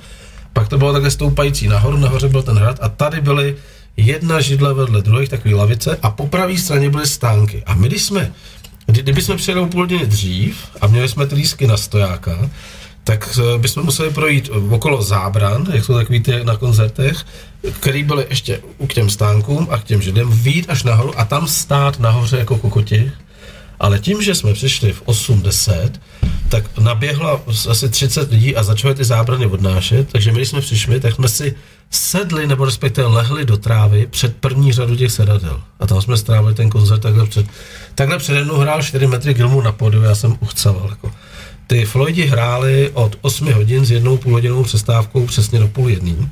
pak 0.56 0.68
to 0.68 0.78
bylo 0.78 0.92
takhle 0.92 1.10
stoupající 1.10 1.68
nahoru, 1.68 1.96
nahoře 1.96 2.28
byl 2.28 2.42
ten 2.42 2.56
hrad 2.56 2.78
a 2.82 2.88
tady 2.88 3.20
byly 3.20 3.56
jedna 3.96 4.40
židle 4.40 4.74
vedle 4.74 5.02
druhých, 5.02 5.28
takové 5.28 5.54
lavice 5.54 5.98
a 6.02 6.10
po 6.10 6.26
pravé 6.26 6.56
straně 6.56 6.90
byly 6.90 7.06
stánky. 7.06 7.62
A 7.66 7.74
my, 7.74 7.88
když 7.88 8.02
jsme, 8.02 8.32
kdy, 8.86 9.02
kdyby 9.02 9.22
jsme 9.22 9.36
přijeli 9.36 9.60
o 9.60 9.66
půl 9.66 9.80
hodiny 9.80 10.06
dřív 10.06 10.56
a 10.80 10.86
měli 10.86 11.08
jsme 11.08 11.26
ty 11.26 11.34
lístky 11.34 11.66
na 11.66 11.76
stojáka, 11.76 12.50
tak 13.04 13.38
eh, 13.38 13.58
bychom 13.58 13.84
museli 13.84 14.10
projít 14.10 14.50
eh, 14.52 14.74
okolo 14.74 15.02
zábran, 15.02 15.66
jak 15.72 15.84
jsou 15.84 15.94
takový 15.94 16.20
ty 16.20 16.44
na 16.44 16.56
koncertech, 16.56 17.24
který 17.80 18.02
byly 18.02 18.26
ještě 18.30 18.60
k 18.88 18.94
těm 18.94 19.10
stánkům 19.10 19.68
a 19.70 19.78
k 19.78 19.84
těm 19.84 20.02
židem, 20.02 20.30
výjít 20.30 20.70
až 20.70 20.82
nahoru 20.82 21.20
a 21.20 21.24
tam 21.24 21.48
stát 21.48 22.00
nahoře 22.00 22.38
jako 22.38 22.58
kokoti 22.58 23.12
ale 23.80 23.98
tím, 23.98 24.22
že 24.22 24.34
jsme 24.34 24.52
přišli 24.52 24.92
v 24.92 25.02
8.10, 25.02 25.90
tak 26.48 26.78
naběhla 26.78 27.40
asi 27.68 27.88
30 27.88 28.30
lidí 28.30 28.56
a 28.56 28.62
začaly 28.62 28.94
ty 28.94 29.04
zábrany 29.04 29.46
odnášet, 29.46 30.08
takže 30.12 30.32
my, 30.32 30.38
když 30.38 30.48
jsme 30.48 30.60
přišli, 30.60 31.00
tak 31.00 31.14
jsme 31.14 31.28
si 31.28 31.54
sedli, 31.90 32.46
nebo 32.46 32.64
respektive 32.64 33.06
lehli 33.06 33.44
do 33.44 33.56
trávy 33.56 34.06
před 34.10 34.36
první 34.36 34.72
řadu 34.72 34.96
těch 34.96 35.12
sedadel. 35.12 35.62
A 35.80 35.86
tam 35.86 36.02
jsme 36.02 36.16
strávili 36.16 36.54
ten 36.54 36.70
koncert 36.70 37.00
takhle 37.00 37.26
před... 37.26 37.46
Takhle 37.94 38.18
přede 38.18 38.44
mnou 38.44 38.56
hrál 38.56 38.82
4 38.82 39.06
metry 39.06 39.34
Gilmour 39.34 39.64
na 39.64 39.72
pódiu, 39.72 40.02
já 40.02 40.14
jsem 40.14 40.36
uchcaval. 40.40 40.86
Jako. 40.90 41.12
Ty 41.66 41.84
Floydi 41.84 42.26
hráli 42.26 42.90
od 42.94 43.16
8 43.20 43.52
hodin 43.52 43.86
s 43.86 43.90
jednou 43.90 44.16
půlhodinovou 44.16 44.62
přestávkou 44.62 45.26
přesně 45.26 45.58
do 45.58 45.68
půl 45.68 45.88
jedný. 45.88 46.30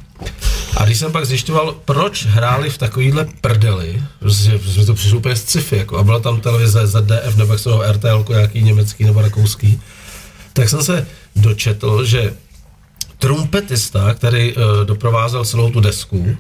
A 0.76 0.85
když 0.85 0.99
jsem 0.99 1.12
pak 1.12 1.26
zjišťoval, 1.26 1.76
proč 1.85 2.26
hráli 2.26 2.70
v 2.70 2.78
takovýhle 2.78 3.26
prdeli, 3.41 4.03
že 4.26 4.59
jsme 4.59 4.87
to 4.87 4.95
přišlo 4.95 5.18
úplně 5.18 5.37
z 5.37 5.45
sci-fi, 5.45 5.76
jako, 5.76 5.99
a 5.99 6.03
byla 6.03 6.20
tam 6.20 6.41
televize 6.41 6.87
ZDF 6.87 7.37
nebo 7.37 7.53
jak 7.53 7.61
se 7.61 7.70
RTL, 7.93 8.24
nějaký 8.28 8.62
německý 8.62 9.05
nebo 9.05 9.22
rakouský, 9.22 9.80
tak 10.53 10.68
jsem 10.68 10.82
se 10.82 11.07
dočetl, 11.37 12.05
že 12.05 12.35
trumpetista, 13.18 14.14
který 14.14 14.55
uh, 14.55 14.62
doprovázel 14.85 15.45
celou 15.45 15.70
tu 15.70 15.80
desku, 15.80 16.37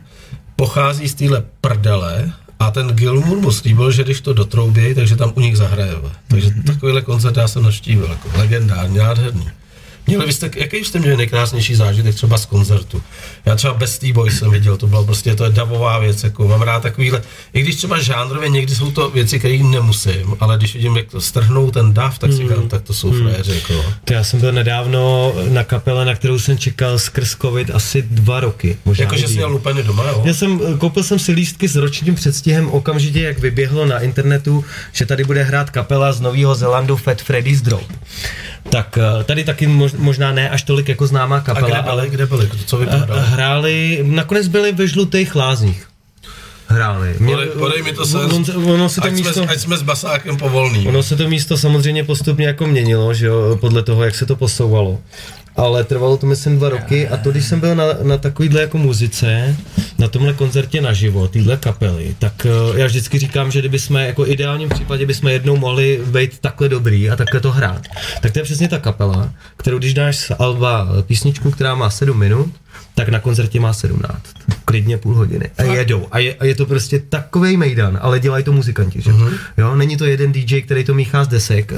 pochází 0.56 1.08
z 1.08 1.14
téhle 1.14 1.44
prdele 1.60 2.32
a 2.64 2.70
ten 2.70 2.88
Gilmour 2.88 3.38
mu 3.38 3.52
slíbil, 3.52 3.92
že 3.92 4.04
když 4.04 4.20
to 4.20 4.32
dotroubí, 4.32 4.94
takže 4.94 5.16
tam 5.16 5.32
u 5.34 5.40
nich 5.40 5.56
zahraje. 5.56 5.92
Takže 6.28 6.50
takovýhle 6.66 7.02
koncert 7.02 7.36
já 7.36 7.48
jsem 7.48 7.62
naštívil, 7.62 8.06
jako 8.10 8.38
legendární, 8.38 8.98
nádherný. 8.98 9.50
Měli 10.06 10.26
byste, 10.26 10.50
jaký 10.56 10.76
jste 10.76 10.98
měli 10.98 11.16
nejkrásnější 11.16 11.74
zážitek 11.74 12.14
třeba 12.14 12.38
z 12.38 12.46
koncertu? 12.46 13.02
Já 13.46 13.56
třeba 13.56 13.74
Bestie 13.74 14.12
Boys 14.14 14.38
jsem 14.38 14.50
viděl, 14.50 14.76
to 14.76 14.86
bylo 14.86 15.04
prostě, 15.04 15.34
to 15.34 15.44
je 15.44 15.50
davová 15.50 15.98
věc, 15.98 16.24
jako 16.24 16.48
mám 16.48 16.62
rád 16.62 16.82
takovýhle, 16.82 17.22
i 17.52 17.62
když 17.62 17.76
třeba 17.76 18.00
žánrově 18.00 18.48
někdy 18.48 18.74
jsou 18.74 18.90
to 18.90 19.10
věci, 19.10 19.38
které 19.38 19.58
nemusím, 19.58 20.34
ale 20.40 20.56
když 20.56 20.74
vidím, 20.74 20.96
jak 20.96 21.06
to 21.10 21.20
strhnou 21.20 21.70
ten 21.70 21.94
dav, 21.94 22.18
tak 22.18 22.32
si 22.32 22.38
říkám, 22.38 22.68
tak 22.68 22.82
to 22.82 22.94
jsou 22.94 23.12
fréři, 23.12 23.54
jako. 23.54 23.84
To 24.04 24.12
já 24.12 24.24
jsem 24.24 24.40
byl 24.40 24.52
nedávno 24.52 25.32
na 25.48 25.64
kapele, 25.64 26.04
na 26.04 26.14
kterou 26.14 26.38
jsem 26.38 26.58
čekal 26.58 26.98
skrz 26.98 27.36
covid 27.36 27.70
asi 27.70 28.02
dva 28.02 28.40
roky. 28.40 28.76
Možná 28.84 29.02
Jako, 29.04 29.16
že 29.16 29.28
jsi 29.28 29.34
měl 29.34 29.48
lupeny 29.50 29.82
doma, 29.82 30.04
jo? 30.08 30.22
Já 30.24 30.34
jsem, 30.34 30.60
koupil 30.78 31.02
jsem 31.02 31.18
si 31.18 31.32
lístky 31.32 31.68
s 31.68 31.76
ročním 31.76 32.14
předstihem 32.14 32.70
okamžitě, 32.70 33.20
jak 33.20 33.38
vyběhlo 33.38 33.86
na 33.86 33.98
internetu, 33.98 34.64
že 34.92 35.06
tady 35.06 35.24
bude 35.24 35.42
hrát 35.42 35.70
kapela 35.70 36.12
z 36.12 36.20
Nového 36.20 36.54
Zélandu 36.54 36.96
Fat 36.96 37.22
Freddy's 37.22 37.60
Drop. 37.62 37.92
Tak 38.70 38.98
eh, 39.20 39.24
tady 39.24 39.44
taky 39.44 39.66
mož- 39.66 39.98
možná 39.98 40.32
ne 40.32 40.50
až 40.50 40.62
tolik 40.62 40.88
jako 40.88 41.06
známá 41.06 41.36
A 41.36 41.40
kapela, 41.40 41.68
kde 41.68 41.82
byli, 41.82 42.08
kde 42.10 42.26
byli, 42.26 42.48
co 42.66 42.76
ale 42.76 42.84
vypadalo? 42.84 43.20
Hráli, 43.34 44.00
nakonec 44.02 44.48
byli 44.48 44.72
ve 44.72 44.86
žlutých 44.86 45.34
lázních. 45.34 45.86
Hráli. 46.66 47.14
Podej, 47.18 47.48
podej 47.48 47.82
mi 47.82 47.92
to 47.92 48.06
sem, 48.06 48.20
on, 48.20 48.44
ono 48.70 48.88
se 48.88 49.00
to 49.00 49.06
ať, 49.06 49.12
místo... 49.12 49.32
jsme, 49.32 49.46
ať 49.46 49.60
jsme 49.60 49.76
s 49.76 49.82
basákem 49.82 50.36
povolný. 50.36 50.88
Ono 50.88 51.02
se 51.02 51.16
to 51.16 51.28
místo 51.28 51.58
samozřejmě 51.58 52.04
postupně 52.04 52.46
jako 52.46 52.66
měnilo, 52.66 53.14
že 53.14 53.26
jo, 53.26 53.58
podle 53.60 53.82
toho, 53.82 54.04
jak 54.04 54.14
se 54.14 54.26
to 54.26 54.36
posouvalo. 54.36 54.98
Ale 55.56 55.84
trvalo 55.84 56.16
to 56.16 56.26
myslím 56.26 56.58
dva 56.58 56.68
roky 56.68 57.08
a 57.08 57.16
to, 57.16 57.30
když 57.30 57.44
jsem 57.44 57.60
byl 57.60 57.74
na, 57.74 57.84
na 58.02 58.18
takovýhle 58.18 58.60
jako 58.60 58.78
muzice, 58.78 59.56
na 59.98 60.08
tomhle 60.08 60.32
koncertě 60.32 60.80
naživo, 60.80 61.28
týhle 61.28 61.56
kapely, 61.56 62.16
tak 62.18 62.46
uh, 62.70 62.78
já 62.78 62.86
vždycky 62.86 63.18
říkám, 63.18 63.50
že 63.50 63.58
kdyby 63.58 63.78
jsme 63.78 64.06
jako 64.06 64.26
ideálním 64.26 64.68
případě 64.68 65.06
bychom 65.06 65.30
jednou 65.30 65.56
mohli 65.56 66.00
být 66.06 66.38
takhle 66.38 66.68
dobrý 66.68 67.10
a 67.10 67.16
takhle 67.16 67.40
to 67.40 67.52
hrát. 67.52 67.82
Tak 68.20 68.32
to 68.32 68.38
je 68.38 68.42
přesně 68.42 68.68
ta 68.68 68.78
kapela, 68.78 69.30
kterou 69.56 69.78
když 69.78 69.94
dáš 69.94 70.16
z 70.16 70.32
Alba 70.38 70.88
písničku, 71.06 71.50
která 71.50 71.74
má 71.74 71.90
7 71.90 72.18
minut, 72.18 72.50
tak 72.94 73.08
na 73.08 73.20
koncertě 73.20 73.60
má 73.60 73.72
17. 73.72 74.12
Klidně 74.64 74.98
půl 74.98 75.14
hodiny. 75.14 75.50
A 75.58 75.62
jedou. 75.62 76.06
A 76.10 76.18
je, 76.18 76.34
a 76.34 76.44
je 76.44 76.54
to 76.54 76.66
prostě 76.66 76.98
takový 76.98 77.56
mejdan, 77.56 77.98
ale 78.02 78.20
dělají 78.20 78.44
to 78.44 78.52
muzikanti, 78.52 79.00
že? 79.02 79.10
Mm-hmm. 79.10 79.38
Jo, 79.58 79.74
není 79.74 79.96
to 79.96 80.04
jeden 80.04 80.32
DJ, 80.32 80.60
který 80.60 80.84
to 80.84 80.94
míchá 80.94 81.24
z 81.24 81.28
desek, 81.28 81.72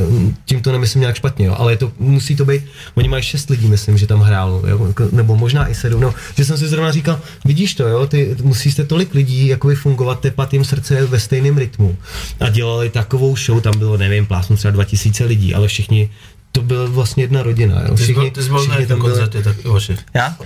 tím 0.45 0.63
to 0.63 0.73
nemyslím 0.73 1.01
nějak 1.01 1.17
špatně, 1.17 1.47
jo, 1.47 1.55
ale 1.59 1.73
je 1.73 1.77
to, 1.77 1.93
musí 1.99 2.37
to 2.37 2.45
být, 2.45 2.65
oni 2.95 3.09
mají 3.09 3.23
šest 3.23 3.51
lidí, 3.51 3.66
myslím, 3.67 3.99
že 3.99 4.07
tam 4.07 4.21
hrálo, 4.21 4.63
jo, 4.67 4.95
nebo 5.13 5.37
možná 5.37 5.69
i 5.69 5.75
sedm, 5.75 6.01
no, 6.01 6.15
že 6.37 6.45
jsem 6.45 6.59
si 6.59 6.69
zrovna 6.69 6.93
říkal, 6.93 7.21
vidíš 7.45 7.75
to, 7.75 7.89
jo, 7.89 8.07
ty 8.07 8.37
musíte 8.43 8.85
tolik 8.85 9.15
lidí 9.15 9.47
jakoby 9.47 9.75
fungovat, 9.75 10.21
tepat 10.21 10.53
jim 10.53 10.65
srdce 10.65 11.07
ve 11.07 11.21
stejném 11.21 11.59
rytmu 11.59 11.97
a 12.41 12.49
dělali 12.49 12.91
takovou 12.91 13.37
show, 13.37 13.61
tam 13.61 13.79
bylo, 13.79 13.97
nevím, 13.97 14.27
plásnu 14.27 14.57
třeba 14.57 14.71
2000 14.73 15.25
lidí, 15.25 15.55
ale 15.55 15.69
všichni 15.69 16.11
to 16.53 16.63
byla 16.63 16.87
vlastně 16.89 17.23
jedna 17.25 17.43
rodina, 17.43 17.83
jo. 17.83 17.91
Ty 17.95 17.97
jsi 17.99 18.03
Všichni, 18.05 18.23
byl, 18.23 18.31
ty 18.31 18.43
jsi 18.43 18.49
byl 18.49 18.67
na 18.67 18.77
byli- 18.77 19.01
koncertě, 19.01 19.43
tak 19.43 19.65
Ivoši. 19.65 19.97
Já? 20.15 20.37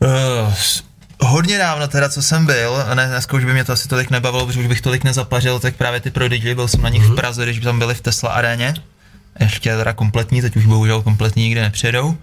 Uh, 0.00 0.52
hodně 1.20 1.58
dávno 1.58 1.88
teda, 1.88 2.08
co 2.08 2.22
jsem 2.22 2.46
byl, 2.46 2.84
ne, 2.94 3.06
dneska 3.06 3.36
už 3.36 3.44
by 3.44 3.52
mě 3.52 3.64
to 3.64 3.72
asi 3.72 3.88
tolik 3.88 4.10
nebavilo, 4.10 4.46
protože 4.46 4.60
už 4.60 4.66
bych 4.66 4.80
tolik 4.80 5.04
nezapařil, 5.04 5.58
tak 5.60 5.76
právě 5.76 6.00
ty 6.00 6.10
Prodigy, 6.10 6.54
byl 6.54 6.68
jsem 6.68 6.82
na 6.82 6.88
nich 6.88 7.02
v 7.04 7.14
Praze, 7.14 7.42
když 7.44 7.58
tam 7.60 7.78
byli 7.78 7.94
v 7.94 8.00
Tesla 8.00 8.30
aréně. 8.30 8.74
Ještě 9.40 9.76
teda 9.76 9.92
kompletní, 9.92 10.42
teď 10.42 10.56
už 10.56 10.66
bohužel 10.66 11.02
kompletní 11.02 11.42
nikdy 11.42 11.60
nepřijedou. 11.60 12.16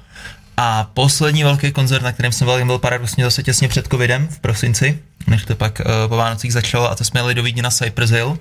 A 0.59 0.89
poslední 0.93 1.43
velký 1.43 1.71
koncert, 1.71 2.01
na 2.03 2.11
kterém 2.11 2.31
jsem 2.31 2.45
byl, 2.47 2.65
byl 2.65 2.77
paradoxně 2.79 3.23
zase 3.23 3.43
těsně 3.43 3.67
před 3.67 3.87
covidem 3.91 4.27
v 4.27 4.39
prosinci, 4.39 4.99
než 5.27 5.45
to 5.45 5.55
pak 5.55 5.79
uh, 5.85 6.09
po 6.09 6.17
Vánocích 6.17 6.53
začalo 6.53 6.91
a 6.91 6.95
to 6.95 7.03
jsme 7.03 7.19
jeli 7.19 7.33
do 7.35 7.43
Vídně 7.43 7.61
na 7.63 7.69
Cypress 7.69 8.11
Hill, 8.11 8.39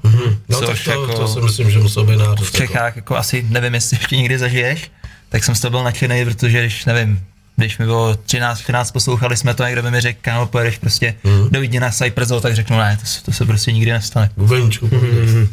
No 0.48 0.60
což 0.60 0.84
tak 0.84 0.94
to, 0.94 1.00
jako 1.02 1.18
to 1.18 1.28
si 1.28 1.40
myslím, 1.40 1.70
že 1.70 1.78
musel 1.78 2.04
být 2.04 2.16
nářez. 2.18 2.48
v 2.48 2.52
Čechách 2.52 2.96
jako 2.96 3.16
asi 3.16 3.46
nevím, 3.48 3.74
jestli 3.74 3.96
ještě 3.96 4.16
někdy 4.16 4.38
zažiješ, 4.38 4.90
tak 5.28 5.44
jsem 5.44 5.54
z 5.54 5.60
toho 5.60 5.70
byl 5.70 5.84
nadšený, 5.84 6.24
protože 6.24 6.60
když 6.60 6.84
nevím, 6.84 7.20
když 7.56 7.78
mi 7.78 7.84
bylo 7.84 8.16
13, 8.16 8.60
14, 8.60 8.90
poslouchali 8.90 9.36
jsme 9.36 9.54
to, 9.54 9.64
někdo 9.64 9.82
by 9.82 9.90
mi 9.90 10.00
řekl, 10.00 10.18
kámo, 10.22 10.46
pojedeš 10.46 10.78
prostě 10.78 11.14
mm. 11.24 11.48
do 11.50 11.60
Vídně 11.60 11.80
na 11.80 11.90
Cypress 11.90 12.30
Hill, 12.30 12.40
tak 12.40 12.54
řeknu, 12.54 12.78
ne, 12.78 12.96
to, 13.00 13.06
se- 13.06 13.22
to 13.24 13.32
se 13.32 13.44
prostě 13.44 13.72
nikdy 13.72 13.92
nestane. 13.92 14.30
Bubeníčku. 14.36 14.86
Mm-hmm. 14.88 15.48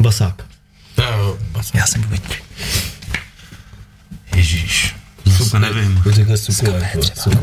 Basák. 0.00 0.42
No. 0.98 1.36
Já 1.74 1.86
jsem 1.86 2.02
bubeník. 2.02 2.42
Ježíš, 4.36 4.96
zase 5.24 5.58
nevím. 5.58 6.02
Řekne 6.10 6.36
sukulent. 6.36 6.84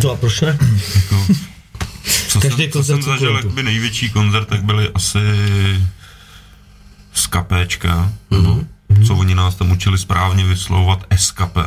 To 0.01 0.11
a 0.11 0.15
proč 0.15 0.41
ne? 0.41 0.57
Jako, 0.95 1.25
co 2.27 2.39
Každý 2.41 2.63
jsem, 2.63 2.71
co 2.71 2.77
koncert 2.79 2.95
jsem 2.95 3.01
zažil, 3.03 3.17
sukulentu. 3.17 3.47
jakoby 3.47 3.63
největší 3.63 4.09
koncert, 4.09 4.45
tak 4.45 4.63
byly 4.63 4.89
asi 4.93 5.19
z 7.13 7.27
kapéčka, 7.27 8.11
nebo 8.31 8.59
co 9.07 9.15
oni 9.15 9.35
nás 9.35 9.55
tam 9.55 9.71
učili 9.71 9.97
správně 9.97 10.45
vyslovovat 10.45 11.05
SKP. 11.15 11.57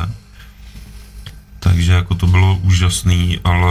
Takže 1.59 1.93
jako 1.93 2.15
to 2.15 2.27
bylo 2.27 2.57
úžasný, 2.57 3.39
ale 3.43 3.67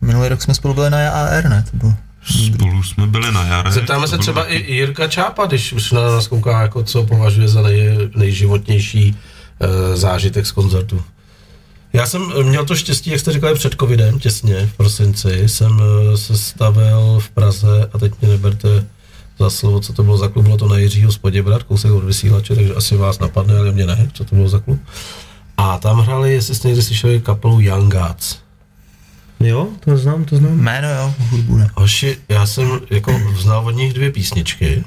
Minulý 0.00 0.28
rok 0.28 0.42
jsme 0.42 0.54
spolu 0.54 0.74
byli 0.74 0.90
na 0.90 1.10
AR, 1.10 1.48
ne? 1.48 1.64
To 1.70 1.76
bylo. 1.76 1.94
Spolu 2.24 2.82
jsme 2.82 3.06
byli 3.06 3.32
na 3.32 3.44
jare. 3.44 3.72
Zeptáme 3.72 4.08
se 4.08 4.18
třeba 4.18 4.42
taky- 4.42 4.54
i 4.54 4.74
Jirka 4.74 5.08
Čápa, 5.08 5.46
když 5.46 5.72
už 5.72 5.92
na 5.92 6.02
nás 6.02 6.26
kouká, 6.26 6.62
jako 6.62 6.82
co 6.82 7.04
považuje 7.04 7.48
za 7.48 7.62
nej, 7.62 8.10
nejživotnější 8.14 9.16
uh, 9.58 9.96
zážitek 9.96 10.46
z 10.46 10.52
koncertu. 10.52 11.02
Já 11.92 12.06
jsem 12.06 12.32
eh, 12.40 12.42
měl 12.42 12.64
to 12.64 12.74
štěstí, 12.76 13.10
jak 13.10 13.20
jste 13.20 13.32
říkali, 13.32 13.54
před 13.54 13.74
covidem, 13.80 14.18
těsně 14.18 14.66
v 14.66 14.76
prosinci, 14.76 15.48
jsem 15.48 15.82
eh, 16.12 16.16
se 16.16 16.38
stavil 16.38 17.18
v 17.20 17.30
Praze 17.30 17.88
a 17.92 17.98
teď 17.98 18.12
mě 18.20 18.30
neberte 18.30 18.86
za 19.38 19.50
slovo, 19.50 19.80
co 19.80 19.92
to 19.92 20.02
bylo 20.02 20.18
za 20.18 20.28
klub, 20.28 20.44
bylo 20.44 20.56
to 20.56 20.68
na 20.68 20.78
Jiřího 20.78 21.12
Spoděbrat, 21.12 21.62
kousek 21.62 21.90
od 21.92 22.04
vysílače, 22.04 22.54
takže 22.54 22.74
asi 22.74 22.96
vás 22.96 23.18
napadne, 23.18 23.58
ale 23.58 23.72
mě 23.72 23.86
ne, 23.86 24.10
co 24.12 24.24
to 24.24 24.34
bylo 24.34 24.48
za 24.48 24.58
klub. 24.58 24.80
A 25.56 25.78
tam 25.78 26.00
hráli, 26.00 26.32
jestli 26.32 26.54
jste 26.54 26.68
někdy 26.68 26.82
slyšeli 26.82 27.20
kapelu 27.20 27.60
Young 27.60 27.94
Gods. 27.94 28.38
Jo, 29.42 29.68
to 29.80 29.96
znám, 29.96 30.24
to 30.24 30.36
znám. 30.36 30.58
Jméno, 30.58 30.88
jo, 30.88 31.14
hudbu 31.30 31.56
ne. 31.56 31.70
Hoši, 31.74 32.16
já 32.28 32.46
jsem 32.46 32.80
jako 32.90 33.20
znal 33.36 33.66
od 33.66 33.70
nich 33.70 33.92
dvě 33.92 34.10
písničky 34.10 34.84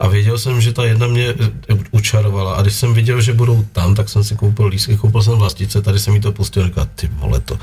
a 0.00 0.08
věděl 0.08 0.38
jsem, 0.38 0.60
že 0.60 0.72
ta 0.72 0.84
jedna 0.84 1.06
mě 1.06 1.28
eh, 1.28 1.74
učarovala 1.90 2.54
a 2.54 2.62
když 2.62 2.74
jsem 2.74 2.94
viděl, 2.94 3.20
že 3.20 3.32
budou 3.32 3.64
tam, 3.72 3.94
tak 3.94 4.08
jsem 4.08 4.24
si 4.24 4.34
koupil 4.34 4.66
lístky, 4.66 4.96
koupil 4.96 5.22
jsem 5.22 5.34
vlastice, 5.34 5.82
tady 5.82 5.98
jsem 5.98 6.14
jí 6.14 6.20
to 6.20 6.32
pustil 6.32 6.62
a 6.62 6.66
říkal, 6.66 6.88
ty 6.94 7.10
vole 7.12 7.40
to, 7.40 7.58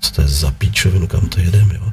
co 0.00 0.12
to 0.12 0.22
je 0.22 0.28
za 0.28 0.50
píčovinu, 0.50 1.06
kam 1.06 1.28
to 1.28 1.40
jedem, 1.40 1.70
jo. 1.70 1.92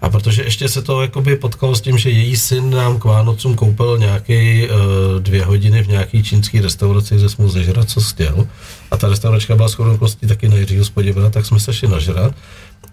A 0.00 0.10
protože 0.10 0.42
ještě 0.42 0.68
se 0.68 0.82
to 0.82 1.02
jakoby 1.02 1.36
potkalo 1.36 1.74
s 1.74 1.80
tím, 1.80 1.98
že 1.98 2.10
její 2.10 2.36
syn 2.36 2.70
nám 2.70 2.98
k 2.98 3.04
Vánocům 3.04 3.54
koupil 3.54 3.98
nějaký 3.98 4.68
uh, 4.68 5.22
dvě 5.22 5.44
hodiny 5.44 5.82
v 5.82 5.88
nějaký 5.88 6.22
čínský 6.22 6.60
restauraci, 6.60 7.16
kde 7.16 7.28
jsme 7.28 7.48
zežrat, 7.48 7.90
co 7.90 8.00
chtěl. 8.00 8.46
A 8.90 8.96
ta 8.96 9.08
restauračka 9.08 9.56
byla 9.56 9.68
shodou 9.68 9.94
okolností 9.94 10.26
taky 10.26 10.48
na 10.48 10.56
Jiřího 10.56 10.84
Spoděbra, 10.84 11.30
tak 11.30 11.46
jsme 11.46 11.60
se 11.60 11.72
šli 11.72 11.88
nažrat. 11.88 12.34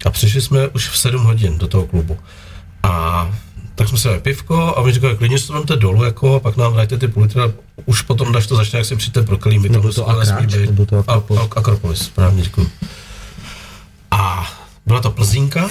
A 0.05 0.09
přišli 0.09 0.41
jsme 0.41 0.67
už 0.67 0.89
v 0.89 0.97
7 0.97 1.23
hodin 1.23 1.57
do 1.57 1.67
toho 1.67 1.88
klubu. 1.88 2.17
A 2.83 3.31
tak 3.75 3.88
jsme 3.89 3.97
si 3.97 4.07
dali 4.07 4.19
pivko 4.19 4.77
a 4.77 4.81
mi 4.83 4.91
říkali, 4.91 5.15
klidně 5.17 5.39
si 5.39 5.47
to 5.47 5.53
vemte 5.53 5.75
dolů, 5.75 6.03
jako, 6.03 6.35
a 6.35 6.39
pak 6.39 6.57
nám 6.57 6.73
dajte 6.75 6.97
ty 6.97 7.07
půl 7.07 7.23
litra, 7.23 7.43
už 7.85 8.01
potom, 8.01 8.35
až 8.35 8.47
to 8.47 8.55
začne, 8.55 8.79
jak 8.79 8.85
si 8.85 8.95
přijďte 8.95 9.21
pro 9.23 9.38
klím, 9.38 9.63
to 9.95 10.09
Akráč, 10.09 10.53
nebo 10.53 10.85
to 10.85 10.95
A- 10.97 10.99
Akropolis. 10.99 11.41
a- 11.55 11.59
Akropolis, 11.59 11.99
správně 11.99 12.43
děkuji. 12.43 12.69
A 14.11 14.49
byla 14.85 15.01
to 15.01 15.11
Plzínka, 15.11 15.69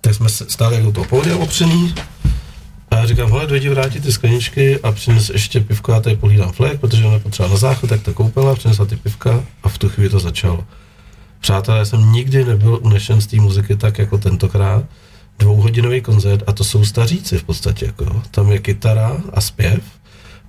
tak 0.00 0.14
jsme 0.14 0.28
se 0.28 0.44
stáli 0.48 0.76
jako 0.76 0.92
toho 0.92 1.04
pódia 1.04 1.36
opřený. 1.36 1.94
A 2.90 2.96
já 2.96 3.06
říkám, 3.06 3.30
hele, 3.30 3.46
dojdi 3.46 3.68
vrátit 3.68 4.02
ty 4.02 4.12
skleničky 4.12 4.80
a 4.80 4.92
přines 4.92 5.28
ještě 5.30 5.60
pivko, 5.60 5.92
já 5.92 6.00
tady 6.00 6.16
pohlídám 6.16 6.52
flek, 6.52 6.80
protože 6.80 7.04
ona 7.06 7.18
potřeba 7.18 7.48
na 7.48 7.56
záchod, 7.56 7.90
tak 7.90 8.02
to 8.02 8.14
koupila, 8.14 8.54
přinesla 8.54 8.84
ty 8.86 8.96
pivka 8.96 9.44
a 9.62 9.68
v 9.68 9.78
tu 9.78 9.88
chvíli 9.88 10.10
to 10.10 10.20
začalo. 10.20 10.64
Přátelé, 11.42 11.78
já 11.78 11.84
jsem 11.84 12.12
nikdy 12.12 12.44
nebyl 12.44 12.78
unešen 12.82 13.20
z 13.20 13.26
té 13.26 13.36
muziky 13.36 13.76
tak 13.76 13.98
jako 13.98 14.18
tentokrát. 14.18 14.84
Dvouhodinový 15.38 16.00
koncert 16.00 16.42
a 16.46 16.52
to 16.52 16.64
jsou 16.64 16.84
staříci 16.84 17.38
v 17.38 17.44
podstatě. 17.44 17.86
Jako. 17.86 18.22
Tam 18.30 18.52
je 18.52 18.58
kytara 18.58 19.16
a 19.32 19.40
zpěv, 19.40 19.82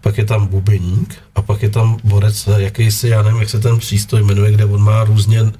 pak 0.02 0.18
je 0.18 0.26
tam 0.26 0.48
bubeník 0.48 1.16
a 1.36 1.42
pak 1.42 1.64
je 1.64 1.70
tam 1.70 1.98
borec, 2.04 2.50
jakýsi, 2.58 3.10
já 3.10 3.24
nevím, 3.24 3.40
jak 3.40 3.50
se 3.50 3.60
ten 3.60 3.80
přístroj 3.80 4.24
jmenuje, 4.24 4.52
kde 4.52 4.66
on 4.66 4.82
má 4.82 5.04
různě 5.04 5.52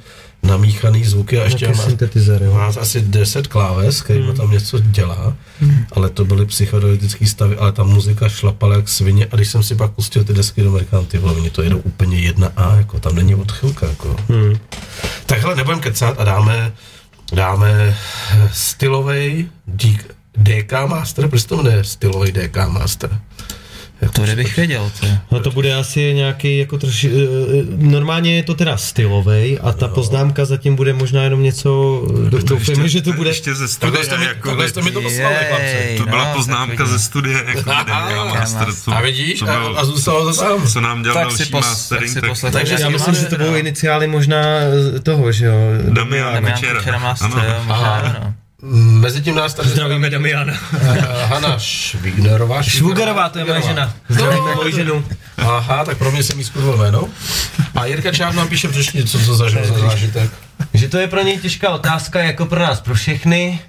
namíchaný 0.44 1.04
zvuky 1.04 1.40
a 1.40 1.44
ještě 1.44 1.68
má, 1.68 1.74
syntetizer, 1.74 2.44
jo. 2.44 2.54
má 2.54 2.66
asi 2.66 3.02
10 3.02 3.48
kláves, 3.48 4.02
který 4.02 4.22
hmm. 4.22 4.36
tam 4.36 4.52
něco 4.52 4.80
dělá, 4.80 5.36
hmm. 5.60 5.86
ale 5.92 6.10
to 6.10 6.26
byly 6.26 6.46
psychedelické 6.46 7.28
stavy, 7.28 7.58
ale 7.58 7.72
ta 7.72 7.84
muzika 7.84 8.30
šlapala 8.30 8.76
jak 8.76 8.90
svině 8.90 9.28
a 9.32 9.36
když 9.36 9.48
jsem 9.48 9.64
si 9.64 9.76
pak 9.76 9.92
pustil 9.92 10.24
ty 10.24 10.34
desky 10.34 10.64
do 10.64 10.80
říkám, 10.80 11.06
ty 11.06 11.18
vole, 11.18 11.34
oni 11.34 11.50
to 11.50 11.62
jedou 11.62 11.78
úplně 11.78 12.20
jedna 12.20 12.52
A, 12.56 12.76
jako 12.76 13.00
tam 13.00 13.16
není 13.16 13.36
odchylka, 13.36 13.88
jako. 13.88 14.16
Hmm. 14.30 14.58
Tak 15.26 15.42
hele, 15.42 15.56
nebudem 15.56 15.80
kecat 15.80 16.20
a 16.20 16.24
dáme, 16.24 16.74
dáme 17.34 17.98
stylový 18.52 19.50
DK 20.38 20.72
Master, 20.88 21.28
proč 21.28 21.42
se 21.42 21.48
to 21.48 21.58
jmenuje 21.58 21.84
stylový 21.84 22.32
DK 22.32 22.58
Master? 22.68 23.20
Jak 24.04 24.12
To 24.12 24.22
kdybych 24.22 24.58
věděl, 24.58 24.92
to. 25.00 25.08
No 25.32 25.40
to 25.40 25.52
bude 25.52 25.76
asi 25.76 26.14
nějaký 26.14 26.58
jako 26.58 26.78
troši, 26.78 27.12
eh, 27.12 27.64
normálně 27.78 28.36
je 28.36 28.44
to 28.44 28.54
teda 28.56 28.78
stylovej 28.78 29.60
a 29.64 29.72
ta 29.74 29.88
poznámka 29.88 30.46
zatím 30.46 30.76
bude 30.76 30.94
možná 30.94 31.24
jenom 31.24 31.44
něco, 31.44 32.02
do- 32.30 32.38
doufejme, 32.44 32.90
že 32.90 33.02
to 33.02 33.14
bude, 33.14 33.30
Ještě 33.30 33.56
ze 33.56 33.80
Takhle 33.80 34.04
studia, 34.04 34.04
jste 34.04 34.18
mi, 34.18 34.26
jako 34.26 34.48
takhle 34.50 34.70
jste 34.70 34.82
mi 34.82 34.92
to 34.92 35.02
poslali, 35.02 35.36
chlapci. 35.48 35.98
to 35.98 36.06
byla 36.06 36.26
no, 36.30 36.34
poznámka 36.36 36.86
ze 36.86 37.00
studie, 37.00 37.44
jako 37.56 37.70
Aha, 37.72 38.26
master, 38.26 38.68
co, 38.74 38.92
A 38.92 39.02
vidíš, 39.02 39.40
co, 39.40 39.50
a, 39.50 39.60
byl, 39.60 39.80
a 39.80 39.86
zůstalo 39.86 40.34
to 40.34 40.40
tam. 40.42 40.68
co 40.68 40.82
nám 40.82 41.04
dělal 41.04 41.16
Tak 41.16 41.28
další 41.28 41.44
pos- 41.44 41.52
mastering, 41.62 42.22
tak 42.22 42.36
si 42.36 42.42
tak, 42.42 42.52
Takže 42.54 42.74
já 42.74 42.88
si 42.88 42.90
myslím, 42.94 43.16
že 43.16 43.26
to 43.26 43.36
budou 43.38 43.56
iniciály 43.56 44.08
možná 44.08 44.44
eh, 44.96 45.00
toho, 45.00 45.32
že 45.32 45.46
jo. 45.46 45.54
Damiana 45.90 46.32
Damian 46.32 46.54
Kučera. 46.54 46.80
Kučera 46.80 47.00
Master, 47.00 47.30
Ano. 47.34 47.44
jo, 47.46 47.54
možná. 47.66 48.34
Mezitím 48.72 49.36
nás 49.36 49.54
tady 49.54 49.70
Zdravíme 49.70 50.10
Damiana. 50.10 50.54
eh, 50.82 51.26
Hana 51.26 51.60
Švignerová. 51.60 52.62
Švugerová, 52.64 53.30
to 53.30 53.40
je 53.40 53.46
moje 53.46 53.62
žena. 53.62 53.94
Zdravíme 54.10 54.56
moji 54.56 54.74
ženu. 54.74 55.06
Aha, 55.38 55.86
tak 55.86 55.98
pro 55.98 56.12
mě 56.12 56.24
jsem 56.24 56.40
jí 56.40 56.46
skurvil 56.46 56.78
jméno. 56.78 57.10
A 57.76 57.86
Jirka 57.86 58.12
Čáp 58.12 58.34
nám 58.36 58.48
píše 58.48 58.68
přečně, 58.68 59.04
co 59.04 59.20
to 59.26 59.36
zažil 59.36 59.66
za 59.66 59.80
zážitek. 59.80 60.32
Že 60.74 60.90
to 60.90 60.98
je 60.98 61.08
pro 61.08 61.22
něj 61.24 61.38
těžká 61.38 61.70
otázka, 61.70 62.20
jako 62.24 62.46
pro 62.46 62.60
nás, 62.60 62.82
pro 62.82 62.96
všechny. 62.96 63.60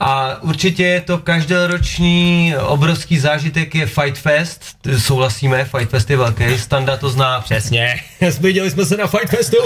A 0.00 0.42
určitě 0.42 0.82
je 0.82 1.00
to 1.00 1.18
každoroční 1.18 2.54
obrovský 2.60 3.18
zážitek 3.18 3.74
je 3.74 3.86
Fight 3.86 4.18
Fest. 4.18 4.62
Souhlasíme, 4.98 5.64
Fight 5.64 5.90
Fest 5.90 6.10
je 6.10 6.16
velký, 6.16 6.58
Standa 6.58 6.96
to 6.96 7.10
zná 7.10 7.40
přesně. 7.40 8.00
Viděli 8.40 8.70
jsme 8.70 8.84
se 8.86 8.96
na 8.96 9.06
Fight 9.06 9.28
Festu. 9.28 9.56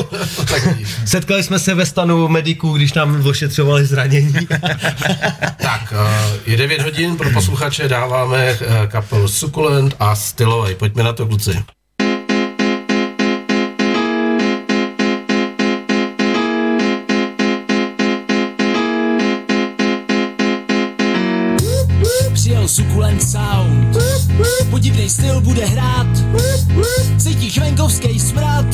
Setkali 1.04 1.42
jsme 1.42 1.58
se 1.58 1.74
ve 1.74 1.86
stanu 1.86 2.28
mediků, 2.28 2.72
když 2.72 2.92
nám 2.92 3.26
ošetřovali 3.26 3.86
zranění. 3.86 4.34
Tak, 5.62 5.92
uh, 5.92 6.36
je 6.46 6.56
9 6.56 6.82
hodin, 6.82 7.16
pro 7.16 7.30
posluchače 7.30 7.88
dáváme 7.88 8.52
uh, 8.52 8.86
kapelu 8.86 9.28
Sukulent 9.28 9.94
a 9.98 10.14
Stylovej. 10.14 10.74
Pojďme 10.74 11.02
na 11.02 11.12
to, 11.12 11.26
kluci. 11.26 11.62
Sukulent 22.72 23.22
sound. 23.22 23.96
Podivnej 24.70 25.10
styl 25.10 25.40
bude 25.40 25.66
hrát, 25.66 26.08
cítíš 27.18 27.58
venkovský 27.58 28.20
smrad. 28.20 28.64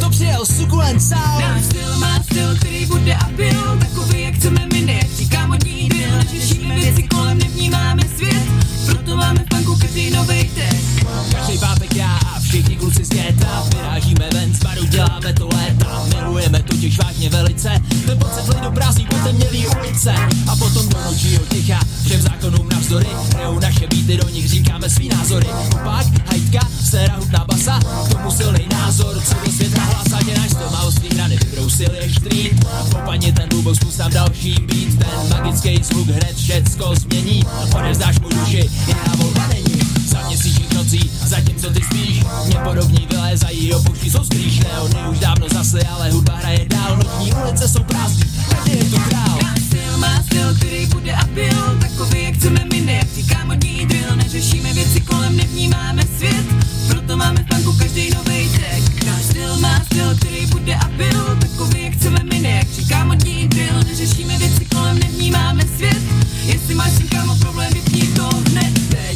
To 0.00 0.10
přijel 0.10 0.46
sukulent 0.46 1.02
sound. 1.02 1.40
Náš 1.40 1.64
styl 1.64 1.98
má 1.98 2.22
styl, 2.22 2.56
který 2.56 2.86
bude 2.86 3.14
a 3.14 3.28
byl 3.36 3.78
Takový, 3.78 4.22
jak 4.22 4.34
chceme 4.34 4.68
my, 4.72 4.80
ne 4.80 4.92
jak 4.92 5.10
říká 5.10 5.46
modní 5.46 5.88
drill 5.88 6.16
Neřešíme 6.16 6.74
věci 6.74 7.02
kolem, 7.02 7.38
nevnímáme 7.38 8.02
svět 8.16 8.42
Proto 8.86 9.16
máme 9.16 9.40
v 9.40 9.48
punku 9.48 9.76
každý 9.76 10.10
novej 10.10 10.50
test 10.54 11.06
Každý 11.32 11.58
pátek 11.58 11.96
já 11.96 12.23
všichni 12.54 12.76
kluci 12.76 13.04
z 13.04 13.08
geta 13.08 13.64
Vyrážíme 13.74 14.28
ven 14.32 14.54
z 14.54 14.58
baru, 14.58 14.84
děláme 14.86 15.32
to 15.32 15.48
léta. 15.48 16.06
Milujeme 16.16 16.62
totiž 16.62 16.98
vážně 16.98 17.28
velice. 17.28 17.70
Ten 18.06 18.18
pocit 18.18 18.48
lidu 18.48 18.70
prázdní 18.70 19.06
potemnělý 19.06 19.66
ulice. 19.66 20.14
A 20.52 20.56
potom 20.56 20.88
do 20.88 20.98
nočního 21.04 21.42
ticha 21.48 21.80
Všem 22.04 22.20
zákonům 22.20 22.68
navzdory 22.68 23.06
Hrajou 23.34 23.58
naše 23.58 23.86
beaty, 23.86 24.16
do 24.16 24.28
nich 24.28 24.48
říkáme 24.48 24.90
svý 24.90 25.08
názory. 25.08 25.46
Opak, 25.72 26.06
hajtka, 26.26 26.68
séra, 26.90 27.16
hudná 27.18 27.44
basa 27.48 27.80
K 28.06 28.08
tomu 28.08 28.30
silný 28.30 28.66
názor, 28.72 29.20
co 29.20 29.34
do 29.44 29.52
světa 29.52 29.80
hlásá 29.80 30.24
Tě 30.24 30.38
náš 30.38 30.50
styl 30.50 30.70
má 30.70 30.82
ostrý 30.82 31.08
hrany, 31.16 31.36
vybrousil 31.36 31.90
je 32.00 32.14
street 32.14 32.66
Popadně 32.90 33.32
ten 33.32 33.48
bubok, 33.48 33.76
spustám 33.76 34.12
další 34.12 34.54
beat 34.54 34.98
Ten 34.98 35.30
magický 35.30 35.80
zvuk 35.82 36.08
hned 36.08 36.36
všecko 36.36 36.94
změní. 36.94 37.44
Odevzdáš 37.76 38.20
mu 38.20 38.28
duši, 38.28 38.70
jiná 38.86 39.14
volba 39.16 39.46
není 39.48 39.93
za 40.14 40.28
měsíčních 40.28 40.72
nocí, 40.74 41.10
zatímco 41.24 41.70
ty 41.70 41.80
spíš. 41.82 42.22
Mě 42.46 42.56
podobní 42.64 43.06
vylézají, 43.10 43.74
opuští 43.74 44.10
jsou 44.10 44.24
skrýš 44.24 44.60
Neony 44.60 45.08
už 45.10 45.18
dávno 45.18 45.46
zasly, 45.52 45.82
ale 45.82 46.10
hudba 46.10 46.36
hraje 46.36 46.66
dál. 46.68 46.96
Noční 46.96 47.32
ulice 47.32 47.68
jsou 47.68 47.82
prázdný, 47.82 48.24
každý 48.48 48.72
je 48.78 48.84
tu 48.84 48.98
král. 49.08 49.38
Náš 49.42 49.62
styl 49.66 49.96
má 49.98 50.22
styl, 50.22 50.54
který 50.54 50.86
bude 50.86 51.12
a 51.12 51.24
byl 51.24 51.78
Takový, 51.80 52.24
jak 52.24 52.34
chceme 52.34 52.60
my, 52.72 52.80
ne 52.80 52.92
jak 52.92 53.14
říká 53.14 53.44
modní 53.44 53.86
drill. 53.86 54.16
Neřešíme 54.16 54.72
věci 54.72 55.00
kolem, 55.00 55.36
nevnímáme 55.36 56.02
svět. 56.16 56.46
Proto 56.88 57.16
máme 57.16 57.42
v 57.42 57.46
punku 57.54 57.72
každý 57.78 58.10
novej 58.14 58.48
track. 58.48 59.04
Náš 59.06 59.22
styl 59.22 59.58
má 59.58 59.80
styl, 59.84 60.16
který 60.16 60.46
bude 60.46 60.74
a 60.74 60.88
byl 60.88 61.36
Takový, 61.40 61.82
jak 61.82 61.92
chceme 61.92 62.20
my, 62.32 62.38
ne 62.40 62.50
jak 62.50 62.70
říká 62.70 63.04
modní 63.04 63.48
drill. 63.48 63.82
Neřešíme 63.86 64.38
věci 64.38 64.64
kolem, 64.64 64.98
nevnímáme 64.98 65.62
svět. 65.76 66.02
Jestli 66.44 66.74
máš 66.74 66.92
s 66.92 67.08
kámo 67.08 67.36
problém, 67.36 67.72
vypni 67.72 67.93
to 67.93 67.93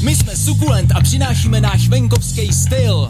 My 0.02 0.16
jsme 0.16 0.36
sukulent 0.36 0.92
a 0.94 1.00
přinášíme 1.00 1.60
náš 1.60 1.88
venkovský 1.88 2.52
styl 2.52 3.08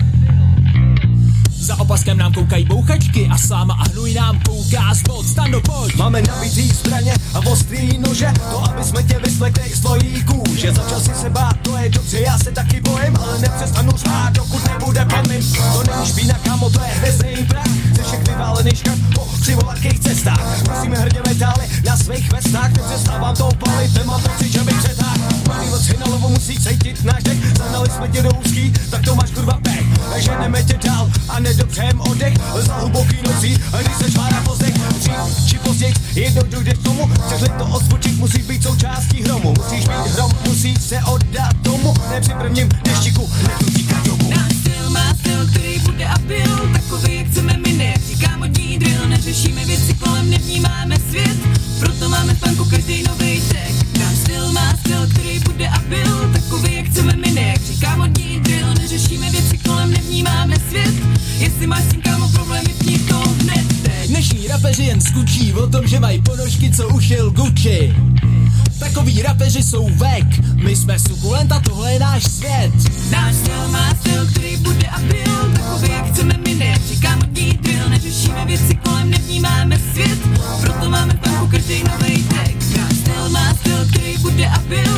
za 1.69 1.81
opaskem 1.81 2.19
nám 2.19 2.33
koukají 2.33 2.65
bouchačky 2.65 3.29
a 3.33 3.39
sláma 3.39 3.75
a 3.75 3.89
hnůj 3.89 4.15
nám 4.15 4.41
kouká 4.41 4.95
spod 4.95 5.27
stando 5.27 5.61
pojď. 5.61 5.97
Máme 5.97 6.23
nabitý 6.23 6.69
zbraně 6.69 7.15
a 7.35 7.39
ostrý 7.39 7.99
nože 7.99 8.33
To, 8.51 8.65
aby 8.65 8.85
jsme 8.85 9.03
tě 9.03 9.19
vyslekli 9.25 9.71
z 9.75 9.81
tvojí 9.81 10.25
kůže. 10.25 10.73
Začal 10.73 11.01
si 11.01 11.15
se 11.15 11.31
bát, 11.31 11.57
to 11.63 11.77
je 11.77 11.89
dobře, 11.89 12.21
já 12.21 12.39
se 12.39 12.51
taky 12.53 12.81
bojím 12.81 13.17
Ale 13.17 13.39
nepřestanu 13.39 13.93
řvát, 13.97 14.33
dokud 14.33 14.69
nebude 14.69 15.05
plným 15.05 15.53
To 15.53 15.83
není 15.93 16.07
špína, 16.07 16.35
kamo, 16.45 16.71
to 16.71 16.81
je 16.81 16.89
hvězdný 16.89 17.47
prach. 17.49 17.69
Ze 17.97 18.03
všech 18.03 18.29
vyválený 18.29 18.71
škart 18.75 19.01
po 19.15 19.21
křivovatkých 19.41 20.01
cestách 20.01 20.69
Musíme 20.69 20.97
hrdě 20.97 21.21
metály 21.29 21.69
na 21.85 21.97
svých 21.97 22.33
vestách 22.33 22.73
Nepřestávám 22.73 23.37
to 23.37 23.49
palit, 23.65 23.95
nemám 23.95 24.23
pocit, 24.23 24.53
že 24.53 24.61
bych 24.61 24.79
přetáhl 24.79 25.19
Malý 25.49 25.69
na 25.99 26.07
lovo 26.07 26.29
musí 26.29 26.59
cítit 26.59 27.05
náš 27.05 27.23
dech 27.23 27.39
Zahnali 27.59 27.91
jsme 27.91 28.09
tě 28.09 28.23
do 28.23 28.31
úzký, 28.31 28.73
tak 28.91 29.05
to 29.05 29.15
máš 29.15 29.31
kurva 29.31 29.59
pech. 29.63 29.87
Ženeme 30.17 30.63
tě 30.63 30.79
dál 30.85 31.11
a 31.29 31.41
nedobřejem 31.59 32.01
oddech 32.01 32.35
Za 32.61 32.75
hluboký 32.75 33.17
nocí, 33.27 33.59
když 33.81 33.97
se 33.97 34.11
žvádá 34.11 34.41
pozdech 34.41 34.75
Dřív 34.75 35.49
či 35.49 35.59
později, 35.59 35.95
jednou 36.15 36.43
dojde 36.43 36.75
k 36.75 36.83
tomu 36.83 37.11
Chceš 37.27 37.41
to 37.59 37.65
odzvučit, 37.65 38.19
musí 38.19 38.43
být 38.43 38.63
součástí 38.63 39.23
hromu. 39.23 39.55
Musíš 39.59 39.89
být 39.89 40.13
hrom, 40.15 40.31
musíš 40.47 40.83
se 40.83 41.01
oddat 41.13 41.57
tomu. 41.63 41.95
Ne 42.11 42.21
při 42.21 42.33
prvním 42.33 42.69
deštiku, 42.85 43.31
netutíká 43.43 43.97
domů. 44.05 44.31
Náš 44.31 44.53
styl 44.61 44.91
má 44.91 45.15
styl, 45.21 45.47
který 45.51 45.79
bude 45.79 46.05
a 46.05 46.19
byl 46.19 46.71
Takový, 46.73 47.17
jak 47.17 47.27
chceme 47.27 47.57
my, 47.67 47.73
ne 47.73 47.85
jak 47.85 48.05
říká 48.07 48.37
modní 48.37 48.79
drill 48.79 49.09
Neřešíme 49.09 49.65
věci 49.65 49.95
kolem, 49.95 50.31
nevnímáme 50.31 50.97
svět 51.09 51.28
Rapeři 69.23 69.63
jsou 69.63 69.89
vek, 69.89 70.55
my 70.55 70.77
jsme 70.77 70.99
sukulent 70.99 71.53
a 71.53 71.61
tohle 71.61 71.93
je 71.93 71.99
náš 71.99 72.25
svět. 72.25 72.73
Náš 73.11 73.35
styl 73.35 73.69
má 73.69 73.95
styl, 74.01 74.27
který 74.27 74.57
bude 74.57 74.87
a 74.87 74.99
byl 75.01 75.53
Takový, 75.53 75.91
jak 75.91 76.13
chceme 76.13 76.35
my, 76.45 76.55
ne 76.55 76.67
jak 76.67 76.83
říká 76.83 77.17
modní 77.17 77.59
drill 77.63 77.89
Neřešíme 77.89 78.45
věci 78.45 78.75
kolem, 78.75 79.11
nevnímáme 79.11 79.79
svět. 79.93 80.19
Proto 80.61 80.91
máme 80.91 81.15
punku 81.15 81.47
každý 81.47 81.83
nový 81.85 82.23
track 82.23 82.77
Náš 82.77 82.97
styl 82.97 83.29
má 83.31 83.55
styl, 83.55 83.87
který 83.91 84.19
bude 84.19 84.47
a 84.47 84.59
byl 84.59 84.98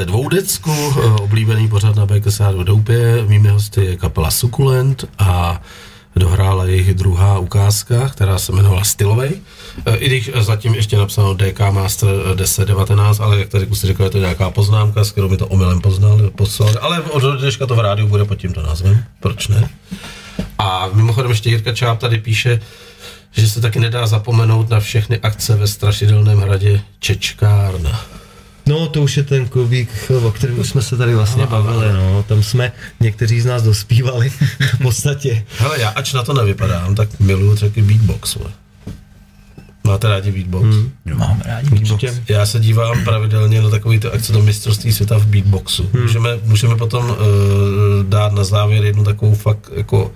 Posloucháte 0.00 0.18
dvoudecku, 0.18 0.70
eh, 0.72 1.22
oblíbený 1.22 1.68
pořad 1.68 1.96
na 1.96 2.06
BKS2 2.06 2.64
Doupě. 2.64 3.24
Mými 3.28 3.48
hosty 3.48 3.84
je 3.84 3.96
kapela 3.96 4.30
Sukulent 4.30 5.04
a 5.18 5.62
dohrála 6.16 6.64
jejich 6.64 6.94
druhá 6.94 7.38
ukázka, 7.38 8.08
která 8.08 8.38
se 8.38 8.52
jmenovala 8.52 8.84
Stylovej. 8.84 9.30
Eh, 9.86 9.96
I 9.96 10.06
když 10.06 10.30
zatím 10.40 10.74
ještě 10.74 10.96
napsáno 10.96 11.34
DK 11.34 11.70
Master 11.70 12.08
1019, 12.36 13.20
ale 13.20 13.38
jak 13.38 13.48
tady 13.48 13.66
jste 13.72 13.86
řekl, 13.86 14.02
je 14.04 14.10
to 14.10 14.18
nějaká 14.18 14.50
poznámka, 14.50 15.04
s 15.04 15.12
kterou 15.12 15.28
mi 15.28 15.36
to 15.36 15.46
omylem 15.46 15.80
poznal, 15.80 16.30
poslal. 16.36 16.74
Ale 16.80 17.00
od 17.00 17.40
dneška 17.40 17.66
to 17.66 17.74
v 17.74 17.80
rádiu 17.80 18.08
bude 18.08 18.24
pod 18.24 18.38
tímto 18.38 18.62
názvem, 18.62 19.04
proč 19.20 19.48
ne? 19.48 19.70
A 20.58 20.88
mimochodem 20.92 21.30
ještě 21.30 21.50
Jirka 21.50 21.72
Čáp 21.72 21.98
tady 21.98 22.18
píše, 22.18 22.60
že 23.32 23.48
se 23.48 23.60
taky 23.60 23.80
nedá 23.80 24.06
zapomenout 24.06 24.68
na 24.70 24.80
všechny 24.80 25.18
akce 25.18 25.56
ve 25.56 25.66
strašidelném 25.66 26.38
hradě 26.38 26.80
Čečkárna. 26.98 28.19
No, 28.70 28.88
to 28.88 29.02
už 29.02 29.16
je 29.16 29.22
ten 29.22 29.48
klubík, 29.48 29.90
o 30.22 30.30
kterém 30.32 30.58
už 30.58 30.68
jsme 30.68 30.82
se 30.82 30.96
tady 30.96 31.14
vlastně 31.14 31.46
bavili, 31.46 31.92
no. 31.92 32.24
Tam 32.28 32.42
jsme 32.42 32.72
někteří 33.00 33.40
z 33.40 33.46
nás 33.46 33.62
dospívali 33.62 34.30
v 34.74 34.78
podstatě. 34.82 35.44
Hele, 35.58 35.80
já 35.80 35.88
ač 35.88 36.12
na 36.12 36.22
to 36.22 36.34
nevypadám, 36.34 36.94
tak 36.94 37.20
miluju 37.20 37.56
taky 37.56 37.82
beatbox. 37.82 38.34
Vole. 38.34 38.50
Máte 39.84 40.08
rádi 40.08 40.32
beatbox? 40.32 40.64
Hmm. 40.64 40.90
Máme 41.14 41.42
rádi 41.44 41.70
beatbox. 41.70 41.90
Určitě. 41.90 42.24
Já 42.28 42.46
se 42.46 42.60
dívám 42.60 43.04
pravidelně 43.04 43.62
na 43.62 43.70
takový 43.70 43.98
ty 43.98 44.08
akce 44.08 44.32
do 44.32 44.42
mistrovství 44.42 44.92
světa 44.92 45.18
v 45.18 45.26
beatboxu. 45.26 45.90
Hmm. 45.92 46.02
Můžeme, 46.02 46.30
můžeme 46.44 46.76
potom 46.76 47.10
uh, 47.10 47.16
dát 48.08 48.32
na 48.32 48.44
závěr 48.44 48.84
jednu 48.84 49.04
takovou 49.04 49.34
fakt 49.34 49.70
jako 49.76 50.12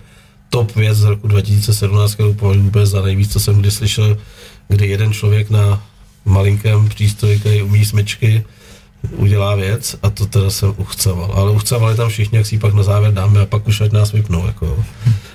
top 0.49 0.77
věc 0.77 0.99
z 0.99 1.05
roku 1.05 1.29
2017, 1.29 2.15
kterou 2.15 2.35
považuji 2.35 2.67
úplně 2.67 2.87
za 2.87 3.03
nejvíc, 3.03 3.33
co 3.33 3.41
jsem 3.41 3.61
kdy 3.61 3.71
slyšel, 3.71 4.17
kdy 4.69 4.87
jeden 4.87 5.13
člověk 5.13 5.51
na 5.51 5.83
malinkém 6.25 6.89
přístroji, 6.89 7.39
který 7.39 7.63
umí 7.63 7.85
smečky, 7.85 8.45
udělá 9.17 9.55
věc 9.55 9.97
a 10.03 10.11
to 10.11 10.27
teda 10.27 10.51
jsem 10.51 10.75
uchcaval. 10.77 11.33
Ale 11.37 11.51
uchcavali 11.51 11.97
tam 11.97 12.09
všichni, 12.09 12.39
jak 12.39 12.47
si 12.47 12.59
pak 12.59 12.75
na 12.75 12.83
závěr 12.83 13.13
dáme 13.13 13.41
a 13.41 13.47
pak 13.47 13.69
už 13.69 13.81
ať 13.81 13.93
nás 13.93 14.13
vypnou. 14.13 14.47
Jako. 14.47 14.85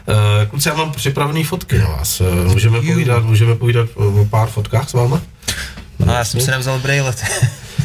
Eh, 0.08 0.46
Kluci, 0.46 0.70
já 0.70 0.76
mám 0.76 0.92
připravený 0.92 1.44
fotky 1.44 1.78
na 1.78 1.88
vás. 1.90 2.22
Eh, 2.22 2.48
Můžeme 2.48 2.82
povídat, 2.82 3.24
můžeme 3.24 3.56
povídat 3.56 3.90
o 3.96 4.26
pár 4.26 4.48
fotkách 4.50 4.90
s 4.90 4.94
váma? 4.94 5.22
No, 6.00 6.14
já 6.14 6.26
jsem 6.26 6.42
si 6.42 6.52
nevzal 6.52 6.80
brejlet. 6.80 7.24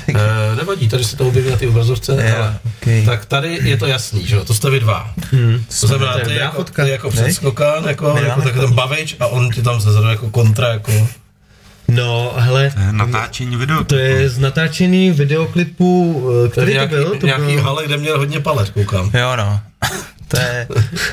Eh, 0.09 0.57
nevadí, 0.57 0.89
tady 0.89 1.05
se 1.05 1.17
to 1.17 1.29
objeví 1.29 1.51
na 1.51 1.57
té 1.57 1.69
obrazovce. 1.69 2.13
Jo, 2.29 2.35
ale, 2.37 2.59
okej. 2.79 3.05
Tak 3.05 3.25
tady 3.27 3.59
je 3.63 3.77
to 3.77 3.87
jasný, 3.87 4.27
že 4.27 4.37
jo, 4.37 4.45
to 4.45 4.55
jste 4.55 4.71
vy 4.71 4.81
dva. 4.81 5.11
Hmm, 5.33 5.65
to 5.81 5.87
znamená, 5.87 6.13
to 6.13 6.19
je 6.19 6.25
ty 6.25 6.35
jako, 6.35 6.57
fotka. 6.57 6.85
ty 6.85 6.91
jako 6.91 7.11
Ne? 7.11 7.13
předskokan, 7.23 7.85
jako, 7.89 8.07
jako, 8.09 8.29
máme 8.29 8.43
tak 8.45 8.55
ten 8.55 8.73
bavič 8.73 9.17
a 9.21 9.27
on 9.27 9.51
ti 9.51 9.63
tam 9.63 9.81
zezadu 9.81 10.09
jako 10.09 10.31
kontra, 10.31 10.69
jako. 10.69 11.09
No, 11.89 12.33
hele, 12.37 12.71
To 12.71 12.81
je 12.81 12.93
natáčení 12.93 13.57
video. 13.57 13.85
to 13.85 13.97
je 13.97 14.29
z 14.29 14.39
natáčený 14.39 15.11
videoklipu, 15.11 16.25
eh, 16.31 16.49
To 16.49 16.51
který 16.51 16.67
to 16.67 16.73
nějaký, 16.73 16.91
byl? 16.95 17.17
To 17.21 17.27
nějaký 17.27 17.45
byl... 17.55 17.63
hale, 17.63 17.85
kde 17.87 17.97
měl 17.97 18.19
hodně 18.19 18.41
palet, 18.41 18.71
koukám. 18.71 19.11
Jo 19.15 19.37
no. 19.37 19.61
To 20.29 20.41
je, 20.41 20.67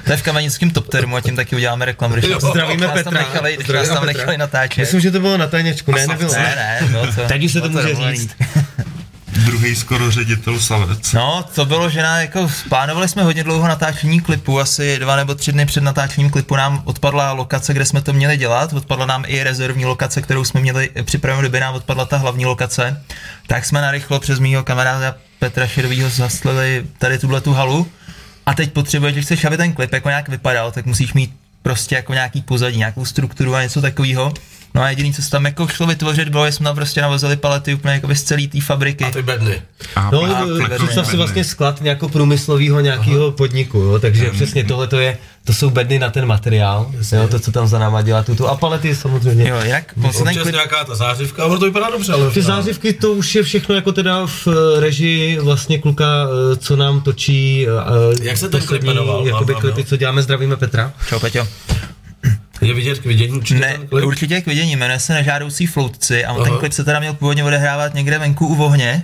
to 0.05 0.11
je 0.11 0.17
v 0.17 0.21
kamenickém 0.23 0.69
top 0.71 0.87
termu 0.87 1.15
a 1.15 1.21
tím 1.21 1.35
taky 1.35 1.55
uděláme 1.55 1.85
reklamu, 1.85 2.13
když 2.13 2.27
nás, 2.29 2.43
Zdravíme 2.43 2.87
nás 2.87 2.93
tam 2.93 3.03
Petra. 3.03 3.19
nechali, 3.19 3.53
když 3.55 3.65
Zdravíme 3.67 3.89
nás 3.89 3.97
tam 3.99 4.05
Petra. 4.07 4.19
nechali 4.19 4.37
natáčet. 4.37 4.77
Myslím, 4.81 4.99
že 5.01 5.11
to 5.11 5.19
bylo 5.19 5.37
na 5.37 5.47
tajněčku, 5.47 5.91
ne, 5.91 6.07
nebylo. 6.07 6.33
ne, 6.33 6.53
ne, 6.81 6.87
bylo 6.87 7.07
to, 7.07 7.21
Teď 7.27 7.43
už 7.45 7.51
se 7.51 7.61
to 7.61 7.69
bylo 7.69 7.83
může 7.83 8.11
říct. 8.15 8.35
Druhý 9.31 9.75
skoro 9.75 10.11
ředitel 10.11 10.59
Savec. 10.59 11.13
No, 11.13 11.45
to 11.55 11.65
bylo, 11.65 11.89
že 11.89 12.01
na, 12.01 12.21
jako, 12.21 12.51
plánovali 12.69 13.09
jsme 13.09 13.23
hodně 13.23 13.43
dlouho 13.43 13.67
natáčení 13.67 14.21
klipu, 14.21 14.59
asi 14.59 14.99
dva 14.99 15.15
nebo 15.15 15.35
tři 15.35 15.51
dny 15.51 15.65
před 15.65 15.83
natáčením 15.83 16.29
klipu 16.29 16.55
nám 16.55 16.81
odpadla 16.85 17.31
lokace, 17.31 17.73
kde 17.73 17.85
jsme 17.85 18.01
to 18.01 18.13
měli 18.13 18.37
dělat, 18.37 18.73
odpadla 18.73 19.05
nám 19.05 19.23
i 19.27 19.43
rezervní 19.43 19.85
lokace, 19.85 20.21
kterou 20.21 20.43
jsme 20.43 20.61
měli 20.61 20.89
připravenou, 21.03 21.41
kdyby 21.41 21.59
nám 21.59 21.73
odpadla 21.75 22.05
ta 22.05 22.17
hlavní 22.17 22.45
lokace, 22.45 23.03
tak 23.47 23.65
jsme 23.65 23.81
narychlo 23.81 24.19
přes 24.19 24.39
mýho 24.39 24.63
kamaráda 24.63 25.15
Petra 25.39 25.67
Šedovýho 25.67 26.09
zaslili 26.09 26.85
tady 26.97 27.19
tuhle 27.19 27.41
tu 27.41 27.53
halu 27.53 27.87
A 28.45 28.53
teď 28.53 28.73
potřebuješ, 28.73 29.13
když 29.13 29.25
chceš, 29.25 29.45
aby 29.45 29.57
ten 29.57 29.73
klip 29.73 29.93
jako 29.93 30.09
nějak 30.09 30.29
vypadal, 30.29 30.71
tak 30.71 30.85
musíš 30.85 31.13
mít 31.13 31.33
prostě 31.61 31.95
jako 31.95 32.13
nějaký 32.13 32.41
pozadí, 32.41 32.77
nějakou 32.77 33.05
strukturu 33.05 33.55
a 33.55 33.63
něco 33.63 33.81
takového. 33.81 34.33
No 34.73 34.81
a 34.81 34.89
jediný, 34.89 35.13
co 35.13 35.21
se 35.21 35.29
tam 35.29 35.45
jako 35.45 35.67
šlo 35.67 35.87
vytvořit, 35.87 36.29
bylo, 36.29 36.45
že 36.45 36.51
jsme 36.51 36.63
tam 36.63 36.75
prostě 36.75 37.01
navozili 37.01 37.35
palety 37.35 37.73
úplně 37.73 37.93
jako 37.93 38.15
z 38.15 38.23
celé 38.23 38.47
té 38.47 38.61
fabriky. 38.61 39.03
A 39.03 39.11
ty 39.11 39.21
bedny. 39.21 39.61
A 39.95 40.09
No, 40.11 40.21
pak 40.21 40.69
no, 40.69 40.75
představ 40.75 41.07
si 41.07 41.17
vlastně 41.17 41.43
sklad 41.43 41.81
nějakého 41.81 42.09
průmyslového 42.09 42.79
nějakého 42.79 43.31
podniku, 43.31 43.77
jo, 43.79 43.99
takže 43.99 44.29
přesně 44.29 44.63
tohle 44.63 44.87
to 44.87 44.99
je, 44.99 45.17
to 45.43 45.53
jsou 45.53 45.69
bedny 45.69 45.99
na 45.99 46.09
ten 46.09 46.25
materiál, 46.25 46.91
jo, 47.11 47.27
to, 47.27 47.39
co 47.39 47.51
tam 47.51 47.67
za 47.67 47.79
náma 47.79 48.01
dělá 48.01 48.23
tuto, 48.23 48.47
a 48.47 48.55
palety 48.55 48.95
samozřejmě. 48.95 49.49
Jo, 49.49 49.61
jinak 49.63 49.93
on 50.03 50.13
se 50.13 50.17
ten 50.17 50.27
Občas 50.27 50.43
klip, 50.43 50.55
nějaká 50.55 50.83
ta 50.83 50.95
zářivka, 50.95 51.45
ono 51.45 51.59
to 51.59 51.65
vypadá 51.65 51.89
dobře, 51.89 52.13
ale... 52.13 52.31
Ty 52.31 52.41
zářivky, 52.41 52.93
to 52.93 53.11
už 53.11 53.35
je 53.35 53.43
všechno 53.43 53.75
jako 53.75 53.91
teda 53.91 54.25
v 54.27 54.47
eh, 54.47 54.79
režii 54.79 55.39
vlastně 55.39 55.79
kluka, 55.79 56.05
eh, 56.05 56.55
co 56.55 56.75
nám 56.75 57.01
točí 57.01 57.67
Jak 58.21 58.37
se 58.37 58.49
ten 58.49 58.61
klip 58.61 58.83
jmenoval? 58.83 59.27
jakoby 59.27 59.55
klipy, 59.55 59.83
co 59.83 59.97
děláme, 59.97 60.21
zdravíme 60.23 60.55
Petra. 60.55 60.93
čau 61.09 61.19
Peťo. 61.19 61.47
Je 62.61 62.73
vidět 62.73 62.99
k 62.99 63.05
vidění 63.05 63.37
určitě 63.37 63.59
Ne, 63.59 63.77
ten 63.77 63.87
klip? 63.87 64.05
určitě 64.05 64.41
k 64.41 64.45
vidění, 64.45 64.75
jmenuje 64.75 64.99
se 64.99 65.13
Nežádoucí 65.13 65.67
floutci 65.67 66.25
a 66.25 66.33
on 66.33 66.43
ten 66.43 66.51
Aha. 66.51 66.59
klip 66.59 66.73
se 66.73 66.83
teda 66.83 66.99
měl 66.99 67.13
původně 67.13 67.43
odehrávat 67.43 67.93
někde 67.93 68.19
venku 68.19 68.47
u 68.47 68.63
ohně. 68.63 69.03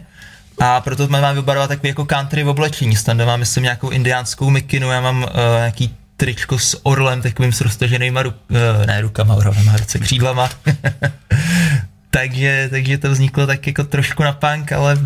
A 0.59 0.81
proto 0.81 1.07
máme 1.07 1.33
vybarovat 1.33 1.67
takový 1.69 1.89
jako 1.89 2.05
country 2.05 2.43
v 2.43 2.47
oblečení. 2.49 2.95
Standa 2.95 3.25
mám, 3.25 3.39
myslím, 3.39 3.63
nějakou 3.63 3.89
indiánskou 3.89 4.49
mikinu, 4.49 4.91
já 4.91 5.01
mám 5.01 5.23
uh, 5.23 5.29
nějaký 5.57 5.95
tričko 6.17 6.59
s 6.59 6.85
orlem, 6.85 7.21
takovým 7.21 7.51
s 7.53 7.61
roztaženýma 7.61 8.21
ruk, 8.23 8.35
uh, 8.49 8.85
ne 8.85 9.01
rukama, 9.01 9.35
orlema, 9.35 9.77
ruce 9.77 9.99
křídlama. 9.99 10.49
takže, 12.11 12.67
takže 12.71 12.97
to 12.97 13.11
vzniklo 13.11 13.47
tak 13.47 13.67
jako 13.67 13.83
trošku 13.83 14.23
na 14.23 14.31
punk, 14.31 14.71
ale 14.71 14.97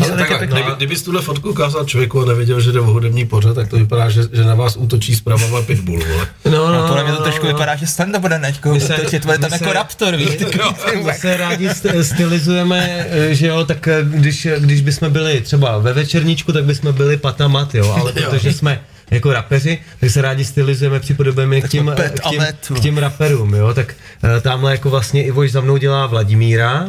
Ale 0.00 0.10
je 0.10 0.16
takhle, 0.16 0.38
pěkný. 0.38 0.60
kdyby, 0.62 0.76
kdybys 0.76 1.02
tuhle 1.02 1.22
fotku 1.22 1.50
ukázal 1.50 1.84
člověku 1.84 2.22
a 2.22 2.24
nevěděl, 2.24 2.60
že 2.60 2.72
jde 2.72 2.80
o 2.80 2.84
hudební 2.84 3.26
pořad, 3.26 3.54
tak 3.54 3.68
to 3.68 3.76
vypadá, 3.76 4.10
že, 4.10 4.22
že 4.32 4.44
na 4.44 4.54
vás 4.54 4.76
útočí 4.76 5.16
zprava 5.16 5.62
Pitbull, 5.62 5.98
vole. 6.06 6.26
No, 6.44 6.72
No, 6.72 6.86
podle 6.88 7.04
mě 7.04 7.12
to 7.12 7.22
trošku 7.22 7.46
vypadá, 7.46 7.76
že 7.76 7.86
Standa 7.86 8.18
bude 8.18 8.38
neďko 8.38 8.72
My 8.72 8.80
se- 8.80 8.94
točit, 8.94 9.24
bude 9.26 9.38
tam 9.38 9.52
jako 9.52 9.72
raptor, 9.72 10.16
víš? 10.16 10.28
My 11.04 11.12
se 11.14 11.36
rádi 11.36 11.68
st- 11.68 12.00
stylizujeme, 12.00 13.06
eh, 13.10 13.34
že 13.34 13.46
jo, 13.46 13.64
tak 13.64 13.88
eh, 13.88 13.98
když, 14.04 14.48
když 14.58 14.80
bychom 14.80 15.10
byli 15.12 15.40
třeba 15.40 15.78
ve 15.78 15.92
večerníčku, 15.92 16.52
tak 16.52 16.64
bychom 16.64 16.92
byli 16.92 17.16
patamat, 17.16 17.74
jo, 17.74 17.92
ale 18.00 18.12
protože 18.22 18.52
jsme 18.52 18.80
jako 19.10 19.32
rapeři, 19.32 19.78
tak 20.00 20.10
se 20.10 20.22
rádi 20.22 20.44
stylizujeme, 20.44 21.00
připodobujeme 21.00 21.60
k 21.60 21.68
těm, 21.68 21.84
jsme 21.84 21.94
Pet 21.94 22.20
k 22.20 22.30
těm, 22.30 22.42
k 22.76 22.80
těm 22.80 22.98
raperům, 22.98 23.54
jo, 23.54 23.74
tak 23.74 23.94
eh, 24.36 24.40
tamhle 24.40 24.72
jako 24.72 24.90
vlastně 24.90 25.24
Ivoš 25.24 25.52
za 25.52 25.60
mnou 25.60 25.76
dělá 25.76 26.06
Vladimíra, 26.06 26.86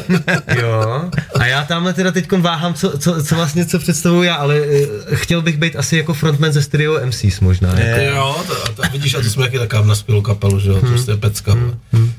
jo, 0.60 1.10
a 1.38 1.46
já 1.46 1.64
tamhle 1.64 1.92
teda 1.92 2.12
teď 2.12 2.32
váhám, 2.32 2.74
co, 2.74 2.98
co, 2.98 3.24
co 3.24 3.34
vlastně 3.34 3.66
co 3.66 3.78
představuju 3.78 4.22
já, 4.22 4.34
ale 4.34 4.56
eh, 4.56 5.16
chtěl 5.16 5.42
bych 5.42 5.56
být 5.56 5.76
asi 5.76 5.96
jako 5.96 6.14
frontman 6.14 6.52
ze 6.52 6.62
Stereo 6.62 7.06
MCs 7.06 7.40
možná, 7.40 7.78
jako. 7.78 8.16
Jo, 8.16 8.36
to, 8.46 8.72
to, 8.72 8.82
vidíš, 8.92 9.14
a 9.14 9.20
to 9.20 9.30
jsme 9.30 9.44
jaký 9.44 9.58
taká 9.58 9.82
naspělou 9.82 10.22
kapelu, 10.22 10.60
že 10.60 10.68
jo, 10.70 10.80
to 10.80 10.86
prostě 10.86 11.10
je 11.10 11.16
pecka, 11.16 11.54
vole. 11.54 11.74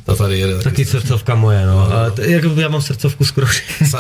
To 0.06 0.16
tady 0.16 0.40
jede 0.40 0.60
Taky 0.64 0.86
srdcovka 0.86 1.36
moje, 1.36 1.66
no. 1.66 1.94
A 1.94 2.10
t- 2.10 2.28
jako 2.32 2.50
já 2.62 2.70
mám 2.70 2.82
srdcovku 2.82 3.26
skoro. 3.26 3.48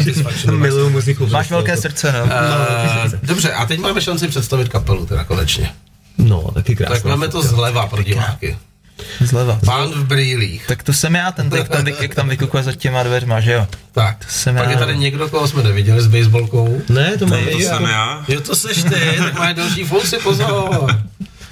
Miluju 0.51 0.89
muziku. 0.89 1.23
Máš 1.23 1.31
prostě, 1.31 1.53
velké 1.53 1.71
jako. 1.71 1.81
srdce, 1.81 2.13
no. 2.19 2.23
Uh, 2.23 3.11
dobře, 3.23 3.51
a 3.53 3.65
teď 3.65 3.79
máme 3.79 4.01
šanci 4.01 4.27
představit 4.27 4.69
kapelu, 4.69 5.05
teda 5.05 5.23
konečně. 5.39 5.71
No, 6.17 6.51
taky 6.53 6.75
krásná. 6.75 6.95
Tak 6.95 7.05
máme 7.05 7.27
to 7.27 7.41
zleva 7.41 7.87
pro 7.87 8.03
diváky. 8.03 8.57
Zleva. 9.21 9.59
Pán 9.65 9.89
v 9.89 10.03
brýlích. 10.05 10.67
Tak 10.67 10.83
to 10.83 10.93
jsem 10.93 11.15
já, 11.15 11.31
ten, 11.31 11.49
jak 11.55 11.69
tam, 11.69 11.87
jak 11.87 12.15
tam 12.15 12.29
vykukuje 12.29 12.63
za 12.63 12.71
těma 12.71 13.03
dveřma, 13.03 13.39
že 13.39 13.51
jo? 13.53 13.67
Tak, 13.91 14.25
jsem 14.29 14.55
pak 14.55 14.65
já. 14.65 14.71
je 14.71 14.77
tady 14.77 14.97
někdo, 14.97 15.29
koho 15.29 15.47
jsme 15.47 15.63
neviděli 15.63 16.01
s 16.01 16.07
baseballkou. 16.07 16.81
Ne, 16.89 17.17
to 17.17 17.27
máme 17.27 17.43
To 17.43 17.59
i 17.59 17.63
jsem 17.63 17.73
jako- 17.73 17.87
já. 17.87 18.25
Jo, 18.27 18.41
to 18.41 18.55
seš 18.55 18.83
ty, 18.83 18.89
tak 19.19 19.33
máš 19.39 19.55
další 19.55 19.83
fousy, 19.83 20.17
pozor. 20.23 20.95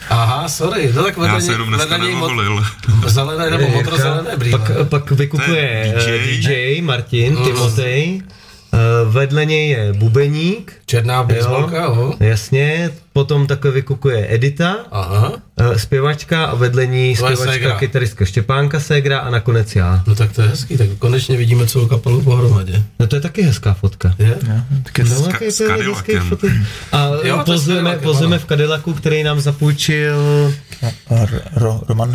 Aha, 0.09 0.47
sorry, 0.49 0.91
no 0.95 1.03
tak 1.03 1.17
vedle 1.17 1.35
Já 1.35 1.41
se 1.41 1.51
jenom 1.51 1.67
dneska 1.67 1.97
neoholil. 1.97 2.65
Zelené 3.05 3.49
nebo 3.49 3.63
Jirka, 3.63 3.77
modrozelené 3.77 4.37
brýle. 4.37 4.59
Pak, 4.59 4.71
pak 4.89 5.11
vykupuje 5.11 5.93
To 6.03 6.09
je 6.09 6.15
eh, 6.15 6.25
DJ. 6.27 6.47
DJ 6.47 6.81
Martin, 6.81 7.37
Mm. 7.37 7.45
Timotej, 7.45 8.21
eh, 8.73 8.77
vedle 9.05 9.45
něj 9.45 9.69
je 9.69 9.93
bubeník, 9.93 10.73
Černá 10.85 11.23
baseballka, 11.23 11.83
jo. 11.83 12.13
jasně, 12.19 12.89
potom 13.17 13.47
takhle 13.47 13.71
vykukuje 13.71 14.27
Edita, 14.29 14.75
Aha, 14.91 15.31
eh, 15.59 15.79
zpěvačka 15.79 16.45
a 16.45 16.55
vedle 16.55 16.85
ní 16.87 17.15
zpěvačka, 17.15 17.75
kytaristka 17.75 18.25
Štěpánka 18.25 18.79
Segra 18.79 19.19
a 19.19 19.29
nakonec 19.29 19.75
já. 19.75 20.03
no 20.07 20.15
tak 20.15 20.31
to 20.33 20.41
je 20.41 20.47
hezký, 20.47 20.77
tak 20.77 20.87
konečně 20.99 21.37
vidíme 21.37 21.67
celou 21.67 21.87
kapelu 21.87 22.21
pohromadě. 22.21 22.83
No 22.99 23.07
to 23.07 23.15
je 23.15 23.21
taky 23.21 23.41
hezká 23.41 23.73
fotka. 23.73 24.15
Je? 24.19 24.35
No, 24.47 24.63
s 25.05 25.53
s 25.55 25.57
to 25.57 26.11
je 26.11 26.19
foto. 26.19 26.47
A 26.91 27.07
Jo, 27.23 27.41
to 27.45 27.51
je 27.51 27.57
s 27.57 27.61
pozujeme, 27.61 27.89
Cadillacem, 27.89 27.99
pozujeme 28.03 28.35
ano. 28.35 28.45
v 28.45 28.47
Cadillacu, 28.47 28.93
který 28.93 29.23
nám 29.23 29.39
zapůjčil 29.39 30.53
R- 31.09 31.41
ro, 31.55 31.81
Roman... 31.89 32.11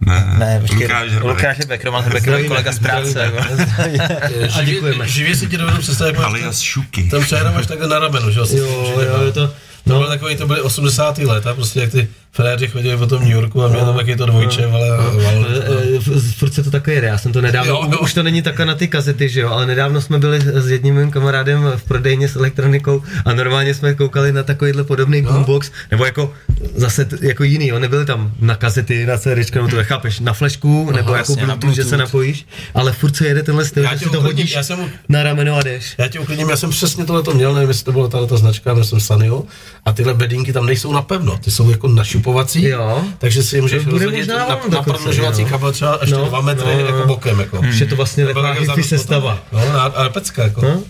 Ne, 0.00 0.34
Ne. 0.38 0.62
Lukáš 0.74 1.10
Hrbek. 1.10 1.24
Lukáš 1.24 1.56
Hrbek, 1.58 1.84
Roman 1.84 2.04
Hrbek, 2.04 2.46
kolega 2.48 2.72
z 2.72 2.78
práce. 2.78 3.18
jako. 3.20 3.36
Živě, 4.58 4.74
děkujeme. 4.74 5.08
živě 5.08 5.36
si 5.36 5.46
ti 5.46 5.56
dovedu 5.58 5.78
představit, 5.78 6.10
jak 6.10 6.18
máš 6.18 6.26
Alias 6.26 6.60
Šuky. 6.60 7.02
ten 7.10 7.22
přejera 7.22 7.50
máš 7.52 7.66
takhle 7.66 7.88
na 7.88 7.98
ramenu, 7.98 8.30
že 8.30 8.38
jo? 8.40 8.46
Jo, 8.52 9.00
jo, 9.00 9.22
je 9.26 9.32
To 9.32 9.50
no, 9.86 9.96
bylo 9.98 10.08
takový, 10.08 10.36
to 10.36 10.46
byly 10.46 10.60
80. 10.60 11.18
léta, 11.18 11.54
prostě 11.54 11.80
jak 11.80 11.90
ty 11.90 12.08
fréři 12.32 12.68
chodili 12.68 12.96
po 12.96 13.06
tom 13.06 13.22
New 13.22 13.30
Yorku 13.32 13.62
a 13.64 13.68
měl 13.68 13.84
tam 13.84 13.96
taky 13.96 14.16
to 14.16 14.26
dvojče, 14.26 14.64
ale... 14.66 14.90
ale- 14.90 15.46
Eh, 15.66 15.96
eh, 15.96 16.20
Furt 16.36 16.54
se 16.54 16.62
to 16.62 16.70
takhle 16.70 16.94
jede, 16.94 17.06
já 17.06 17.18
jsem 17.18 17.32
to 17.32 17.40
nedávno, 17.40 17.72
Jo, 17.72 17.88
jo. 17.92 17.98
už 17.98 18.14
to 18.14 18.22
není 18.22 18.42
takhle 18.42 18.66
na 18.66 18.74
ty 18.74 18.88
kazety, 18.88 19.28
že 19.28 19.40
jo, 19.40 19.48
ale 19.50 19.66
nedávno 19.66 20.00
jsme 20.00 20.18
byli 20.18 20.40
s 20.40 20.70
jedním 20.70 20.94
mým 20.94 21.10
kamarádem 21.10 21.72
v 21.76 21.82
prodejně 21.82 22.28
s 22.28 22.36
elektronikou 22.36 23.02
a 23.24 23.32
normálně 23.34 23.74
jsme 23.74 23.94
koukali 23.94 24.32
na 24.32 24.42
takovýhle 24.42 24.84
podobný 24.84 25.22
No. 25.22 25.32
boombox, 25.32 25.70
nebo 25.90 26.04
jako 26.04 26.32
zase 26.74 27.06
jako 27.20 27.44
jiný, 27.44 27.66
jo, 27.68 27.78
nebyly 27.78 28.04
tam 28.06 28.32
na 28.40 28.54
kazety, 28.56 29.06
na 29.06 29.18
CDčka, 29.18 29.62
no 29.62 29.68
to 29.68 29.76
chápeš, 29.84 30.20
na 30.20 30.32
flešku, 30.32 30.84
nebo 30.90 30.96
jako 31.14 31.14
jasně, 31.16 31.46
bluetooth, 31.46 31.74
že 31.74 31.84
se 31.84 31.96
napojíš, 31.96 32.46
ale 32.74 32.92
furt 32.92 33.16
se 33.16 33.26
jede 33.26 33.42
tenhle 33.42 33.64
styl, 33.64 33.82
Já 33.82 33.92
že 33.96 33.98
si 33.98 34.10
to 34.10 34.20
hodíš 34.20 34.52
já 34.52 34.62
jsem 34.62 34.78
na 35.08 35.22
rameno 35.22 35.56
a 35.56 35.62
jdeš. 35.62 35.94
Já 35.98 36.08
tě 36.08 36.20
uklidním, 36.20 36.50
já 36.50 36.56
jsem 36.56 36.70
přesně 36.70 37.04
tohle 37.04 37.22
to 37.22 37.34
měl, 37.34 37.54
nevím, 37.54 37.68
jestli 37.68 37.84
to 37.84 37.92
byla 37.92 38.08
tato 38.08 38.36
značka, 38.36 38.74
já 38.78 38.84
jsem 38.84 39.00
Sanyo, 39.00 39.42
a 39.86 39.92
tyhle 39.92 40.14
bedínky 40.14 40.52
tam 40.52 40.66
nejsou 40.66 40.92
napevno, 40.92 41.38
ty 41.38 41.50
jsou 41.50 41.70
jako 41.70 41.88
našupovací, 41.88 42.64
Jo. 42.64 43.02
takže 43.18 43.42
si 43.42 43.56
je 43.56 43.62
můžeš 43.62 43.86
rozhodit 43.86 44.28
na, 44.28 44.58
na 44.70 44.82
prodlužovací 44.82 45.44
kabel 45.44 45.72
třeba 45.72 45.98
ještě 46.00 46.16
No, 46.16 46.24
2 46.24 46.40
metry 46.40 46.66
no, 46.76 46.80
no. 46.80 46.86
jako 46.86 47.06
bokem, 47.06 47.40
jako. 47.40 47.60
Už 47.70 47.78
je 47.80 47.86
to 47.86 47.96
vlastně 47.96 48.26
taková 48.26 48.48
jako 48.48 48.62
vzadu 48.62 48.82
sestava. 48.82 49.38
No, 49.52 49.58
a- 49.60 49.82
ale 49.96 50.10
pecka, 50.10 50.42
jako. 50.42 50.60
No. 50.62 50.80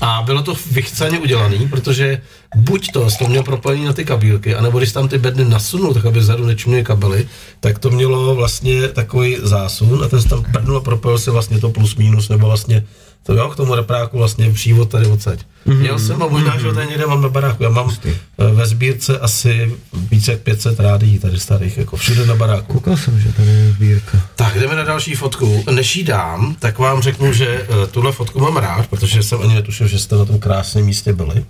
A 0.00 0.22
bylo 0.26 0.42
to 0.42 0.54
vychceně 0.70 1.18
udělaný, 1.18 1.68
protože 1.68 2.20
buď 2.56 2.92
to, 2.92 3.08
to 3.18 3.26
měl 3.28 3.42
propojený 3.42 3.84
na 3.84 3.92
ty 3.92 4.04
kabílky, 4.04 4.54
anebo 4.54 4.78
když 4.78 4.92
tam 4.92 5.08
ty 5.08 5.18
bedny 5.18 5.44
nasunul, 5.44 5.94
tak 5.94 6.04
aby 6.06 6.18
vzadu 6.20 6.46
nečuměly 6.46 6.84
kabely, 6.84 7.28
tak 7.60 7.78
to 7.78 7.90
mělo 7.90 8.34
vlastně 8.34 8.88
takový 8.88 9.36
zásun 9.42 10.04
a 10.04 10.08
ten 10.08 10.22
se 10.22 10.28
tam 10.28 10.44
prdnul 10.52 10.76
a 10.76 10.80
propojil 10.80 11.18
se 11.18 11.30
vlastně 11.30 11.58
to 11.58 11.70
plus 11.70 11.96
minus, 11.96 12.28
nebo 12.28 12.46
vlastně 12.46 12.84
to 13.22 13.34
jo, 13.34 13.48
k 13.48 13.56
tomu 13.56 13.74
repráku 13.74 14.18
vlastně 14.18 14.50
přívod 14.50 14.90
tady 14.90 15.06
odsaď. 15.06 15.38
Mm-hmm. 15.66 15.78
Měl 15.78 15.98
jsem 15.98 16.20
ho, 16.20 16.30
možná, 16.30 16.58
že 16.58 16.66
ho 16.66 16.74
tady 16.74 16.86
někde 16.86 17.06
mám 17.06 17.22
na 17.22 17.28
baráku. 17.28 17.62
Já 17.62 17.70
mám 17.70 17.96
eh, 18.04 18.14
ve 18.38 18.66
sbírce 18.66 19.18
asi 19.18 19.76
více 20.10 20.32
jak 20.32 20.40
500 20.40 20.80
rádií 20.80 21.18
tady 21.18 21.40
starých, 21.40 21.78
jako 21.78 21.96
všude 21.96 22.26
na 22.26 22.34
baráku. 22.34 22.72
Koukal 22.72 22.96
jsem, 22.96 23.20
že 23.20 23.32
tady 23.32 23.48
je 23.48 23.72
sbírka. 23.72 24.20
Tak, 24.36 24.60
jdeme 24.60 24.76
na 24.76 24.84
další 24.84 25.14
fotku. 25.14 25.64
Než 25.70 25.96
ji 25.96 26.04
dám, 26.04 26.56
tak 26.58 26.78
vám 26.78 27.02
řeknu, 27.02 27.32
že 27.32 27.66
uh, 27.68 27.86
tuhle 27.86 28.12
fotku 28.12 28.40
mám 28.40 28.56
rád, 28.56 28.86
protože 28.86 29.22
jsem 29.22 29.42
ani 29.42 29.54
netušil, 29.54 29.88
že 29.88 29.98
jste 29.98 30.16
na 30.16 30.24
tom 30.24 30.38
krásném 30.38 30.84
místě 30.84 31.12
byli. 31.12 31.44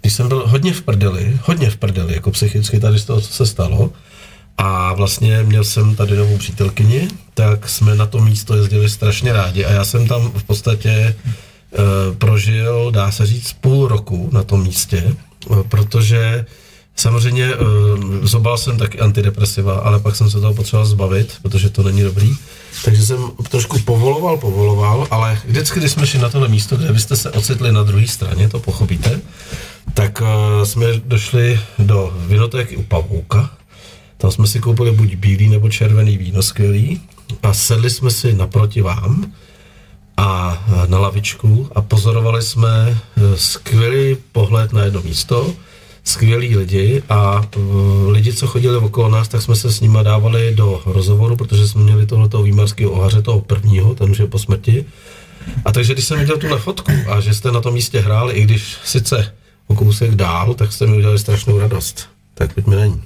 Když 0.00 0.12
jsem 0.12 0.28
byl 0.28 0.44
hodně 0.46 0.72
v 0.72 0.82
prdeli, 0.82 1.38
hodně 1.44 1.70
v 1.70 1.76
prdeli, 1.76 2.14
jako 2.14 2.30
psychicky 2.30 2.80
tady 2.80 2.98
z 2.98 3.04
toho, 3.04 3.20
co 3.20 3.32
se 3.32 3.46
stalo, 3.46 3.90
a 4.58 4.92
vlastně 4.92 5.42
měl 5.42 5.64
jsem 5.64 5.96
tady 5.96 6.16
novou 6.16 6.38
přítelkyni, 6.38 7.08
tak 7.34 7.68
jsme 7.68 7.94
na 7.94 8.06
to 8.06 8.18
místo 8.18 8.56
jezdili 8.56 8.90
strašně 8.90 9.32
rádi 9.32 9.64
a 9.64 9.72
já 9.72 9.84
jsem 9.84 10.06
tam 10.06 10.30
v 10.30 10.42
podstatě 10.42 11.16
uh, 11.70 12.16
prožil, 12.16 12.90
dá 12.90 13.10
se 13.10 13.26
říct, 13.26 13.52
půl 13.52 13.88
roku 13.88 14.28
na 14.32 14.42
tom 14.42 14.62
místě, 14.62 15.14
uh, 15.46 15.62
protože 15.62 16.46
samozřejmě 16.96 17.54
uh, 17.54 17.66
zobal 18.22 18.58
jsem 18.58 18.78
taky 18.78 19.00
antidepresiva, 19.00 19.78
ale 19.78 20.00
pak 20.00 20.16
jsem 20.16 20.30
se 20.30 20.40
toho 20.40 20.54
potřeboval 20.54 20.86
zbavit, 20.86 21.34
protože 21.42 21.70
to 21.70 21.82
není 21.82 22.02
dobrý. 22.02 22.36
Takže 22.84 23.06
jsem 23.06 23.18
trošku 23.48 23.78
povoloval, 23.78 24.36
povoloval, 24.36 25.06
ale 25.10 25.38
vždycky, 25.44 25.80
když 25.80 25.92
jsme 25.92 26.06
šli 26.06 26.18
na 26.18 26.28
tohle 26.28 26.48
místo, 26.48 26.76
kde 26.76 26.92
byste 26.92 27.16
se 27.16 27.30
ocitli 27.30 27.72
na 27.72 27.82
druhé 27.82 28.06
straně, 28.06 28.48
to 28.48 28.60
pochopíte, 28.60 29.20
tak 29.94 30.20
uh, 30.20 30.64
jsme 30.64 30.86
došli 31.04 31.60
do 31.78 32.14
vinotéky 32.26 32.76
u 32.76 32.82
Pavouka. 32.82 33.57
Tam 34.18 34.30
jsme 34.30 34.46
si 34.46 34.60
koupili 34.60 34.92
buď 34.92 35.14
bílý 35.14 35.48
nebo 35.48 35.70
červený 35.70 36.18
víno 36.18 36.42
skvělý 36.42 37.00
a 37.42 37.54
sedli 37.54 37.90
jsme 37.90 38.10
si 38.10 38.32
naproti 38.32 38.82
vám 38.82 39.32
a 40.16 40.62
eh, 40.68 40.88
na 40.88 40.98
lavičku 40.98 41.68
a 41.74 41.82
pozorovali 41.82 42.42
jsme 42.42 42.68
eh, 43.16 43.36
skvělý 43.36 44.16
pohled 44.32 44.72
na 44.72 44.84
jedno 44.84 45.02
místo, 45.02 45.54
skvělí 46.04 46.56
lidi 46.56 47.02
a 47.08 47.42
uh, 47.56 48.08
lidi, 48.08 48.32
co 48.32 48.46
chodili 48.46 48.76
okolo 48.76 49.08
nás, 49.08 49.28
tak 49.28 49.42
jsme 49.42 49.56
se 49.56 49.72
s 49.72 49.80
nimi 49.80 49.98
dávali 50.02 50.54
do 50.54 50.82
rozhovoru, 50.86 51.36
protože 51.36 51.68
jsme 51.68 51.82
měli 51.82 52.06
tohoto 52.06 52.42
výmarského 52.42 52.90
ohaře, 52.90 53.22
toho 53.22 53.40
prvního, 53.40 53.94
ten 53.94 54.10
už 54.10 54.18
je 54.18 54.26
po 54.26 54.38
smrti. 54.38 54.84
A 55.64 55.72
takže 55.72 55.92
když 55.92 56.04
jsem 56.04 56.18
viděl 56.18 56.36
tuhle 56.36 56.58
fotku 56.58 56.92
a 57.08 57.20
že 57.20 57.34
jste 57.34 57.52
na 57.52 57.60
tom 57.60 57.74
místě 57.74 58.00
hráli, 58.00 58.34
i 58.34 58.42
když 58.42 58.76
sice 58.84 59.34
o 59.66 59.74
kousek 59.74 60.14
dál, 60.14 60.54
tak 60.54 60.72
jste 60.72 60.86
mi 60.86 60.96
udělali 60.96 61.18
strašnou 61.18 61.58
radost. 61.58 62.08
Tak 62.34 62.54
pojďme 62.54 62.76
na 62.76 62.86
ní. 62.86 63.02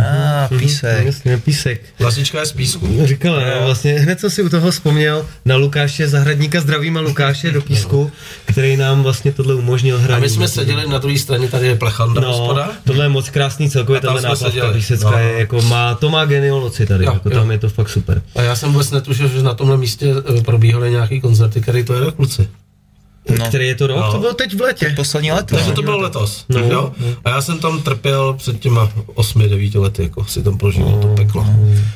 A, 0.00 0.48
písek. 0.58 1.06
Jasně, 1.06 1.38
písek. 1.38 1.80
Vlastička 1.98 2.40
je 2.40 2.46
z 2.46 2.52
písku. 2.52 2.88
Říkala, 3.04 3.38
no, 3.40 3.66
vlastně 3.66 3.92
hned 3.92 4.20
co 4.20 4.30
si 4.30 4.42
u 4.42 4.48
toho 4.48 4.70
vzpomněl 4.70 5.26
na 5.44 5.56
Lukáše 5.56 6.08
Zahradníka, 6.08 6.60
zdravíme 6.60 7.00
Lukáše 7.00 7.50
do 7.52 7.62
písku, 7.62 8.10
který 8.44 8.76
nám 8.76 9.02
vlastně 9.02 9.32
tohle 9.32 9.54
umožnil 9.54 9.98
hrát. 9.98 10.16
A 10.16 10.18
my 10.18 10.28
jsme 10.28 10.48
seděli 10.48 10.88
na 10.88 10.98
druhé 10.98 11.18
straně, 11.18 11.48
tady 11.48 11.66
je 11.66 11.74
plechanda 11.76 12.20
No, 12.20 12.28
hospoda. 12.28 12.70
tohle 12.84 13.04
je 13.04 13.08
moc 13.08 13.30
krásný 13.30 13.70
celkově, 13.70 14.00
tahle 14.00 14.22
náplavka 14.22 14.72
písecká 14.72 15.10
No. 15.10 15.18
je 15.18 15.38
jako 15.38 15.62
má, 15.62 15.94
to 15.94 16.10
má 16.10 16.24
genioloci 16.24 16.86
tady, 16.86 17.04
Jo, 17.04 17.12
jako 17.14 17.30
jo. 17.30 17.34
tam 17.38 17.50
je 17.50 17.58
to 17.58 17.68
fakt 17.68 17.88
super. 17.88 18.22
A 18.36 18.42
já 18.42 18.56
jsem 18.56 18.72
vůbec 18.72 18.90
netušil, 18.90 19.28
že 19.28 19.42
na 19.42 19.54
tomhle 19.54 19.76
místě 19.76 20.06
eh, 20.38 20.42
probíhaly 20.42 20.90
nějaký 20.90 21.20
koncerty, 21.20 21.60
který 21.60 21.84
to 21.84 21.94
je 21.94 22.10
kluci. 22.12 22.48
No. 23.38 23.48
Který 23.48 23.66
je 23.66 23.74
to 23.74 23.86
rok? 23.86 23.96
No. 23.96 24.12
To 24.12 24.18
bylo 24.18 24.34
teď 24.34 24.56
v 24.56 24.60
létě. 24.60 24.92
Poslední 24.96 25.32
leto. 25.32 25.54
Takže 25.54 25.70
no. 25.70 25.76
to 25.76 25.82
bylo 25.82 25.98
letos. 25.98 26.44
No. 26.48 26.60
jo? 26.60 26.92
A 27.24 27.30
já 27.30 27.40
jsem 27.40 27.58
tam 27.58 27.82
trpěl 27.82 28.34
před 28.34 28.60
těma 28.60 28.90
8-9 29.14 29.80
lety, 29.80 30.02
jako 30.02 30.24
si 30.24 30.42
tam 30.42 30.58
prožil 30.58 30.98
to 31.02 31.08
peklo. 31.08 31.46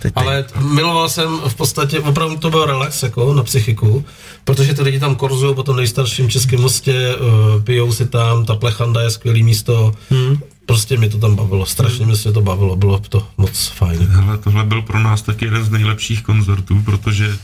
Teď, 0.03 0.13
Ale 0.17 0.45
miloval 0.61 1.09
jsem 1.09 1.41
v 1.49 1.55
podstatě, 1.55 2.01
opravdu 2.01 2.37
to 2.37 2.51
byl 2.51 2.65
relax 2.65 3.03
jako 3.03 3.35
na 3.35 3.43
psychiku, 3.43 4.05
protože 4.45 4.75
ty 4.75 4.83
lidi 4.83 5.01
tam 5.01 5.17
korzují 5.17 5.55
po 5.55 5.63
tom 5.63 5.77
nejstarším 5.77 6.31
českém 6.31 6.61
mostě, 6.61 7.17
uh, 7.17 7.63
pijou 7.63 7.93
si 7.93 8.07
tam, 8.07 8.45
ta 8.45 8.55
plechanda 8.55 9.03
je 9.03 9.11
skvělý 9.11 9.43
místo, 9.43 9.93
hmm. 10.11 10.39
prostě 10.67 10.97
mě 10.97 11.09
to 11.09 11.19
tam 11.19 11.37
bavilo, 11.37 11.67
strašně 11.67 12.07
mě 12.07 12.17
se 12.17 12.33
to 12.33 12.41
bavilo, 12.41 12.77
bylo 12.77 12.99
to 12.99 13.27
moc 13.39 13.67
fajn. 13.67 13.99
Hele, 13.99 14.39
tohle 14.39 14.65
byl 14.65 14.83
pro 14.83 14.99
nás 14.99 15.23
taky 15.23 15.45
jeden 15.45 15.65
z 15.65 15.71
nejlepších 15.71 16.23
koncertů, 16.23 16.83
protože 16.85 17.37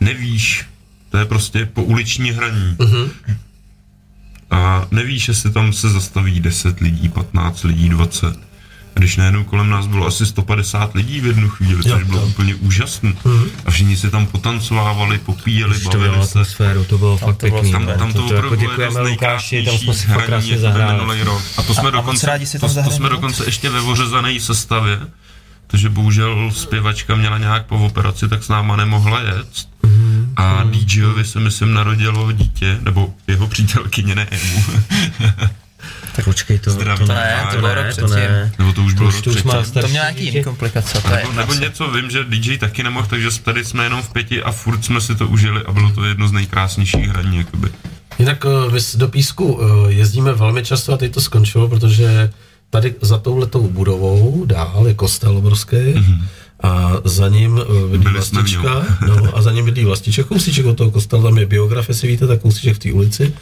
nevíš, 0.00 0.64
to 1.10 1.18
je 1.18 1.24
prostě 1.24 1.66
po 1.72 1.82
uliční 1.82 2.30
hraní. 2.30 2.76
Mhm. 2.78 3.10
A 4.50 4.86
nevíš, 4.90 5.28
jestli 5.28 5.50
tam 5.50 5.72
se 5.72 5.90
zastaví 5.90 6.40
10 6.40 6.80
lidí, 6.80 7.08
15 7.08 7.62
lidí, 7.64 7.88
20. 7.88 8.38
Když 8.94 9.16
najednou 9.16 9.44
kolem 9.44 9.70
nás 9.70 9.86
bylo 9.86 10.06
asi 10.06 10.26
150 10.26 10.94
lidí 10.94 11.20
v 11.20 11.26
jednu 11.26 11.48
chvíli, 11.48 11.82
což 11.82 12.02
bylo 12.02 12.26
úplně 12.26 12.54
úžasné. 12.54 13.12
Mhm. 13.24 13.44
A 13.66 13.70
všichni 13.70 13.96
si 13.96 14.10
tam 14.10 14.26
potancovávali, 14.26 15.18
popíjeli, 15.18 15.80
To 15.80 15.90
bylo 15.90 15.92
bavili 16.04 16.26
se. 16.26 16.30
atmosféru, 16.30 16.84
to 16.84 16.98
bylo 16.98 17.16
fakt 17.16 17.36
to 17.36 17.46
bylo 17.46 17.62
pěkný. 17.62 17.72
Tam, 17.72 17.86
tam 17.98 18.12
to, 18.12 18.22
to, 18.22 18.28
to 18.28 18.34
jako 18.34 18.46
opravdu 18.46 18.56
bylo 18.56 18.70
jedno 18.72 18.86
děkujeme 18.86 19.08
z 19.08 19.10
Lukáši, 19.10 19.64
tam 19.64 19.78
jsme 19.78 19.94
si 19.94 20.08
nejkrásnějších 20.08 20.14
fakt 20.14 20.26
krásně 20.26 20.52
hraní, 20.56 20.62
jako 20.64 20.78
zahráli. 20.78 20.98
minulý 20.98 21.22
rok. 21.22 21.42
A 21.56 21.62
to 21.62 21.74
jsme 21.74 21.84
A- 21.84 21.88
a 21.88 21.90
dokonce, 21.90 22.26
tam 22.60 22.70
to, 22.74 22.82
to 22.82 22.90
jsme 22.90 23.08
dokonce 23.08 23.44
ještě 23.44 23.70
ve 23.70 23.80
ořezané 23.80 24.40
sestavě, 24.40 25.00
protože 25.66 25.88
bohužel 25.88 26.50
zpěvačka 26.54 27.14
měla 27.14 27.38
nějak 27.38 27.66
po 27.66 27.78
operaci, 27.78 28.28
tak 28.28 28.44
s 28.44 28.48
náma 28.48 28.76
nemohla 28.76 29.20
jet. 29.20 29.48
Mhm. 29.82 30.07
A 30.38 30.62
DJovi 30.70 31.24
se 31.24 31.40
myslím 31.40 31.74
narodilo 31.74 32.32
dítě, 32.32 32.78
nebo 32.80 33.14
jeho 33.26 33.46
přítelkyně, 33.48 34.14
ne 34.14 34.26
jemu. 34.30 34.64
Tak 36.16 36.24
počkej, 36.24 36.58
to, 36.58 36.70
Zdraví. 36.70 37.00
to 37.00 37.06
To 37.06 37.12
ne, 37.12 37.44
to 37.52 37.56
bylo 37.58 37.74
rok 37.74 37.86
to 37.86 37.92
předtím. 37.92 38.14
ne. 38.14 38.52
nebo 38.58 38.72
to 38.72 38.82
už 38.82 38.92
To 38.94 38.98
bylo 38.98 39.10
rok 39.10 39.24
to 39.24 39.30
už 39.30 39.42
má 39.42 39.52
předtím. 39.52 39.64
To 39.64 39.68
starší 39.70 39.90
měl 39.90 40.02
nějaký 40.02 40.24
jiný 40.24 40.44
komplikace, 40.44 41.00
to 41.00 41.08
je 41.12 41.16
Nebo, 41.16 41.32
nebo 41.32 41.54
něco 41.54 41.90
vím, 41.90 42.10
že 42.10 42.24
DJ 42.24 42.58
taky 42.58 42.82
nemohl, 42.82 43.06
takže 43.06 43.28
tady 43.42 43.64
jsme 43.64 43.84
jenom 43.84 44.02
v 44.02 44.12
pěti 44.12 44.42
a 44.42 44.52
furt 44.52 44.84
jsme 44.84 45.00
si 45.00 45.14
to 45.14 45.26
užili 45.28 45.62
a 45.66 45.72
bylo 45.72 45.90
to 45.90 46.04
jedno 46.04 46.28
z 46.28 46.32
nejkrásnějších 46.32 47.08
hraní. 47.08 47.36
Jakoby. 47.38 47.68
Jinak 48.18 48.44
eh, 48.76 48.80
do 48.96 49.08
Písku 49.08 49.60
eh, 49.62 49.92
jezdíme 49.92 50.32
velmi 50.32 50.64
často 50.64 50.92
a 50.92 50.96
teď 50.96 51.14
to 51.14 51.20
skončilo, 51.20 51.68
protože 51.68 52.30
tady 52.70 52.94
za 53.00 53.18
touhletou 53.18 53.68
budovou 53.68 54.44
dál 54.46 54.84
je 54.86 54.94
kostel 54.94 55.36
obrovský 55.36 55.76
a 56.62 56.92
za 57.04 57.28
ním 57.28 57.60
eh, 57.62 57.88
bydlí 57.90 58.12
Byli 58.12 58.22
jsme 58.22 58.42
v 58.42 58.50
něm. 58.50 58.62
vlastička, 58.62 58.96
no, 59.06 59.36
a 59.36 59.42
za 59.42 59.52
ním 59.52 59.64
bydlí 59.64 59.84
vlastiček, 59.84 60.26
kousíček 60.26 60.66
od 60.66 60.76
toho 60.76 60.90
kostela, 60.90 61.22
tam 61.22 61.38
je 61.38 61.46
biograf, 61.46 61.88
jestli 61.88 62.08
víte, 62.08 62.26
tak 62.26 62.40
kousíček 62.40 62.76
v 62.76 62.78
té 62.78 62.92
ulici. 62.92 63.34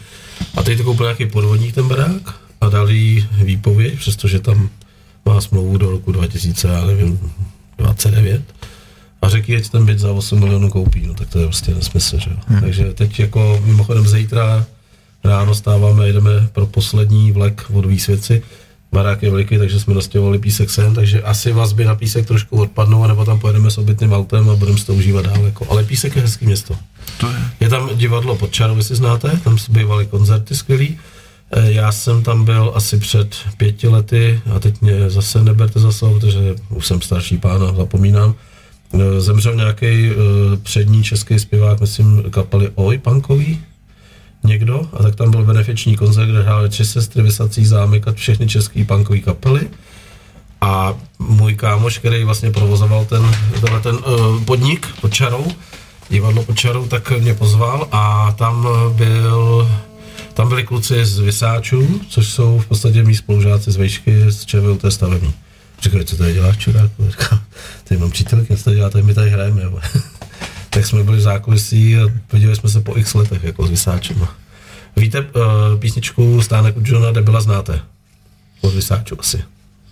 A 0.54 0.62
teď 0.62 0.78
to 0.78 0.84
koupil 0.84 1.06
nějaký 1.06 1.26
podvodník 1.26 1.74
ten 1.74 1.88
barák 1.88 2.34
a 2.60 2.68
dal 2.68 2.90
jí 2.90 3.28
výpověď, 3.32 3.98
přestože 3.98 4.38
tam 4.40 4.68
má 5.26 5.40
smlouvu 5.40 5.78
do 5.78 5.90
roku 5.90 6.12
2000, 6.12 6.68
já 6.68 6.84
nevím, 6.84 7.20
29 7.78 8.42
a 9.22 9.28
řekl, 9.28 9.56
ať 9.56 9.68
ten 9.68 9.86
byt 9.86 9.98
za 9.98 10.12
8 10.12 10.40
milionů 10.40 10.70
koupí, 10.70 11.06
no 11.06 11.14
tak 11.14 11.28
to 11.28 11.38
je 11.38 11.46
prostě 11.46 11.74
nesmysl, 11.74 12.18
že 12.18 12.30
jo. 12.30 12.36
Hmm. 12.46 12.60
Takže 12.60 12.92
teď 12.92 13.20
jako 13.20 13.62
mimochodem 13.64 14.06
zítra 14.06 14.66
ráno 15.24 15.54
stáváme, 15.54 16.06
jedeme 16.06 16.48
pro 16.52 16.66
poslední 16.66 17.32
vlek 17.32 17.64
od 17.72 17.86
Výsvěci. 17.86 18.42
Barák 18.92 19.22
je 19.22 19.30
veliký, 19.30 19.58
takže 19.58 19.80
jsme 19.80 19.94
nastěhovali 19.94 20.38
písek 20.38 20.70
sem, 20.70 20.94
takže 20.94 21.22
asi 21.22 21.52
vazby 21.52 21.84
na 21.84 21.94
písek 21.94 22.26
trošku 22.26 22.60
odpadnou, 22.60 23.06
nebo 23.06 23.24
tam 23.24 23.38
pojedeme 23.38 23.70
s 23.70 23.78
obytným 23.78 24.12
autem 24.12 24.50
a 24.50 24.56
budeme 24.56 24.78
si 24.78 24.86
to 24.86 24.94
užívat 24.94 25.24
dál. 25.24 25.44
Jako. 25.44 25.66
Ale 25.70 25.84
písek 25.84 26.16
je 26.16 26.22
hezký 26.22 26.46
město. 26.46 26.76
To 27.20 27.26
je. 27.30 27.36
Je 27.60 27.68
tam 27.68 27.90
divadlo 27.94 28.36
pod 28.36 28.52
čarou, 28.52 28.76
jestli 28.76 28.96
znáte, 28.96 29.40
tam 29.44 29.58
se 29.58 29.72
bývaly 29.72 30.06
koncerty 30.06 30.54
skvělý. 30.54 30.98
Eh, 31.52 31.72
Já 31.72 31.92
jsem 31.92 32.22
tam 32.22 32.44
byl 32.44 32.72
asi 32.74 32.98
před 32.98 33.36
pěti 33.56 33.88
lety 33.88 34.40
a 34.54 34.58
teď 34.58 34.80
mě 34.80 35.10
zase 35.10 35.42
neberte 35.44 35.80
za 35.80 35.92
slovo, 35.92 36.20
protože 36.20 36.54
už 36.68 36.86
jsem 36.86 37.00
starší 37.02 37.38
pán 37.38 37.62
a 37.62 37.72
zapomínám. 37.74 38.34
Eh, 38.94 39.20
Zemřel 39.20 39.54
nějaký 39.54 39.86
eh, 39.86 40.12
přední 40.62 41.02
český 41.02 41.38
zpěvák, 41.38 41.80
myslím, 41.80 42.22
kapely 42.30 42.70
Oj, 42.74 42.98
punkový, 42.98 43.60
někdo, 44.46 44.88
a 44.92 45.02
tak 45.02 45.16
tam 45.16 45.30
byl 45.30 45.44
benefiční 45.44 45.96
koncert, 45.96 46.26
kde 46.26 46.42
hráli 46.42 46.68
tři 46.68 46.84
sestry, 46.84 47.22
Vysací 47.22 47.66
zámek 47.66 48.08
a 48.08 48.12
všechny 48.12 48.48
české 48.48 48.84
punkové 48.84 49.18
kapely. 49.18 49.68
A 50.60 50.94
můj 51.18 51.54
kámoš, 51.54 51.98
který 51.98 52.24
vlastně 52.24 52.50
provozoval 52.50 53.04
ten, 53.04 53.36
tenhle 53.60 53.80
ten 53.80 53.94
uh, 53.94 54.44
podnik 54.44 54.86
pod 55.00 55.14
čarou, 55.14 55.46
divadlo 56.08 56.42
pod 56.42 56.58
čarou, 56.58 56.86
tak 56.86 57.10
mě 57.10 57.34
pozval 57.34 57.88
a 57.92 58.32
tam 58.32 58.68
byl, 58.96 59.70
tam 60.34 60.48
byli 60.48 60.64
kluci 60.64 61.04
z 61.04 61.18
Vysáčů, 61.18 62.00
což 62.08 62.28
jsou 62.28 62.58
v 62.58 62.66
podstatě 62.66 63.02
mý 63.02 63.16
spolužáci 63.16 63.72
z 63.72 63.76
Vejšky 63.76 64.30
z 64.30 64.44
ČVUT 64.44 64.84
stavební. 64.88 65.34
Říkali, 65.82 66.04
co 66.04 66.16
tady 66.16 66.32
děláš, 66.32 66.58
čuráku? 66.58 67.10
Říkám, 67.10 67.40
tady 67.84 68.00
mám 68.00 68.10
přítelky, 68.10 68.56
co 68.56 68.64
tady 68.64 68.76
děláte, 68.76 69.02
my 69.02 69.14
tady 69.14 69.30
hrajeme. 69.30 69.62
jo." 69.62 69.78
Tak 70.76 70.86
jsme 70.86 71.02
byli 71.02 71.16
v 71.16 71.20
zákulisí 71.20 71.96
a 71.96 72.00
viděli 72.32 72.56
jsme 72.56 72.68
se 72.68 72.80
po 72.80 72.98
x 72.98 73.14
letech 73.14 73.44
jako 73.44 73.66
s 73.66 73.70
Vysáčem. 73.70 74.26
Víte, 74.96 75.20
uh, 75.20 75.26
písničku 75.78 76.42
Stánek 76.42 76.76
od 76.76 76.88
Johna 76.88 77.12
Debila 77.12 77.40
znáte? 77.40 77.80
Od 78.60 78.74
Vysáčů 78.74 79.16
asi. 79.18 79.44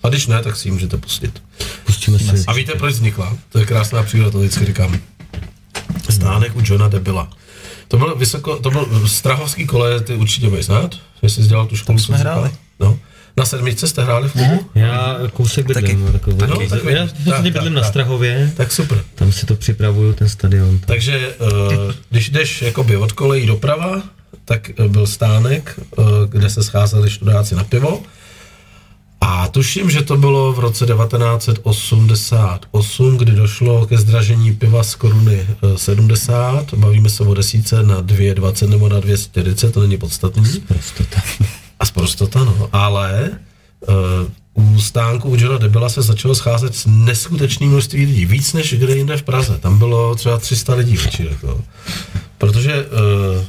A 0.03 0.09
když 0.09 0.27
ne, 0.27 0.43
tak 0.43 0.57
si 0.57 0.69
ji 0.69 0.73
můžete 0.73 0.97
pustit. 0.97 1.43
Pustíme 1.85 2.19
si. 2.19 2.45
A 2.47 2.53
víte, 2.53 2.73
proč 2.73 2.95
vznikla? 2.95 3.37
To 3.49 3.59
je 3.59 3.67
krásná 3.67 4.03
příroda, 4.03 4.31
to 4.31 4.39
vždycky 4.39 4.65
říkám. 4.65 4.99
Stánek 6.11 6.57
u 6.57 6.61
Johna 6.65 6.89
Debila. 6.89 7.31
To 7.89 7.97
byl 7.97 8.17
vysoko, 8.17 8.57
to 8.57 8.71
byl 8.71 9.09
Strahovský 9.09 9.67
kole, 9.67 10.01
ty 10.01 10.15
určitě 10.15 10.49
budeš 10.49 10.67
znát, 10.67 10.95
jestli 11.23 11.43
jsi 11.43 11.49
dělal 11.49 11.67
tu 11.67 11.77
školu. 11.77 11.99
jsme 11.99 12.17
co 12.17 12.19
jsi 12.19 12.21
hráli. 12.21 12.51
No. 12.81 12.99
Na 13.37 13.45
sedmičce 13.45 13.89
jste 13.89 14.05
hráli 14.05 14.29
v 14.29 14.33
klubu? 14.33 14.67
Já 14.75 15.19
kousek 15.33 15.67
bydlím. 15.67 16.01
Taky. 16.05 16.13
takovou. 16.13 16.37
Taky. 16.37 16.53
No, 16.53 16.59
Tak 16.69 16.85
já 16.85 17.07
v 17.07 17.13
Tak, 17.13 17.17
podstatě 17.17 17.43
tak, 17.43 17.53
bydlím 17.53 17.75
na. 17.75 17.83
Strahově, 17.83 18.53
Tak 18.57 18.73
super. 18.73 19.05
tam 19.15 19.33
si 19.33 19.47
to 19.47 19.55
připravuju, 19.55 20.13
ten 20.13 20.29
stadion. 20.29 20.79
Takže 20.79 21.29
uh, 21.29 21.49
když 22.11 22.31
jdeš 22.31 22.63
jakoby 22.63 22.97
od 22.97 23.13
kolejí 23.13 23.47
doprava, 23.47 24.03
tak 24.45 24.71
eh, 24.71 24.89
byl 24.89 25.07
stánek, 25.07 25.81
uh, 25.97 26.05
kde 26.29 26.51
se 26.51 26.65
scházeli 26.65 27.11
študáci 27.11 27.55
na 27.55 27.65
pivo. 27.65 28.03
A 29.21 29.49
tuším, 29.49 29.91
že 29.91 30.03
to 30.03 30.17
bylo 30.17 30.53
v 30.53 30.59
roce 30.59 30.87
1988, 30.87 33.17
kdy 33.19 33.33
došlo 33.33 33.87
ke 33.87 33.99
zdražení 33.99 34.53
piva 34.53 34.83
z 34.83 34.95
koruny 34.95 35.47
eh, 35.49 35.57
70, 35.79 36.75
bavíme 36.75 37.11
se 37.11 37.23
o 37.23 37.35
desíce 37.35 37.83
na 37.83 38.03
2,20 38.03 38.69
nebo 38.69 38.89
na 38.89 39.01
2,40, 39.01 39.71
to 39.71 39.81
není 39.81 39.97
podstatný. 39.99 40.45
Prostota. 40.69 41.23
A 41.81 41.87
sprostota, 41.87 42.45
no. 42.45 42.69
Ale 42.73 43.31
uh, 44.55 44.75
u 44.75 44.81
stánku 44.81 45.29
u 45.29 45.37
Johna 45.37 45.59
Debila 45.59 45.89
se 45.89 46.03
začalo 46.03 46.35
scházet 46.35 46.75
s 46.75 46.87
neskutečným 46.87 47.71
množství 47.71 48.07
lidí. 48.07 48.27
Víc 48.27 48.53
než 48.53 48.75
kde 48.75 48.97
jinde 48.97 49.17
v 49.17 49.23
Praze. 49.23 49.59
Tam 49.59 49.79
bylo 49.79 50.15
třeba 50.15 50.39
300 50.39 50.75
lidí 50.75 50.97
večer. 50.97 51.27
Jako. 51.31 51.65
Protože 52.39 52.87
uh, 52.87 52.91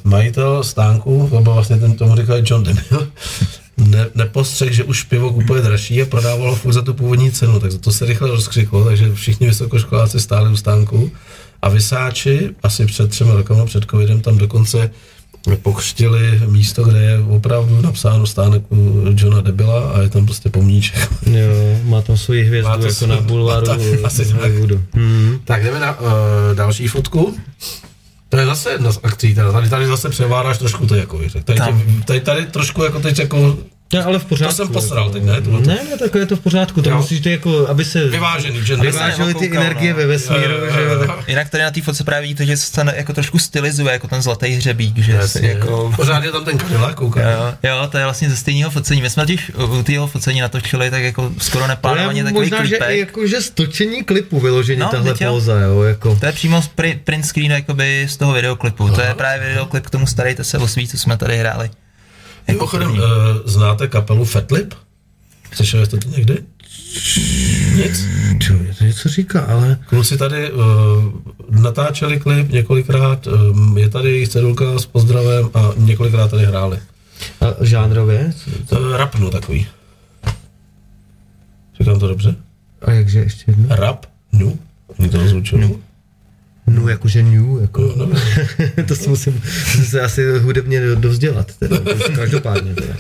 majitel 0.04 0.64
stánku, 0.64 1.28
to 1.32 1.42
byl 1.42 1.54
vlastně 1.54 1.78
ten, 1.78 1.94
tomu 1.94 2.16
říkali 2.16 2.44
John 2.46 2.64
Debil, 2.64 3.08
ne, 3.78 4.08
nepostřeh, 4.16 4.72
že 4.72 4.84
už 4.84 5.04
pivo 5.04 5.32
kupuje 5.32 5.62
dražší 5.62 6.02
a 6.02 6.06
prodávalo 6.06 6.50
ho 6.50 6.56
furt 6.56 6.74
za 6.74 6.82
tu 6.82 6.94
původní 6.94 7.32
cenu, 7.32 7.60
tak 7.60 7.72
to 7.80 7.92
se 7.92 8.06
rychle 8.06 8.30
rozkřiklo, 8.30 8.86
takže 8.86 9.16
všichni 9.16 9.48
vysokoškoláci 9.48 10.20
stáli 10.20 10.52
u 10.52 10.56
stánku 10.56 11.12
a 11.62 11.70
vysáči 11.70 12.50
asi 12.64 12.86
před 12.86 13.10
třemi 13.10 13.32
rokama, 13.32 13.66
před 13.66 13.86
covidem, 13.92 14.22
tam 14.22 14.38
dokonce 14.38 14.92
pokřtili 15.62 16.42
místo, 16.48 16.84
kde 16.84 17.00
je 17.00 17.20
opravdu 17.20 17.82
napsáno 17.82 18.26
stánek 18.28 18.64
u 18.72 19.04
Johna 19.18 19.42
Debila 19.42 19.90
a 19.92 20.02
je 20.02 20.10
tam 20.10 20.26
prostě 20.26 20.50
pomníček. 20.50 21.10
Jo, 21.26 21.80
má 21.84 22.02
tam 22.02 22.18
svoji 22.18 22.44
hvězdu 22.44 22.70
Má 22.70 22.78
to 22.78 22.82
jako 22.86 22.96
svůj- 22.96 23.10
na 23.10 23.22
bulváru 23.22 23.68
má 23.68 23.76
to- 23.76 24.06
asi 24.06 24.26
tak. 24.26 24.52
Hmm. 24.94 25.40
Tak 25.46 25.64
jdeme 25.64 25.80
na 25.80 26.00
uh, 26.00 26.08
další 26.54 26.88
fotku. 26.88 27.38
To 28.30 28.38
je 28.38 28.46
zase 28.46 28.70
jedna 28.72 28.92
z 28.92 29.00
akcí, 29.04 29.36
teda. 29.36 29.52
tady, 29.52 29.70
tady 29.70 29.88
zase 29.88 30.10
převáráš 30.10 30.58
trošku 30.58 30.88
ty 30.88 30.98
jako 30.98 31.20
Tady, 31.44 31.60
tady, 31.60 31.74
tady, 32.06 32.20
tady 32.20 32.46
trošku 32.46 32.84
jako 32.84 33.00
teď 33.00 33.20
jako 33.20 33.58
To 33.96 34.00
je 34.02 34.06
ale 34.06 34.20
v 34.20 34.24
To 34.24 34.30
pořádku. 34.30 34.56
jsem 34.56 34.68
posral 34.68 35.04
jako. 35.04 35.14
teď, 35.14 35.24
ne? 35.24 35.42
Tohle 35.42 35.62
to- 35.62 35.68
Ne, 35.70 35.76
ne, 35.92 35.98
tak 35.98 36.16
je 36.16 36.26
to 36.26 36.36
v 36.36 36.40
pořádku. 36.40 36.82
To 36.82 36.90
Jo. 36.90 36.98
musíš 36.98 37.20
to 37.20 37.30
jako, 37.30 37.68
aby 37.68 37.86
se 37.86 38.08
Vyvážený, 38.08 38.66
že 38.66 38.76
vyvážely 38.76 39.34
ty 39.34 39.58
energie 39.58 39.92
no. 39.94 39.98
ve 39.98 40.06
vesmíru, 40.08 40.52
Jo, 40.54 40.66
jo, 40.66 40.74
že 40.74 40.82
jo, 40.82 40.92
jo. 40.94 41.00
tak 41.08 41.28
Jinak 41.28 41.50
tady 41.50 41.64
na 41.64 41.72
té 41.72 41.82
fotce 41.82 42.04
právě 42.04 42.22
vidíte, 42.22 42.46
že 42.46 42.58
se 42.58 42.72
to 42.72 42.82
jako 42.96 43.14
trošku 43.14 43.40
stylizuje, 43.40 43.94
jako 43.94 44.08
ten 44.08 44.22
zlatý 44.22 44.48
hřebík, 44.48 44.98
že 44.98 45.12
se 45.12 45.18
Jasně. 45.18 45.48
jako... 45.50 45.94
Pořád 45.96 46.24
je 46.24 46.32
tam 46.32 46.46
ten 46.46 46.60
Cadillac, 46.60 46.96
koukám. 46.96 47.24
Jo, 47.24 47.54
jo, 47.64 47.88
to 47.92 47.98
je 47.98 48.04
vlastně 48.04 48.30
ze 48.30 48.36
stejného 48.36 48.72
focení. 48.72 49.02
My 49.02 49.10
jsme 49.10 49.24
totiž 49.24 49.52
u 49.80 49.84
tého 49.84 50.08
focení 50.08 50.42
natočili 50.42 50.92
tak 50.92 51.04
jako 51.04 51.32
skoro 51.38 51.64
to 51.64 51.68
neplánovaně 51.68 52.20
je 52.20 52.24
takový 52.24 52.40
možná, 52.50 52.66
že 52.66 52.76
i 52.76 52.80
klipek. 52.80 53.00
jako, 53.00 53.28
že 53.28 53.42
stočení 53.42 54.04
klipu 54.04 54.40
vyložení 54.40 54.80
No, 54.80 54.90
tahle 54.90 55.14
jo. 55.22 55.32
póza, 55.34 55.60
jo, 55.60 55.82
jako. 55.82 56.16
To 56.20 56.26
je 56.26 56.32
přímo 56.32 56.62
z 56.62 56.68
pri, 56.68 57.00
print 57.04 57.26
screen 57.26 57.52
jakoby 57.52 58.06
z 58.10 58.18
toho 58.18 58.34
videoklipu. 58.34 58.90
To 58.90 59.02
je 59.02 59.14
právě 59.14 59.48
videoklip 59.50 59.88
k 59.88 59.90
tomu 59.90 60.08
Starejte 60.08 60.44
se 60.44 60.58
o 60.58 60.68
svý, 60.68 60.88
co 60.88 60.98
jsme 60.98 61.18
tady 61.18 61.38
hráli. 61.38 61.70
Jako 62.48 62.58
Mimochodem, 62.78 62.92
uh, 62.92 63.00
znáte 63.46 63.88
kapelu 63.88 64.26
Fatlip? 64.26 64.74
Slyšeli 65.54 65.86
jste 65.86 65.98
to 65.98 66.10
někdy? 66.10 66.38
Nic. 67.76 68.06
Člověk, 68.40 68.78
to 68.78 68.84
něco 68.84 69.10
říká, 69.10 69.42
ale... 69.42 69.80
Kluci 69.86 70.18
tady 70.18 70.52
uh, 70.52 70.64
natáčeli 71.50 72.20
klip 72.20 72.50
několikrát, 72.52 73.28
um, 73.28 73.78
je 73.78 73.90
tady 73.90 74.12
jejich 74.12 74.30
cedulka 74.30 74.80
s 74.80 74.86
pozdravem 74.86 75.50
a 75.54 75.72
několikrát 75.78 76.32
tady 76.32 76.46
hráli. 76.46 76.80
A 77.42 77.66
žánrově? 77.66 78.34
Uh, 78.72 78.98
rapnu 78.98 79.30
takový. 79.30 79.68
Říkám 81.80 82.00
to 82.00 82.08
dobře? 82.08 82.36
A 82.82 82.92
jakže 82.92 83.20
ještě 83.20 83.44
jedno? 83.48 83.76
Rap? 83.76 84.06
Nu? 84.32 84.60
Oni 85.00 85.10
to 85.10 85.18
rozlučili? 85.18 85.76
Nu, 86.68 86.88
jakože 86.88 87.24
new, 87.24 87.62
jako. 87.62 87.94
No, 87.98 88.06
no. 88.06 88.16
to 88.88 88.96
si 88.96 89.10
musím 89.10 89.42
se 89.90 90.02
asi 90.02 90.40
hudebně 90.40 90.82
do- 90.82 90.96
dovzdělat, 90.96 91.56
teda. 91.56 91.78
Každopádně, 92.16 92.76
teda. 92.76 92.94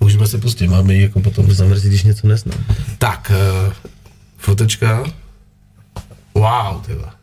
Můžeme 0.00 0.26
si 0.26 0.38
pustit, 0.38 0.68
máme 0.68 0.94
ji 0.94 1.02
jako 1.02 1.20
potom. 1.20 1.46
To 1.46 1.54
zamrzí, 1.54 1.88
když 1.88 2.02
něco 2.02 2.26
neznám. 2.26 2.64
Tak, 2.98 3.32
uh, 3.66 3.72
fotečka. 4.38 5.04
Wow, 6.34 6.82
tyva. 6.86 7.14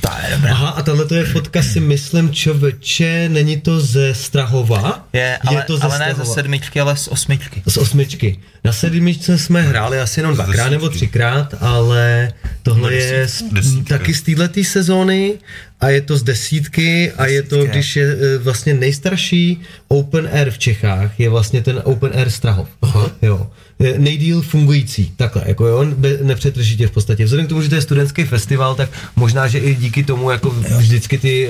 To 0.00 0.08
je 0.26 0.34
dobré. 0.34 0.50
Aha, 0.50 0.68
a 0.68 0.82
tahle 0.82 1.04
to 1.04 1.14
je 1.14 1.24
fotka 1.24 1.62
si 1.62 1.80
myslím, 1.80 2.32
čověče, 2.32 3.28
není 3.28 3.60
to 3.60 3.80
ze 3.80 4.14
Strahova? 4.14 5.08
Je, 5.12 5.38
ale, 5.46 5.56
je 5.56 5.62
to 5.62 5.76
ze 5.76 5.82
ale 5.82 5.98
ne 5.98 6.14
ze 6.14 6.24
sedmičky, 6.24 6.80
ale 6.80 6.96
z 6.96 7.08
osmičky. 7.08 7.62
Z 7.66 7.76
osmičky. 7.76 8.38
Na 8.64 8.72
sedmičce 8.72 9.38
jsme 9.38 9.62
hráli 9.62 10.00
asi 10.00 10.20
jenom 10.20 10.34
dvakrát 10.34 10.70
nebo 10.70 10.88
třikrát, 10.88 11.54
ale 11.60 12.32
tohle 12.62 12.94
je 12.94 13.28
z, 13.28 13.42
desítka. 13.42 13.98
taky 13.98 14.14
z 14.14 14.22
této 14.22 14.64
sezóny 14.64 15.38
a 15.80 15.88
je 15.88 16.00
to 16.00 16.16
z 16.16 16.22
desítky 16.22 17.12
a 17.12 17.26
je 17.26 17.42
to, 17.42 17.64
když 17.64 17.96
je 17.96 18.06
eh, 18.06 18.38
vlastně 18.38 18.74
nejstarší 18.74 19.60
open 19.88 20.28
air 20.32 20.50
v 20.50 20.58
Čechách, 20.58 21.20
je 21.20 21.28
vlastně 21.28 21.62
ten 21.62 21.80
open 21.84 22.10
air 22.14 22.30
Strahov. 22.30 22.68
Aha. 22.82 23.10
Jo. 23.22 23.50
Je 23.80 23.98
Nejdíl 23.98 24.42
fungující, 24.42 25.12
takhle, 25.16 25.42
jako 25.46 25.66
jo, 25.66 25.86
nepřetržitě 26.22 26.86
v 26.86 26.90
podstatě. 26.90 27.24
Vzhledem 27.24 27.46
k 27.46 27.48
tomu, 27.48 27.62
že 27.62 27.68
to 27.68 27.74
je 27.74 27.80
studentský 27.82 28.24
festival, 28.24 28.74
tak 28.74 28.90
možná, 29.16 29.48
že 29.48 29.58
i 29.58 29.74
díky 29.74 30.04
tomu, 30.04 30.30
jako 30.30 30.50
vždycky 30.78 31.18
ty 31.18 31.48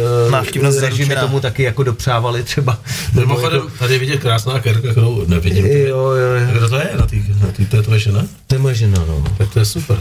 uh, 0.63 0.81
režimy 0.81 1.17
tomu 1.17 1.41
taky 1.41 1.63
jako 1.63 1.83
dopřávali 1.83 2.43
třeba. 2.43 2.81
Nebo 3.15 3.27
Mimochodem, 3.27 3.63
tady 3.79 3.93
je 3.93 3.99
vidět 3.99 4.21
krásná 4.21 4.61
kerka, 4.61 4.91
kterou 4.91 5.25
nevidím. 5.27 5.67
jako, 5.67 5.79
jo, 5.79 5.99
jo, 5.99 6.35
jo, 6.35 6.47
Kdo 6.53 6.69
to 6.69 6.77
je 6.77 6.91
na 6.99 7.07
té, 7.07 7.17
na 7.41 7.53
tý, 7.53 7.67
to 7.67 7.77
je 7.77 7.83
tvoje 7.83 8.01
žena? 8.01 8.27
to 8.47 8.55
je 8.55 8.59
moje 8.59 8.75
žena, 8.75 9.05
no. 9.09 9.25
Tak 9.39 9.53
to 9.53 9.59
je 9.59 9.65
super. 9.65 9.99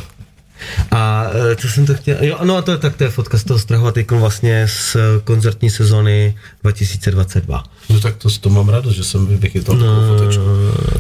A 0.92 1.26
eh, 1.52 1.56
co 1.56 1.70
jsem 1.70 1.86
to 1.86 1.94
chtěl, 1.94 2.18
jo, 2.22 2.38
no 2.44 2.58
a 2.58 2.62
to 2.62 2.72
je 2.72 2.78
tak 2.78 2.96
to 2.96 3.04
je 3.04 3.10
fotka 3.10 3.38
z 3.38 3.44
toho 3.44 3.60
Strahova 3.60 3.92
teď 3.92 4.12
vlastně 4.12 4.68
z 4.68 4.96
eh, 4.96 5.00
koncertní 5.24 5.70
sezony 5.70 6.36
2022. 6.64 7.64
No 7.90 8.00
tak 8.00 8.16
to, 8.16 8.30
to 8.40 8.50
mám 8.50 8.70
radost, 8.70 8.96
že 8.96 9.04
jsem 9.04 9.28
vychytal 9.28 9.76
no, 9.76 9.82
takovou 9.82 10.18
fotečku. 10.18 10.44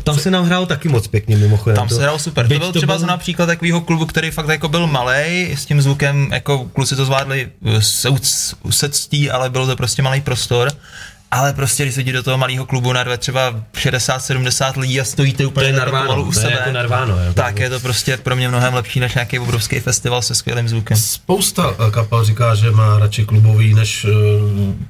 Tam 0.03 0.15
se 0.15 0.31
nám 0.31 0.45
hrálo 0.45 0.65
taky 0.65 0.89
moc 0.89 1.07
pěkně 1.07 1.37
mimochodem. 1.37 1.75
Tam 1.75 1.87
to, 1.87 1.95
se 1.95 2.01
hrál 2.01 2.19
super. 2.19 2.47
To 2.47 2.59
byl 2.59 2.71
třeba 2.71 2.97
byl... 2.97 3.07
například 3.07 3.45
takového 3.45 3.81
klubu, 3.81 4.05
který 4.05 4.31
fakt 4.31 4.47
jako 4.47 4.67
byl 4.67 4.87
malý, 4.87 5.51
s 5.51 5.65
tím 5.65 5.81
zvukem, 5.81 6.27
jako 6.31 6.65
kluci 6.65 6.95
to 6.95 7.05
zvládli 7.05 7.49
eh, 7.65 7.81
se 7.81 8.09
usectí, 8.63 9.31
ale 9.31 9.49
byl 9.49 9.67
to 9.67 9.75
prostě 9.75 10.01
malý 10.01 10.21
prostor. 10.21 10.71
Ale 11.31 11.53
prostě, 11.53 11.83
když 11.83 11.95
sedí 11.95 12.11
do 12.11 12.23
toho 12.23 12.37
malého 12.37 12.65
klubu 12.65 12.93
na 12.93 13.03
dvě 13.03 13.17
třeba 13.17 13.55
60-70 13.73 14.79
lidí 14.79 15.01
a 15.01 15.03
stojíte 15.03 15.45
úplně 15.45 15.71
To 15.71 15.77
narváno, 15.79 16.21
u 16.23 16.31
to 16.31 16.39
je 16.39 16.43
sebe, 16.45 16.53
jako 16.53 16.71
narváno, 16.71 17.13
jo. 17.25 17.33
tak 17.33 17.59
je 17.59 17.69
to 17.69 17.79
prostě 17.79 18.17
pro 18.17 18.35
mě 18.35 18.47
mnohem 18.49 18.73
lepší 18.73 18.99
než 18.99 19.13
nějaký 19.13 19.39
obrovský 19.39 19.79
festival 19.79 20.21
se 20.21 20.35
skvělým 20.35 20.69
zvukem. 20.69 20.97
Spousta 20.97 21.75
eh, 21.87 21.91
kapel 21.91 22.23
říká, 22.23 22.55
že 22.55 22.71
má 22.71 22.99
radši 22.99 23.25
klubový, 23.25 23.73
než 23.73 24.05
uh, 24.05 24.11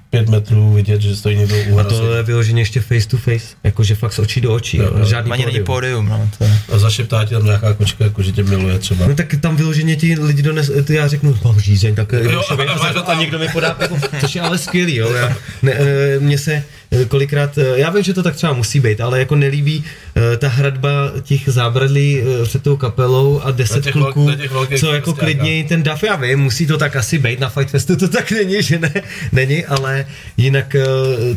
pět 0.10 0.30
metrů 0.30 0.74
vidět, 0.74 1.02
že 1.02 1.16
stojí 1.16 1.38
někdo 1.38 1.56
u 1.70 1.80
a 1.80 1.84
to 1.84 2.14
je 2.14 2.24
vyloženě 2.24 2.62
ještě 2.62 2.82
face 2.82 3.08
to 3.08 3.18
face, 3.18 3.46
jakože 3.64 3.96
fakt 3.96 4.14
z 4.14 4.20
očí 4.20 4.42
do 4.42 4.54
očí, 4.54 4.78
Jo, 4.78 4.92
jo, 5.00 5.06
žádný 5.06 5.32
Ani 5.32 5.46
není 5.46 5.60
pódium. 5.64 6.06
pódium, 6.08 6.20
no. 6.20 6.30
To 6.38 6.44
je. 6.44 6.60
A 6.74 6.78
zašeptá 6.78 7.26
ti 7.26 7.34
tam 7.34 7.46
nějaká 7.46 7.74
kočka, 7.74 8.04
jako 8.04 8.24
že 8.24 8.32
tě 8.32 8.44
miluje 8.44 8.80
třeba. 8.80 9.08
No 9.08 9.16
tak 9.16 9.36
tam 9.42 9.56
vyloženě 9.56 9.96
ti 9.96 10.16
lidi 10.20 10.42
dones, 10.42 10.72
ty 10.84 10.96
já 10.96 11.08
řeknu, 11.08 11.38
mám 11.44 11.60
žízeň, 11.60 11.96
tak 11.96 12.12
jo, 12.12 12.32
Jo, 12.32 12.42
a, 12.50 12.56
máš 12.56 12.94
to 12.94 13.00
a, 13.00 13.02
tam. 13.02 13.20
někdo 13.20 13.40
mi 13.40 13.48
podá 13.50 13.74
pivo, 13.74 13.98
což 14.22 14.36
je 14.36 14.42
ale 14.42 14.58
skvělý, 14.58 14.96
jo. 14.96 15.14
Já, 15.14 15.36
ne, 15.62 15.72
eh, 15.72 16.29
mně 16.30 16.38
se 16.38 16.64
eh, 16.92 17.06
kolikrát, 17.06 17.58
eh, 17.58 17.80
já 17.80 17.90
vím, 17.90 18.04
že 18.04 18.14
to 18.14 18.24
tak 18.24 18.36
třeba 18.36 18.54
musí 18.54 18.80
být, 18.80 19.02
ale 19.02 19.20
jako 19.20 19.36
nelíbí 19.36 19.84
eh, 20.16 20.38
ta 20.38 20.48
hradba 20.48 21.12
těch 21.22 21.50
zábradlí 21.50 22.22
před 22.44 22.64
tou 22.64 22.78
kapelou 22.78 23.42
a 23.42 23.52
deset 23.52 23.84
těch 23.84 23.94
kluků, 23.94 24.26
velk- 24.26 24.30
na 24.30 24.36
těch 24.36 24.52
velkých 24.52 24.80
co 24.80 24.94
jako 24.94 25.12
festiákách. 25.12 25.36
klidněji 25.36 25.64
ten 25.64 25.84
dav, 25.84 26.04
já 26.04 26.16
vím, 26.16 26.40
musí 26.40 26.68
to 26.68 26.78
tak 26.78 26.96
asi 26.96 27.18
být, 27.20 27.40
na 27.40 27.50
Fight 27.50 27.70
Festu 27.70 27.96
to 27.96 28.08
tak 28.08 28.32
není, 28.32 28.64
že 28.64 28.80
ne, 28.80 28.94
není, 29.32 29.66
ale 29.66 30.06
jinak 30.38 30.76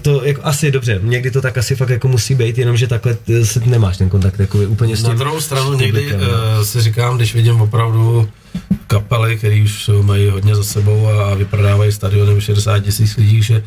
to 0.03 0.25
jako 0.25 0.41
asi 0.45 0.71
dobře, 0.71 1.01
někdy 1.03 1.31
to 1.31 1.41
tak 1.41 1.59
asi 1.59 1.77
fakt 1.77 1.89
jako 1.91 2.09
musí 2.09 2.35
být, 2.35 2.59
jenomže 2.59 2.87
takhle 2.87 3.17
se 3.45 3.61
nemáš 3.67 3.97
ten 3.97 4.09
kontakt 4.09 4.39
jako 4.41 4.59
úplně 4.59 4.97
s 4.97 5.03
Na 5.03 5.09
tím. 5.09 5.19
druhou 5.19 5.41
stranu 5.41 5.75
někdy 5.75 6.13
no. 6.13 6.19
uh, 6.19 6.65
si 6.65 6.81
říkám, 6.81 7.17
když 7.17 7.35
vidím 7.35 7.61
opravdu 7.61 8.29
kapely, 8.87 9.37
které 9.37 9.63
už 9.65 9.91
mají 10.03 10.29
hodně 10.29 10.57
za 10.57 10.65
sebou 10.65 11.09
a 11.09 11.35
vyprodávají 11.35 11.93
stadiony 11.93 12.41
60 12.41 12.81
tisíc 12.81 13.17
lidí, 13.17 13.43
že 13.43 13.63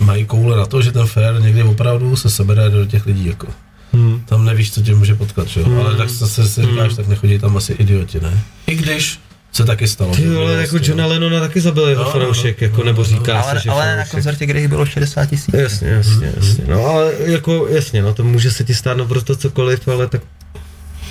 mají 0.00 0.24
koule 0.26 0.56
na 0.56 0.66
to, 0.66 0.82
že 0.82 0.92
ten 0.92 1.06
fair 1.06 1.40
někdy 1.42 1.62
opravdu 1.62 2.16
se 2.16 2.30
sebere 2.30 2.70
do 2.70 2.86
těch 2.86 3.06
lidí. 3.06 3.26
Jako. 3.26 3.46
Hmm. 3.92 4.22
Tam 4.26 4.44
nevíš, 4.44 4.72
co 4.74 4.82
tě 4.82 4.94
může 4.94 5.14
potkat, 5.14 5.46
že? 5.48 5.62
Hmm. 5.62 5.78
ale 5.78 5.96
tak 5.96 6.08
zase 6.08 6.48
si 6.48 6.62
říkáš, 6.62 6.94
tak 6.94 7.08
nechodí 7.08 7.38
tam 7.38 7.56
asi 7.56 7.72
idioti, 7.72 8.20
ne? 8.20 8.40
I 8.66 8.74
když 8.74 9.20
se 9.52 9.64
taky 9.64 9.88
stalo. 9.88 10.14
Ty 10.16 10.22
že 10.22 10.30
vole, 10.34 10.52
jako 10.54 10.70
vlastně, 10.72 10.88
Johna 10.88 11.06
Lennona 11.06 11.40
taky 11.40 11.60
zabil 11.60 11.88
jeho 11.88 12.04
No, 12.04 12.10
fanoušek, 12.10 12.60
no, 12.60 12.66
jako, 12.66 12.76
no, 12.78 12.84
nebo 12.84 13.02
no, 13.02 13.04
říká 13.08 13.40
Ale, 13.40 13.54
se, 13.56 13.60
že 13.64 13.70
ale 13.70 13.84
na 13.86 13.92
fanoušek. 13.92 14.10
koncertě, 14.10 14.46
kde 14.46 14.60
jich 14.60 14.68
bylo 14.68 14.86
60 14.86 15.26
tisíc. 15.26 15.54
Jasně, 15.54 15.88
jasně, 15.88 16.32
jasně. 16.36 16.64
No 16.68 16.86
ale 16.86 17.12
jako, 17.18 17.66
jasně, 17.70 18.02
no 18.02 18.14
to 18.14 18.24
může 18.24 18.50
se 18.50 18.64
ti 18.64 18.74
stát 18.74 18.96
naprosto 18.96 19.36
cokoliv, 19.36 19.88
ale 19.88 20.06
tak 20.08 20.22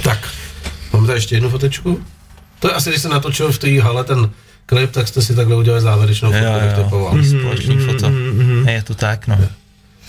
Tak, 0.03 0.27
máme 0.93 1.07
tady 1.07 1.17
ještě 1.17 1.35
jednu 1.35 1.49
fotečku. 1.49 2.01
To 2.59 2.67
je 2.67 2.73
asi, 2.73 2.89
když 2.89 3.01
se 3.01 3.09
natočil 3.09 3.51
v 3.51 3.57
té 3.57 3.81
hale 3.81 4.03
ten 4.03 4.29
klip, 4.65 4.91
tak 4.91 5.07
jste 5.07 5.21
si 5.21 5.35
takhle 5.35 5.55
udělali 5.55 5.81
závěrečnou 5.81 6.31
fotku, 6.31 6.45
Jo, 6.45 6.59
bych 6.61 6.77
jo. 6.77 6.83
typoval. 6.83 7.13
Mhm. 7.15 7.39
Společný 7.39 7.77
foto. 8.61 8.71
Je 8.71 8.81
to 8.83 8.95
tak, 8.95 9.27
no. 9.27 9.37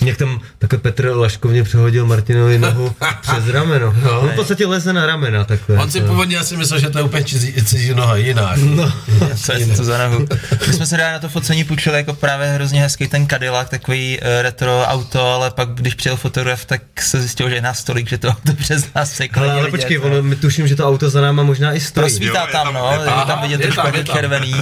Jak 0.04 0.16
tam 0.16 0.40
takhle 0.58 0.78
Petr 0.78 1.06
Laškovně 1.08 1.62
přehodil 1.64 2.06
Martinovi 2.06 2.58
nohu 2.58 2.94
přes 3.20 3.48
rameno. 3.48 3.94
On 4.20 4.28
v 4.28 4.34
podstatě 4.34 4.66
leze 4.66 4.92
na 4.92 5.06
ramena 5.06 5.44
takhle. 5.44 5.76
On 5.76 5.90
si 5.90 6.00
původně 6.00 6.38
asi 6.38 6.56
myslel, 6.56 6.80
že 6.80 6.90
to 6.90 6.98
je 6.98 7.04
úplně 7.04 7.24
cizí, 7.24 7.52
cizí 7.64 7.94
noha 7.94 8.16
jiná. 8.16 8.52
No, 8.56 8.92
Co 9.36 9.52
je 9.52 9.66
to 9.66 9.84
za 9.84 9.98
nohu? 9.98 10.26
My 10.66 10.72
jsme 10.72 10.86
se 10.86 10.96
dali 10.96 11.12
na 11.12 11.18
to 11.18 11.28
focení 11.28 11.64
půjčili 11.64 11.96
jako 11.96 12.14
právě 12.14 12.46
hrozně 12.48 12.80
hezký 12.80 13.08
ten 13.08 13.26
Cadillac, 13.28 13.68
takový 13.68 14.18
uh, 14.20 14.26
retro 14.42 14.84
auto, 14.86 15.26
ale 15.26 15.50
pak 15.50 15.68
když 15.68 15.94
přijel 15.94 16.16
fotograf, 16.16 16.64
tak 16.64 16.82
se 17.00 17.20
zjistilo, 17.20 17.48
že 17.48 17.54
je 17.54 17.62
nás 17.62 17.84
tolik, 17.84 18.08
že 18.08 18.18
to 18.18 18.28
auto 18.28 18.54
přes 18.54 18.86
nás 18.94 19.12
se 19.12 19.24
ale, 19.34 19.52
ale 19.52 19.70
počkej, 19.70 19.98
ono, 19.98 20.22
my 20.22 20.36
tuším, 20.36 20.68
že 20.68 20.76
to 20.76 20.88
auto 20.88 21.10
za 21.10 21.20
náma 21.20 21.42
možná 21.42 21.72
i 21.72 21.80
stojí. 21.80 22.04
Prosvítá 22.04 22.46
tam, 22.46 22.64
tam- 22.64 22.74
no, 22.74 22.92
je 22.92 22.98
tam- 22.98 23.18
je 23.20 23.26
tam 23.26 23.42
vidět 23.42 23.60
je 23.60 23.62
trošku 23.66 23.76
tam, 23.76 23.86
jako 23.86 23.98
je 23.98 24.04
tam. 24.04 24.16
červený. 24.16 24.54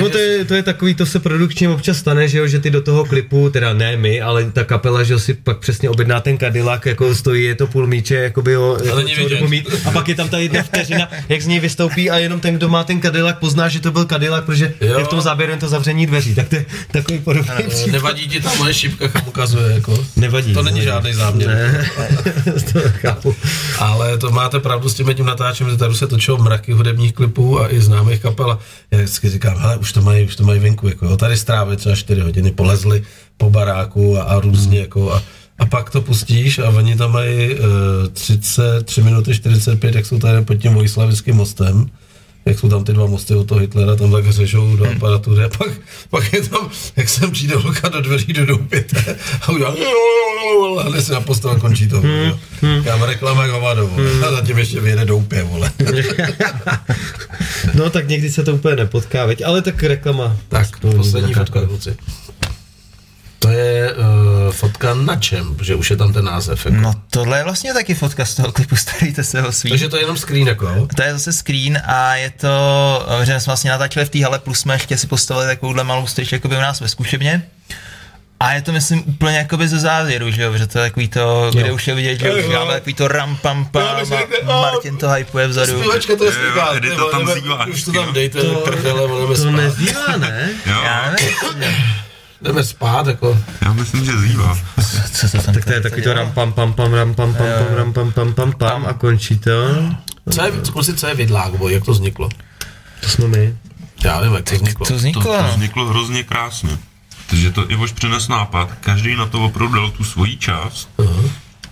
No 0.00 0.08
to 0.08 0.18
je, 0.18 0.44
to 0.44 0.54
je 0.54 0.62
takový, 0.62 0.94
to 0.94 1.06
se 1.06 1.18
produkčně 1.18 1.68
občas 1.68 1.96
stane, 1.98 2.28
že 2.28 2.38
jo, 2.38 2.46
že 2.46 2.58
ty 2.60 2.70
do 2.70 2.80
toho 2.82 3.04
klipu, 3.04 3.50
teda 3.50 3.72
ne 3.72 3.96
my, 3.96 4.20
ale 4.20 4.50
ta 4.50 4.64
kapela, 4.64 5.02
že 5.02 5.18
si 5.18 5.34
pak 5.34 5.58
přesně 5.58 5.90
objedná 5.90 6.20
ten 6.20 6.38
Cadillac, 6.38 6.86
jako 6.86 7.14
stojí, 7.14 7.44
je 7.44 7.54
to 7.54 7.66
půl 7.66 7.86
míče, 7.86 8.14
jako 8.14 8.42
by 8.42 8.54
ho, 8.54 8.78
jako 9.30 9.48
mít, 9.48 9.68
a 9.84 9.90
pak 9.90 10.08
je 10.08 10.14
tam 10.14 10.28
ta 10.28 10.38
jedna 10.38 10.62
vteřina, 10.62 11.08
jak 11.28 11.42
z 11.42 11.46
něj 11.46 11.60
vystoupí 11.60 12.10
a 12.10 12.18
jenom 12.18 12.40
ten, 12.40 12.54
kdo 12.54 12.68
má 12.68 12.84
ten 12.84 13.02
Cadillac, 13.02 13.36
pozná, 13.40 13.68
že 13.68 13.80
to 13.80 13.92
byl 13.92 14.04
Cadillac, 14.04 14.44
protože 14.44 14.74
Jo. 14.80 14.98
je 14.98 15.04
v 15.04 15.08
tom 15.08 15.20
záběru 15.20 15.56
to 15.60 15.68
zavření 15.68 16.06
dveří, 16.06 16.34
tak 16.34 16.48
to 16.48 16.56
je 16.56 16.64
takový 16.90 17.18
podobný 17.18 17.54
případ. 17.68 17.92
Nevadí 17.92 18.28
ti 18.28 18.40
ta 18.40 18.54
moje 18.54 18.74
šipka, 18.74 19.08
kam 19.08 19.22
ukazuje, 19.26 19.72
jako. 19.72 20.04
Nevadí. 20.16 20.54
To 20.54 20.62
není 20.62 20.80
nevadí. 20.80 20.84
žádný 20.84 21.14
záměr. 21.14 21.48
Ne, 21.48 21.90
to 22.72 22.80
chápu. 23.00 23.34
Ale 23.78 24.18
to 24.18 24.30
máte 24.30 24.60
pravdu 24.60 24.88
s 24.88 24.94
tím 24.94 25.14
tím 25.14 25.26
natáčím, 25.26 25.70
že 25.70 25.76
tady 25.76 25.94
se 25.94 26.06
točilo 26.06 26.38
mraky 26.38 26.72
hudebních 26.72 27.12
klipů 27.12 27.60
a 27.60 27.72
i 27.72 27.80
známých 27.80 28.20
kapel. 28.20 28.58
Já 28.90 28.98
vždycky 28.98 29.30
říkám, 29.30 29.53
hele, 29.58 29.76
už 29.76 29.92
to 29.92 30.02
mají, 30.02 30.24
už 30.24 30.36
to 30.36 30.44
mají 30.44 30.60
venku, 30.60 30.88
jako, 30.88 31.06
jo. 31.06 31.16
tady 31.16 31.36
strávili 31.36 31.76
třeba 31.76 31.94
4 31.96 32.20
hodiny, 32.20 32.50
polezli 32.52 33.02
po 33.36 33.50
baráku 33.50 34.18
a, 34.18 34.22
a 34.22 34.40
různě, 34.40 34.80
jako, 34.80 35.12
a, 35.12 35.22
a 35.58 35.66
pak 35.66 35.90
to 35.90 36.00
pustíš 36.00 36.58
a 36.58 36.68
oni 36.68 36.96
tam 36.96 37.12
mají 37.12 37.54
uh, 37.54 37.60
33 38.12 39.02
minuty 39.02 39.34
45, 39.34 39.94
jak 39.94 40.06
jsou 40.06 40.18
tady 40.18 40.44
pod 40.44 40.54
tím 40.54 40.74
Vojslavickým 40.74 41.36
mostem 41.36 41.90
jak 42.46 42.58
jsou 42.58 42.68
tam 42.68 42.84
ty 42.84 42.92
dva 42.92 43.06
mosty 43.06 43.34
od 43.34 43.48
toho 43.48 43.60
Hitlera, 43.60 43.96
tam 43.96 44.12
tak 44.12 44.30
řežou 44.30 44.76
do 44.76 44.90
aparatury 44.90 45.44
a 45.44 45.48
pak, 45.48 45.70
pak 46.10 46.32
je 46.32 46.42
tam, 46.42 46.70
jak 46.96 47.08
sem 47.08 47.30
přijde 47.30 47.56
holka 47.56 47.88
do 47.88 48.00
dveří 48.00 48.32
do 48.32 48.46
doupěte 48.46 49.16
a 49.42 49.48
udělá 49.52 49.74
a 50.84 50.88
jde 50.88 51.02
si 51.02 51.12
na 51.12 51.20
postel 51.20 51.50
a 51.50 51.58
končí 51.58 51.88
to. 51.88 52.00
Hmm. 52.00 52.82
Já 52.84 52.96
mám 52.96 53.08
reklama 53.08 53.42
jak 53.42 53.52
hovado, 53.52 53.86
vole. 53.86 54.10
A 54.26 54.30
zatím 54.30 54.58
ještě 54.58 54.80
vyjede 54.80 55.04
doupě, 55.04 55.42
vole. 55.42 55.72
No 57.74 57.90
tak 57.90 58.08
někdy 58.08 58.30
se 58.30 58.44
to 58.44 58.54
úplně 58.54 58.76
nepotká, 58.76 59.26
veď, 59.26 59.42
ale 59.44 59.62
tak 59.62 59.82
reklama. 59.82 60.36
Tak, 60.48 60.80
to 60.80 60.92
poslední 60.92 61.34
fotka, 61.34 61.66
kluci. 61.66 61.96
To 63.44 63.50
je 63.50 63.92
uh, 63.94 64.52
fotka 64.52 64.94
na 64.94 65.16
čem, 65.16 65.56
že 65.62 65.74
už 65.74 65.90
je 65.90 65.96
tam 65.96 66.12
ten 66.12 66.24
název. 66.24 66.66
Jako. 66.66 66.76
No 66.80 66.94
tohle 67.10 67.38
je 67.38 67.44
vlastně 67.44 67.74
taky 67.74 67.94
fotka 67.94 68.24
z 68.24 68.34
toho 68.34 68.52
klipu 68.52 68.76
Starejte 68.84 69.24
se 69.24 69.42
o 69.42 69.52
svý. 69.52 69.70
Takže 69.70 69.88
to 69.88 69.96
je 69.96 70.02
jenom 70.02 70.16
screen, 70.16 70.48
jako. 70.48 70.66
jo? 70.66 70.88
To 70.96 71.02
je 71.02 71.12
zase 71.12 71.32
screen 71.32 71.82
a 71.86 72.14
je 72.14 72.30
to, 72.30 73.06
eh, 73.22 73.26
že 73.26 73.40
jsme 73.40 73.50
vlastně 73.50 73.70
natáčeli 73.70 74.06
v 74.06 74.10
té 74.10 74.22
hale, 74.24 74.38
plus 74.38 74.60
jsme 74.60 74.74
ještě 74.74 74.96
si 74.96 75.06
postavili 75.06 75.46
takovouhle 75.46 75.84
malou 75.84 76.06
stage 76.06 76.36
jakoby 76.36 76.56
u 76.56 76.60
nás 76.60 76.80
ve 76.80 76.88
zkušebně. 76.88 77.42
A 78.40 78.52
je 78.52 78.62
to, 78.62 78.72
myslím, 78.72 79.02
úplně 79.06 79.36
jakoby 79.38 79.68
ze 79.68 79.78
závěru, 79.78 80.30
že 80.30 80.42
jo, 80.42 80.56
že 80.58 80.66
to 80.66 80.78
je 80.78 80.84
takový 80.90 81.08
to, 81.08 81.50
kde 81.54 81.72
už 81.72 81.88
je 81.88 81.94
vidět, 81.94 82.20
že 82.20 82.28
Jo, 82.28 82.34
už 82.38 82.44
jo. 82.44 82.52
máme 82.52 82.72
takový 82.72 82.94
to 82.94 83.08
ram 83.08 83.36
pam 83.36 83.64
pam 83.64 83.96
bych 83.98 84.08
si 84.08 84.14
a 84.14 84.60
Martin 84.60 84.96
to 84.96 85.08
hypuje 85.10 85.46
vzadu. 85.48 85.78
Zpívačka 85.80 86.16
to 86.16 86.24
je 86.24 86.30
Jo, 86.32 86.36
slíbá. 86.40 86.74
Edita 86.76 87.02
tam 87.10 87.34
zývá. 87.34 87.66
Už 87.66 87.82
to 87.82 87.92
tam 87.92 88.12
dejte, 88.12 88.40
to, 88.42 88.54
prdele, 88.54 89.08
budeme 89.08 89.26
To 89.28 89.36
spát. 89.36 89.50
nezdívá, 89.50 90.16
ne? 90.16 90.50
Jo, 90.66 90.80
Já 90.84 91.10
nevím, 91.10 91.34
Jdeme 92.44 92.64
spát, 92.64 93.06
jako. 93.06 93.38
já 93.60 93.72
myslím, 93.72 94.04
že 94.04 94.18
zývá. 94.18 94.58
co 95.12 95.28
to 95.30 95.42
tam 95.42 95.54
Tak 95.54 95.64
to 95.64 95.72
je 95.72 95.80
takový 95.80 96.02
to 96.02 96.12
ram 96.12 96.32
pam 96.32 96.52
pam 96.52 96.72
pam 96.72 96.92
ram 96.94 97.14
pam 97.14 97.34
pam 97.34 97.46
pam 97.46 97.76
ram 97.76 97.92
pam 97.92 98.12
pam 98.12 98.32
pam 98.34 98.52
pam 98.52 98.86
a 98.86 98.92
končí 98.92 99.38
to. 99.38 99.50
Co 100.30 100.44
je, 100.44 100.52
kluci, 100.72 100.94
co 100.94 101.06
je 101.06 101.14
vidlák, 101.14 101.52
bo 101.56 101.68
jak 101.68 101.84
to 101.84 101.92
vzniklo? 101.92 102.28
To 103.00 103.08
jsme 103.08 103.28
my. 103.28 103.56
Já 104.04 104.20
nevím, 104.20 104.34
jak 104.34 104.44
to 104.44 104.54
vzniklo. 104.54 104.86
To 104.86 104.92
To, 104.92 104.96
vzniklo, 104.96 105.22
to 105.22 105.42
no. 105.42 105.48
vzniklo 105.48 105.86
hrozně 105.86 106.22
krásně. 106.22 106.78
Takže 107.30 107.50
to 107.52 107.70
Ivoš 107.70 107.92
přines 107.92 108.28
nápad, 108.28 108.68
každý 108.80 109.16
na 109.16 109.26
to 109.26 109.44
opravdu 109.44 109.74
dal 109.74 109.90
tu 109.90 110.04
svoji 110.04 110.36
část 110.36 110.88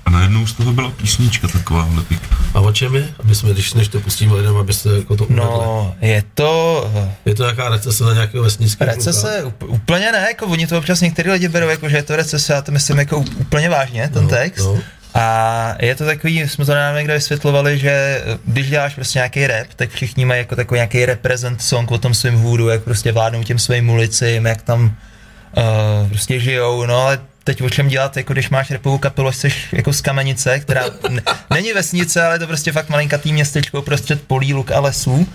a 0.05 0.11
najednou 0.11 0.47
z 0.47 0.53
toho 0.53 0.73
byla 0.73 0.91
písnička 0.91 1.49
taková 1.49 1.89
pěkná. 2.09 2.39
A 2.55 2.61
o 2.61 2.73
čem 2.73 2.95
je? 2.95 3.09
Aby 3.25 3.35
jsme, 3.35 3.51
když 3.51 3.75
než 3.75 3.89
to 3.89 4.01
pustíme 4.01 4.35
lidem, 4.35 4.57
abyste 4.57 4.89
jako 4.89 5.17
to 5.17 5.25
uvedli. 5.25 5.45
No, 5.47 5.95
je 6.01 6.23
to 6.35 6.91
Je 7.27 7.35
to 7.35 7.43
nějaká 7.43 7.69
recese 7.69 8.05
na 8.05 8.13
nějakého 8.13 8.45
vesnického 8.45 8.91
recese, 8.95 9.45
up, 9.45 9.63
úplně 9.67 10.13
ne, 10.13 10.25
jako 10.29 10.47
oni 10.47 10.67
to 10.67 10.79
občas 10.79 11.01
některý 11.01 11.31
lidi 11.31 11.49
berou, 11.49 11.69
jako 11.69 11.89
že 11.89 11.97
je 11.97 12.03
to 12.03 12.17
recese, 12.17 12.53
já 12.53 12.63
to 12.63 12.73
myslím 12.73 12.99
jako 12.99 13.19
úplně 13.19 13.69
vážně, 13.69 14.09
ten 14.13 14.23
No, 14.23 14.29
text. 14.29 14.65
no. 14.65 14.79
A 15.15 15.77
je 15.81 15.95
to 15.95 16.05
takový, 16.05 16.41
jsme 16.41 16.65
to 16.65 16.75
nám 16.75 16.97
někde 16.97 17.15
vysvětlovali, 17.15 17.79
že 17.79 17.91
eh, 17.91 18.39
když 18.45 18.71
děláš 18.71 18.95
prostě 18.95 19.19
nějaký 19.19 19.47
rap, 19.47 19.67
tak 19.77 19.91
všichni 19.91 20.25
mají 20.25 20.39
jako 20.39 20.57
takový 20.57 20.79
nějaký 20.79 21.07
reprezent 21.07 21.63
song 21.63 21.91
o 21.91 21.99
tom 21.99 22.15
svým 22.15 22.35
hůdu, 22.39 22.69
jak 22.69 22.83
prostě 22.83 23.13
vládnou 23.13 23.43
těm 23.45 23.59
svým 23.59 23.91
ulicím, 23.91 24.47
jak 24.47 24.63
tam 24.63 24.85
uh, 25.57 26.09
prostě 26.09 26.41
žijou, 26.41 26.87
no 26.87 26.97
ale 26.97 27.19
teď 27.45 27.63
o 27.63 27.71
čem 27.71 27.89
dělat, 27.89 28.17
jako 28.17 28.33
když 28.33 28.51
máš 28.51 28.71
repovou 28.71 28.99
kapelu, 28.99 29.33
jsi 29.33 29.53
jako 29.73 29.93
z 29.93 30.01
Kamenice, 30.01 30.61
která 30.61 30.85
n- 31.09 31.23
není 31.55 31.73
vesnice, 31.73 32.23
ale 32.23 32.35
je 32.35 32.39
to 32.39 32.47
prostě 32.47 32.73
fakt 32.73 32.89
malinkatý 32.89 33.33
městečko 33.33 33.83
prostřed 33.83 34.23
polí, 34.27 34.55
luk 34.55 34.71
a 34.71 34.81
lesů. 34.81 35.27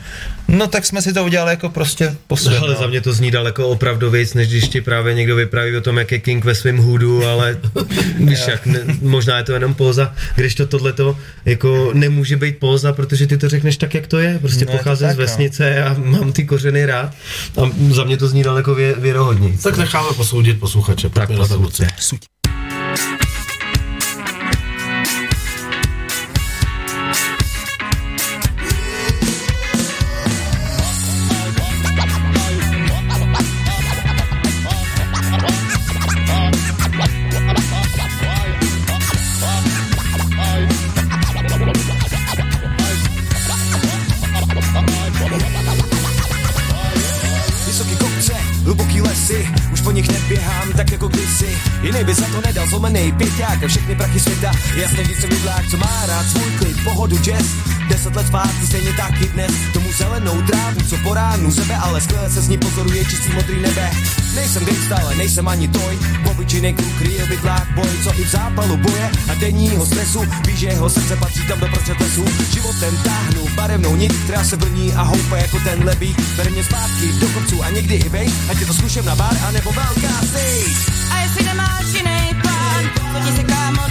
No 0.47 0.67
tak 0.67 0.85
jsme 0.85 1.01
si 1.01 1.13
to 1.13 1.23
udělali 1.25 1.51
jako 1.51 1.69
prostě 1.69 2.15
po 2.27 2.38
svém, 2.38 2.63
Ale 2.63 2.73
no. 2.73 2.79
za 2.79 2.88
mě 2.88 3.01
to 3.01 3.13
zní 3.13 3.31
daleko 3.31 3.67
opravdu 3.67 4.11
víc, 4.11 4.34
než 4.34 4.47
když 4.47 4.67
ti 4.67 4.81
právě 4.81 5.13
někdo 5.13 5.35
vypráví 5.35 5.77
o 5.77 5.81
tom, 5.81 5.97
jak 5.97 6.11
je 6.11 6.19
King 6.19 6.45
ve 6.45 6.55
svém 6.55 6.77
hudu, 6.77 7.25
ale 7.25 7.57
víš 8.19 8.47
jak, 8.47 8.65
ne, 8.65 8.79
možná 9.01 9.38
je 9.38 9.43
to 9.43 9.51
jenom 9.53 9.73
póza, 9.73 10.13
když 10.35 10.55
to 10.55 10.67
tohleto 10.67 11.17
jako 11.45 11.91
nemůže 11.93 12.38
být 12.38 12.57
póza, 12.59 12.93
protože 12.93 13.27
ty 13.27 13.38
to 13.38 13.49
řekneš 13.49 13.77
tak, 13.77 13.93
jak 13.93 14.07
to 14.07 14.19
je, 14.19 14.39
prostě 14.39 14.65
No, 14.65 14.71
pocházím 14.71 15.07
tak, 15.07 15.15
z 15.15 15.17
no. 15.19 15.23
vesnice 15.23 15.84
a 15.84 15.95
mám 15.97 16.31
ty 16.31 16.45
kořeny 16.45 16.85
rád 16.85 17.13
a 17.57 17.69
za 17.93 18.03
mě 18.03 18.17
to 18.17 18.27
zní 18.27 18.43
daleko 18.43 18.75
vě, 18.75 18.93
věrohodněji. 18.97 19.57
Tak 19.57 19.77
necháme 19.77 20.07
posoudit 20.15 20.59
posluchače. 20.59 21.09
Tak 21.09 21.29
na 21.29 21.45
to, 21.98 23.26
ránu 61.48 61.52
zebe, 61.52 61.76
ale 61.76 62.02
skvěle 62.02 62.30
se 62.30 62.41
s 62.41 62.48
ní 62.48 62.57
pozoruje 62.57 63.06
čistý 63.06 63.32
modrý 63.34 63.61
nebe. 63.61 63.91
Nejsem 64.36 64.64
ale 65.03 65.15
nejsem 65.15 65.48
ani 65.48 65.68
toj. 65.68 65.98
Obyčejný 66.32 66.74
kluk 66.74 66.98
kryje 66.98 67.26
bydlák 67.26 67.68
boj, 67.76 67.90
co 68.03 68.19
i 68.19 68.24
v 68.24 68.30
zápalu 68.30 68.78
boje 68.78 69.10
a 69.32 69.34
denního 69.34 69.86
stresu. 69.86 70.22
Ví, 70.48 70.57
že 70.57 70.68
jeho 70.68 70.90
srdce 70.90 71.15
patří 71.15 71.48
tam 71.48 71.60
do 71.60 71.68
prostřed 71.68 71.99
lesů. 71.99 72.26
Životem 72.53 72.98
táhnu 73.03 73.48
barevnou 73.56 73.95
nit, 73.95 74.14
která 74.24 74.44
se 74.44 74.56
vlní 74.56 74.94
a 74.94 75.02
houpe 75.02 75.38
jako 75.38 75.60
ten 75.60 75.84
lebík. 75.84 76.22
Bere 76.36 76.49
mě 76.49 76.64
zpátky 76.64 77.11
do 77.19 77.28
kopců 77.28 77.64
a 77.64 77.69
někdy 77.69 77.95
i 77.95 78.10
vej, 78.10 78.30
ať 78.49 78.60
je 78.60 78.65
to 78.65 78.74
zkušem 78.74 79.06
na 79.06 79.15
bar, 79.15 79.38
anebo 79.48 79.72
velká 79.72 80.14
stage. 80.28 80.72
A 81.11 81.22
jestli 81.22 81.45
nemáš 81.45 81.86
jiný 81.94 82.41
plán, 82.41 82.84
ti 83.26 83.32
se 83.36 83.44
kámo, 83.44 83.86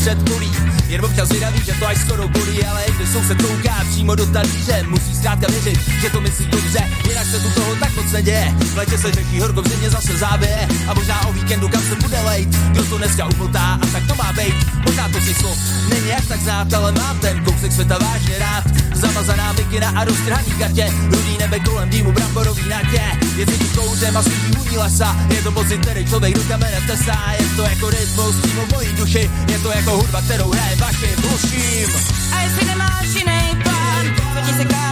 cette 0.00 0.24
colis. 0.30 0.59
Jen 0.90 1.04
občas 1.04 1.28
zvědavý, 1.28 1.64
že 1.64 1.72
to 1.72 1.86
až 1.86 1.98
skoro 2.00 2.28
bolí 2.28 2.64
Ale 2.64 2.84
když 2.96 3.08
jsou 3.08 3.22
se 3.22 3.34
kouká 3.34 3.84
přímo 3.90 4.14
do 4.14 4.26
talíře 4.26 4.82
Musí 4.88 5.14
zkrátka 5.14 5.46
věřit, 5.50 5.80
že 6.00 6.10
to 6.10 6.20
myslí 6.20 6.46
dobře. 6.46 6.90
Jinak 7.08 7.26
se 7.26 7.40
tu 7.40 7.50
toho 7.50 7.76
tak 7.76 7.96
moc 7.96 8.12
neděje. 8.12 8.54
V 8.58 9.00
se 9.00 9.12
řeší 9.12 9.40
horko, 9.40 9.62
v 9.62 9.68
zimě 9.68 9.90
zase 9.90 10.18
záběje. 10.18 10.68
A 10.88 10.94
možná 10.94 11.26
o 11.26 11.32
víkendu 11.32 11.68
kam 11.68 11.82
se 11.82 11.94
bude 11.94 12.20
lejt. 12.20 12.48
Kdo 12.48 12.84
to 12.84 12.98
dneska 12.98 13.26
umotá 13.26 13.78
a 13.82 13.86
tak 13.86 14.02
to 14.08 14.14
má 14.14 14.32
být. 14.32 14.54
Možná 14.86 15.08
to 15.08 15.20
si 15.20 15.34
slov 15.34 15.58
není 15.90 16.08
jak 16.08 16.26
tak 16.26 16.40
znát 16.40 16.74
Ale 16.74 16.92
mám 16.92 17.18
ten 17.18 17.44
kousek 17.44 17.72
světa 17.72 17.98
vážně 17.98 18.38
rád. 18.38 18.64
Zamazaná 18.94 19.52
mikina 19.52 19.88
a 19.88 20.04
roztrhaný 20.04 20.52
kartě 20.58 20.92
Rudý 21.10 21.38
nebe 21.38 21.60
kolem 21.60 21.90
dýmu 21.90 22.12
bramborový 22.12 22.68
natě 22.68 23.02
Je 23.36 23.46
cítit 23.46 23.76
kouřem 23.76 24.16
a 24.16 24.22
svítí 24.22 24.52
vůní 24.58 24.76
lesa. 24.76 25.16
Je 25.34 25.42
to 25.42 25.52
pocit, 25.52 25.80
který 25.80 26.06
člověk 26.06 26.34
do 26.34 26.42
kamene 26.42 26.80
vtesá. 26.80 27.32
Je 27.40 27.46
to 27.56 27.62
jako 27.62 27.90
rytmus 27.90 28.36
přímo 28.36 28.62
v 28.66 28.72
mojí 28.72 28.92
duši. 28.92 29.30
Je 29.48 29.58
to 29.58 29.70
jako 29.70 29.90
hudba, 29.96 30.22
kterou 30.22 30.50
hraje 30.50 30.76
vašim 30.80 31.18
uším 31.34 31.90
A 32.32 32.42
jestli 32.42 32.64
nemáš 32.64 33.14
jiný 33.14 33.62
plán, 33.62 34.04
to 34.34 34.40
ti 34.46 34.52
se 34.52 34.64
kámo, 34.64 34.89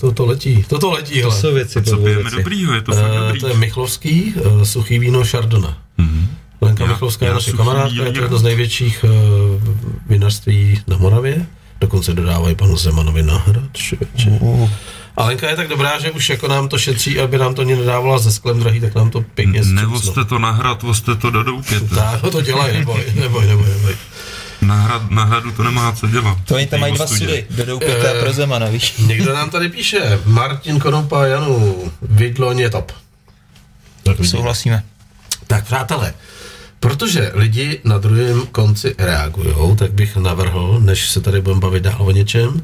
to, 0.00 0.12
to 0.12 0.26
letí, 0.26 0.64
to 0.68 0.78
to 0.78 0.90
letí, 0.90 1.22
To 1.22 1.28
hele. 1.30 1.40
jsou 1.40 1.54
věci 1.54 1.80
po 1.82 1.90
Co 1.90 1.96
pijeme 1.96 2.22
deci. 2.24 2.36
dobrýho, 2.36 2.74
je 2.74 2.80
to 2.80 2.92
fakt 2.92 3.04
Eh, 3.14 3.18
dobrý. 3.26 3.40
to 3.40 3.48
je 3.48 3.54
Michlovský, 3.56 4.34
uh, 4.34 4.62
suchý 4.62 4.98
víno 4.98 5.24
Chardonna. 5.24 5.78
Lenka 6.60 6.84
Já- 6.84 6.90
Michlovská 6.90 7.24
je 7.24 7.28
já 7.28 7.34
naše 7.34 7.50
suchý 7.50 7.56
kamarádka, 7.56 8.04
je 8.04 8.12
to 8.12 8.22
jedno 8.22 8.38
z 8.38 8.42
největších 8.42 9.04
uh, 9.04 9.10
vinařství 10.06 10.80
na 10.86 10.96
Moravě. 10.96 11.46
Dokonce 11.80 12.12
dodávají 12.12 12.54
panu 12.54 12.76
Zemanovi 12.76 13.22
na 13.22 13.38
hrad. 13.38 13.64
člověče. 13.72 14.30
A 15.16 15.24
Lenka 15.24 15.50
je 15.50 15.56
tak 15.56 15.68
dobrá, 15.68 15.98
že 16.00 16.10
už 16.10 16.30
jako 16.30 16.48
nám 16.48 16.68
to 16.68 16.78
šetří, 16.78 17.20
aby 17.20 17.38
nám 17.38 17.54
to 17.54 17.62
ani 17.62 17.76
nedávala 17.76 18.18
ze 18.18 18.32
sklem 18.32 18.60
drahý, 18.60 18.80
tak 18.80 18.94
nám 18.94 19.10
to 19.10 19.24
pěkně 19.34 19.62
Nevozte 19.64 20.24
to 20.24 20.38
na 20.38 20.50
hrad, 20.50 20.82
vozte 20.82 21.14
to 21.14 21.30
do 21.30 21.42
doupěte. 21.42 21.94
Tak, 21.94 22.22
no 22.22 22.30
to 22.30 22.40
dělají, 22.42 22.78
neboj, 22.78 23.04
neboj, 23.14 23.46
neboj, 23.46 23.66
neboj. 23.68 23.94
Na, 24.60 24.74
hrad, 24.74 25.10
na 25.10 25.24
hradu 25.24 25.52
to 25.52 25.62
nemá 25.62 25.92
co 25.92 26.06
dělat. 26.06 26.38
To 26.44 26.54
oni 26.54 26.66
tam 26.66 26.80
mají 26.80 26.94
dva 26.94 27.06
sudy, 27.06 27.46
do 27.50 27.66
Doupěte 27.66 28.18
a 28.18 28.20
pro 28.20 28.32
Zemana, 28.32 28.66
víš? 28.66 28.94
Někdo 29.06 29.34
nám 29.34 29.50
tady 29.50 29.68
píše, 29.68 30.20
Martin 30.24 30.78
Konopa 30.78 31.26
Janu, 31.26 31.92
Vidloň 32.02 32.58
je 32.58 32.70
top. 32.70 32.92
Tak. 34.02 34.16
Souhlasíme. 34.24 34.84
Tak 35.46 35.64
přátelé, 35.64 36.14
protože 36.80 37.30
lidi 37.34 37.80
na 37.84 37.98
druhém 37.98 38.46
konci 38.46 38.94
reagují, 38.98 39.76
tak 39.76 39.92
bych 39.92 40.16
navrhl, 40.16 40.80
než 40.80 41.10
se 41.10 41.20
tady 41.20 41.40
budeme 41.40 41.60
bavit 41.60 41.82
dál 41.82 41.96
o 41.98 42.10
něčem, 42.10 42.62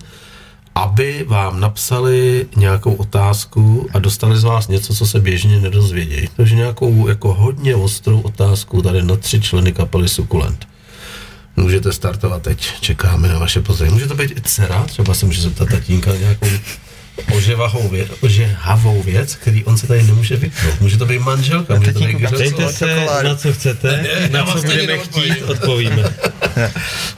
aby 0.74 1.24
vám 1.28 1.60
napsali 1.60 2.46
nějakou 2.56 2.94
otázku 2.94 3.88
a 3.94 3.98
dostali 3.98 4.36
z 4.36 4.44
vás 4.44 4.68
něco, 4.68 4.94
co 4.94 5.06
se 5.06 5.20
běžně 5.20 5.60
nedozvědějí. 5.60 6.28
Takže 6.36 6.54
nějakou 6.54 7.08
jako 7.08 7.34
hodně 7.34 7.74
ostrou 7.74 8.20
otázku 8.20 8.82
tady 8.82 9.02
na 9.02 9.16
tři 9.16 9.40
členy 9.40 9.72
kapely 9.72 10.08
Sukulent. 10.08 10.66
Můžete 11.56 11.92
startovat 11.92 12.42
teď, 12.42 12.80
čekáme 12.80 13.28
na 13.28 13.38
vaše 13.38 13.60
pozdraví. 13.60 13.92
Může 13.92 14.06
to 14.06 14.14
být 14.14 14.30
i 14.30 14.40
dcera, 14.40 14.82
třeba 14.82 15.14
se 15.14 15.26
může 15.26 15.42
zeptat 15.42 15.68
tatínka 15.68 16.16
nějakou 16.16 16.46
oževahou 17.36 17.88
věc, 17.88 18.08
ožehavou 18.20 19.02
věc, 19.02 19.34
který 19.34 19.64
on 19.64 19.78
se 19.78 19.86
tady 19.86 20.02
nemůže 20.02 20.36
vypnout. 20.36 20.80
Může 20.80 20.96
to 20.98 21.06
být 21.06 21.18
manželka, 21.18 21.74
může 21.74 21.92
to 21.92 21.98
být 22.00 22.12
kdo- 22.16 22.38
Dejte 22.38 22.72
se 22.72 23.06
na 23.22 23.34
co 23.34 23.52
chcete, 23.52 23.88
Ne, 24.02 24.28
na 24.28 24.44
vás 24.44 24.60
co 24.60 24.66
budeme 24.66 24.98
chtít, 24.98 25.42
odpovíme. 25.42 26.04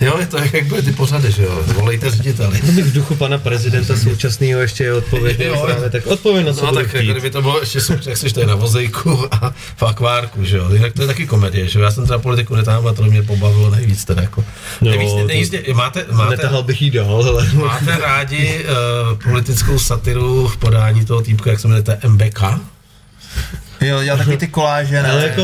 Jo, 0.01 0.17
je 0.21 0.27
to 0.27 0.37
jak, 0.39 0.53
jak 0.55 0.65
byly 0.67 0.83
ty 0.83 0.93
pořady, 0.93 1.33
že 1.33 1.43
jo? 1.43 1.63
Volejte 1.67 2.11
řediteli. 2.11 2.57
V 2.59 2.93
duchu 2.93 3.15
pana 3.17 3.39
prezidenta 3.39 3.97
současného 4.03 4.61
ještě 4.61 4.85
je 4.85 4.93
odpověď 4.93 5.41
Jo. 5.41 5.63
právě, 5.67 5.91
tak 5.91 6.07
odpovím 6.07 6.47
na 6.47 6.53
co 6.53 6.67
No 6.67 6.73
tak 6.73 6.87
jako 6.87 6.99
chtít. 6.99 7.11
kdyby 7.11 7.31
to 7.31 7.43
bylo 7.43 7.61
ještě 7.61 7.81
super, 7.81 8.09
jak 8.09 8.17
jsi 8.19 8.33
tady 8.35 8.47
na 8.47 8.55
vozejku 8.55 9.35
a 9.35 9.55
v 9.77 9.83
akvárku, 9.83 10.45
že 10.45 10.57
jo? 10.57 10.69
Jinak 10.73 10.93
to 10.93 11.03
je 11.03 11.07
taky 11.09 11.27
komedie, 11.27 11.69
že 11.69 11.79
jo? 11.79 11.85
Já 11.85 11.91
jsem 11.91 12.07
teda 12.07 12.19
politiku 12.19 12.55
netáhla, 12.57 12.93
to 12.93 13.03
mě 13.03 13.23
pobavilo 13.23 13.71
nejvíc 13.71 14.05
teda 14.05 14.23
jako. 14.23 14.45
Jo, 14.83 14.91
nejvíc, 14.91 15.11
to- 15.13 15.27
nejvíc, 15.27 15.55
máte, 15.75 16.05
máte, 16.13 16.31
Netahal 16.37 16.63
bych 16.63 16.83
jí 16.83 16.91
dál, 16.91 17.25
ale... 17.29 17.51
máte 17.53 17.99
rádi 18.01 18.65
uh, 19.13 19.19
politickou 19.19 19.79
satiru 19.87 20.49
v 20.49 20.57
podání 20.57 21.05
toho 21.05 21.21
týpka, 21.23 21.51
jak 21.51 21.61
se 21.61 21.69
jmenuje, 21.69 21.85
MBK? 22.09 22.41
Jo, 23.81 24.01
já 24.01 24.17
takový 24.17 24.37
ty 24.37 24.49
koláže, 24.49 25.03
ne? 25.03 25.11
Ale 25.11 25.23
jako, 25.29 25.43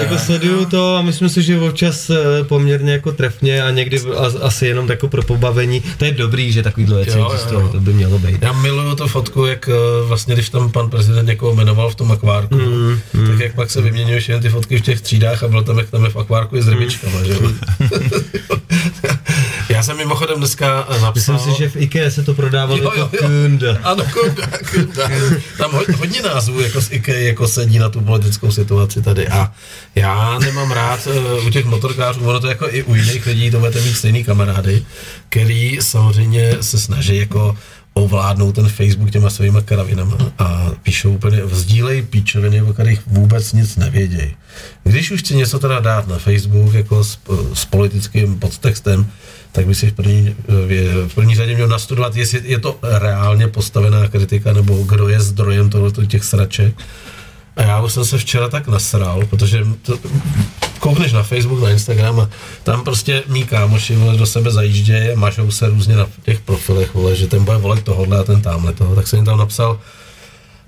jako 0.00 0.18
sleduju 0.18 0.64
to 0.64 0.96
a 0.96 1.02
myslím 1.02 1.28
si, 1.28 1.42
že 1.42 1.60
občas 1.60 2.10
eh, 2.10 2.44
poměrně 2.44 2.92
jako 2.92 3.12
trefně 3.12 3.62
a 3.62 3.70
někdy 3.70 4.00
a- 4.18 4.46
asi 4.46 4.66
jenom 4.66 4.88
jako 4.90 5.08
pro 5.08 5.22
pobavení. 5.22 5.82
To 5.96 6.04
je 6.04 6.12
dobrý, 6.12 6.52
že 6.52 6.62
takovýhle 6.62 6.96
věci 6.96 7.18
Jo, 7.18 7.24
jo, 7.24 7.30
existují, 7.32 7.60
jo. 7.62 7.68
to 7.68 7.80
by 7.80 7.92
mělo 7.92 8.18
být. 8.18 8.42
Já 8.42 8.52
miluju 8.52 8.94
tu 8.96 9.08
fotku, 9.08 9.46
jak 9.46 9.68
eh, 9.68 9.72
vlastně, 10.06 10.34
když 10.34 10.48
tam 10.50 10.70
pan 10.72 10.90
prezident 10.90 11.26
někoho 11.26 11.54
jmenoval 11.54 11.90
v 11.90 11.94
tom 11.94 12.12
akvárku, 12.12 12.54
mm, 12.54 13.00
mm. 13.14 13.26
tak 13.28 13.40
jak 13.40 13.54
pak 13.54 13.70
se 13.70 13.80
vyměňují 13.80 14.20
všechny 14.20 14.42
ty 14.42 14.48
fotky 14.48 14.78
v 14.78 14.82
těch 14.82 15.00
třídách 15.00 15.42
a 15.42 15.48
byl 15.48 15.62
tam, 15.62 15.78
jak 15.78 15.90
tam 15.90 16.04
je 16.04 16.10
v 16.10 16.16
akvárku 16.16 16.56
i 16.56 16.62
s 16.62 16.68
rybičkama, 16.68 17.22
že 17.24 17.32
jo? 17.32 17.40
Já 19.70 19.82
jsem 19.82 19.96
mimochodem 19.96 20.38
dneska 20.38 20.86
eh, 20.90 21.00
napsal... 21.00 21.34
Myslím 21.34 21.54
si, 21.54 21.58
že 21.58 21.68
v 21.68 21.76
IKEA 21.76 22.10
se 22.10 22.22
to 22.22 22.34
prodávalo 22.34 22.82
Jo, 22.82 22.92
jo, 22.96 23.02
jako 23.02 23.16
jo. 23.16 23.22
kunda. 23.22 23.78
Ano, 23.82 24.04
kunda, 24.12 24.46
kunda. 24.70 25.10
Tam 25.58 25.72
hodně, 25.72 25.94
hodně 25.96 26.22
názvů 26.22 26.60
jako 26.60 26.80
z 26.80 26.92
IKEA 26.92 27.18
jako 27.18 27.48
sedí 27.48 27.78
na 27.78 27.88
tu 27.88 28.00
politickou 28.00 28.52
situaci 28.52 29.02
tady 29.02 29.28
a 29.28 29.52
já 29.94 30.38
nemám 30.38 30.70
rád 30.70 31.06
uh, 31.06 31.46
u 31.46 31.50
těch 31.50 31.64
motorkářů, 31.64 32.20
ono 32.20 32.40
to 32.40 32.48
jako 32.48 32.68
i 32.70 32.82
u 32.82 32.94
jiných 32.94 33.26
lidí, 33.26 33.50
to 33.50 33.58
budete 33.58 33.80
mít 33.80 33.94
stejný 33.94 34.24
kamarády, 34.24 34.84
který 35.28 35.78
samozřejmě 35.80 36.56
se 36.60 36.78
snaží 36.78 37.16
jako 37.16 37.56
ovládnout 37.94 38.54
ten 38.54 38.68
Facebook 38.68 39.10
těma 39.10 39.30
svýma 39.30 39.60
karavinama 39.60 40.16
a 40.38 40.70
píšou 40.82 41.14
úplně, 41.14 41.44
vzdílej 41.44 42.02
píčoviny, 42.02 42.62
o 42.62 42.72
kterých 42.72 43.00
vůbec 43.06 43.52
nic 43.52 43.76
nevědějí. 43.76 44.34
Když 44.84 45.10
už 45.10 45.20
chci 45.20 45.34
něco 45.36 45.58
teda 45.58 45.80
dát 45.80 46.08
na 46.08 46.18
Facebook 46.18 46.74
jako 46.74 47.04
s, 47.04 47.18
s 47.54 47.64
politickým 47.64 48.38
podtextem, 48.38 49.06
tak 49.52 49.66
by 49.66 49.74
si 49.74 49.90
v 49.90 49.92
první, 49.92 50.34
v- 50.48 51.08
v 51.08 51.14
první 51.14 51.34
řadě 51.34 51.54
měl 51.54 51.68
nastudovat, 51.68 52.16
jestli 52.16 52.40
je 52.44 52.58
to 52.58 52.78
reálně 52.82 53.48
postavená 53.48 54.08
kritika, 54.08 54.52
nebo 54.52 54.82
kdo 54.82 55.08
je 55.08 55.20
zdrojem 55.20 55.70
tohoto 55.70 56.06
těch 56.06 56.24
sraček. 56.24 56.74
A 57.60 57.62
já 57.62 57.88
jsem 57.88 58.04
se 58.04 58.18
včera 58.18 58.48
tak 58.48 58.68
nasral, 58.68 59.26
protože 59.30 59.66
to, 59.82 59.98
koukneš 60.78 61.12
na 61.12 61.22
Facebook, 61.22 61.62
na 61.62 61.70
Instagram 61.70 62.20
a 62.20 62.28
tam 62.62 62.84
prostě 62.84 63.22
mý 63.28 63.44
kámoši 63.44 63.96
vole, 63.96 64.16
do 64.16 64.26
sebe 64.26 64.50
zajíždějí 64.50 65.10
a 65.10 65.18
mažou 65.18 65.50
se 65.50 65.68
různě 65.68 65.96
na 65.96 66.06
těch 66.22 66.40
profilech, 66.40 66.94
vole, 66.94 67.16
že 67.16 67.26
ten 67.26 67.44
bude 67.44 67.56
volet 67.56 67.84
tohohle 67.84 68.18
a 68.18 68.24
ten 68.24 68.42
tamhle 68.42 68.72
toho. 68.72 68.94
Tak 68.94 69.06
jsem 69.06 69.16
jim 69.16 69.26
tam 69.26 69.38
napsal, 69.38 69.78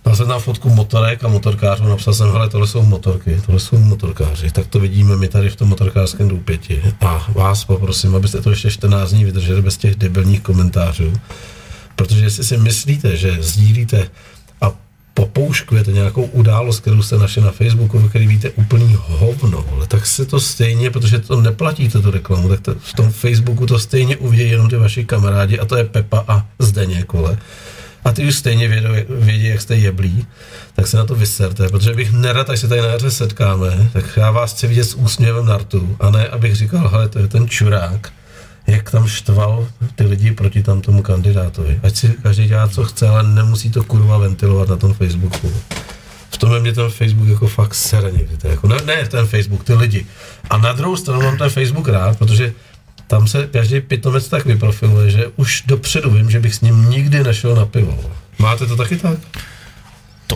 Dal 0.05 0.17
jsem 0.17 0.29
tam 0.29 0.41
fotku 0.41 0.69
motorek 0.69 1.25
a 1.25 1.29
motorkářů, 1.29 1.85
napsal 1.85 2.15
jsem, 2.15 2.31
hele, 2.31 2.49
tohle 2.49 2.67
jsou 2.67 2.83
motorky, 2.83 3.41
tohle 3.47 3.61
jsou 3.61 3.79
motorkáři, 3.79 4.51
tak 4.51 4.67
to 4.67 4.81
vidíme 4.81 5.17
my 5.17 5.29
tady 5.29 5.51
v 5.51 5.57
tom 5.57 5.69
motorkářském 5.69 6.29
důpěti. 6.29 6.83
A 7.01 7.27
vás 7.29 7.65
poprosím, 7.65 8.15
abyste 8.15 8.41
to 8.41 8.51
ještě 8.51 8.71
14 8.71 9.11
dní 9.11 9.25
vydrželi 9.25 9.63
bez 9.63 9.77
těch 9.77 9.95
debilních 9.95 10.41
komentářů. 10.41 11.13
Protože 11.97 12.25
jestli 12.25 12.45
si 12.45 12.57
myslíte, 12.57 13.17
že 13.17 13.37
sdílíte 13.41 14.09
popouškujete 15.15 15.93
nějakou 15.93 16.25
událost, 16.25 16.81
kterou 16.81 17.03
jste 17.03 17.19
našli 17.19 17.43
na 17.43 17.51
Facebooku, 17.51 17.99
ve 17.99 18.09
který 18.09 18.27
víte 18.27 18.51
úplný 18.51 18.97
hovno, 18.99 19.65
vole, 19.71 19.87
tak 19.87 20.07
se 20.07 20.27
to 20.27 20.41
stejně, 20.41 20.91
protože 20.91 21.19
to 21.19 21.41
neplatíte 21.41 22.01
tu 22.01 22.11
reklamu, 22.11 22.49
tak 22.49 22.61
to, 22.61 22.75
v 22.75 22.93
tom 22.93 23.13
Facebooku 23.13 23.67
to 23.67 23.79
stejně 23.79 24.17
uvidí 24.17 24.51
jenom 24.51 24.69
ty 24.69 24.77
vaši 24.77 25.05
kamarádi 25.05 25.59
a 25.59 25.65
to 25.65 25.77
je 25.77 25.85
Pepa 25.85 26.25
a 26.29 26.47
Zdeněk, 26.59 27.13
vole. 27.13 27.39
A 28.05 28.13
ty 28.13 28.27
už 28.27 28.35
stejně 28.35 28.69
vědou, 28.69 28.89
vědí, 29.09 29.47
jak 29.47 29.61
jste 29.61 29.77
jeblí, 29.77 30.27
tak 30.75 30.87
se 30.87 30.97
na 30.97 31.05
to 31.05 31.15
vyserte, 31.15 31.69
protože 31.69 31.95
bych 31.95 32.13
nerad, 32.13 32.51
až 32.51 32.61
se 32.61 32.69
tady 32.69 32.81
na 32.81 32.87
jaře 32.87 33.11
setkáme, 33.11 33.91
tak 33.93 34.05
já 34.17 34.31
vás 34.31 34.53
chci 34.53 34.67
vidět 34.67 34.85
s 34.85 34.95
úsměvem 34.95 35.47
na 35.47 35.57
rtu, 35.57 35.97
a 36.01 36.11
ne, 36.11 36.29
abych 36.29 36.57
říkal, 36.57 36.89
hele, 36.89 37.09
to 37.09 37.19
je 37.19 37.29
ten 37.29 37.49
čurák, 37.49 38.13
jak 38.67 38.91
tam 38.91 39.09
štval 39.09 39.69
ty 39.95 40.05
lidi 40.05 40.33
proti 40.33 40.63
tam 40.63 40.81
tomu 40.81 41.03
kandidátovi. 41.03 41.81
Ať 41.83 41.97
si 41.97 42.09
každý 42.23 42.49
dělá, 42.49 42.69
co 42.69 42.85
chce, 42.85 43.09
ale 43.09 43.23
nemusí 43.23 43.71
to 43.71 43.85
kurva 43.85 44.19
ventilovat 44.19 44.69
na 44.69 44.77
tom 44.77 44.95
Facebooku. 44.95 45.53
V 46.31 46.39
tom 46.39 46.61
mě 46.61 46.73
ten 46.73 46.91
Facebook 46.91 47.29
jako 47.29 47.47
fakt 47.47 47.75
sere 47.75 48.11
někdy. 48.11 48.37
To 48.37 48.49
jako, 48.49 48.69
ne, 48.69 48.77
ne 48.87 49.09
ten 49.09 49.27
Facebook, 49.27 49.65
ty 49.65 49.75
lidi. 49.75 50.07
A 50.51 50.59
na 50.59 50.73
druhou 50.73 50.97
stranu 50.97 51.23
mám 51.23 51.39
ten 51.39 51.51
Facebook 51.51 51.89
rád, 51.89 52.19
protože 52.19 52.53
tam 53.07 53.29
se 53.29 53.49
každý 53.53 53.81
pitomec 53.81 54.29
tak 54.29 54.45
vyprofiluje, 54.45 55.11
že 55.11 55.27
už 55.37 55.63
dopředu 55.67 56.11
vím, 56.11 56.31
že 56.31 56.41
bych 56.41 56.55
s 56.55 56.61
ním 56.61 56.91
nikdy 56.91 57.25
nešel 57.25 57.55
na 57.55 57.67
pivo. 57.67 57.99
Máte 58.39 58.67
to 58.67 58.77
taky 58.77 58.97
tak? 58.97 59.19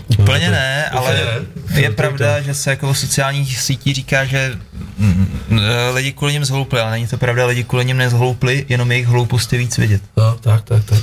To 0.01 0.23
úplně 0.23 0.51
ne, 0.51 0.89
ale 0.89 1.43
je 1.74 1.90
pravda, 1.90 2.40
že 2.40 2.55
se 2.55 2.70
jako 2.70 2.89
o 2.90 2.94
sociálních 2.94 3.60
sítí 3.60 3.94
říká, 3.94 4.24
že 4.24 4.52
mm, 4.98 5.40
mm, 5.48 5.60
lidi 5.94 6.12
kvůli 6.12 6.32
nim 6.32 6.44
zhloupli, 6.44 6.81
ale 6.81 6.90
není 6.90 7.06
to 7.06 7.16
pravda, 7.18 7.47
lidi 7.47 7.64
kvůli 7.64 7.85
nim 7.85 7.97
nezhloupli, 7.97 8.66
jenom 8.68 8.93
jejich 8.93 9.06
hloupost 9.06 9.52
je 9.52 9.59
víc 9.59 9.78
vidět. 9.78 10.02
No, 10.16 10.36
tak, 10.40 10.62
tak, 10.62 10.85
tak. 10.85 10.98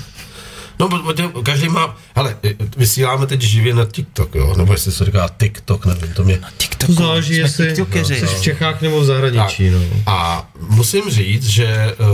No, 0.80 0.90
bo- 0.90 1.14
bo- 1.34 1.44
každý 1.44 1.70
má, 1.70 1.98
hele, 2.16 2.38
vysíláme 2.78 3.28
teď 3.28 3.42
živě 3.42 3.74
na 3.74 3.86
TikTok, 3.86 4.36
jo, 4.36 4.56
nebo 4.58 4.74
jestli 4.74 4.92
se 4.92 5.06
říká 5.06 5.30
TikTok, 5.38 5.86
nevím, 5.86 6.14
to 6.14 6.24
mě, 6.24 6.40
TikToku, 6.58 6.94
Záleží, 6.94 7.34
jsme 7.34 7.44
jestli 7.44 7.76
jsi 7.76 8.26
v 8.26 8.42
Čechách 8.42 8.82
nebo 8.82 9.02
v 9.02 9.06
zahraničí, 9.06 9.70
no. 9.70 9.80
A 10.06 10.50
musím 10.70 11.04
říct, 11.10 11.48
že 11.48 11.96
uh, 12.00 12.08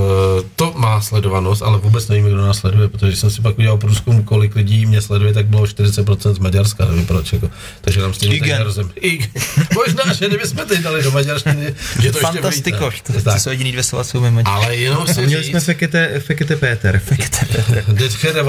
to 0.56 0.73
má 0.77 1.02
sledovanost, 1.02 1.61
ale 1.61 1.77
vůbec 1.77 2.07
nevím, 2.07 2.26
kdo 2.26 2.38
nás 2.38 2.57
sleduje, 2.57 2.88
protože 2.88 3.15
jsem 3.18 3.31
si 3.31 3.41
pak 3.41 3.57
udělal 3.57 3.77
průzkum, 3.77 4.23
kolik 4.23 4.56
lidí 4.56 4.86
mě 4.86 5.02
sleduje, 5.02 5.34
tak 5.34 5.45
bylo 5.45 5.64
40% 5.64 6.34
z 6.34 6.40
Maďarska, 6.40 6.86
nevím 6.86 7.06
proč, 7.06 7.34
jako. 7.34 7.49
takže 7.81 8.02
nám 8.02 8.14
stejně 8.14 8.36
Igen. 8.36 8.49
tak 8.49 8.57
nerozum. 8.60 8.91
Igen. 8.95 9.30
Možná, 9.73 10.14
že 10.14 10.27
kdybychom 10.27 10.65
teď 10.68 10.80
dali 10.80 11.03
do 11.03 11.11
maďarštiny, 11.11 11.76
že 12.02 12.11
to 12.11 12.18
ještě 12.18 12.19
Fantastikoš, 12.19 13.02
to, 13.02 13.14
to 13.14 13.22
tak. 13.22 13.40
jsou 13.40 13.49
jediný 13.49 13.72
dvě 13.72 13.84
slova, 13.84 14.03
co 14.03 14.19
umím. 14.19 14.41
Ale 14.45 14.76
jenom 14.76 15.07
si 15.07 15.22
Měli 15.22 15.44
jsme 15.44 15.60
říct, 15.60 15.65
Fekete, 15.65 16.19
Fekete 16.19 16.56
Péter. 16.56 17.02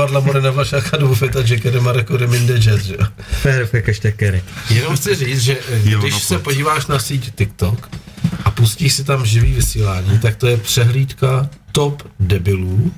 Detchere 0.01 0.20
Varla 0.20 0.20
Morena 0.20 0.51
Vašaka 0.51 0.97
Dufeta, 0.97 1.40
Jekere 1.40 1.81
Mareko 1.81 2.16
Reminde 2.16 2.60
že 2.60 2.70
jo. 2.70 3.06
Jenom 4.70 4.97
chci 4.97 5.14
říct, 5.14 5.40
že 5.40 5.59
eh, 5.68 5.81
Jo, 5.85 6.01
když 6.01 6.14
no 6.14 6.20
se 6.20 6.35
pojď. 6.35 6.44
podíváš 6.44 6.86
na 6.86 6.98
síť 6.98 7.35
TikTok 7.35 7.89
a 8.44 8.51
pustíš 8.51 8.93
si 8.93 9.05
tam 9.05 9.27
živý 9.27 9.52
vysílání, 9.52 10.18
tak 10.18 10.36
to 10.36 10.47
je 10.47 10.56
přehlídka 10.56 11.51
top 11.72 12.02
debilů 12.20 12.93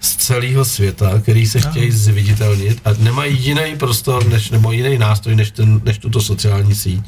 z 0.00 0.16
celého 0.16 0.64
světa, 0.64 1.20
který 1.22 1.46
se 1.46 1.60
chtějí 1.60 1.90
zviditelnit 1.90 2.80
a 2.84 2.92
nemají 2.98 3.38
jiný 3.38 3.76
prostor, 3.76 4.26
než, 4.26 4.50
nebo 4.50 4.72
jiný 4.72 4.98
nástroj, 4.98 5.34
než, 5.36 5.50
ten, 5.50 5.80
než 5.84 5.98
tuto 5.98 6.20
sociální 6.22 6.74
síť. 6.74 7.04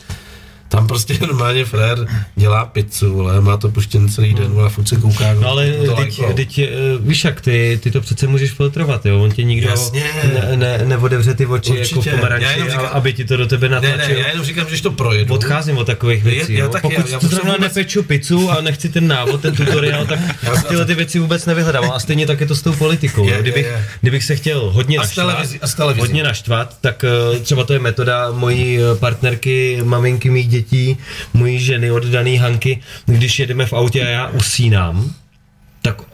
Tam 0.73 0.87
prostě 0.87 1.19
normálně 1.21 1.65
frér 1.65 2.07
dělá 2.37 2.65
pizzu, 2.65 3.21
ale 3.29 3.41
má 3.41 3.57
to 3.57 3.69
puštěn 3.71 4.09
celý 4.09 4.35
den, 4.35 4.53
ale 4.59 4.71
furt 4.71 4.89
se 4.89 4.97
kouká. 4.97 5.35
No 5.35 5.49
ale 5.49 5.73
teď, 5.97 6.21
teď, 6.35 6.59
eh, 6.59 6.69
víš 7.01 7.25
jak, 7.25 7.41
ty, 7.41 7.79
ty 7.83 7.91
to 7.91 8.01
přece 8.01 8.27
můžeš 8.27 8.51
filtrovat, 8.51 9.07
jo, 9.07 9.21
on 9.23 9.31
ti 9.33 9.45
nikdo 9.45 9.69
Jasně. 9.69 10.05
ne, 10.35 10.57
ne, 10.57 10.81
neodevře 10.85 11.35
ty 11.35 11.47
oči 11.47 11.71
Určitě. 11.71 11.95
jako 11.95 12.03
v 12.03 12.07
Já 12.07 12.17
pomeranči, 12.17 12.47
jenom 12.55 12.69
říkám- 12.69 12.85
a- 12.85 12.89
aby 12.89 13.13
ti 13.13 13.25
to 13.25 13.37
do 13.37 13.47
tebe 13.47 13.69
Ne, 13.69 13.75
natlačilo. 13.75 14.09
ne, 14.15 14.21
já 14.21 14.29
jenom 14.29 14.45
říkám, 14.47 14.67
že 14.71 14.83
to 14.83 14.91
projedu. 14.91 15.35
Odcházím 15.35 15.79
od 15.79 15.85
takových 15.87 16.25
věcí. 16.25 16.55
já 16.55 16.65
jo. 16.65 16.69
taky, 16.71 16.83
Pokud 16.83 17.07
já- 17.07 17.13
já 17.13 17.19
to 17.19 17.27
zrovna 17.29 17.53
vůbec- 17.55 17.75
nepeču 17.75 18.03
pizzu 18.03 18.51
a 18.51 18.61
nechci 18.61 18.89
ten 18.89 19.09
návod, 19.09 19.41
ten 19.41 19.55
tutoriál, 19.55 20.07
tak 20.07 20.19
Já- 20.43 20.63
tyhle 20.63 20.85
ty 20.85 20.95
věci 20.95 21.19
vůbec 21.19 21.47
nevyhledám. 21.47 21.91
A 21.91 21.99
stejně 21.99 22.27
tak 22.27 22.41
je 22.41 22.47
to 22.47 22.55
s 22.57 22.63
tou 22.63 22.73
politikou. 22.73 23.25
Je, 23.25 23.31
jo. 23.31 23.37
je, 23.37 23.43
Kdybych, 23.43 23.67
je. 23.67 23.87
kdybych 24.01 24.25
se 24.25 24.37
chtěl 24.37 24.71
hodně 24.71 24.99
naštvat, 24.99 25.47
hodně 25.99 26.23
naštvat, 26.23 26.77
tak 26.81 27.05
eh, 27.35 27.39
třeba 27.41 27.65
to 27.65 27.73
je 27.73 27.79
metoda 27.79 28.31
mojí 28.31 28.79
eh, 28.79 28.83
partnerky, 28.99 29.81
maminky 29.85 30.31
mých 30.31 30.49
dětí, 30.49 30.62
mojí 31.35 31.59
ženy 31.59 31.91
oddaný 31.91 32.37
Hanky, 32.37 32.81
když 33.07 33.39
jedeme 33.39 33.67
v 33.67 33.73
autě 33.73 34.03
a 34.03 34.09
já 34.09 34.29
usínám, 34.29 35.15
tak 35.83 36.01
uh, 36.01 36.07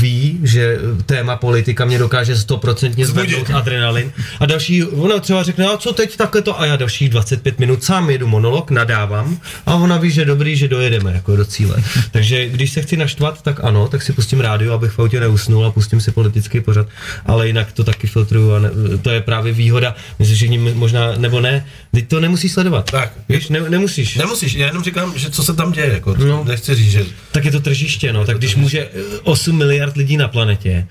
ví, 0.00 0.38
že 0.42 0.78
téma 1.06 1.36
politika 1.36 1.84
mě 1.84 1.98
dokáže 1.98 2.36
stoprocentně 2.36 3.06
zvednout 3.06 3.50
adrenalin. 3.50 4.12
A 4.40 4.46
další, 4.46 4.84
ona 4.84 5.18
třeba 5.18 5.42
řekne, 5.42 5.66
a 5.66 5.76
co 5.76 5.92
teď 5.92 6.16
takhle 6.16 6.42
to, 6.42 6.60
a 6.60 6.66
já 6.66 6.76
dalších 6.76 7.08
25 7.08 7.58
minut 7.58 7.84
sám 7.84 8.10
jedu 8.10 8.26
monolog, 8.26 8.70
nadávám 8.70 9.38
a 9.66 9.74
ona 9.74 9.96
ví, 9.96 10.10
že 10.10 10.24
dobrý, 10.24 10.56
že 10.56 10.68
dojedeme 10.68 11.12
jako 11.12 11.36
do 11.36 11.44
cíle. 11.44 11.76
Takže 12.10 12.48
když 12.48 12.70
se 12.72 12.82
chci 12.82 12.96
naštvat, 12.96 13.42
tak 13.42 13.60
ano, 13.64 13.88
tak 13.88 14.02
si 14.02 14.12
pustím 14.12 14.40
rádio, 14.40 14.72
abych 14.74 14.90
v 14.90 14.98
autě 14.98 15.20
neusnul 15.20 15.66
a 15.66 15.70
pustím 15.70 16.00
si 16.00 16.10
politický 16.10 16.60
pořad, 16.60 16.86
ale 17.26 17.46
jinak 17.46 17.72
to 17.72 17.84
taky 17.84 18.06
filtruju 18.06 18.52
a 18.52 18.58
ne, 18.58 18.70
to 19.02 19.10
je 19.10 19.20
právě 19.20 19.52
výhoda. 19.52 19.94
Myslím, 20.18 20.36
že 20.36 20.74
možná, 20.74 21.14
nebo 21.16 21.40
ne, 21.40 21.66
teď 21.92 22.08
to 22.08 22.20
nemusíš 22.20 22.52
sledovat. 22.52 22.90
Tak. 22.90 23.12
Víš, 23.28 23.48
ne, 23.48 23.60
nemusíš. 23.60 24.14
Nemusíš, 24.16 24.54
já 24.54 24.66
jenom 24.66 24.82
říkám, 24.84 25.12
že 25.16 25.30
co 25.30 25.42
se 25.42 25.54
tam 25.54 25.72
děje, 25.72 25.92
jako, 25.92 26.14
No. 26.18 26.44
nechci 26.44 26.74
říct, 26.74 26.90
že 26.90 27.04
tak 27.32 27.44
je 27.44 27.50
to 27.50 27.60
tržiště, 27.60 28.12
no. 28.12 28.24
Tak 28.24 28.38
když 28.38 28.56
může 28.56 28.88
8 29.22 29.56
miliard 29.56 29.96
lidí 29.96 30.16
na 30.16 30.28
planetě 30.28 30.86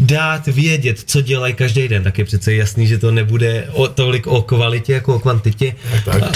dát 0.00 0.46
vědět, 0.46 1.02
co 1.06 1.20
dělají 1.20 1.54
každý 1.54 1.88
den, 1.88 2.02
tak 2.02 2.18
je 2.18 2.24
přece 2.24 2.54
jasný, 2.54 2.86
že 2.86 2.98
to 2.98 3.10
nebude 3.10 3.68
o, 3.72 3.88
tolik 3.88 4.26
o 4.26 4.42
kvalitě, 4.42 4.92
jako 4.92 5.14
o 5.14 5.18
kvantitě. 5.18 5.74
Tak. 6.04 6.22
A 6.22 6.32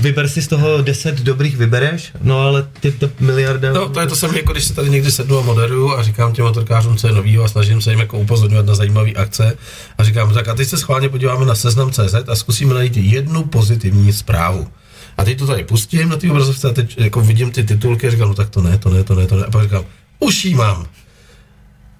Vyber 0.00 0.28
si 0.28 0.42
z 0.42 0.48
toho 0.48 0.82
10 0.82 1.20
dobrých, 1.20 1.56
vybereš, 1.56 2.12
no 2.22 2.40
ale 2.40 2.66
ty 2.80 2.92
to 2.92 3.10
miliarda... 3.20 3.72
No, 3.72 3.88
to 3.88 4.00
je 4.00 4.06
to 4.06 4.16
samé, 4.16 4.36
jako 4.36 4.52
když 4.52 4.64
se 4.64 4.74
tady 4.74 4.90
někdy 4.90 5.10
sednu 5.10 5.38
a 5.38 5.42
moderuju 5.42 5.92
a 5.92 6.02
říkám 6.02 6.32
těm 6.32 6.44
motorkářům, 6.44 6.96
co 6.96 7.06
je 7.06 7.12
novýho 7.12 7.44
a 7.44 7.48
snažím 7.48 7.80
se 7.80 7.90
jim 7.90 8.00
jako 8.00 8.18
upozorňovat 8.18 8.66
na 8.66 8.74
zajímavé 8.74 9.10
akce 9.10 9.56
a 9.98 10.04
říkám, 10.04 10.34
tak 10.34 10.48
a 10.48 10.54
teď 10.54 10.68
se 10.68 10.78
schválně 10.78 11.08
podíváme 11.08 11.46
na 11.46 11.54
seznam.cz 11.54 12.14
a 12.28 12.34
zkusíme 12.34 12.74
najít 12.74 12.96
jednu 12.96 13.44
pozitivní 13.44 14.12
zprávu. 14.12 14.68
A 15.16 15.24
teď 15.24 15.38
to 15.38 15.46
tady 15.46 15.64
pustím 15.64 16.08
na 16.08 16.16
té 16.16 16.30
obrazovce 16.30 16.68
a 16.68 16.72
teď 16.72 16.98
jako 16.98 17.20
vidím 17.20 17.50
ty 17.50 17.64
titulky 17.64 18.06
a 18.06 18.10
říkám, 18.10 18.28
no 18.28 18.34
tak 18.34 18.50
to 18.50 18.60
ne, 18.60 18.78
to 18.78 18.90
ne, 18.90 19.04
to 19.04 19.14
ne, 19.14 19.26
to 19.26 19.36
ne. 19.36 19.44
A 19.44 19.50
pak 19.50 19.62
říkám, 19.62 19.84
už 20.22 20.44
jí 20.44 20.54
mám. 20.54 20.86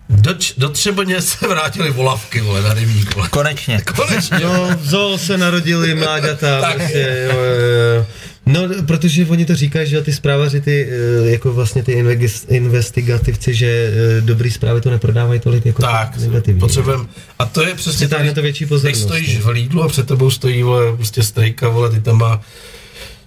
Do, 0.09 0.35
do 0.59 0.69
Třeboně 0.69 1.23
se 1.23 1.49
vrátily 1.49 1.90
volavky, 1.90 2.40
vole, 2.40 2.62
na 2.62 2.74
rybník, 2.74 3.15
vole. 3.15 3.28
Konečně. 3.28 3.81
Konečně. 3.97 4.39
No, 4.43 4.77
v 4.81 4.86
zoo 4.89 5.19
se 5.19 5.39
narodili 5.39 5.94
mláďata, 5.94 6.61
Tak. 6.61 6.77
prostě, 6.77 7.28
jo, 7.32 7.39
jo, 7.39 7.44
jo. 7.97 8.07
No, 8.47 8.61
protože 8.86 9.27
oni 9.27 9.47
to 9.47 9.57
říkají, 9.57 9.89
že 9.89 10.03
ty 10.03 10.12
zprávaři, 10.12 10.61
ty, 10.61 10.89
eh, 10.90 11.31
jako 11.31 11.53
vlastně 11.53 11.82
ty 11.82 12.05
investigativci, 12.49 13.55
že 13.55 13.66
eh, 13.66 14.20
dobrý 14.20 14.51
zprávy 14.51 14.81
to 14.81 14.90
neprodávají 14.90 15.40
tolik 15.40 15.66
jako 15.66 15.82
Tak, 15.82 16.16
negativní. 16.16 16.61
potřebujeme. 16.61 17.05
A 17.39 17.44
to 17.44 17.62
je 17.66 17.74
přesně 17.74 18.07
Přitáhne 18.07 18.35
to 18.35 18.43
větší 18.43 18.66
pozornost. 18.66 19.03
stojíš 19.03 19.35
no. 19.36 19.40
v 19.44 19.49
Lidlu 19.49 19.82
a 19.82 19.89
před 19.89 20.07
tebou 20.07 20.31
stojí 20.31 20.62
vole, 20.62 20.97
prostě 20.97 21.23
strejka, 21.23 21.69
vole, 21.69 21.90
ty 21.90 22.01
tam 22.01 22.19
má 22.19 22.40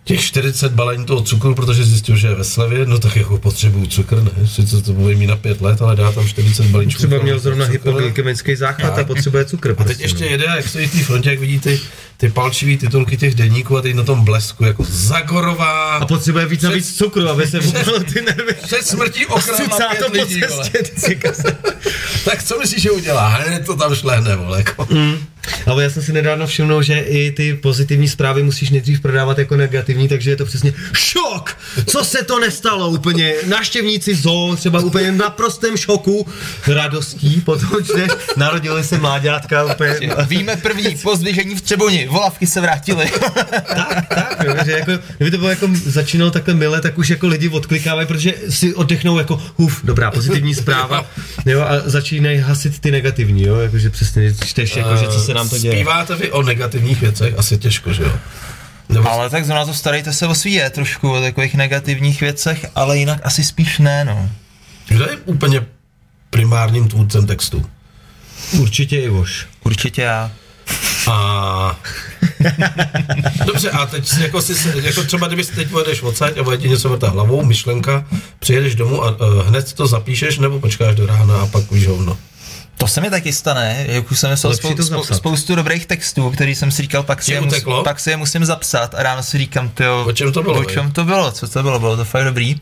těch 0.06 0.22
40 0.22 0.72
balení 0.72 1.06
toho 1.06 1.22
cukru, 1.22 1.56
protože 1.56 1.86
zjistil, 1.86 2.16
že 2.16 2.28
je 2.28 2.36
ve 2.36 2.44
slevě, 2.44 2.86
no 2.86 3.00
tak 3.00 3.16
jako 3.16 3.38
potřebuju 3.38 3.86
cukr, 3.86 4.24
ne? 4.24 4.48
Sice 4.48 4.82
to 4.82 4.94
bude 4.94 5.16
mít 5.16 5.28
na 5.28 5.36
pět 5.36 5.62
let, 5.62 5.82
ale 5.82 5.96
dá 5.96 6.12
tam 6.12 6.28
40 6.28 6.66
balíčků. 6.66 6.98
Třeba 6.98 7.24
měl 7.24 7.40
zrovna 7.40 7.66
hypoglykemický 7.66 8.56
záchvat 8.56 9.00
a 9.00 9.04
potřebuje 9.04 9.46
cukr. 9.46 9.70
A 9.70 9.74
teď 9.74 9.86
prostě, 9.86 10.04
ještě 10.04 10.24
no. 10.24 10.32
jede, 10.32 10.46
jak 10.46 10.68
stojí 10.68 10.88
v 10.88 10.92
té 10.92 11.04
frontě, 11.04 11.30
jak 11.30 11.40
vidí 11.40 11.60
ty, 11.60 11.80
ty 12.18 12.30
palčivý 12.30 12.78
titulky 12.78 13.18
těch 13.18 13.36
denníků 13.36 13.78
a 13.78 13.82
teď 13.82 13.96
na 13.96 14.04
tom 14.04 14.26
blesku, 14.26 14.64
jako 14.66 14.86
Zagorová, 14.90 15.96
A 15.96 16.06
potřebuje 16.06 16.46
víc 16.46 16.64
a 16.64 16.70
víc 16.70 16.98
cukru, 16.98 17.30
aby 17.30 17.48
se 17.48 17.60
vůbec 17.60 17.88
ty 18.14 18.22
nervy. 18.22 18.54
před 18.64 18.88
smrtí 18.88 19.26
okradla 19.26 19.80
to 19.80 19.90
pět 19.90 20.06
po 20.08 20.12
lidí, 20.14 20.42
cestě, 20.42 20.84
ty 21.06 21.16
kase. 21.16 21.58
Tak 22.26 22.44
co 22.44 22.60
myslíš, 22.60 22.82
že 22.82 22.92
udělá? 22.92 23.28
Hned 23.28 23.66
to 23.66 23.76
tam 23.76 23.96
šlehne, 23.96 24.36
vole, 24.36 24.58
jako. 24.58 24.88
Ale 25.66 25.84
já 25.84 25.90
jsem 25.90 26.04
si 26.04 26.14
nedávno 26.14 26.48
všimnul, 26.48 26.84
že 26.84 27.00
i 27.00 27.32
ty 27.32 27.54
pozitivní 27.54 28.08
zprávy 28.08 28.44
musíš 28.44 28.70
nejdřív 28.70 29.02
prodávat 29.02 29.38
jako 29.38 29.56
negativní, 29.56 30.08
takže 30.08 30.30
je 30.30 30.36
to 30.36 30.46
přesně 30.46 30.74
šok! 30.94 31.58
Co 31.86 32.04
se 32.04 32.24
to 32.24 32.40
nestalo 32.40 32.90
úplně? 32.90 33.34
Naštěvníci 33.48 34.16
zoo 34.16 34.56
třeba 34.56 34.80
úplně 34.80 35.12
na 35.12 35.30
prostém 35.30 35.78
šoku, 35.78 36.28
radostí, 36.68 37.42
potom 37.42 37.84
čteš, 37.84 38.12
narodili 38.38 38.84
se 38.84 38.98
mláďátka 38.98 39.64
úplně. 39.64 39.96
Víme 40.28 40.56
první 40.56 40.96
pozdvižení 40.96 41.56
v 41.56 41.62
Třeboni, 41.62 42.08
volavky 42.08 42.48
se 42.48 42.62
vrátily. 42.62 43.12
tak, 43.76 44.06
tak, 44.10 44.44
jo, 44.46 44.56
že 44.66 44.72
jako, 44.72 44.92
kdyby 45.18 45.32
to 45.32 45.38
bylo 45.38 45.50
jako 45.50 45.68
začínalo 45.86 46.32
takhle 46.32 46.54
mile, 46.54 46.82
tak 46.82 46.98
už 46.98 47.10
jako 47.10 47.28
lidi 47.28 47.50
odklikávají, 47.50 48.08
protože 48.08 48.34
si 48.50 48.76
oddechnou 48.76 49.18
jako 49.18 49.42
huf, 49.56 49.82
dobrá, 49.84 50.12
pozitivní 50.12 50.56
zpráva, 50.56 51.06
jo, 51.46 51.62
a 51.62 51.90
začínají 51.90 52.38
hasit 52.38 52.80
ty 52.80 52.92
negativní, 52.92 53.44
jo, 53.44 53.56
jakože 53.56 53.90
přesně 53.90 54.34
čteš, 54.46 54.76
jako, 54.76 54.96
že 54.96 55.08
co 55.08 55.20
se 55.20 55.34
nám 55.34 55.50
to 55.50 55.55
děje. 55.60 55.74
Zpíváte 55.74 56.16
vy 56.16 56.32
o 56.32 56.44
negativních 56.44 57.02
věcech? 57.02 57.34
Asi 57.38 57.58
těžko, 57.58 57.94
že 57.94 58.04
jo? 58.04 58.12
Nebo 58.90 59.10
Ale 59.10 59.30
tak 59.30 59.46
zrovna 59.46 59.66
to 59.66 59.74
starejte 59.74 60.14
se 60.14 60.28
o 60.28 60.36
svý 60.36 60.54
je 60.54 60.70
trošku 60.70 61.12
o 61.12 61.22
takových 61.22 61.56
negativních 61.56 62.22
věcech, 62.22 62.66
ale 62.76 62.98
jinak 62.98 63.20
asi 63.24 63.44
spíš 63.44 63.80
ne, 63.80 64.06
no. 64.06 64.30
Kdo 64.88 65.04
je 65.06 65.18
úplně 65.26 65.66
primárním 66.30 66.88
tvůrcem 66.88 67.28
textu? 67.28 67.66
Určitě 68.60 69.02
i 69.02 69.10
voš. 69.10 69.48
Určitě 69.64 70.02
já. 70.02 70.32
A... 71.12 71.80
Dobře, 73.46 73.70
a 73.72 73.86
teď 73.86 74.18
jako, 74.18 74.42
si, 74.42 74.56
se- 74.56 74.82
jako 74.82 75.04
třeba 75.04 75.28
kdybys 75.28 75.48
teď 75.50 75.70
pojedeš 75.70 76.02
odsaď 76.02 76.38
a 76.38 76.44
bude 76.44 76.58
ti 76.58 76.70
něco 76.70 76.90
vrtat 76.90 77.14
hlavou, 77.14 77.46
myšlenka, 77.46 78.06
přijedeš 78.40 78.76
domů 78.76 79.04
a 79.04 79.12
uh, 79.12 79.48
hned 79.48 79.74
to 79.74 79.88
zapíšeš 79.88 80.38
nebo 80.38 80.60
počkáš 80.60 80.96
do 80.96 81.06
rána 81.06 81.38
a 81.42 81.46
pak 81.46 81.72
víš 81.72 81.88
hovno. 81.88 82.18
To 82.78 82.88
se 82.88 83.02
mi 83.02 83.10
taky 83.10 83.34
stane, 83.34 83.86
jak 83.88 84.12
už 84.12 84.20
jsem 84.20 84.30
myslel 84.30 84.54
spou- 84.54 84.76
spou- 84.84 85.04
spoustu 85.16 85.56
dobrých 85.56 85.86
textů, 85.86 86.32
který 86.32 86.56
jsem 86.56 86.72
si 86.72 86.82
říkal, 86.82 87.04
pak 87.04 87.24
si, 87.24 87.32
je, 87.34 87.42
mus- 87.42 87.48
uteklo? 87.48 87.84
pak 87.84 88.00
si 88.00 88.10
je 88.10 88.18
musím 88.18 88.46
zapsat 88.46 88.96
a 88.96 89.04
ráno 89.04 89.24
si 89.24 89.38
říkám, 89.38 89.70
tyjo, 89.70 90.06
O 90.08 90.12
čem 90.12 90.32
to 90.32 90.44
bylo, 90.44 90.60
o 90.60 90.64
čem 90.64 90.92
to 90.92 91.04
bylo, 91.06 91.32
co 91.32 91.48
to 91.48 91.64
bylo, 91.64 91.80
bylo 91.80 91.98
to 91.98 92.06
fakt 92.06 92.24
dobrý. 92.24 92.56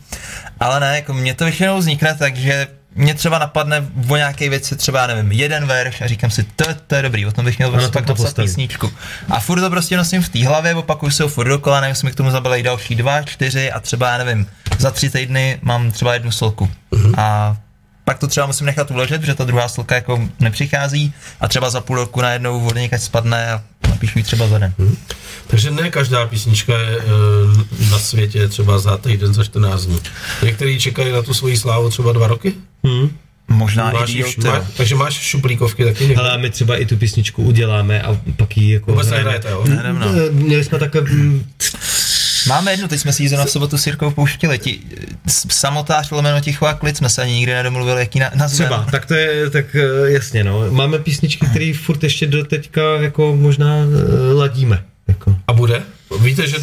Ale 0.60 0.80
ne, 0.80 0.96
jako 0.96 1.14
mě 1.14 1.34
to 1.34 1.44
většinou 1.46 1.78
vznikne 1.78 2.16
tak, 2.16 2.36
že 2.36 2.68
mě 2.96 3.14
třeba 3.14 3.40
napadne 3.40 3.88
o 4.10 4.16
nějaké 4.16 4.50
věci, 4.50 4.76
třeba, 4.76 5.02
já 5.02 5.08
nevím, 5.08 5.32
jeden 5.32 5.66
verš 5.68 6.02
a 6.02 6.08
říkám 6.08 6.30
si, 6.32 6.44
to, 6.44 6.66
to 6.88 6.96
je 6.96 7.02
dobrý, 7.02 7.26
o 7.26 7.32
tom 7.32 7.46
bych 7.46 7.58
měl 7.58 7.72
prostě 7.72 7.92
pak 7.92 8.06
to 8.06 8.12
napsat 8.12 8.36
písničku. 8.36 8.92
A 9.30 9.40
furt 9.40 9.62
to 9.62 9.70
prostě 9.70 9.98
nosím 9.98 10.22
v 10.22 10.30
té 10.30 10.48
hlavě, 10.48 10.76
opakuju 10.76 11.12
se 11.12 11.24
ho 11.24 11.30
furt 11.30 11.48
dokola, 11.48 11.82
nevím, 11.82 11.96
mi 12.04 12.12
k 12.12 12.16
tomu 12.16 12.32
zabili 12.32 12.64
další 12.64 12.96
dva, 12.96 13.22
čtyři 13.22 13.72
a 13.72 13.80
třeba, 13.80 14.10
já 14.12 14.18
nevím, 14.18 14.48
za 14.78 14.92
tři 14.92 15.10
týdny 15.10 15.60
mám 15.62 15.92
třeba 15.92 16.14
jednu 16.14 16.32
solku. 16.32 16.70
Mhm. 16.92 17.14
A 17.18 17.58
pak 18.06 18.20
to 18.20 18.28
třeba 18.28 18.46
musím 18.46 18.66
nechat 18.66 18.92
uležet, 18.92 19.20
protože 19.22 19.34
ta 19.36 19.44
druhá 19.44 19.68
slka 19.68 19.96
jako 19.96 20.30
nepřichází 20.40 21.14
a 21.42 21.48
třeba 21.48 21.70
za 21.70 21.82
půl 21.82 21.96
roku 21.96 22.22
najednou 22.22 22.60
vody 22.62 22.82
někde 22.82 23.00
spadne 23.00 23.52
a 23.52 23.64
napíšu 23.90 24.20
ji 24.20 24.24
třeba 24.24 24.48
za 24.48 24.58
den. 24.58 24.74
Takže 25.48 25.72
ne 25.72 25.90
každá 25.90 26.28
písnička 26.28 26.78
je 26.80 26.98
uh, 26.98 27.04
na 27.92 28.00
světě 28.00 28.48
třeba 28.48 28.80
za 28.80 28.98
týden, 28.98 29.34
za 29.34 29.44
14 29.44 29.82
dní. 29.86 30.00
Některý 30.44 30.80
čekají 30.80 31.12
na 31.12 31.22
tu 31.22 31.34
svoji 31.34 31.58
slávu 31.58 31.90
třeba 31.90 32.12
dva 32.12 32.28
roky. 32.28 32.54
Možná 33.48 33.92
Máš 33.92 34.10
i 34.10 34.14
díl, 34.14 34.28
má, 34.44 34.66
takže 34.78 34.96
máš 34.96 35.14
šuplíkovky 35.14 35.86
taky 35.86 36.08
někde? 36.08 36.22
Ale 36.24 36.38
my 36.38 36.50
třeba 36.50 36.78
i 36.78 36.86
tu 36.86 36.98
písničku 36.98 37.44
uděláme 37.44 38.02
a 38.02 38.18
pak 38.38 38.58
ji 38.58 38.74
jako 38.74 38.92
Vůbec 38.92 39.08
hrajeme. 39.08 39.32
nehrajete, 39.32 39.50
jo? 39.50 39.66
No. 39.94 40.06
Měli 40.32 40.64
jsme 40.64 40.80
takové, 40.80 41.10
Máme 42.48 42.72
jednu, 42.72 42.88
teď 42.88 43.00
jsme 43.00 43.14
si 43.14 43.24
ji 43.24 43.30
zrovna 43.30 43.46
v 43.46 43.50
sobotu 43.50 43.78
s 43.78 43.86
Jirkou 43.88 44.12
pouštili. 44.12 44.60
Ti, 44.60 44.80
s- 45.28 45.46
samotář 45.60 46.12
lomeno 46.12 46.42
ticho 46.42 46.66
a 46.66 46.74
klid 46.74 46.98
jsme 46.98 47.10
se 47.10 47.22
ani 47.22 47.34
nikdy 47.34 47.54
nedomluvili, 47.54 48.00
jaký 48.00 48.20
na, 48.20 48.32
nazveme. 48.36 48.70
třeba, 48.70 48.88
tak 48.92 49.06
to 49.06 49.14
je, 49.14 49.50
tak 49.50 49.76
eh, 49.76 50.12
jasně 50.12 50.44
no. 50.44 50.72
Máme 50.72 51.00
písničky, 51.00 51.46
které 51.46 51.74
furt 51.82 52.04
ještě 52.04 52.28
do 52.28 52.46
teďka 52.46 52.82
jako 53.00 53.36
možná 53.36 53.76
eh, 53.78 54.34
ladíme. 54.34 54.84
Jako. 55.08 55.36
A 55.48 55.54
bude? 55.54 55.82
Víte, 56.20 56.48
že... 56.48 56.58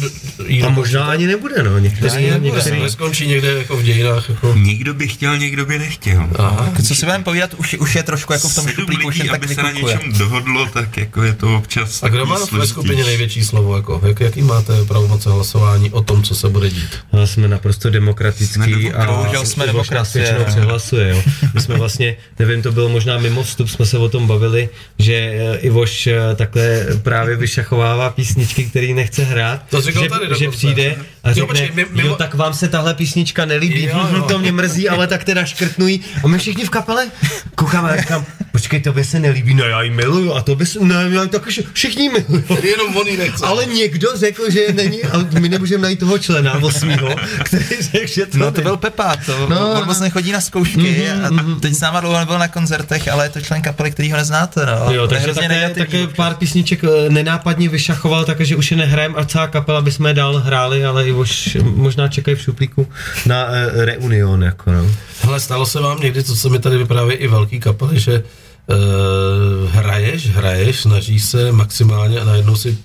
jí 0.47 0.63
A 0.63 0.69
možná 0.69 1.05
ani 1.05 1.27
nebude, 1.27 1.63
no. 1.63 1.79
Někteří, 1.79 2.15
Ani 2.17 2.25
nebude, 2.29 2.45
někteří, 2.45 2.69
Jestli 2.69 2.83
neskončí 2.83 3.27
někde 3.27 3.47
jako 3.57 3.77
v 3.77 3.83
dějinách. 3.83 4.29
Jako... 4.29 4.53
Někdo 4.57 4.93
by 4.93 5.07
chtěl, 5.07 5.37
někdo 5.37 5.65
by 5.65 5.79
nechtěl. 5.79 6.27
Aha. 6.35 6.71
Co 6.87 6.95
si 6.95 7.05
budeme 7.05 7.23
povídat, 7.23 7.53
už, 7.53 7.73
už 7.73 7.95
je 7.95 8.03
trošku 8.03 8.33
jako 8.33 8.49
v 8.49 8.55
tom 8.55 8.67
šuplíku, 8.67 9.07
už 9.07 9.17
tak 9.17 9.29
aby 9.33 9.47
se 9.55 9.63
na 9.63 9.69
vykukuje. 9.69 9.95
něčem 9.95 10.13
dohodlo, 10.19 10.65
tak 10.65 10.97
jako 10.97 11.23
je 11.23 11.33
to 11.33 11.55
občas 11.57 12.03
A 12.03 12.07
kdo 12.07 12.25
má 12.25 12.39
ve 12.39 12.45
složitější. 12.45 12.69
skupině 12.71 13.03
největší 13.03 13.45
slovo? 13.45 13.75
Jako? 13.75 14.01
Jak, 14.07 14.19
jaký 14.19 14.41
máte 14.41 14.85
pravomoce 14.85 15.29
hlasování 15.29 15.89
o 15.91 16.01
tom, 16.01 16.23
co 16.23 16.35
se 16.35 16.49
bude 16.49 16.69
dít? 16.69 16.89
No, 17.13 17.27
jsme 17.27 17.47
naprosto 17.47 17.89
demokratický 17.89 18.73
Jsme 18.73 18.93
a 18.93 19.05
bohužel 19.05 19.45
jsme 19.45 19.65
demokracie, 19.65 20.35
no. 20.39 20.45
přehlasuje, 20.45 21.09
jo. 21.09 21.23
My 21.53 21.61
jsme 21.61 21.75
vlastně, 21.75 22.15
nevím, 22.39 22.61
to 22.61 22.71
bylo 22.71 22.89
možná 22.89 23.17
mimo 23.17 23.43
vstup, 23.43 23.69
jsme 23.69 23.85
se 23.85 23.97
o 23.97 24.09
tom 24.09 24.27
bavili, 24.27 24.69
že 24.99 25.13
eh, 25.13 25.57
Ivoš 25.57 26.07
eh, 26.07 26.15
takhle 26.35 26.85
právě 27.03 27.35
vyšachovává 27.35 28.09
písničky, 28.09 28.63
který 28.65 28.93
nechce 28.93 29.23
hrát 29.23 29.40
tak, 29.49 29.61
To 29.69 29.81
že, 29.81 30.09
tady 30.09 30.35
že 30.39 30.49
přijde 30.49 30.95
a 31.23 31.29
Jo, 31.29 31.33
řekne, 31.35 31.47
počkej, 31.47 31.71
mi- 31.75 31.85
mimo- 31.85 32.07
jo, 32.07 32.15
tak 32.15 32.33
vám 32.33 32.53
se 32.53 32.67
tahle 32.67 32.93
písnička 32.93 33.45
nelíbí, 33.45 33.83
Jo, 33.83 34.07
jo. 34.15 34.21
to 34.21 34.39
mě 34.39 34.51
mrzí, 34.51 34.89
ale 34.89 35.07
tak 35.07 35.23
teda 35.23 35.45
škrtnují. 35.45 36.01
A 36.23 36.27
my 36.27 36.37
všichni 36.37 36.65
v 36.65 36.69
kapele 36.69 37.07
koukáme 37.55 37.89
a 37.89 37.97
říkám, 38.01 38.25
počkej, 38.51 38.81
to 38.81 38.93
by 38.93 39.03
se 39.03 39.19
nelíbí, 39.19 39.53
no 39.53 39.63
já 39.63 39.81
ji 39.81 39.89
miluju 39.89 40.33
a 40.33 40.41
to 40.41 40.55
by 40.55 40.65
se, 40.65 40.79
no 40.81 40.95
já 41.01 41.27
vši- 41.47 41.63
všichni 41.73 42.09
milují. 42.09 42.43
Jenom 42.63 42.97
on 42.97 43.07
ji 43.07 43.17
nechce. 43.17 43.45
Ale 43.45 43.65
někdo 43.65 44.07
řekl, 44.15 44.51
že 44.51 44.65
není, 44.73 45.03
a 45.03 45.17
my 45.39 45.49
nemůžeme 45.49 45.81
najít 45.81 45.99
toho 45.99 46.17
člena 46.17 46.53
osmýho, 46.53 47.15
který 47.43 47.65
řekl, 47.91 48.07
že 48.07 48.25
to 48.25 48.37
No 48.37 48.51
to 48.51 48.61
byl 48.61 48.77
Pepa, 48.77 49.15
to 49.25 49.47
No, 49.49 49.71
on 49.81 49.87
moc 49.87 49.99
nechodí 49.99 50.31
na 50.31 50.41
zkoušky 50.41 51.09
a 51.09 51.29
teď 51.59 51.73
s 51.73 51.79
náma 51.81 51.99
dlouho 51.99 52.19
nebyl 52.19 52.39
na 52.39 52.47
koncertech, 52.47 53.07
ale 53.07 53.25
je 53.25 53.29
to 53.29 53.41
člen 53.41 53.61
kapely, 53.61 53.91
který 53.91 54.11
ho 54.11 54.17
neznáte, 54.17 54.65
no. 54.65 54.93
Jo, 54.93 55.07
takže 55.07 55.33
také, 55.33 55.69
také 55.77 56.07
pár 56.07 56.35
písniček 56.35 56.83
eh, 56.83 57.09
nenápadně 57.09 57.69
vyšachoval, 57.69 58.25
takže 58.25 58.55
už 58.55 58.71
je 58.71 58.77
nehrajem 58.77 59.13
a 59.17 59.25
celá 59.25 59.47
kapela 59.47 59.81
bychom 59.81 60.05
je 60.05 60.13
dál 60.13 60.37
hráli, 60.37 60.85
ale 60.85 61.10
i 61.11 61.13
už 61.13 61.57
možná 61.63 62.07
čekají 62.07 62.37
v 62.37 62.41
šuplíku 62.41 62.87
na 63.25 63.45
uh, 63.45 63.83
reunion, 63.83 64.43
jako 64.43 64.71
no. 64.71 64.87
Hele, 65.21 65.39
stalo 65.39 65.65
se 65.65 65.79
vám 65.79 65.99
někdy, 65.99 66.23
co 66.23 66.35
se 66.35 66.49
mi 66.49 66.59
tady 66.59 66.77
vypráví 66.77 67.13
i 67.13 67.27
velký 67.27 67.59
kapely, 67.59 67.99
že 67.99 68.23
uh, 68.23 69.71
hraješ, 69.71 70.29
hraješ, 70.29 70.81
snažíš 70.81 71.23
se 71.23 71.51
maximálně 71.51 72.19
a 72.19 72.25
najednou 72.25 72.55
si 72.55 72.77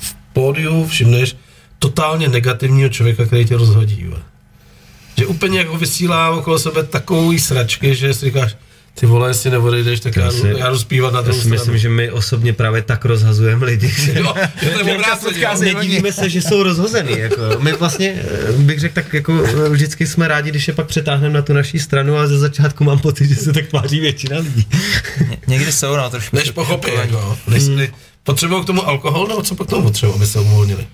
v 0.00 0.14
pódiu 0.32 0.86
všimneš 0.86 1.36
totálně 1.78 2.28
negativního 2.28 2.88
člověka, 2.88 3.26
který 3.26 3.44
tě 3.44 3.56
rozhodí. 3.56 4.02
Jo. 4.10 4.16
Že 5.16 5.26
úplně 5.26 5.58
jako 5.58 5.78
vysílá 5.78 6.30
okolo 6.30 6.58
sebe 6.58 6.82
takový 6.82 7.38
sračky, 7.38 7.94
že 7.94 8.14
si 8.14 8.24
říkáš, 8.24 8.56
ty 9.00 9.06
vole, 9.06 9.30
jestli 9.30 9.50
neodejdeš, 9.50 10.00
tak 10.00 10.16
já, 10.16 10.30
si- 10.30 10.54
já 10.58 10.70
jdu 10.70 10.78
zpívat 10.78 11.12
na 11.12 11.20
druhou 11.20 11.34
si 11.40 11.40
stranu. 11.40 11.54
myslím, 11.60 11.78
že 11.78 11.88
my 11.88 12.10
osobně 12.10 12.52
právě 12.52 12.82
tak 12.82 13.04
rozhazujeme 13.04 13.66
lidi, 13.66 13.88
že 13.98 14.12
Jo, 14.18 14.34
že 14.62 14.70
to 14.70 14.88
je 14.88 14.94
obráceně, 14.96 15.40
jo. 15.42 15.48
Nedivíme 15.60 16.12
se, 16.12 16.30
že 16.30 16.42
jsou 16.42 16.62
rozhozený. 16.62 17.18
Jako. 17.18 17.42
My 17.58 17.72
vlastně, 17.72 18.22
eh, 18.48 18.52
bych 18.52 18.80
řekl, 18.80 18.94
tak 18.94 19.14
jako 19.14 19.42
eh, 19.44 19.68
vždycky 19.68 20.06
jsme 20.06 20.28
rádi, 20.28 20.50
když 20.50 20.68
je 20.68 20.74
pak 20.74 20.86
přetáhneme 20.86 21.34
na 21.34 21.42
tu 21.42 21.52
naší 21.52 21.78
stranu, 21.78 22.16
ale 22.16 22.28
ze 22.28 22.38
začátku 22.38 22.84
mám 22.84 22.98
pocit, 22.98 23.28
že 23.28 23.34
se 23.36 23.52
tak 23.52 23.66
tváří 23.66 24.00
většina 24.00 24.38
lidí. 24.38 24.66
Ně- 25.28 25.38
Někdy 25.46 25.72
jsou, 25.72 25.96
no, 25.96 26.10
trošku. 26.10 26.36
Než 26.36 26.50
pochopí, 26.50 26.90
jako, 26.94 27.38
než, 27.48 27.62
hmm. 27.62 27.80
Potřebují 28.24 28.62
k 28.62 28.66
tomu 28.66 28.88
alkohol, 28.88 29.26
nebo 29.26 29.42
co 29.42 29.54
pak 29.54 29.66
tomu 29.66 29.82
potřebují, 29.82 30.16
aby 30.16 30.26
se 30.26 30.40
uvolnili? 30.40 30.86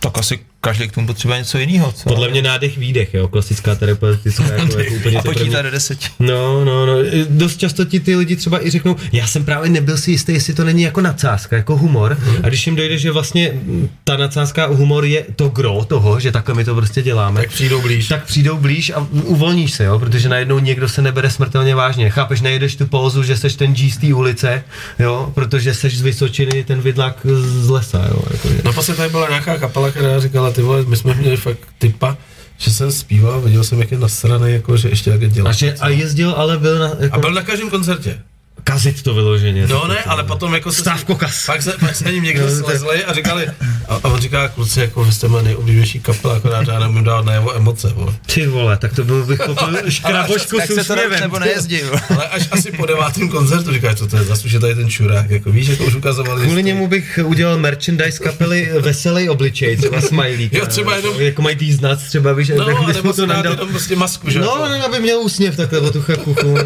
Tak 0.00 0.18
asi 0.18 0.38
každý 0.60 0.88
k 0.88 0.92
tomu 0.92 1.06
potřebuje 1.06 1.38
něco 1.38 1.58
jiného, 1.58 1.92
co? 1.92 2.08
Podle 2.08 2.28
mě 2.28 2.42
nádech, 2.42 2.78
výdech, 2.78 3.14
jo, 3.14 3.28
klasická 3.28 3.74
terapeutická, 3.74 4.42
jako, 4.44 4.78
jako 4.78 4.94
úplně 4.94 5.18
a 5.18 5.22
to 5.22 5.28
počítá 5.28 5.44
první. 5.50 5.62
do 5.62 5.70
deseti. 5.70 6.06
No, 6.18 6.64
no, 6.64 6.86
no. 6.86 6.92
Dost 7.28 7.56
často 7.60 7.84
ti 7.84 8.00
ty 8.00 8.16
lidi 8.16 8.36
třeba 8.36 8.66
i 8.66 8.70
řeknou, 8.70 8.96
já 9.12 9.26
jsem 9.26 9.44
právě 9.44 9.70
nebyl 9.70 9.96
si 9.96 10.10
jistý, 10.10 10.32
jestli 10.32 10.54
to 10.54 10.64
není 10.64 10.82
jako 10.82 11.00
nadsázka, 11.00 11.56
jako 11.56 11.76
humor. 11.76 12.18
A 12.42 12.48
když 12.48 12.66
jim 12.66 12.76
dojde, 12.76 12.98
že 12.98 13.10
vlastně 13.12 13.50
mm, 13.54 13.88
ta 14.04 14.16
nadsázka 14.16 14.64
a 14.64 14.68
humor 14.68 15.04
je 15.04 15.24
to 15.36 15.48
gro 15.48 15.84
toho, 15.84 16.20
že 16.20 16.32
takhle 16.32 16.54
my 16.54 16.64
to 16.64 16.74
prostě 16.74 17.02
děláme. 17.02 17.40
Tak 17.40 17.50
přijdou 17.50 17.82
blíž. 17.82 18.08
tak 18.08 18.24
přijdou 18.24 18.56
blíž 18.56 18.90
a 18.94 19.06
uvolníš 19.12 19.72
se, 19.72 19.84
jo, 19.84 19.98
protože 19.98 20.28
najednou 20.28 20.58
někdo 20.58 20.88
se 20.88 21.02
nebere 21.02 21.30
smrtelně 21.30 21.74
vážně. 21.74 22.10
Chápeš, 22.10 22.40
nejedeš 22.40 22.76
tu 22.76 22.86
pózu, 22.86 23.22
že 23.22 23.36
seš 23.36 23.54
ten 23.54 23.74
G 23.74 23.90
z 23.90 23.96
té 23.96 24.14
ulice, 24.14 24.62
jo, 24.98 25.30
protože 25.34 25.74
seš 25.74 25.98
z 25.98 26.00
Vysočiny 26.02 26.64
ten 26.64 26.80
vidlák 26.80 27.16
z 27.40 27.68
lesa, 27.68 28.06
jo. 28.10 28.22
Jako, 28.32 28.48
že- 28.48 28.60
No 28.64 28.72
prostě 28.72 28.94
tady 28.94 29.08
byla 29.10 29.28
nějaká 29.28 29.58
kapela, 29.58 29.90
která 29.90 30.20
říkala, 30.20 30.49
ty 30.50 30.62
vole, 30.62 30.82
my 30.82 30.96
jsme 30.96 31.14
měli 31.14 31.36
fakt 31.36 31.58
typa, 31.78 32.16
že 32.58 32.70
jsem 32.70 32.92
zpíval, 32.92 33.40
viděl 33.40 33.64
jsem, 33.64 33.80
jak 33.80 33.90
je 33.90 33.98
nasranej, 33.98 34.52
jako, 34.52 34.76
že 34.76 34.88
ještě 34.88 35.10
jak 35.10 35.32
dělá. 35.32 35.50
a, 35.50 35.52
že, 35.52 35.74
a 35.80 35.88
jezdil, 35.88 36.30
ale 36.30 36.58
byl 36.58 36.78
na, 36.78 36.90
jako, 36.98 37.16
a 37.16 37.18
byl 37.18 37.32
na 37.32 37.42
každém 37.42 37.70
koncertě. 37.70 38.22
Kazit 38.64 39.02
to 39.02 39.14
vyloženě. 39.14 39.66
No 39.66 39.86
ne, 39.88 39.98
ale 39.98 40.24
potom 40.24 40.54
jako 40.54 40.72
se... 40.72 40.80
Stávko 40.80 41.14
kas. 41.14 41.46
Pak 41.46 41.62
se, 41.62 41.72
pak 41.80 41.96
se 41.96 42.04
na 42.04 42.10
ním 42.10 42.24
někdo 42.24 42.46
No, 42.50 42.50
slezli 42.56 43.04
a 43.04 43.12
říkali, 43.14 43.46
a, 43.88 43.94
a 43.94 44.08
on 44.08 44.20
říká, 44.20 44.48
kluci, 44.48 44.80
jako 44.80 45.04
vy 45.04 45.12
jste 45.12 45.28
moje 45.28 45.42
nejoblíbenější 45.42 46.00
kapela, 46.00 46.36
akorát 46.36 46.68
já 46.68 46.78
neumím 46.78 47.04
dát 47.04 47.24
najevo 47.24 47.56
emoce, 47.56 47.88
vole. 47.88 48.14
Ty 48.34 48.46
vole, 48.46 48.76
tak 48.76 48.94
to 48.94 49.04
byl 49.04 49.24
bych 49.26 49.38
koupil 49.38 49.76
škrabošku 49.88 50.60
s 50.60 50.64
se 50.74 50.84
to 50.84 50.94
rok 50.94 51.04
úsměvem. 51.04 51.20
nebo 51.20 51.38
nejezdil. 51.38 51.90
Ale 52.10 52.28
až 52.28 52.48
asi 52.50 52.72
po 52.72 52.86
devátém 52.86 53.28
koncertu 53.28 53.72
říká, 53.72 53.94
co 53.94 54.06
to 54.06 54.16
je, 54.16 54.24
zase 54.24 54.44
už 54.46 54.52
je 54.52 54.60
tady 54.60 54.74
ten 54.74 54.90
čurák, 54.90 55.30
jako 55.30 55.52
víš, 55.52 55.68
jako 55.68 55.84
už 55.84 55.94
ukazovali. 55.94 56.44
Kvůli 56.44 56.62
němu 56.62 56.86
bych 56.88 57.18
udělal 57.24 57.58
merchandise 57.58 58.24
kapely 58.24 58.70
Veselý 58.80 59.28
obličej, 59.28 59.76
třeba 59.76 60.00
smajlík. 60.00 60.52
Jo, 60.54 60.66
třeba 60.66 60.96
jenom- 60.96 61.20
Jako 61.20 61.42
mají 61.42 61.56
tý 61.56 61.72
znac, 61.72 62.02
třeba 62.02 62.32
víš, 62.32 62.48
No, 62.48 62.64
tak 62.64 62.94
nebo 62.94 63.12
to 63.12 63.22
jenom 63.22 63.68
prostě 63.68 63.96
masku, 63.96 64.30
že? 64.30 64.38
No, 64.38 64.46
jako. 64.46 64.68
no, 64.68 64.84
aby 64.84 65.00
měl 65.00 65.18
úsměv 65.18 65.56
takhle 65.56 65.80
o 65.80 65.90
tu 65.90 66.02
chakuchu. 66.02 66.58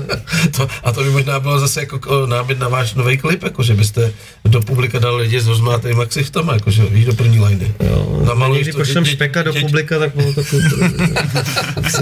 To, 0.57 0.69
a 0.85 0.93
to 0.93 1.05
by 1.05 1.11
možná 1.11 1.41
bylo 1.41 1.61
zase 1.61 1.81
jako 1.93 2.27
námět 2.27 2.59
na 2.59 2.69
váš 2.69 2.95
nový 2.95 3.19
klip, 3.19 3.43
jako 3.43 3.63
že 3.63 3.75
byste 3.75 4.13
do 4.45 4.61
publika 4.61 4.99
dali 4.99 5.23
lidi 5.23 5.41
s 5.41 5.47
rozmátejma 5.47 6.07
ksichtama, 6.07 6.53
jako 6.55 6.71
že 6.71 6.83
víš, 6.85 7.05
do 7.05 7.15
první 7.15 7.41
liney. 7.41 7.73
Jo, 7.81 8.23
Namaluješ 8.27 8.67
to, 8.69 8.79
pošlem 8.79 9.05
dě- 9.05 9.07
dě- 9.07 9.13
špeka 9.13 9.43
do 9.43 9.53
publika, 9.55 9.99
tak 9.99 10.15
bylo 10.17 10.33
takový... 10.33 10.63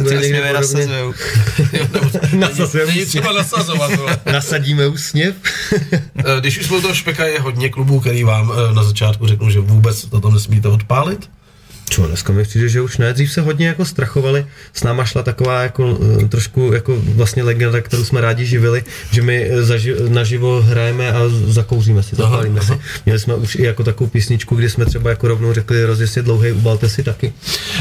Ty 0.08 0.16
úsměvy 0.18 0.52
nasazujou. 0.52 1.12
Jo, 1.72 1.86
nebo- 1.92 2.10
Nasazujeme 2.38 3.06
třeba 3.06 3.32
nasazovat, 3.32 3.94
vole. 3.96 4.18
Nasadíme 4.32 4.86
úsměv. 4.86 5.34
Eh, 6.24 6.40
Když 6.40 6.58
už 6.58 6.66
jsme 6.66 6.80
toho 6.80 6.94
špeka, 6.94 7.24
je 7.24 7.40
hodně 7.40 7.68
klubů, 7.68 8.00
který 8.00 8.24
vám 8.24 8.52
eh, 8.70 8.74
na 8.74 8.82
začátku 8.82 9.26
řeknou, 9.26 9.50
že 9.50 9.60
vůbec 9.60 10.04
to 10.04 10.20
tam 10.20 10.32
nesmíte 10.34 10.68
odpálit. 10.68 11.30
Čo, 11.90 12.06
dneska 12.06 12.32
mi 12.32 12.42
přijde, 12.42 12.68
že 12.68 12.80
už 12.80 12.98
ne. 12.98 13.12
Dřív 13.12 13.32
se 13.32 13.40
hodně 13.40 13.66
jako 13.66 13.84
strachovali. 13.84 14.46
S 14.72 14.82
náma 14.82 15.04
šla 15.04 15.22
taková 15.22 15.62
jako 15.62 15.98
eh, 16.22 16.28
trošku 16.28 16.72
jako 16.72 16.96
vlastně 17.04 17.42
legenda, 17.42 17.80
kterou 17.80 18.04
jsme 18.04 18.20
rádi 18.20 18.46
živili, 18.46 18.84
že 19.10 19.22
my 19.22 19.44
eh, 19.50 19.62
zaži, 19.62 19.94
naživo 20.08 20.62
hrajeme 20.62 21.12
a 21.12 21.20
zakouříme 21.46 22.02
si, 22.02 22.16
Aha, 22.18 22.30
zapálíme 22.30 22.60
si. 22.60 22.72
aha. 22.72 22.80
Měli 23.04 23.18
jsme 23.20 23.34
už 23.34 23.54
i 23.54 23.62
jako 23.64 23.84
takovou 23.84 24.10
písničku, 24.10 24.56
kdy 24.56 24.70
jsme 24.70 24.84
třeba 24.86 25.10
jako 25.10 25.28
rovnou 25.28 25.52
řekli, 25.52 25.84
rozjesně 25.84 26.22
dlouhý, 26.22 26.52
ubalte 26.52 26.88
si 26.88 27.02
taky. 27.02 27.32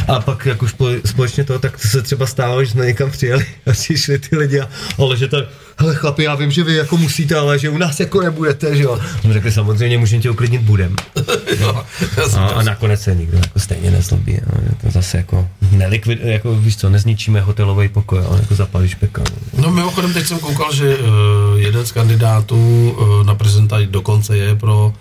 A 0.07 0.19
pak 0.19 0.45
jako 0.45 0.65
spole- 0.65 1.01
společně 1.05 1.43
to, 1.43 1.59
tak 1.59 1.79
se 1.79 2.01
třeba 2.01 2.25
stalo, 2.25 2.63
že 2.63 2.71
jsme 2.71 2.85
někam 2.85 3.11
přijeli 3.11 3.45
a 3.65 3.71
přišli 3.71 4.19
ty 4.19 4.37
lidi 4.37 4.59
a 4.59 4.69
ale 4.97 5.17
že 5.17 5.27
tak, 5.27 5.45
hele 5.77 5.95
chlapi, 5.95 6.23
já 6.23 6.35
vím, 6.35 6.51
že 6.51 6.63
vy 6.63 6.75
jako 6.75 6.97
musíte, 6.97 7.35
ale 7.35 7.59
že 7.59 7.69
u 7.69 7.77
nás 7.77 7.99
jako 7.99 8.21
nebudete, 8.21 8.75
že 8.75 8.83
jo. 8.83 8.99
My 9.27 9.33
řekli, 9.33 9.51
samozřejmě 9.51 9.97
můžeme 9.97 10.21
tě 10.21 10.29
uklidnit, 10.29 10.61
budem. 10.61 10.95
Jsem 12.27 12.39
A, 12.39 12.49
to- 12.49 12.57
a 12.57 12.63
nakonec 12.63 13.01
se 13.01 13.15
nikdo 13.15 13.37
jako 13.37 13.59
stejně 13.59 13.91
nezlobí. 13.91 14.33
Jo. 14.33 14.61
Je 14.63 14.71
to 14.81 14.91
zase 14.91 15.17
jako 15.17 15.47
nelikvid, 15.71 16.19
jako 16.23 16.55
víš 16.55 16.77
co, 16.77 16.89
nezničíme 16.89 17.41
hotelový 17.41 17.87
pokoj, 17.87 18.19
ale 18.29 18.39
jako 18.39 18.55
zapalíš 18.55 18.95
peka. 18.95 19.21
No. 19.57 19.63
No 19.63 19.71
mimochodem 19.71 20.13
teď 20.13 20.25
jsem 20.25 20.39
koukal, 20.39 20.73
že 20.73 20.97
uh, 20.97 21.05
jeden 21.55 21.85
z 21.85 21.91
kandidátů 21.91 22.91
uh, 22.99 23.23
na 23.23 23.35
prezidenta 23.35 23.77
dokonce 23.85 24.37
je 24.37 24.55
pro 24.55 24.93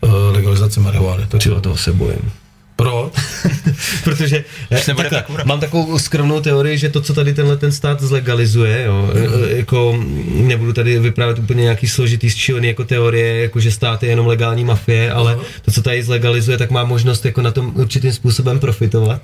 uh, 0.00 0.10
legalizaci 0.32 0.80
marihuany. 0.80 1.26
Tak 1.28 1.40
Čeho 1.40 1.60
toho 1.60 1.76
se 1.76 1.92
bojím. 1.92 2.30
Pro? 2.78 3.10
Protože 4.04 4.44
eh, 4.70 4.80
takhle, 4.86 5.10
tak, 5.10 5.44
mám 5.44 5.60
takovou 5.60 5.98
skromnou 5.98 6.40
teorii, 6.40 6.78
že 6.78 6.88
to, 6.88 7.00
co 7.00 7.14
tady 7.14 7.34
tenhle 7.34 7.56
ten 7.56 7.72
stát 7.72 8.02
zlegalizuje, 8.02 8.82
jo, 8.84 9.10
mm. 9.14 9.56
jako 9.56 10.04
nebudu 10.30 10.72
tady 10.72 10.98
vyprávět 10.98 11.38
úplně 11.38 11.62
nějaký 11.62 11.88
složitý 11.88 12.30
šílený 12.30 12.68
jako 12.68 12.84
teorie, 12.84 13.42
jako 13.42 13.60
že 13.60 13.70
stát 13.70 14.02
je 14.02 14.08
jenom 14.08 14.26
legální 14.26 14.64
mafie, 14.64 15.12
ale 15.12 15.38
to, 15.62 15.70
co 15.70 15.82
tady 15.82 16.02
zlegalizuje, 16.02 16.58
tak 16.58 16.70
má 16.70 16.84
možnost 16.84 17.24
jako 17.24 17.42
na 17.42 17.50
tom 17.50 17.72
určitým 17.74 18.12
způsobem 18.12 18.58
profitovat. 18.58 19.22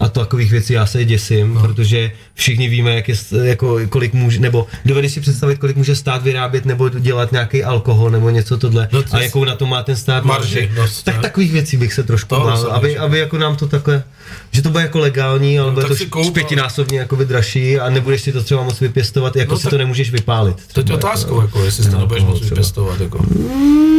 A 0.00 0.08
to 0.08 0.20
takových 0.20 0.50
věcí 0.50 0.72
já 0.72 0.86
se 0.86 1.04
děsím, 1.04 1.54
no. 1.54 1.60
protože 1.60 2.10
všichni 2.34 2.68
víme, 2.68 2.94
jak 2.94 3.08
je, 3.08 3.14
jako, 3.42 3.78
kolik 3.88 4.12
může, 4.12 4.40
nebo 4.40 4.66
dovedeš 4.84 5.12
si 5.12 5.20
představit, 5.20 5.58
kolik 5.58 5.76
může 5.76 5.96
stát 5.96 6.22
vyrábět 6.22 6.64
nebo 6.64 6.88
dělat 6.88 7.32
nějaký 7.32 7.64
alkohol 7.64 8.10
nebo 8.10 8.30
něco 8.30 8.56
tohle. 8.58 8.88
No 8.92 9.02
to 9.02 9.14
a 9.14 9.18
je- 9.18 9.24
jakou 9.24 9.44
na 9.44 9.54
to 9.54 9.66
má 9.66 9.82
ten 9.82 9.96
stát 9.96 10.24
Marži, 10.24 10.70
no, 10.76 10.86
tak 11.04 11.14
to- 11.16 11.22
takových 11.22 11.52
věcí 11.52 11.76
bych 11.76 11.92
se 11.92 12.02
trošku 12.02 12.34
To 12.34 12.40
bál, 12.40 12.66
aby, 12.72 12.98
aby 12.98 13.18
jako 13.18 13.38
nám 13.38 13.56
to 13.56 13.66
takhle, 13.68 14.02
že 14.50 14.62
to 14.62 14.70
bude 14.70 14.82
jako 14.82 14.98
legální, 14.98 15.58
ale 15.58 15.68
No, 15.68 15.74
bude 15.74 15.86
to 15.86 15.94
si 15.96 16.10
pětinásobně 16.32 16.98
jako 16.98 17.16
vydražší 17.16 17.78
a 17.78 17.90
nebudeš 17.90 18.22
si 18.22 18.32
to 18.32 18.42
třeba 18.44 18.62
moc 18.62 18.80
vypěstovat, 18.80 19.36
jako 19.36 19.52
No 19.52 19.58
si 19.58 19.68
to 19.68 19.78
nemůžeš 19.78 20.10
vypálit. 20.10 20.56
Teď 20.72 20.84
třeba, 20.84 20.98
otázkou, 20.98 21.40
jako, 21.40 21.64
jestli 21.64 21.84
to 21.84 21.90
No, 21.92 21.98
nebudeš 21.98 22.22
no, 22.22 22.28
moc 22.28 22.40
vypěstovat. 22.42 23.00
Jako. 23.00 23.24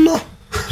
No. 0.06 0.22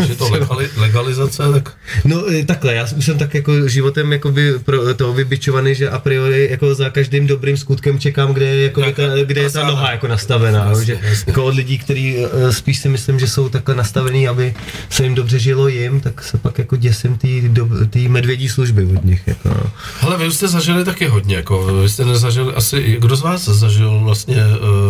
Že 0.08 0.16
to 0.16 0.30
legali, 0.30 0.70
legalizace, 0.78 1.44
tak 1.54 1.74
No 2.06 2.32
e, 2.32 2.46
takhle, 2.46 2.76
já 2.76 2.88
už 2.98 3.06
jsem 3.06 3.18
tak 3.18 3.34
jako 3.34 3.70
životem 3.70 4.12
jako 4.12 4.32
by 4.32 4.60
pro 4.60 4.94
to 4.94 5.14
vybičovaný, 5.14 5.76
že 5.76 5.90
a 5.90 6.00
priori 6.00 6.48
jako 6.52 6.76
za 6.76 6.90
každým 6.90 7.28
dobrým 7.28 7.58
skutkem 7.58 8.00
čekám, 8.00 8.34
kde 8.34 8.46
je, 8.46 8.64
jako 8.64 8.82
ta, 8.82 9.04
kde 9.24 9.42
je 9.42 9.50
ta 9.50 9.68
noha 9.68 9.92
jako 9.92 10.08
nastavená, 10.08 10.66
Jasně, 10.66 10.86
že 10.86 11.00
jasně. 11.04 11.24
jako 11.28 11.46
od 11.46 11.56
lidí, 11.56 11.78
kteří 11.78 12.18
e, 12.18 12.54
spíš 12.54 12.80
si 12.80 12.90
myslím, 12.90 13.20
že 13.20 13.28
jsou 13.28 13.50
takhle 13.50 13.76
nastavený, 13.76 14.28
aby 14.28 14.54
se 14.90 15.04
jim 15.04 15.16
dobře 15.16 15.40
žilo 15.40 15.68
jim, 15.68 16.02
tak 16.02 16.24
se 16.24 16.38
pak 16.38 16.58
jako 16.58 16.76
děsím 16.76 17.18
tý, 17.18 17.50
do, 17.50 17.68
tý 17.90 18.08
medvědí 18.08 18.50
služby 18.50 18.86
od 18.98 19.06
nich. 19.06 19.22
Jako, 19.28 19.50
no. 19.50 19.72
Hele, 20.00 20.18
vy 20.18 20.28
už 20.28 20.34
jste 20.34 20.48
zažili 20.48 20.86
taky 20.86 21.08
hodně, 21.08 21.36
jako, 21.36 21.82
vy 21.82 21.90
jste 21.90 22.06
nezažili 22.06 22.54
asi, 22.54 22.98
kdo 23.00 23.16
z 23.16 23.22
vás 23.22 23.46
zažil 23.46 24.00
vlastně, 24.00 24.36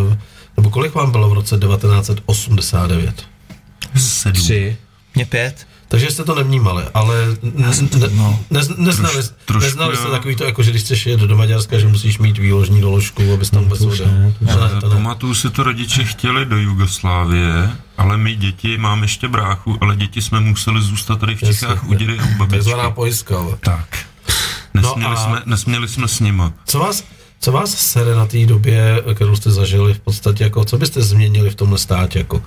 uh, 0.08 0.14
nebo 0.58 0.70
kolik 0.70 0.94
vám 0.96 1.12
bylo 1.12 1.30
v 1.30 1.34
roce 1.34 1.58
1989? 1.58 3.24
Sedm. 3.96 4.42
Tři. 4.44 4.78
Mě 5.16 5.26
pět. 5.26 5.68
Takže 5.88 6.12
jste 6.12 6.24
to 6.24 6.36
nevnímali, 6.36 6.84
ale 6.94 7.16
ne, 7.44 7.68
ne, 7.98 8.08
no. 8.12 8.40
ne, 8.50 8.62
neznali, 8.78 9.16
Troš- 9.16 9.32
trošku 9.46 9.64
neznali 9.66 9.98
jste 9.98 10.08
takový 10.08 10.36
to, 10.36 10.44
jako 10.44 10.64
že 10.64 10.72
když 10.72 10.84
chceš 10.84 11.06
jet 11.06 11.20
do 11.20 11.38
Maďarska, 11.38 11.80
že 11.80 11.88
musíš 11.88 12.20
mít 12.20 12.38
výložní 12.38 12.82
doložku, 12.82 13.34
abys 13.34 13.50
tam 13.50 13.64
vůbec 13.64 13.82
odjel. 13.82 14.34
Pamatuju 14.82 15.34
si 15.34 15.50
to, 15.50 15.64
rodiče 15.64 16.04
chtěli 16.04 16.46
do 16.46 16.58
Jugoslávie, 16.58 17.72
ale 17.98 18.18
my 18.18 18.36
děti, 18.36 18.78
mám 18.78 19.02
ještě 19.02 19.28
bráchu, 19.28 19.78
ale 19.82 19.96
děti 19.96 20.22
jsme 20.22 20.40
museli 20.40 20.82
zůstat 20.82 21.20
tady 21.20 21.36
v. 21.36 21.40
Čechách 21.40 21.88
u 21.90 21.94
dědy 21.94 22.20
a 22.20 22.26
u 22.26 22.38
babičky. 22.38 22.56
Takzvaná 22.56 22.92
pojistka, 22.92 23.40
ale. 23.40 23.58
Tak. 23.60 23.98
Nesměli, 24.74 25.02
No 25.02 25.10
a- 25.12 25.16
jsme, 25.26 25.42
nesměli 25.46 25.88
jsme 25.88 26.08
s 26.08 26.20
nima. 26.20 26.54
Co 26.66 26.80
vás, 26.80 27.04
co 27.42 27.52
vás 27.52 27.76
sere 27.78 28.16
na 28.16 28.26
té 28.26 28.46
době, 28.46 29.04
kterou 29.16 29.36
jste 29.36 29.52
zažili 29.52 29.94
v 29.94 30.00
podstatě, 30.00 30.44
jako, 30.44 30.66
co 30.66 30.78
byste 30.78 31.02
změnili 31.02 31.50
v 31.50 31.56
tomhle 31.56 31.78
státě, 31.78 32.20
jako, 32.20 32.44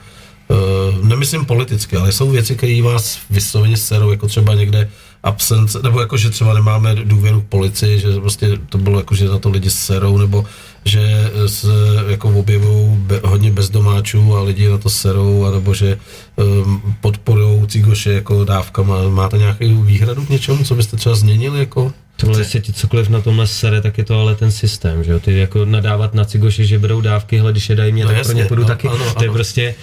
nemyslím 1.02 1.44
politicky, 1.44 1.96
ale 1.96 2.12
jsou 2.12 2.30
věci, 2.30 2.56
které 2.56 2.82
vás 2.82 3.18
vysloveně 3.30 3.76
serou, 3.76 4.10
jako 4.10 4.26
třeba 4.26 4.54
někde 4.54 4.88
absence, 5.22 5.78
nebo 5.82 6.00
jako, 6.00 6.16
že 6.16 6.30
třeba 6.30 6.54
nemáme 6.54 6.94
důvěru 6.94 7.40
k 7.40 7.46
policii, 7.46 8.00
že 8.00 8.20
prostě 8.20 8.58
to 8.68 8.78
bylo 8.78 8.98
jako, 8.98 9.14
že 9.14 9.28
na 9.28 9.38
to 9.38 9.50
lidi 9.50 9.70
serou, 9.70 10.18
nebo 10.18 10.44
že 10.84 11.30
se 11.46 11.68
jako 12.08 12.28
objevují 12.28 12.96
be, 12.96 13.20
hodně 13.24 13.50
bezdomáčů 13.50 14.36
a 14.36 14.42
lidi 14.42 14.68
na 14.68 14.78
to 14.78 14.90
serou, 14.90 15.44
anebo 15.44 15.74
že 15.74 15.98
um, 16.36 16.94
podporují 17.00 17.66
Cigoše 17.66 18.12
jako 18.12 18.44
dávkama. 18.44 19.08
Máte 19.08 19.38
nějakou 19.38 19.82
výhradu 19.82 20.26
k 20.26 20.28
něčemu, 20.28 20.64
co 20.64 20.74
byste 20.74 20.96
třeba 20.96 21.14
změnili? 21.14 21.58
Jako? 21.58 21.92
Tohle, 22.16 22.40
jestli 22.40 22.60
ti 22.60 22.72
cokoliv 22.72 23.08
na 23.08 23.20
tomhle 23.20 23.46
sere, 23.46 23.80
tak 23.80 23.98
je 23.98 24.04
to 24.04 24.20
ale 24.20 24.34
ten 24.34 24.50
systém, 24.52 25.04
že 25.04 25.12
jo? 25.12 25.20
Ty 25.20 25.38
jako 25.38 25.64
nadávat 25.64 26.14
na 26.14 26.24
cigoši, 26.24 26.66
že 26.66 26.78
berou 26.78 27.00
dávky, 27.00 27.38
hele, 27.38 27.52
když 27.52 27.68
je 27.70 27.76
dají 27.76 27.92
mě, 27.92 28.02
No 28.04 28.08
tak 28.08 28.16
jasně, 28.18 28.32
pro 28.34 28.42
ně 28.42 28.48
půjdu 28.48 28.62
no, 28.62 28.68
taky. 28.68 28.88
ano, 28.88 28.98
to 29.14 29.22
je 29.22 29.28
ano. 29.28 29.32
prostě, 29.34 29.74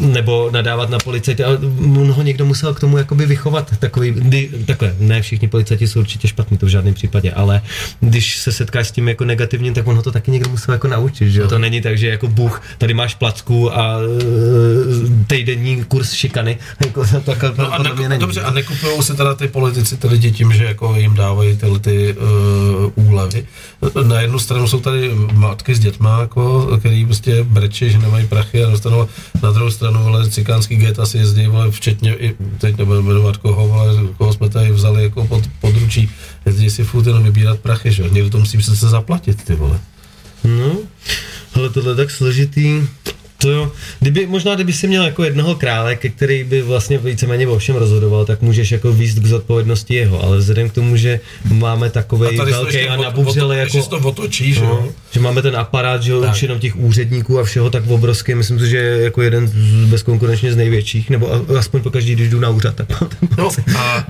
nebo 0.00 0.50
nadávat 0.52 0.90
na 0.90 0.98
policajty, 0.98 1.44
ale 1.44 1.56
on 2.00 2.12
ho 2.12 2.22
někdo 2.22 2.46
musel 2.46 2.74
k 2.74 2.80
tomu 2.80 2.98
jakoby 2.98 3.26
vychovat, 3.26 3.72
takový, 3.78 4.10
kdy, 4.10 4.50
takhle, 4.66 4.94
ne 4.98 5.22
všichni 5.22 5.48
policajti 5.48 5.88
jsou 5.88 6.00
určitě 6.00 6.28
špatní, 6.28 6.58
to 6.58 6.66
v 6.66 6.68
žádném 6.68 6.94
případě, 6.94 7.32
ale 7.32 7.62
když 8.00 8.38
se 8.38 8.52
setkáš 8.52 8.88
s 8.88 8.92
tím 8.92 9.08
jako 9.08 9.24
negativním, 9.24 9.74
tak 9.74 9.86
on 9.86 9.96
ho 9.96 10.02
to 10.02 10.12
taky 10.12 10.30
někdo 10.30 10.50
musel 10.50 10.72
jako 10.74 10.88
naučit, 10.88 11.30
že 11.30 11.40
jo? 11.40 11.48
To 11.48 11.58
není 11.58 11.80
tak, 11.80 11.98
že 11.98 12.08
jako 12.08 12.28
Bůh, 12.28 12.62
tady 12.78 12.94
máš 12.94 13.14
placku 13.14 13.78
a 13.78 13.96
e, 13.98 15.24
týdenní 15.26 15.84
kurz 15.84 16.12
šikany, 16.12 16.58
jako 16.84 17.04
takhle 17.24 17.52
No 17.58 17.72
a 17.74 17.82
ne, 17.82 17.90
mě 17.94 18.08
není. 18.08 18.20
dobře, 18.20 18.40
a 18.42 18.50
nekupují 18.50 19.02
se 19.02 19.14
teda 19.14 19.34
ty 19.34 19.48
politici 19.48 19.96
ty 19.96 20.06
lidi 20.06 20.32
tím, 20.32 20.52
že 20.52 20.64
jako 20.64 20.94
jim 20.96 21.14
dávají 21.14 21.56
tyhle 21.78 22.14
ty 22.14 22.16
uh, 22.96 23.08
úlevy. 23.08 23.46
Na 24.06 24.20
jednu 24.20 24.38
stranu 24.38 24.68
jsou 24.68 24.80
tady 24.80 25.10
matky 25.32 25.74
s 25.74 25.78
dětma, 25.78 26.20
jako, 26.20 26.76
který 26.78 27.04
prostě 27.04 27.42
brečí, 27.42 27.90
že 27.90 27.98
nemají 27.98 28.26
prachy 28.26 28.64
a 28.64 28.70
dostanou 28.70 29.08
na 29.42 29.52
druhou 29.52 29.70
stranu, 29.70 30.06
ale 30.06 30.30
cikánský 30.30 30.76
geta 30.76 31.06
si 31.06 31.18
jezdí, 31.18 31.46
vole, 31.46 31.70
včetně, 31.70 32.14
i, 32.14 32.34
teď 32.58 32.78
nebudu 32.78 33.02
jmenovat 33.02 33.36
koho, 33.36 33.80
ale 33.80 33.94
koho 34.18 34.32
jsme 34.32 34.48
tady 34.48 34.72
vzali 34.72 35.02
jako 35.02 35.26
pod, 35.26 35.44
područí, 35.60 36.10
jezdí 36.46 36.70
si 36.70 36.84
furt 36.84 37.06
jenom 37.06 37.22
vybírat 37.22 37.58
prachy, 37.58 37.92
že 37.92 38.02
někdo 38.10 38.30
to 38.30 38.38
musí 38.38 38.58
přece 38.58 38.88
zaplatit, 38.88 39.44
ty 39.44 39.54
vole. 39.54 39.80
No, 40.44 40.76
ale 41.54 41.70
tohle 41.70 41.92
je 41.92 41.96
tak 41.96 42.10
složitý. 42.10 42.82
To 43.44 43.50
jo, 43.50 43.72
kdyby, 44.00 44.26
možná 44.26 44.54
kdyby 44.54 44.72
si 44.72 44.88
měl 44.88 45.04
jako 45.04 45.24
jednoho 45.24 45.54
krále, 45.54 45.96
který 45.96 46.44
by 46.44 46.62
vlastně 46.62 46.98
víceméně 46.98 47.48
o 47.48 47.58
všem 47.58 47.76
rozhodoval, 47.76 48.24
tak 48.24 48.42
můžeš 48.42 48.72
jako 48.72 48.92
výst 48.92 49.18
k 49.18 49.26
zodpovědnosti 49.26 49.94
jeho, 49.94 50.22
ale 50.22 50.36
vzhledem 50.36 50.68
k 50.68 50.72
tomu, 50.72 50.96
že 50.96 51.20
máme 51.52 51.90
takový 51.90 52.36
velký 52.36 52.88
a 52.88 52.96
nabuřelý 52.96 53.58
jako... 53.58 53.82
to 53.82 53.98
otočí, 53.98 54.52
že 54.52 54.60
No, 54.60 54.88
že 55.10 55.20
máme 55.20 55.42
ten 55.42 55.56
aparát, 55.56 56.02
že 56.02 56.12
jo, 56.12 56.24
už 56.30 56.42
jenom 56.42 56.58
těch 56.58 56.76
úředníků 56.76 57.38
a 57.40 57.44
všeho 57.44 57.70
tak 57.70 57.86
obrovský, 57.88 58.34
myslím 58.34 58.58
si, 58.58 58.68
že 58.68 58.76
je 58.76 59.02
jako 59.02 59.22
jeden 59.22 59.48
z, 59.48 59.54
bezkonkurenčně 59.90 60.52
z 60.52 60.56
největších, 60.56 61.10
nebo 61.10 61.30
aspoň 61.58 61.80
po 61.82 61.90
každý, 61.90 62.14
když 62.14 62.30
jdu 62.30 62.40
na 62.40 62.48
úřad, 62.48 62.74
tak 62.74 63.00
mám 63.00 63.10
ten 63.10 63.28
No 63.38 63.50
a 63.78 64.06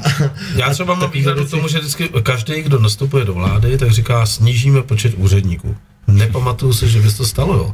já 0.57 0.71
třeba 0.71 0.95
mám 0.95 1.11
výhradu 1.11 1.41
věci. 1.41 1.51
tomu, 1.51 1.69
že 1.69 1.79
vždycky 1.79 2.09
každý, 2.23 2.63
kdo 2.63 2.79
nastupuje 2.79 3.25
do 3.25 3.35
vlády, 3.35 3.79
tak 3.79 3.91
říká, 3.91 4.27
snížíme 4.27 4.83
počet 4.83 5.15
úředníků. 5.17 5.77
Nepamatuju 6.07 6.73
si, 6.73 6.89
že 6.89 7.01
by 7.01 7.11
se 7.11 7.17
to 7.17 7.27
stalo, 7.27 7.55
jo. 7.55 7.73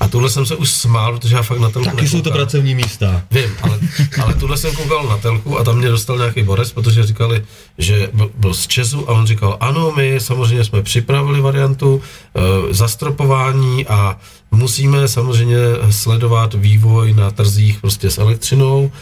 A 0.00 0.08
tohle 0.08 0.30
jsem 0.30 0.46
se 0.46 0.56
už 0.56 0.70
smál, 0.70 1.18
protože 1.18 1.36
já 1.36 1.42
fakt 1.42 1.60
na 1.60 1.70
telku 1.70 1.90
Taky 1.90 2.08
jsou 2.08 2.20
to 2.20 2.30
pracovní 2.30 2.74
místa. 2.74 3.22
Vím, 3.30 3.50
ale, 3.62 3.78
ale 4.22 4.34
tuhle 4.34 4.56
jsem 4.56 4.74
koukal 4.74 5.08
na 5.08 5.16
telku 5.16 5.58
a 5.58 5.64
tam 5.64 5.78
mě 5.78 5.88
dostal 5.88 6.18
nějaký 6.18 6.42
borec, 6.42 6.72
protože 6.72 7.02
říkali, 7.02 7.44
že 7.78 8.08
byl, 8.12 8.30
byl 8.34 8.54
z 8.54 8.66
Česu 8.66 9.10
a 9.10 9.12
on 9.12 9.26
říkal, 9.26 9.56
ano, 9.60 9.92
my 9.96 10.20
samozřejmě 10.20 10.64
jsme 10.64 10.82
připravili 10.82 11.40
variantu 11.40 11.94
uh, 11.96 12.42
zastropování 12.70 13.86
a 13.86 14.18
musíme 14.50 15.08
samozřejmě 15.08 15.56
sledovat 15.90 16.54
vývoj 16.54 17.14
na 17.14 17.30
trzích 17.30 17.80
prostě 17.80 18.10
s 18.10 18.18
elektřinou 18.18 18.92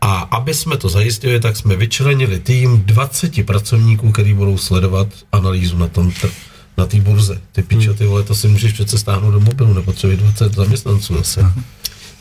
a 0.00 0.18
aby 0.18 0.54
jsme 0.54 0.76
to 0.76 0.88
zajistili, 0.88 1.40
tak 1.40 1.56
jsme 1.56 1.76
vyčlenili 1.76 2.40
tým 2.40 2.82
20 2.84 3.46
pracovníků, 3.46 4.12
který 4.12 4.34
budou 4.34 4.58
sledovat 4.58 5.08
analýzu 5.32 5.78
na 5.78 5.88
tom 5.88 6.10
tr- 6.10 6.30
na 6.76 6.86
té 6.86 7.00
burze. 7.00 7.40
Ty 7.52 7.62
piče, 7.62 7.94
ty 7.94 8.06
vole, 8.06 8.22
to 8.22 8.34
si 8.34 8.48
můžeš 8.48 8.72
přece 8.72 8.98
stáhnout 8.98 9.30
do 9.30 9.40
mobilu, 9.40 9.74
nepotřebuje 9.74 10.16
20 10.16 10.54
zaměstnanců 10.54 11.14
zase. 11.14 11.52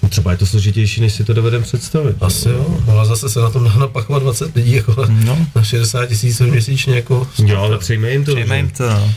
No 0.03 0.09
třeba 0.09 0.31
je 0.31 0.37
to 0.37 0.45
složitější, 0.45 1.01
než 1.01 1.13
si 1.13 1.23
to 1.23 1.33
dovedeme 1.33 1.63
představit. 1.63 2.15
Asi 2.21 2.49
jo, 2.49 2.79
ale 2.91 3.05
zase 3.05 3.29
se 3.29 3.39
na 3.39 3.49
tom 3.49 3.63
dá 3.63 3.73
napachovat 3.73 4.23
20 4.23 4.55
lidí 4.55 4.75
jako 4.75 4.95
no. 5.09 5.47
na 5.55 5.63
60 5.63 6.05
tisíc 6.05 6.39
měsíčně 6.39 6.95
jako. 6.95 7.27
Jo, 7.45 7.61
ale 7.61 7.77
přejme 7.77 8.11
jim 8.11 8.25
to. 8.25 8.31
Přejme 8.31 8.55
že? 8.55 8.59
jim 8.59 8.69
to, 8.69 8.89
no. 8.89 9.13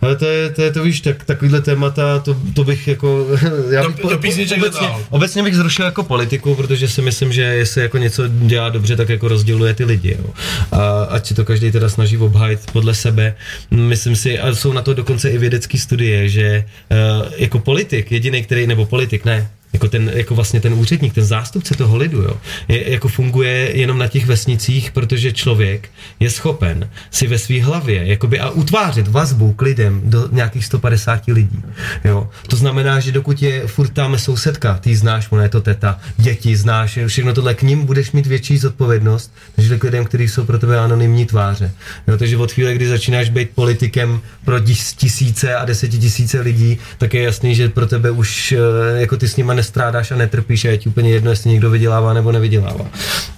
Ale 0.00 0.16
to 0.16 0.24
je, 0.26 0.50
to 0.50 0.62
je 0.62 0.72
to 0.72 0.82
víš, 0.82 1.00
tak, 1.00 1.24
takovýhle 1.24 1.60
témata, 1.60 2.18
to, 2.18 2.36
to 2.54 2.64
bych 2.64 2.88
jako... 2.88 3.26
Já 3.70 3.82
Do- 3.82 3.88
bych 3.88 4.06
do 4.10 4.18
písniček 4.18 4.58
obecně, 4.58 4.80
nedal. 4.86 5.02
obecně 5.10 5.42
bych 5.42 5.56
zrušil 5.56 5.84
jako 5.84 6.02
politiku, 6.02 6.54
protože 6.54 6.88
si 6.88 7.02
myslím, 7.02 7.32
že 7.32 7.42
jestli 7.42 7.82
jako 7.82 7.98
něco 7.98 8.28
dělá 8.28 8.68
dobře, 8.68 8.96
tak 8.96 9.08
jako 9.08 9.28
rozděluje 9.28 9.74
ty 9.74 9.84
lidi. 9.84 10.16
Jo. 10.18 10.30
A 10.72 11.02
ať 11.04 11.26
si 11.26 11.34
to 11.34 11.44
každý 11.44 11.72
teda 11.72 11.88
snaží 11.88 12.18
obhájit 12.18 12.60
podle 12.72 12.94
sebe. 12.94 13.34
Myslím 13.70 14.16
si, 14.16 14.38
a 14.38 14.54
jsou 14.54 14.72
na 14.72 14.82
to 14.82 14.94
dokonce 14.94 15.30
i 15.30 15.38
vědecké 15.38 15.78
studie, 15.78 16.28
že 16.28 16.64
uh, 16.90 17.26
jako 17.36 17.58
politik, 17.58 18.12
jediný, 18.12 18.42
který, 18.42 18.66
nebo 18.66 18.86
politik, 18.86 19.24
ne, 19.24 19.48
jako 19.72 19.88
ten, 19.88 20.10
jako 20.14 20.34
vlastně 20.34 20.60
ten 20.60 20.74
úředník, 20.74 21.14
ten 21.14 21.24
zástupce 21.24 21.74
toho 21.74 21.96
lidu, 21.96 22.22
jo, 22.22 22.36
je, 22.68 22.92
jako 22.92 23.08
funguje 23.08 23.76
jenom 23.76 23.98
na 23.98 24.08
těch 24.08 24.26
vesnicích, 24.26 24.92
protože 24.92 25.32
člověk 25.32 25.90
je 26.20 26.30
schopen 26.30 26.90
si 27.10 27.26
ve 27.26 27.38
své 27.38 27.62
hlavě 27.62 28.06
jakoby 28.06 28.40
a 28.40 28.50
utvářet 28.50 29.08
vazbu 29.08 29.52
k 29.52 29.62
lidem 29.62 30.00
do 30.04 30.28
nějakých 30.32 30.64
150 30.64 31.26
lidí, 31.26 31.62
jo. 32.04 32.28
To 32.48 32.56
znamená, 32.56 33.00
že 33.00 33.12
dokud 33.12 33.42
je 33.42 33.66
furt 33.66 33.88
tam 33.88 34.18
sousedka, 34.18 34.78
ty 34.78 34.96
znáš, 34.96 35.26
ona 35.30 35.42
je 35.42 35.48
to 35.48 35.60
teta, 35.60 36.00
děti 36.16 36.56
znáš, 36.56 36.98
všechno 37.06 37.34
tohle 37.34 37.54
k 37.54 37.62
ním 37.62 37.86
budeš 37.86 38.12
mít 38.12 38.26
větší 38.26 38.58
zodpovědnost, 38.58 39.32
než 39.56 39.68
k 39.78 39.84
lidem, 39.84 40.04
kteří 40.04 40.28
jsou 40.28 40.44
pro 40.44 40.58
tebe 40.58 40.78
anonymní 40.78 41.26
tváře. 41.26 41.72
Jo, 42.08 42.18
takže 42.18 42.36
od 42.36 42.52
chvíle, 42.52 42.74
kdy 42.74 42.88
začínáš 42.88 43.30
být 43.30 43.50
politikem 43.54 44.20
pro 44.44 44.60
tisíce 44.96 45.54
a 45.54 45.64
desetitisíce 45.64 46.40
lidí, 46.40 46.78
tak 46.98 47.14
je 47.14 47.22
jasný, 47.22 47.54
že 47.54 47.68
pro 47.68 47.86
tebe 47.86 48.10
už 48.10 48.52
eh, 48.52 49.00
jako 49.00 49.16
ty 49.16 49.28
s 49.28 49.36
nima 49.36 49.54
nestrádáš 49.58 50.10
a 50.10 50.16
netrpíš 50.16 50.64
a 50.64 50.68
je 50.68 50.78
ti 50.78 50.88
úplně 50.88 51.10
jedno, 51.10 51.30
jestli 51.30 51.50
někdo 51.50 51.70
vydělává 51.70 52.12
nebo 52.12 52.32
nevydělává. 52.32 52.86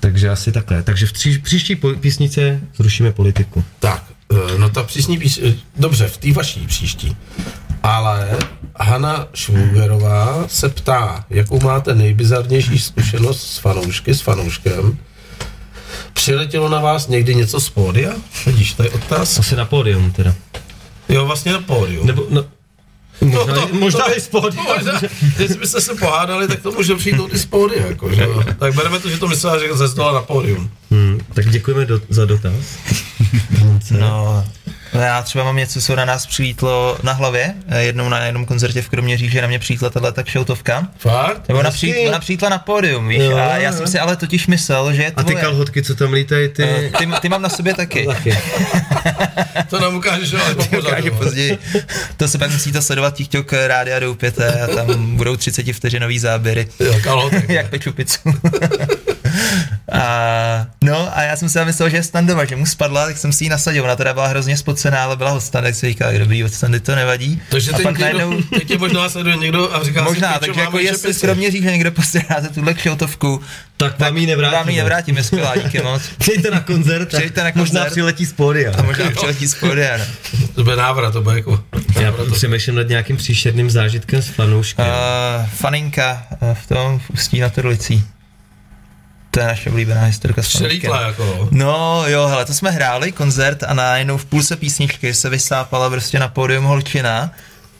Takže 0.00 0.30
asi 0.30 0.52
takhle. 0.52 0.82
Takže 0.82 1.06
v 1.06 1.12
tří, 1.12 1.38
příští 1.38 1.76
písnice 1.76 2.60
zrušíme 2.76 3.12
politiku. 3.12 3.64
Tak, 3.78 4.04
eh, 4.32 4.58
no 4.58 4.68
ta 4.68 4.82
přísní 4.82 5.18
píš, 5.18 5.40
eh, 5.42 5.54
dobře, 5.76 6.08
v 6.08 6.16
té 6.16 6.32
vaší 6.32 6.66
příští. 6.66 7.16
Ale 7.82 8.38
Hanna 8.76 9.28
Švůgerová 9.34 10.44
se 10.48 10.68
ptá, 10.68 11.24
jakou 11.30 11.60
máte 11.60 11.94
nejbizarnější 11.94 12.78
zkušenost 12.78 13.42
s 13.42 13.58
fanoušky, 13.58 14.14
s 14.14 14.20
fanouškem. 14.20 14.98
Přiletělo 16.12 16.68
na 16.68 16.80
vás 16.80 17.08
někdy 17.08 17.34
něco 17.34 17.60
z 17.60 17.70
pódia? 17.70 18.12
Vidíš, 18.46 18.74
tady 18.74 18.90
otaz. 18.90 19.38
Asi 19.38 19.56
na 19.56 19.64
pódium 19.64 20.10
teda. 20.10 20.34
Jo, 21.08 21.26
vlastně 21.26 21.52
na 21.52 21.60
pódiu. 21.60 22.04
Nebo, 22.04 22.26
no, 22.30 22.44
možná, 23.20 23.54
to, 23.54 23.68
možná 23.72 24.04
to, 24.04 24.16
i 24.16 24.20
z 24.20 24.28
pódia. 24.28 24.62
Možná, 24.76 25.00
když 25.36 25.50
byste 25.50 25.80
se 25.80 25.94
pohádali, 25.94 26.48
tak 26.48 26.60
to 26.60 26.72
může 26.72 26.94
přijít 26.94 27.16
i 27.32 27.38
z 27.38 27.46
pódia, 27.46 27.86
jako, 27.86 28.14
že. 28.14 28.26
Tak 28.58 28.74
bereme 28.74 28.98
to, 28.98 29.10
že 29.10 29.18
to 29.18 29.28
myslela, 29.28 29.58
že 29.58 29.76
ze 29.76 29.88
zdola 29.88 30.12
na 30.12 30.22
pódium. 30.22 30.70
Hmm, 30.90 31.20
tak 31.34 31.50
děkujeme 31.50 31.86
do, 31.86 32.00
za 32.08 32.24
dotaz. 32.24 32.54
No, 33.90 33.98
no 33.98 34.44
já 34.92 35.22
třeba 35.22 35.44
mám 35.44 35.56
něco, 35.56 35.80
co 35.80 35.96
na 35.96 36.04
nás 36.04 36.26
přilítlo 36.26 36.98
na 37.02 37.12
hlavě. 37.12 37.54
Eh, 37.68 37.82
Jednou 37.82 38.08
na 38.08 38.24
jednom 38.24 38.44
koncertě 38.44 38.82
v 38.82 38.88
Kroměříži 38.88 39.40
na 39.40 39.46
mě 39.46 39.58
přilítla 39.58 39.90
tahle 39.90 40.12
tak 40.12 40.26
šoutovka. 40.28 40.88
Fakt? 40.98 41.48
Nebo 41.48 41.60
ona, 41.60 41.68
Hezky. 41.70 41.76
přijít, 41.92 42.08
ona 42.08 42.18
přijítla 42.18 42.48
na 42.48 42.58
pódium, 42.58 43.08
víš? 43.08 43.18
Jo, 43.22 43.36
a 43.36 43.56
já 43.56 43.70
jo. 43.70 43.76
jsem 43.76 43.86
si 43.86 43.98
ale 43.98 44.16
totiž 44.16 44.46
myslel, 44.46 44.92
že 44.92 45.02
je 45.02 45.12
A 45.16 45.22
ty 45.22 45.30
tvoje. 45.30 45.44
kalhotky, 45.44 45.82
co 45.82 45.94
tam 45.94 46.12
lítají, 46.12 46.48
ty... 46.48 46.62
Eh, 46.64 46.90
ty, 46.98 47.08
ty 47.20 47.28
mám 47.28 47.42
na 47.42 47.48
sobě 47.48 47.74
taky. 47.74 48.06
Taky. 48.06 48.38
To 49.70 49.80
nám 49.80 49.94
ukážeš, 49.94 50.34
ale 50.34 50.54
po 50.54 50.64
pořadu. 50.64 51.10
později. 51.14 51.58
To 52.16 52.28
se 52.28 52.38
pak 52.38 52.50
musíte 52.52 52.82
sledovat 52.82 53.14
TikTok 53.14 53.52
Rádia 53.66 53.98
Doupěte 53.98 54.60
a 54.62 54.66
tam 54.66 55.16
budou 55.16 55.36
30 55.36 55.72
vteřinový 55.72 56.18
záběry. 56.18 56.68
Jo, 56.80 56.94
kalhotek. 57.02 57.48
Jak 57.48 57.68
peču 57.70 57.92
pizzu. 57.92 58.18
a, 59.92 60.66
no 60.84 61.16
a 61.18 61.22
já 61.22 61.36
jsem 61.36 61.48
si 61.48 61.64
myslel, 61.64 61.90
že 61.90 61.96
je 61.96 62.02
standova, 62.02 62.44
že 62.44 62.56
mu 62.56 62.66
spadla, 62.66 63.06
tak 63.06 63.18
jsem 63.18 63.32
si 63.32 63.44
ji 63.44 63.50
nasadil. 63.50 63.84
Ona 63.84 63.96
teda 63.96 64.14
byla 64.14 64.26
hrozně 64.26 64.56
spocená, 64.56 65.02
ale 65.04 65.16
byla 65.16 65.40
standy, 65.40 65.68
tak 65.68 65.74
si 65.74 65.86
říkal, 65.88 66.12
dobrý, 66.18 66.44
od 66.44 66.52
standy 66.54 66.80
to 66.80 66.94
nevadí. 66.94 67.42
Takže 67.50 67.70
a 67.70 67.76
teď, 67.76 67.82
pak 67.82 67.98
někdo, 67.98 68.18
najednou, 68.18 68.42
teď 68.42 68.68
tě 68.68 68.78
možná 68.78 69.08
sleduje 69.08 69.36
někdo 69.36 69.74
a 69.74 69.84
říká 69.84 70.02
možná, 70.02 70.32
si, 70.32 70.38
"Pičo, 70.38 70.46
takže 70.46 70.60
jako 70.60 70.78
jestli 70.78 71.00
čepici." 71.00 71.18
skromně 71.18 71.50
říct, 71.50 71.62
že 71.62 71.70
někdo 71.70 71.92
prostě 71.92 72.22
dáte 72.30 72.48
tuhle 72.48 72.74
kšiltovku, 72.74 73.40
Tak 73.76 73.98
vám 73.98 74.16
ji 74.16 74.26
nevrátíme. 74.26 74.58
vám 74.58 74.68
ji 74.68 74.76
nevrátím, 74.76 75.16
je 75.16 75.24
skvělá, 75.24 75.56
díky 75.56 75.82
moc. 75.82 76.02
Přijďte 76.18 76.50
na 76.50 76.60
koncert, 76.60 77.08
Přijďte 77.08 77.44
na 77.44 77.50
možná 77.54 77.80
koncert. 77.80 77.90
přiletí 77.92 78.26
z 78.26 78.32
pódia. 78.32 78.72
A 78.78 78.82
možná 78.82 79.10
přiletí 79.10 79.46
z 79.46 79.54
pódia, 79.54 79.96
no. 79.96 80.04
To 80.54 80.64
bude 80.64 80.76
návrat, 80.76 81.10
to 81.12 81.22
bude 81.22 81.36
jako... 81.36 81.64
Já 81.94 82.02
návrat, 82.02 82.24
to- 82.28 82.34
přemýšlím 82.34 82.74
nad 82.76 82.88
nějakým 82.88 83.16
příšerným 83.16 83.70
zážitkem 83.70 84.22
s 84.22 84.28
fanouškem. 84.28 84.86
Uh, 84.86 85.46
faninka 85.56 86.22
uh, 86.42 86.54
v 86.54 86.66
tom 86.66 86.98
v 86.98 87.10
Ústí 87.10 87.40
nad 87.40 87.58
Orlicí. 87.58 88.04
To 89.30 89.40
je 89.40 89.46
naše 89.46 89.70
oblíbená 89.70 90.04
historka 90.04 90.42
s 90.42 90.48
Přelítla 90.48 91.00
jako. 91.00 91.48
No 91.50 92.04
jo, 92.06 92.26
hele, 92.26 92.44
to 92.44 92.54
jsme 92.54 92.70
hráli 92.70 93.12
koncert 93.12 93.62
a 93.62 93.74
najednou 93.74 94.16
v 94.16 94.24
půlce 94.24 94.56
písničky 94.56 95.14
se 95.14 95.28
vysápala 95.28 95.90
prostě 95.90 96.18
na 96.18 96.28
pódium 96.28 96.64
holčina 96.64 97.30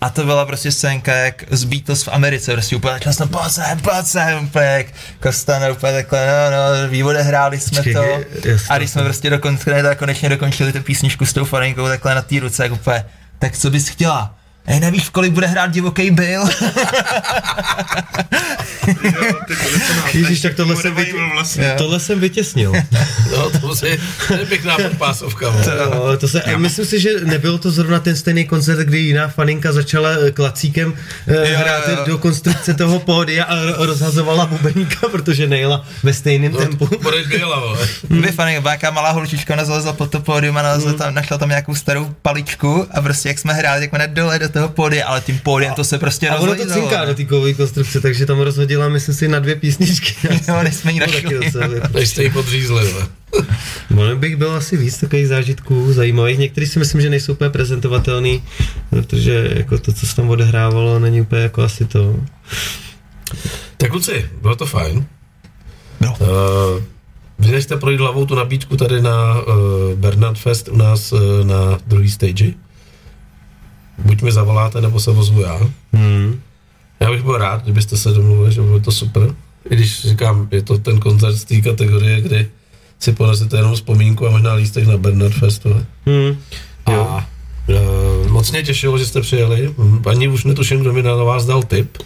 a 0.00 0.10
to 0.10 0.24
byla 0.24 0.46
prostě 0.46 0.72
scénka 0.72 1.14
jak 1.14 1.44
z 1.50 1.64
Beatles 1.64 2.02
v 2.02 2.08
Americe, 2.08 2.52
prostě 2.52 2.76
úplně 2.76 2.92
začal 2.92 3.12
jsem, 3.12 3.28
pojď 3.28 3.52
sem, 3.52 3.80
pojď 3.80 4.06
sem, 4.06 4.44
úplně 4.44 4.66
jak 4.66 4.86
Kostana, 5.20 5.68
úplně 5.68 5.92
takhle, 5.92 6.26
no, 6.26 6.82
no, 6.82 6.88
vývode 6.88 7.22
hráli 7.22 7.60
jsme 7.60 7.76
Počkej, 7.76 7.94
to 7.94 8.02
jasně. 8.48 8.68
a 8.68 8.78
když 8.78 8.90
jsme 8.90 9.02
prostě 9.02 9.30
dokonce, 9.30 9.82
tak 9.82 9.98
konečně 9.98 10.28
dokončili 10.28 10.72
tu 10.72 10.82
písničku 10.82 11.26
s 11.26 11.32
tou 11.32 11.44
faninkou 11.44 11.88
takhle 11.88 12.14
na 12.14 12.22
té 12.22 12.40
ruce, 12.40 12.62
jak 12.62 12.72
úplně, 12.72 13.04
tak 13.38 13.56
co 13.56 13.70
bys 13.70 13.88
chtěla? 13.88 14.34
Ej, 14.70 14.80
nevíš, 14.80 15.04
v 15.04 15.10
kolik 15.10 15.32
bude 15.32 15.46
hrát 15.46 15.70
divoký 15.70 16.10
Bill? 16.10 16.44
Ježíš, 20.14 20.40
tak 20.40 20.54
tohle 20.54 20.76
jsem, 20.76 20.94
vytě... 20.94 21.12
vlastně. 21.34 21.74
tohle 21.78 22.00
jsem 22.00 22.20
vytěsnil. 22.20 22.72
No, 23.36 23.50
to 23.50 23.66
musí, 23.66 23.86
to 24.28 24.34
je 24.34 24.46
pěkná 24.46 24.76
podpásovka. 24.76 25.48
vole. 25.50 25.64
No, 25.94 26.16
to 26.16 26.28
se, 26.28 26.42
myslím 26.56 26.84
si, 26.86 27.00
že 27.00 27.10
nebyl 27.24 27.58
to 27.58 27.70
zrovna 27.70 28.00
ten 28.00 28.16
stejný 28.16 28.44
koncert, 28.46 28.78
kdy 28.78 28.98
jiná 28.98 29.28
faninka 29.28 29.72
začala 29.72 30.08
eh, 30.26 30.30
klacíkem 30.30 30.94
eh, 31.26 31.50
Jo, 31.50 31.58
hrát 31.58 31.88
jo, 31.88 31.94
jo. 31.98 32.04
do 32.06 32.18
konstrukce 32.18 32.74
toho 32.74 32.98
pódia 33.00 33.44
a 33.44 33.54
ro- 33.56 33.74
rozhazovala 33.86 34.46
bubeníka, 34.46 35.08
protože 35.08 35.46
nejela 35.46 35.84
ve 36.02 36.14
stejném 36.14 36.52
No, 36.52 36.58
tempu. 36.58 36.88
běla, 37.28 37.60
vole. 37.60 37.78
Vy 38.10 38.32
fany, 38.32 38.60
nějaká 38.64 38.90
malá 38.90 39.10
holčička 39.10 39.56
nazalezla 39.56 39.92
pod 39.92 40.10
to 40.10 40.20
pódium 40.20 40.56
a 40.56 40.62
nalezla 40.62 40.92
tam, 40.92 41.14
našla 41.14 41.38
tam 41.38 41.48
nějakou 41.48 41.74
starou 41.74 42.14
paličku 42.22 42.86
a 42.90 43.00
prostě 43.02 43.28
jak 43.28 43.38
jsme 43.38 43.52
hráli, 43.54 43.80
tak 43.80 43.92
ona 43.92 44.06
dole 44.06 44.38
do 44.38 44.48
toho 44.48 44.59
pódia, 44.68 45.06
ale 45.06 45.20
tím 45.20 45.38
pódiem 45.38 45.74
to 45.74 45.84
se 45.84 45.98
prostě 45.98 46.28
A 46.28 46.36
ono 46.36 46.54
to 46.54 46.66
cinká 46.66 47.04
do 47.04 47.14
té 47.14 47.24
kovové 47.24 47.54
konstrukce, 47.54 48.00
takže 48.00 48.26
tam 48.26 48.40
rozhodila, 48.40 48.88
myslím 48.88 49.14
si, 49.14 49.28
na 49.28 49.38
dvě 49.38 49.56
písničky. 49.56 50.28
Jo, 50.48 50.62
než 50.62 50.74
jsme 50.74 50.92
ji 50.92 51.00
našli. 51.00 51.40
Než 51.94 52.08
jste 52.08 52.22
jí 52.22 52.30
podřízli. 52.30 52.94
Ono 53.96 54.16
bych 54.16 54.36
byl 54.36 54.50
asi 54.50 54.76
víc 54.76 54.98
takových 54.98 55.28
zážitků 55.28 55.92
zajímavých. 55.92 56.38
Některý 56.38 56.66
si 56.66 56.78
myslím, 56.78 57.00
že 57.00 57.10
nejsou 57.10 57.32
úplně 57.32 57.50
prezentovatelný, 57.50 58.42
protože 58.90 59.50
jako 59.54 59.78
to, 59.78 59.92
co 59.92 60.06
se 60.06 60.16
tam 60.16 60.30
odehrávalo, 60.30 60.98
není 60.98 61.20
úplně 61.20 61.42
jako 61.42 61.62
asi 61.62 61.84
to. 61.84 62.16
Tak 63.76 63.90
kluci, 63.90 64.30
bylo 64.42 64.56
to 64.56 64.66
fajn. 64.66 65.06
Bylo. 66.00 66.16
Uh, 66.20 66.82
vy 67.38 67.50
nechte 67.50 67.76
projít 67.76 68.00
hlavou 68.00 68.26
tu 68.26 68.34
nabídku 68.34 68.76
tady 68.76 69.02
na 69.02 69.40
uh, 69.40 69.44
Bernard 69.94 70.38
Fest 70.38 70.68
u 70.68 70.76
nás 70.76 71.12
uh, 71.12 71.20
na 71.44 71.78
druhý 71.86 72.10
stage. 72.10 72.52
Buď 74.04 74.22
mi 74.22 74.32
zavoláte, 74.32 74.80
nebo 74.80 75.00
se 75.00 75.10
ozvu 75.10 75.40
já. 75.40 75.60
Hmm. 75.92 76.40
Já 77.00 77.10
bych 77.10 77.22
byl 77.22 77.38
rád, 77.38 77.62
kdybyste 77.62 77.96
se 77.96 78.10
domluvili, 78.10 78.52
že 78.52 78.62
bylo 78.62 78.80
to 78.80 78.92
super. 78.92 79.34
I 79.70 79.76
když 79.76 80.08
říkám, 80.08 80.48
je 80.50 80.62
to 80.62 80.78
ten 80.78 81.00
koncert 81.00 81.36
z 81.36 81.44
té 81.44 81.60
kategorie, 81.60 82.20
kdy 82.20 82.48
si 82.98 83.12
ponesete 83.12 83.56
jenom 83.56 83.74
vzpomínku 83.74 84.26
a 84.26 84.30
možná 84.30 84.54
lístek 84.54 84.86
na 84.86 84.96
Bernard 84.96 85.34
Fest. 85.34 85.64
vole. 85.64 85.86
Hmm. 86.06 86.36
A 86.86 87.26
uh, 87.68 88.28
moc 88.28 88.50
mě 88.50 88.62
těšilo, 88.62 88.98
že 88.98 89.06
jste 89.06 89.20
přijeli. 89.20 89.74
Ani 90.06 90.28
už 90.28 90.44
netuším, 90.44 90.80
kdo 90.80 90.92
mi 90.92 91.02
na 91.02 91.14
vás 91.14 91.46
dal 91.46 91.62
tip, 91.62 91.98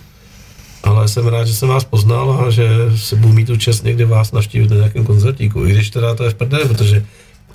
ale 0.82 1.08
jsem 1.08 1.26
rád, 1.26 1.44
že 1.44 1.54
jsem 1.54 1.68
vás 1.68 1.84
poznal 1.84 2.44
a 2.46 2.50
že 2.50 2.68
se 2.96 3.16
budu 3.16 3.34
mít 3.34 3.46
tu 3.46 3.56
čest 3.56 3.84
někdy 3.84 4.04
vás 4.04 4.32
navštívit 4.32 4.70
na 4.70 4.76
nějakém 4.76 5.04
koncertíku. 5.04 5.66
I 5.66 5.72
když 5.72 5.90
teda 5.90 6.14
to 6.14 6.24
je 6.24 6.30
v 6.30 6.34
prdele, 6.34 6.64
protože 6.64 7.04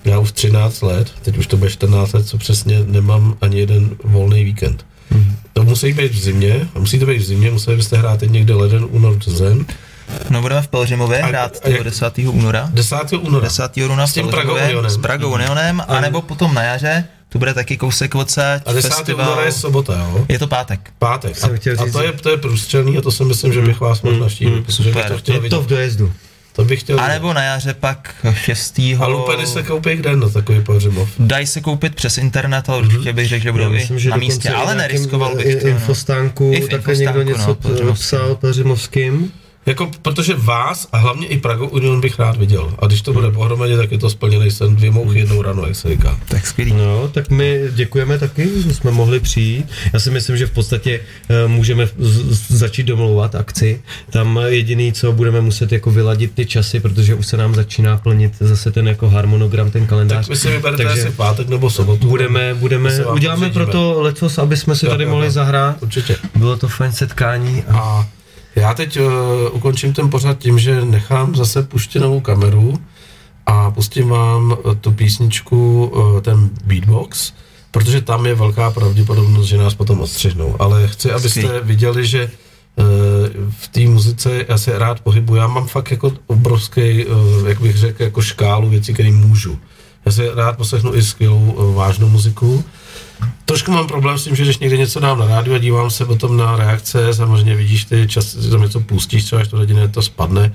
já 0.06 0.20
už 0.20 0.32
13 0.32 0.82
let, 0.82 1.12
teď 1.22 1.38
už 1.38 1.48
to 1.48 1.58
bude 1.58 1.70
14 1.72 2.14
let, 2.14 2.28
co 2.28 2.38
přesně 2.38 2.80
nemám 2.86 3.38
ani 3.42 3.60
jeden 3.60 3.90
volný 4.04 4.44
víkend. 4.44 4.86
To 5.54 5.64
musí 5.64 5.94
být 5.94 6.12
v 6.12 6.20
zimě, 6.20 6.68
a 6.76 6.80
musí 6.80 7.00
to 7.00 7.06
být 7.06 7.18
v 7.18 7.24
zimě, 7.26 7.52
museli 7.52 7.78
byste 7.78 7.98
hrát 7.98 8.20
teď 8.20 8.32
někde 8.32 8.54
leden, 8.54 8.86
únor, 8.90 9.16
březen. 9.16 9.66
No 10.30 10.42
budeme 10.42 10.62
v 10.62 10.68
Pelřimově 10.68 11.22
A- 11.22 11.26
hrát 11.26 11.58
a 11.64 11.68
jak- 11.70 11.78
toho 11.78 11.84
10. 11.84 12.30
února. 12.30 12.70
10. 12.74 13.18
února. 13.18 13.44
10. 13.48 13.86
února 13.86 14.08
S 14.08 14.14
tím 14.14 14.28
Pragou 14.28 14.56
s 14.88 14.98
Pragou 14.98 15.34
Unionem, 15.34 15.84
anebo 15.88 16.22
potom 16.22 16.54
na 16.54 16.64
jaře, 16.64 17.06
to 17.30 17.40
bude 17.40 17.54
taky 17.54 17.78
kousek 17.78 18.16
odsaď, 18.16 18.64
A 18.66 18.74
10. 18.74 18.90
festival. 18.94 19.28
února 19.28 19.46
je 19.46 19.52
sobota, 19.52 19.94
jo? 20.00 20.26
Je 20.30 20.40
to 20.40 20.48
pátek. 20.48 20.90
Pátek. 21.00 21.44
A, 21.44 21.48
a 21.84 21.92
to, 21.92 22.02
je, 22.04 22.12
to 22.12 22.30
je 22.30 22.38
průstřelný 22.38 22.98
a 22.98 23.02
to 23.02 23.12
si 23.12 23.24
myslím, 23.26 23.54
že 23.54 23.62
bych 23.62 23.80
vás 23.80 24.02
mohl 24.02 24.20
navštívit, 24.20 24.66
protože 24.66 24.84
bych 24.84 24.94
super. 24.94 25.12
to 25.12 25.18
chtěl 25.18 25.36
Je 25.36 25.42
vidět. 25.42 25.56
to 25.56 25.62
v 25.62 25.68
dojezdu. 25.68 26.12
To 26.54 26.66
bych 26.66 26.80
chtěl 26.80 27.00
A 27.00 27.08
nebo 27.08 27.34
na 27.34 27.44
jaře 27.44 27.74
pak 27.74 28.26
6. 28.34 28.80
A 29.00 29.08
lupeny 29.08 29.48
se 29.48 29.64
koupí 29.64 29.96
kde 29.96 30.16
na 30.16 30.30
takový 30.30 30.62
pohřimov. 30.62 31.10
Dají 31.20 31.48
se 31.48 31.62
koupit 31.62 31.96
přes 31.96 32.18
internet, 32.18 32.70
ale 32.70 32.78
určitě 32.78 33.14
bych 33.14 33.28
řekl, 33.28 33.44
že 33.44 33.52
budou 33.52 33.70
myslím, 33.70 34.00
že 34.00 34.10
na 34.10 34.18
místě, 34.18 34.50
ale 34.50 34.76
neriskoval 34.76 35.36
bych 35.36 35.56
to. 35.56 35.68
No. 35.68 35.72
infostánku, 35.72 36.52
I 36.56 36.62
v 36.62 36.70
také 36.70 36.96
někdo 36.96 37.22
infostánku, 37.22 37.70
něco 37.70 37.84
no, 37.84 37.94
psal 37.94 38.36
Peřimovským. 38.36 39.32
Jako, 39.70 39.92
protože 40.02 40.36
vás 40.36 40.88
a 40.92 40.98
hlavně 40.98 41.28
i 41.28 41.38
Pragu 41.38 41.68
Union 41.68 42.02
bych 42.02 42.20
rád 42.20 42.38
viděl. 42.38 42.74
A 42.80 42.86
když 42.88 43.02
to 43.02 43.14
bude 43.14 43.32
pohromadě, 43.32 43.78
tak 43.78 43.92
je 43.92 43.98
to 43.98 44.10
splněný 44.10 44.52
sen 44.52 44.76
dvě 44.76 44.92
mouchy 44.92 45.20
jednou 45.20 45.42
rano, 45.42 45.66
jak 45.66 45.76
se 45.76 45.90
říká. 45.90 46.20
Tak 46.28 46.48
skvělý. 46.48 46.74
No, 46.74 47.08
tak 47.08 47.30
my 47.30 47.62
děkujeme 47.72 48.18
taky, 48.20 48.50
že 48.68 48.74
jsme 48.74 48.92
mohli 48.92 49.20
přijít. 49.20 49.66
Já 49.94 50.00
si 50.00 50.12
myslím, 50.12 50.38
že 50.38 50.46
v 50.46 50.52
podstatě 50.52 51.00
eh, 51.30 51.48
můžeme 51.48 51.88
z- 51.98 52.52
začít 52.52 52.84
domlouvat 52.84 53.36
akci. 53.36 53.82
Tam 54.10 54.40
jediný, 54.46 54.94
co 54.94 55.12
budeme 55.12 55.42
muset 55.42 55.72
jako 55.72 55.92
vyladit 55.92 56.32
ty 56.36 56.46
časy, 56.46 56.80
protože 56.80 57.16
už 57.16 57.28
se 57.28 57.38
nám 57.38 57.56
začíná 57.56 57.98
plnit 57.98 58.34
zase 58.40 58.72
ten 58.72 58.88
jako 58.88 59.10
harmonogram, 59.10 59.72
ten 59.72 59.86
kalendář. 59.88 60.26
Tak 60.26 60.30
vy 60.30 60.36
si 60.38 60.48
vyberete 60.52 60.84
Takže 60.84 61.02
asi 61.02 61.12
v 61.12 61.16
pátek 61.16 61.50
nebo 61.50 61.70
sobotu. 61.70 62.08
budeme, 62.08 62.54
My 62.54 62.60
budeme, 62.60 63.06
uděláme 63.06 63.50
proto 63.50 64.02
letos, 64.02 64.38
aby 64.38 64.58
jsme 64.58 64.76
si 64.76 64.86
Jo, 64.86 64.92
tady 64.92 65.04
jo, 65.04 65.10
mohli 65.10 65.26
jo. 65.26 65.32
zahrát. 65.32 65.76
Určitě. 65.84 66.16
Bylo 66.36 66.58
to 66.58 66.68
fajn 66.68 66.92
setkání 66.92 67.64
a 67.68 67.78
A 67.78 68.08
já 68.60 68.74
teď 68.74 69.00
uh, 69.00 69.06
ukončím 69.52 69.94
ten 69.94 70.10
pořad 70.10 70.38
tím, 70.38 70.60
že 70.60 70.86
nechám 70.86 71.36
zase 71.36 71.64
puštěnou 71.64 72.20
kameru 72.20 72.80
a 73.46 73.72
pustím 73.72 74.10
vám 74.10 74.52
uh, 74.52 74.76
tu 74.76 74.92
písničku, 74.92 75.86
uh, 75.86 76.22
ten 76.22 76.50
beatbox, 76.66 77.34
protože 77.72 78.02
tam 78.02 78.26
je 78.26 78.36
velká 78.36 78.72
pravděpodobnost, 78.72 79.46
že 79.46 79.58
nás 79.58 79.74
potom 79.76 80.02
odstřihnou. 80.02 80.56
Ale 80.60 80.88
chci, 80.88 81.12
abyste 81.12 81.60
viděli, 81.62 82.08
že 82.08 82.32
uh, 82.76 82.86
v 83.50 83.68
té 83.68 83.82
muzice 83.82 84.46
já 84.50 84.58
se 84.58 84.80
rád 84.80 85.00
pohybuji. 85.00 85.36
Já 85.36 85.48
mám 85.48 85.68
fakt 85.68 85.92
jako 85.92 86.12
obrovský, 86.28 87.06
uh, 87.06 87.48
jak 87.48 87.62
bych 87.62 87.78
řekl, 87.78 88.04
jako 88.04 88.22
škálu 88.22 88.70
věcí, 88.70 88.94
které 88.94 89.12
můžu. 89.12 89.60
Já 90.06 90.12
si 90.12 90.30
rád 90.36 90.58
poslechnu 90.58 90.96
i 90.96 91.04
skvělou 91.04 91.52
uh, 91.52 91.76
vážnou 91.76 92.10
muziku. 92.10 92.64
Trošku 93.46 93.72
mám 93.72 93.88
problém 93.88 94.18
s 94.18 94.24
tím, 94.24 94.36
že 94.36 94.44
když 94.44 94.58
někde 94.58 94.78
něco 94.78 95.00
dám 95.00 95.20
na 95.20 95.28
rádiu 95.28 95.56
a 95.56 95.58
dívám 95.58 95.90
se 95.90 96.06
potom 96.06 96.38
na 96.38 96.56
reakce, 96.56 97.14
samozřejmě 97.14 97.56
vidíš 97.56 97.86
ty 97.86 98.08
čas, 98.08 98.38
tam 98.52 98.62
něco 98.62 98.80
pustíš, 98.80 99.24
třeba 99.24 99.42
až 99.42 99.48
to 99.48 99.58
hodině 99.58 99.88
to 99.88 100.02
spadne. 100.02 100.54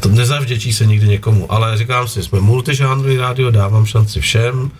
To 0.00 0.08
nezavděčí 0.08 0.72
se 0.72 0.86
nikdy 0.86 1.08
někomu, 1.08 1.52
ale 1.52 1.78
říkám 1.78 2.08
si, 2.08 2.22
jsme 2.22 2.40
multižánrový 2.40 3.16
rádio, 3.16 3.50
dávám 3.50 3.86
šanci 3.86 4.20
všem 4.20 4.70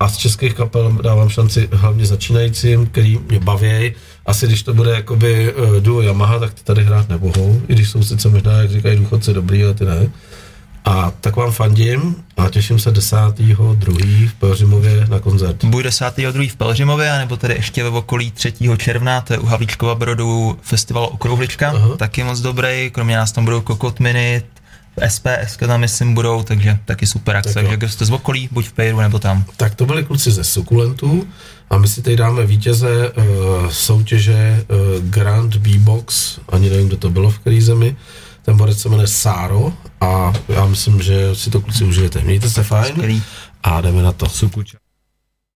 a 0.00 0.08
z 0.08 0.16
českých 0.16 0.54
kapel 0.54 0.98
dávám 1.02 1.28
šanci 1.28 1.68
hlavně 1.72 2.06
začínajícím, 2.06 2.86
který 2.86 3.18
mě 3.28 3.40
baví. 3.40 3.92
Asi 4.26 4.46
když 4.46 4.62
to 4.62 4.74
bude 4.74 4.90
jakoby 4.90 5.54
uh, 5.54 5.76
duo 5.76 6.02
Yamaha, 6.02 6.38
tak 6.38 6.54
ty 6.54 6.64
tady 6.64 6.84
hrát 6.84 7.08
nemohou, 7.08 7.62
i 7.68 7.74
když 7.74 7.90
jsou 7.90 8.02
sice 8.02 8.28
možná, 8.28 8.52
jak 8.52 8.70
říkají 8.70 8.98
důchodci, 8.98 9.34
dobrý, 9.34 9.64
ale 9.64 9.74
ty 9.74 9.84
ne. 9.84 10.10
A 10.84 11.12
tak 11.20 11.36
vám 11.36 11.52
fandím 11.52 12.16
a 12.36 12.48
těším 12.48 12.78
se 12.78 12.92
10.2. 12.92 14.28
v 14.28 14.34
Pelřimově 14.34 15.06
na 15.10 15.20
koncert. 15.20 15.64
Buď 15.64 15.84
10. 15.84 16.18
v 16.48 16.56
Pelřimově, 16.56 17.10
anebo 17.10 17.36
tady 17.36 17.54
ještě 17.54 17.82
ve 17.82 17.88
okolí 17.88 18.30
3. 18.30 18.52
června, 18.76 19.20
to 19.20 19.32
je 19.32 19.38
u 19.38 19.46
Havlíčkova 19.46 19.94
Brodu 19.94 20.58
festival 20.62 21.04
Okrouhlička, 21.12 21.68
Aha. 21.70 21.96
taky 21.96 22.24
moc 22.24 22.40
dobrý, 22.40 22.90
kromě 22.92 23.16
nás 23.16 23.32
tam 23.32 23.44
budou 23.44 23.60
Kokot 23.60 24.00
Minute, 24.00 24.46
SPS 25.08 25.56
tam 25.56 25.80
myslím 25.80 26.14
budou, 26.14 26.42
takže 26.42 26.78
taky 26.84 27.06
super 27.06 27.36
akce, 27.36 27.54
Tak 27.54 27.62
takže 27.62 27.76
kdo 27.76 27.88
jste 27.88 28.04
z 28.04 28.10
okolí, 28.10 28.48
buď 28.52 28.66
v 28.68 28.72
Pejru 28.72 29.00
nebo 29.00 29.18
tam. 29.18 29.44
Tak 29.56 29.74
to 29.74 29.86
byli 29.86 30.04
kluci 30.04 30.30
ze 30.30 30.44
Sukulentů 30.44 31.26
a 31.70 31.78
my 31.78 31.88
si 31.88 32.02
teď 32.02 32.14
dáme 32.14 32.46
vítěze 32.46 33.10
uh, 33.10 33.24
soutěže 33.70 34.64
uh, 34.68 35.04
Grand 35.04 35.56
B-Box, 35.56 36.38
ani 36.48 36.70
nevím, 36.70 36.88
kdo 36.88 36.96
to 36.96 37.10
bylo 37.10 37.30
v 37.30 37.38
který 37.38 37.60
zemi. 37.60 37.96
Ten 38.42 38.56
borec 38.56 38.78
se 38.78 38.88
jmenuje 38.88 39.06
Sáro 39.08 39.72
a 40.00 40.32
já 40.48 40.66
myslím, 40.66 41.02
že 41.02 41.34
si 41.34 41.50
to 41.50 41.60
kluci 41.60 41.84
užijete. 41.84 42.20
Mějte 42.20 42.50
se 42.50 42.62
fajn 42.62 42.84
Skvělý. 42.94 43.22
a 43.62 43.80
jdeme 43.80 44.02
na 44.02 44.12
to. 44.12 44.26
Sukuča. 44.28 44.78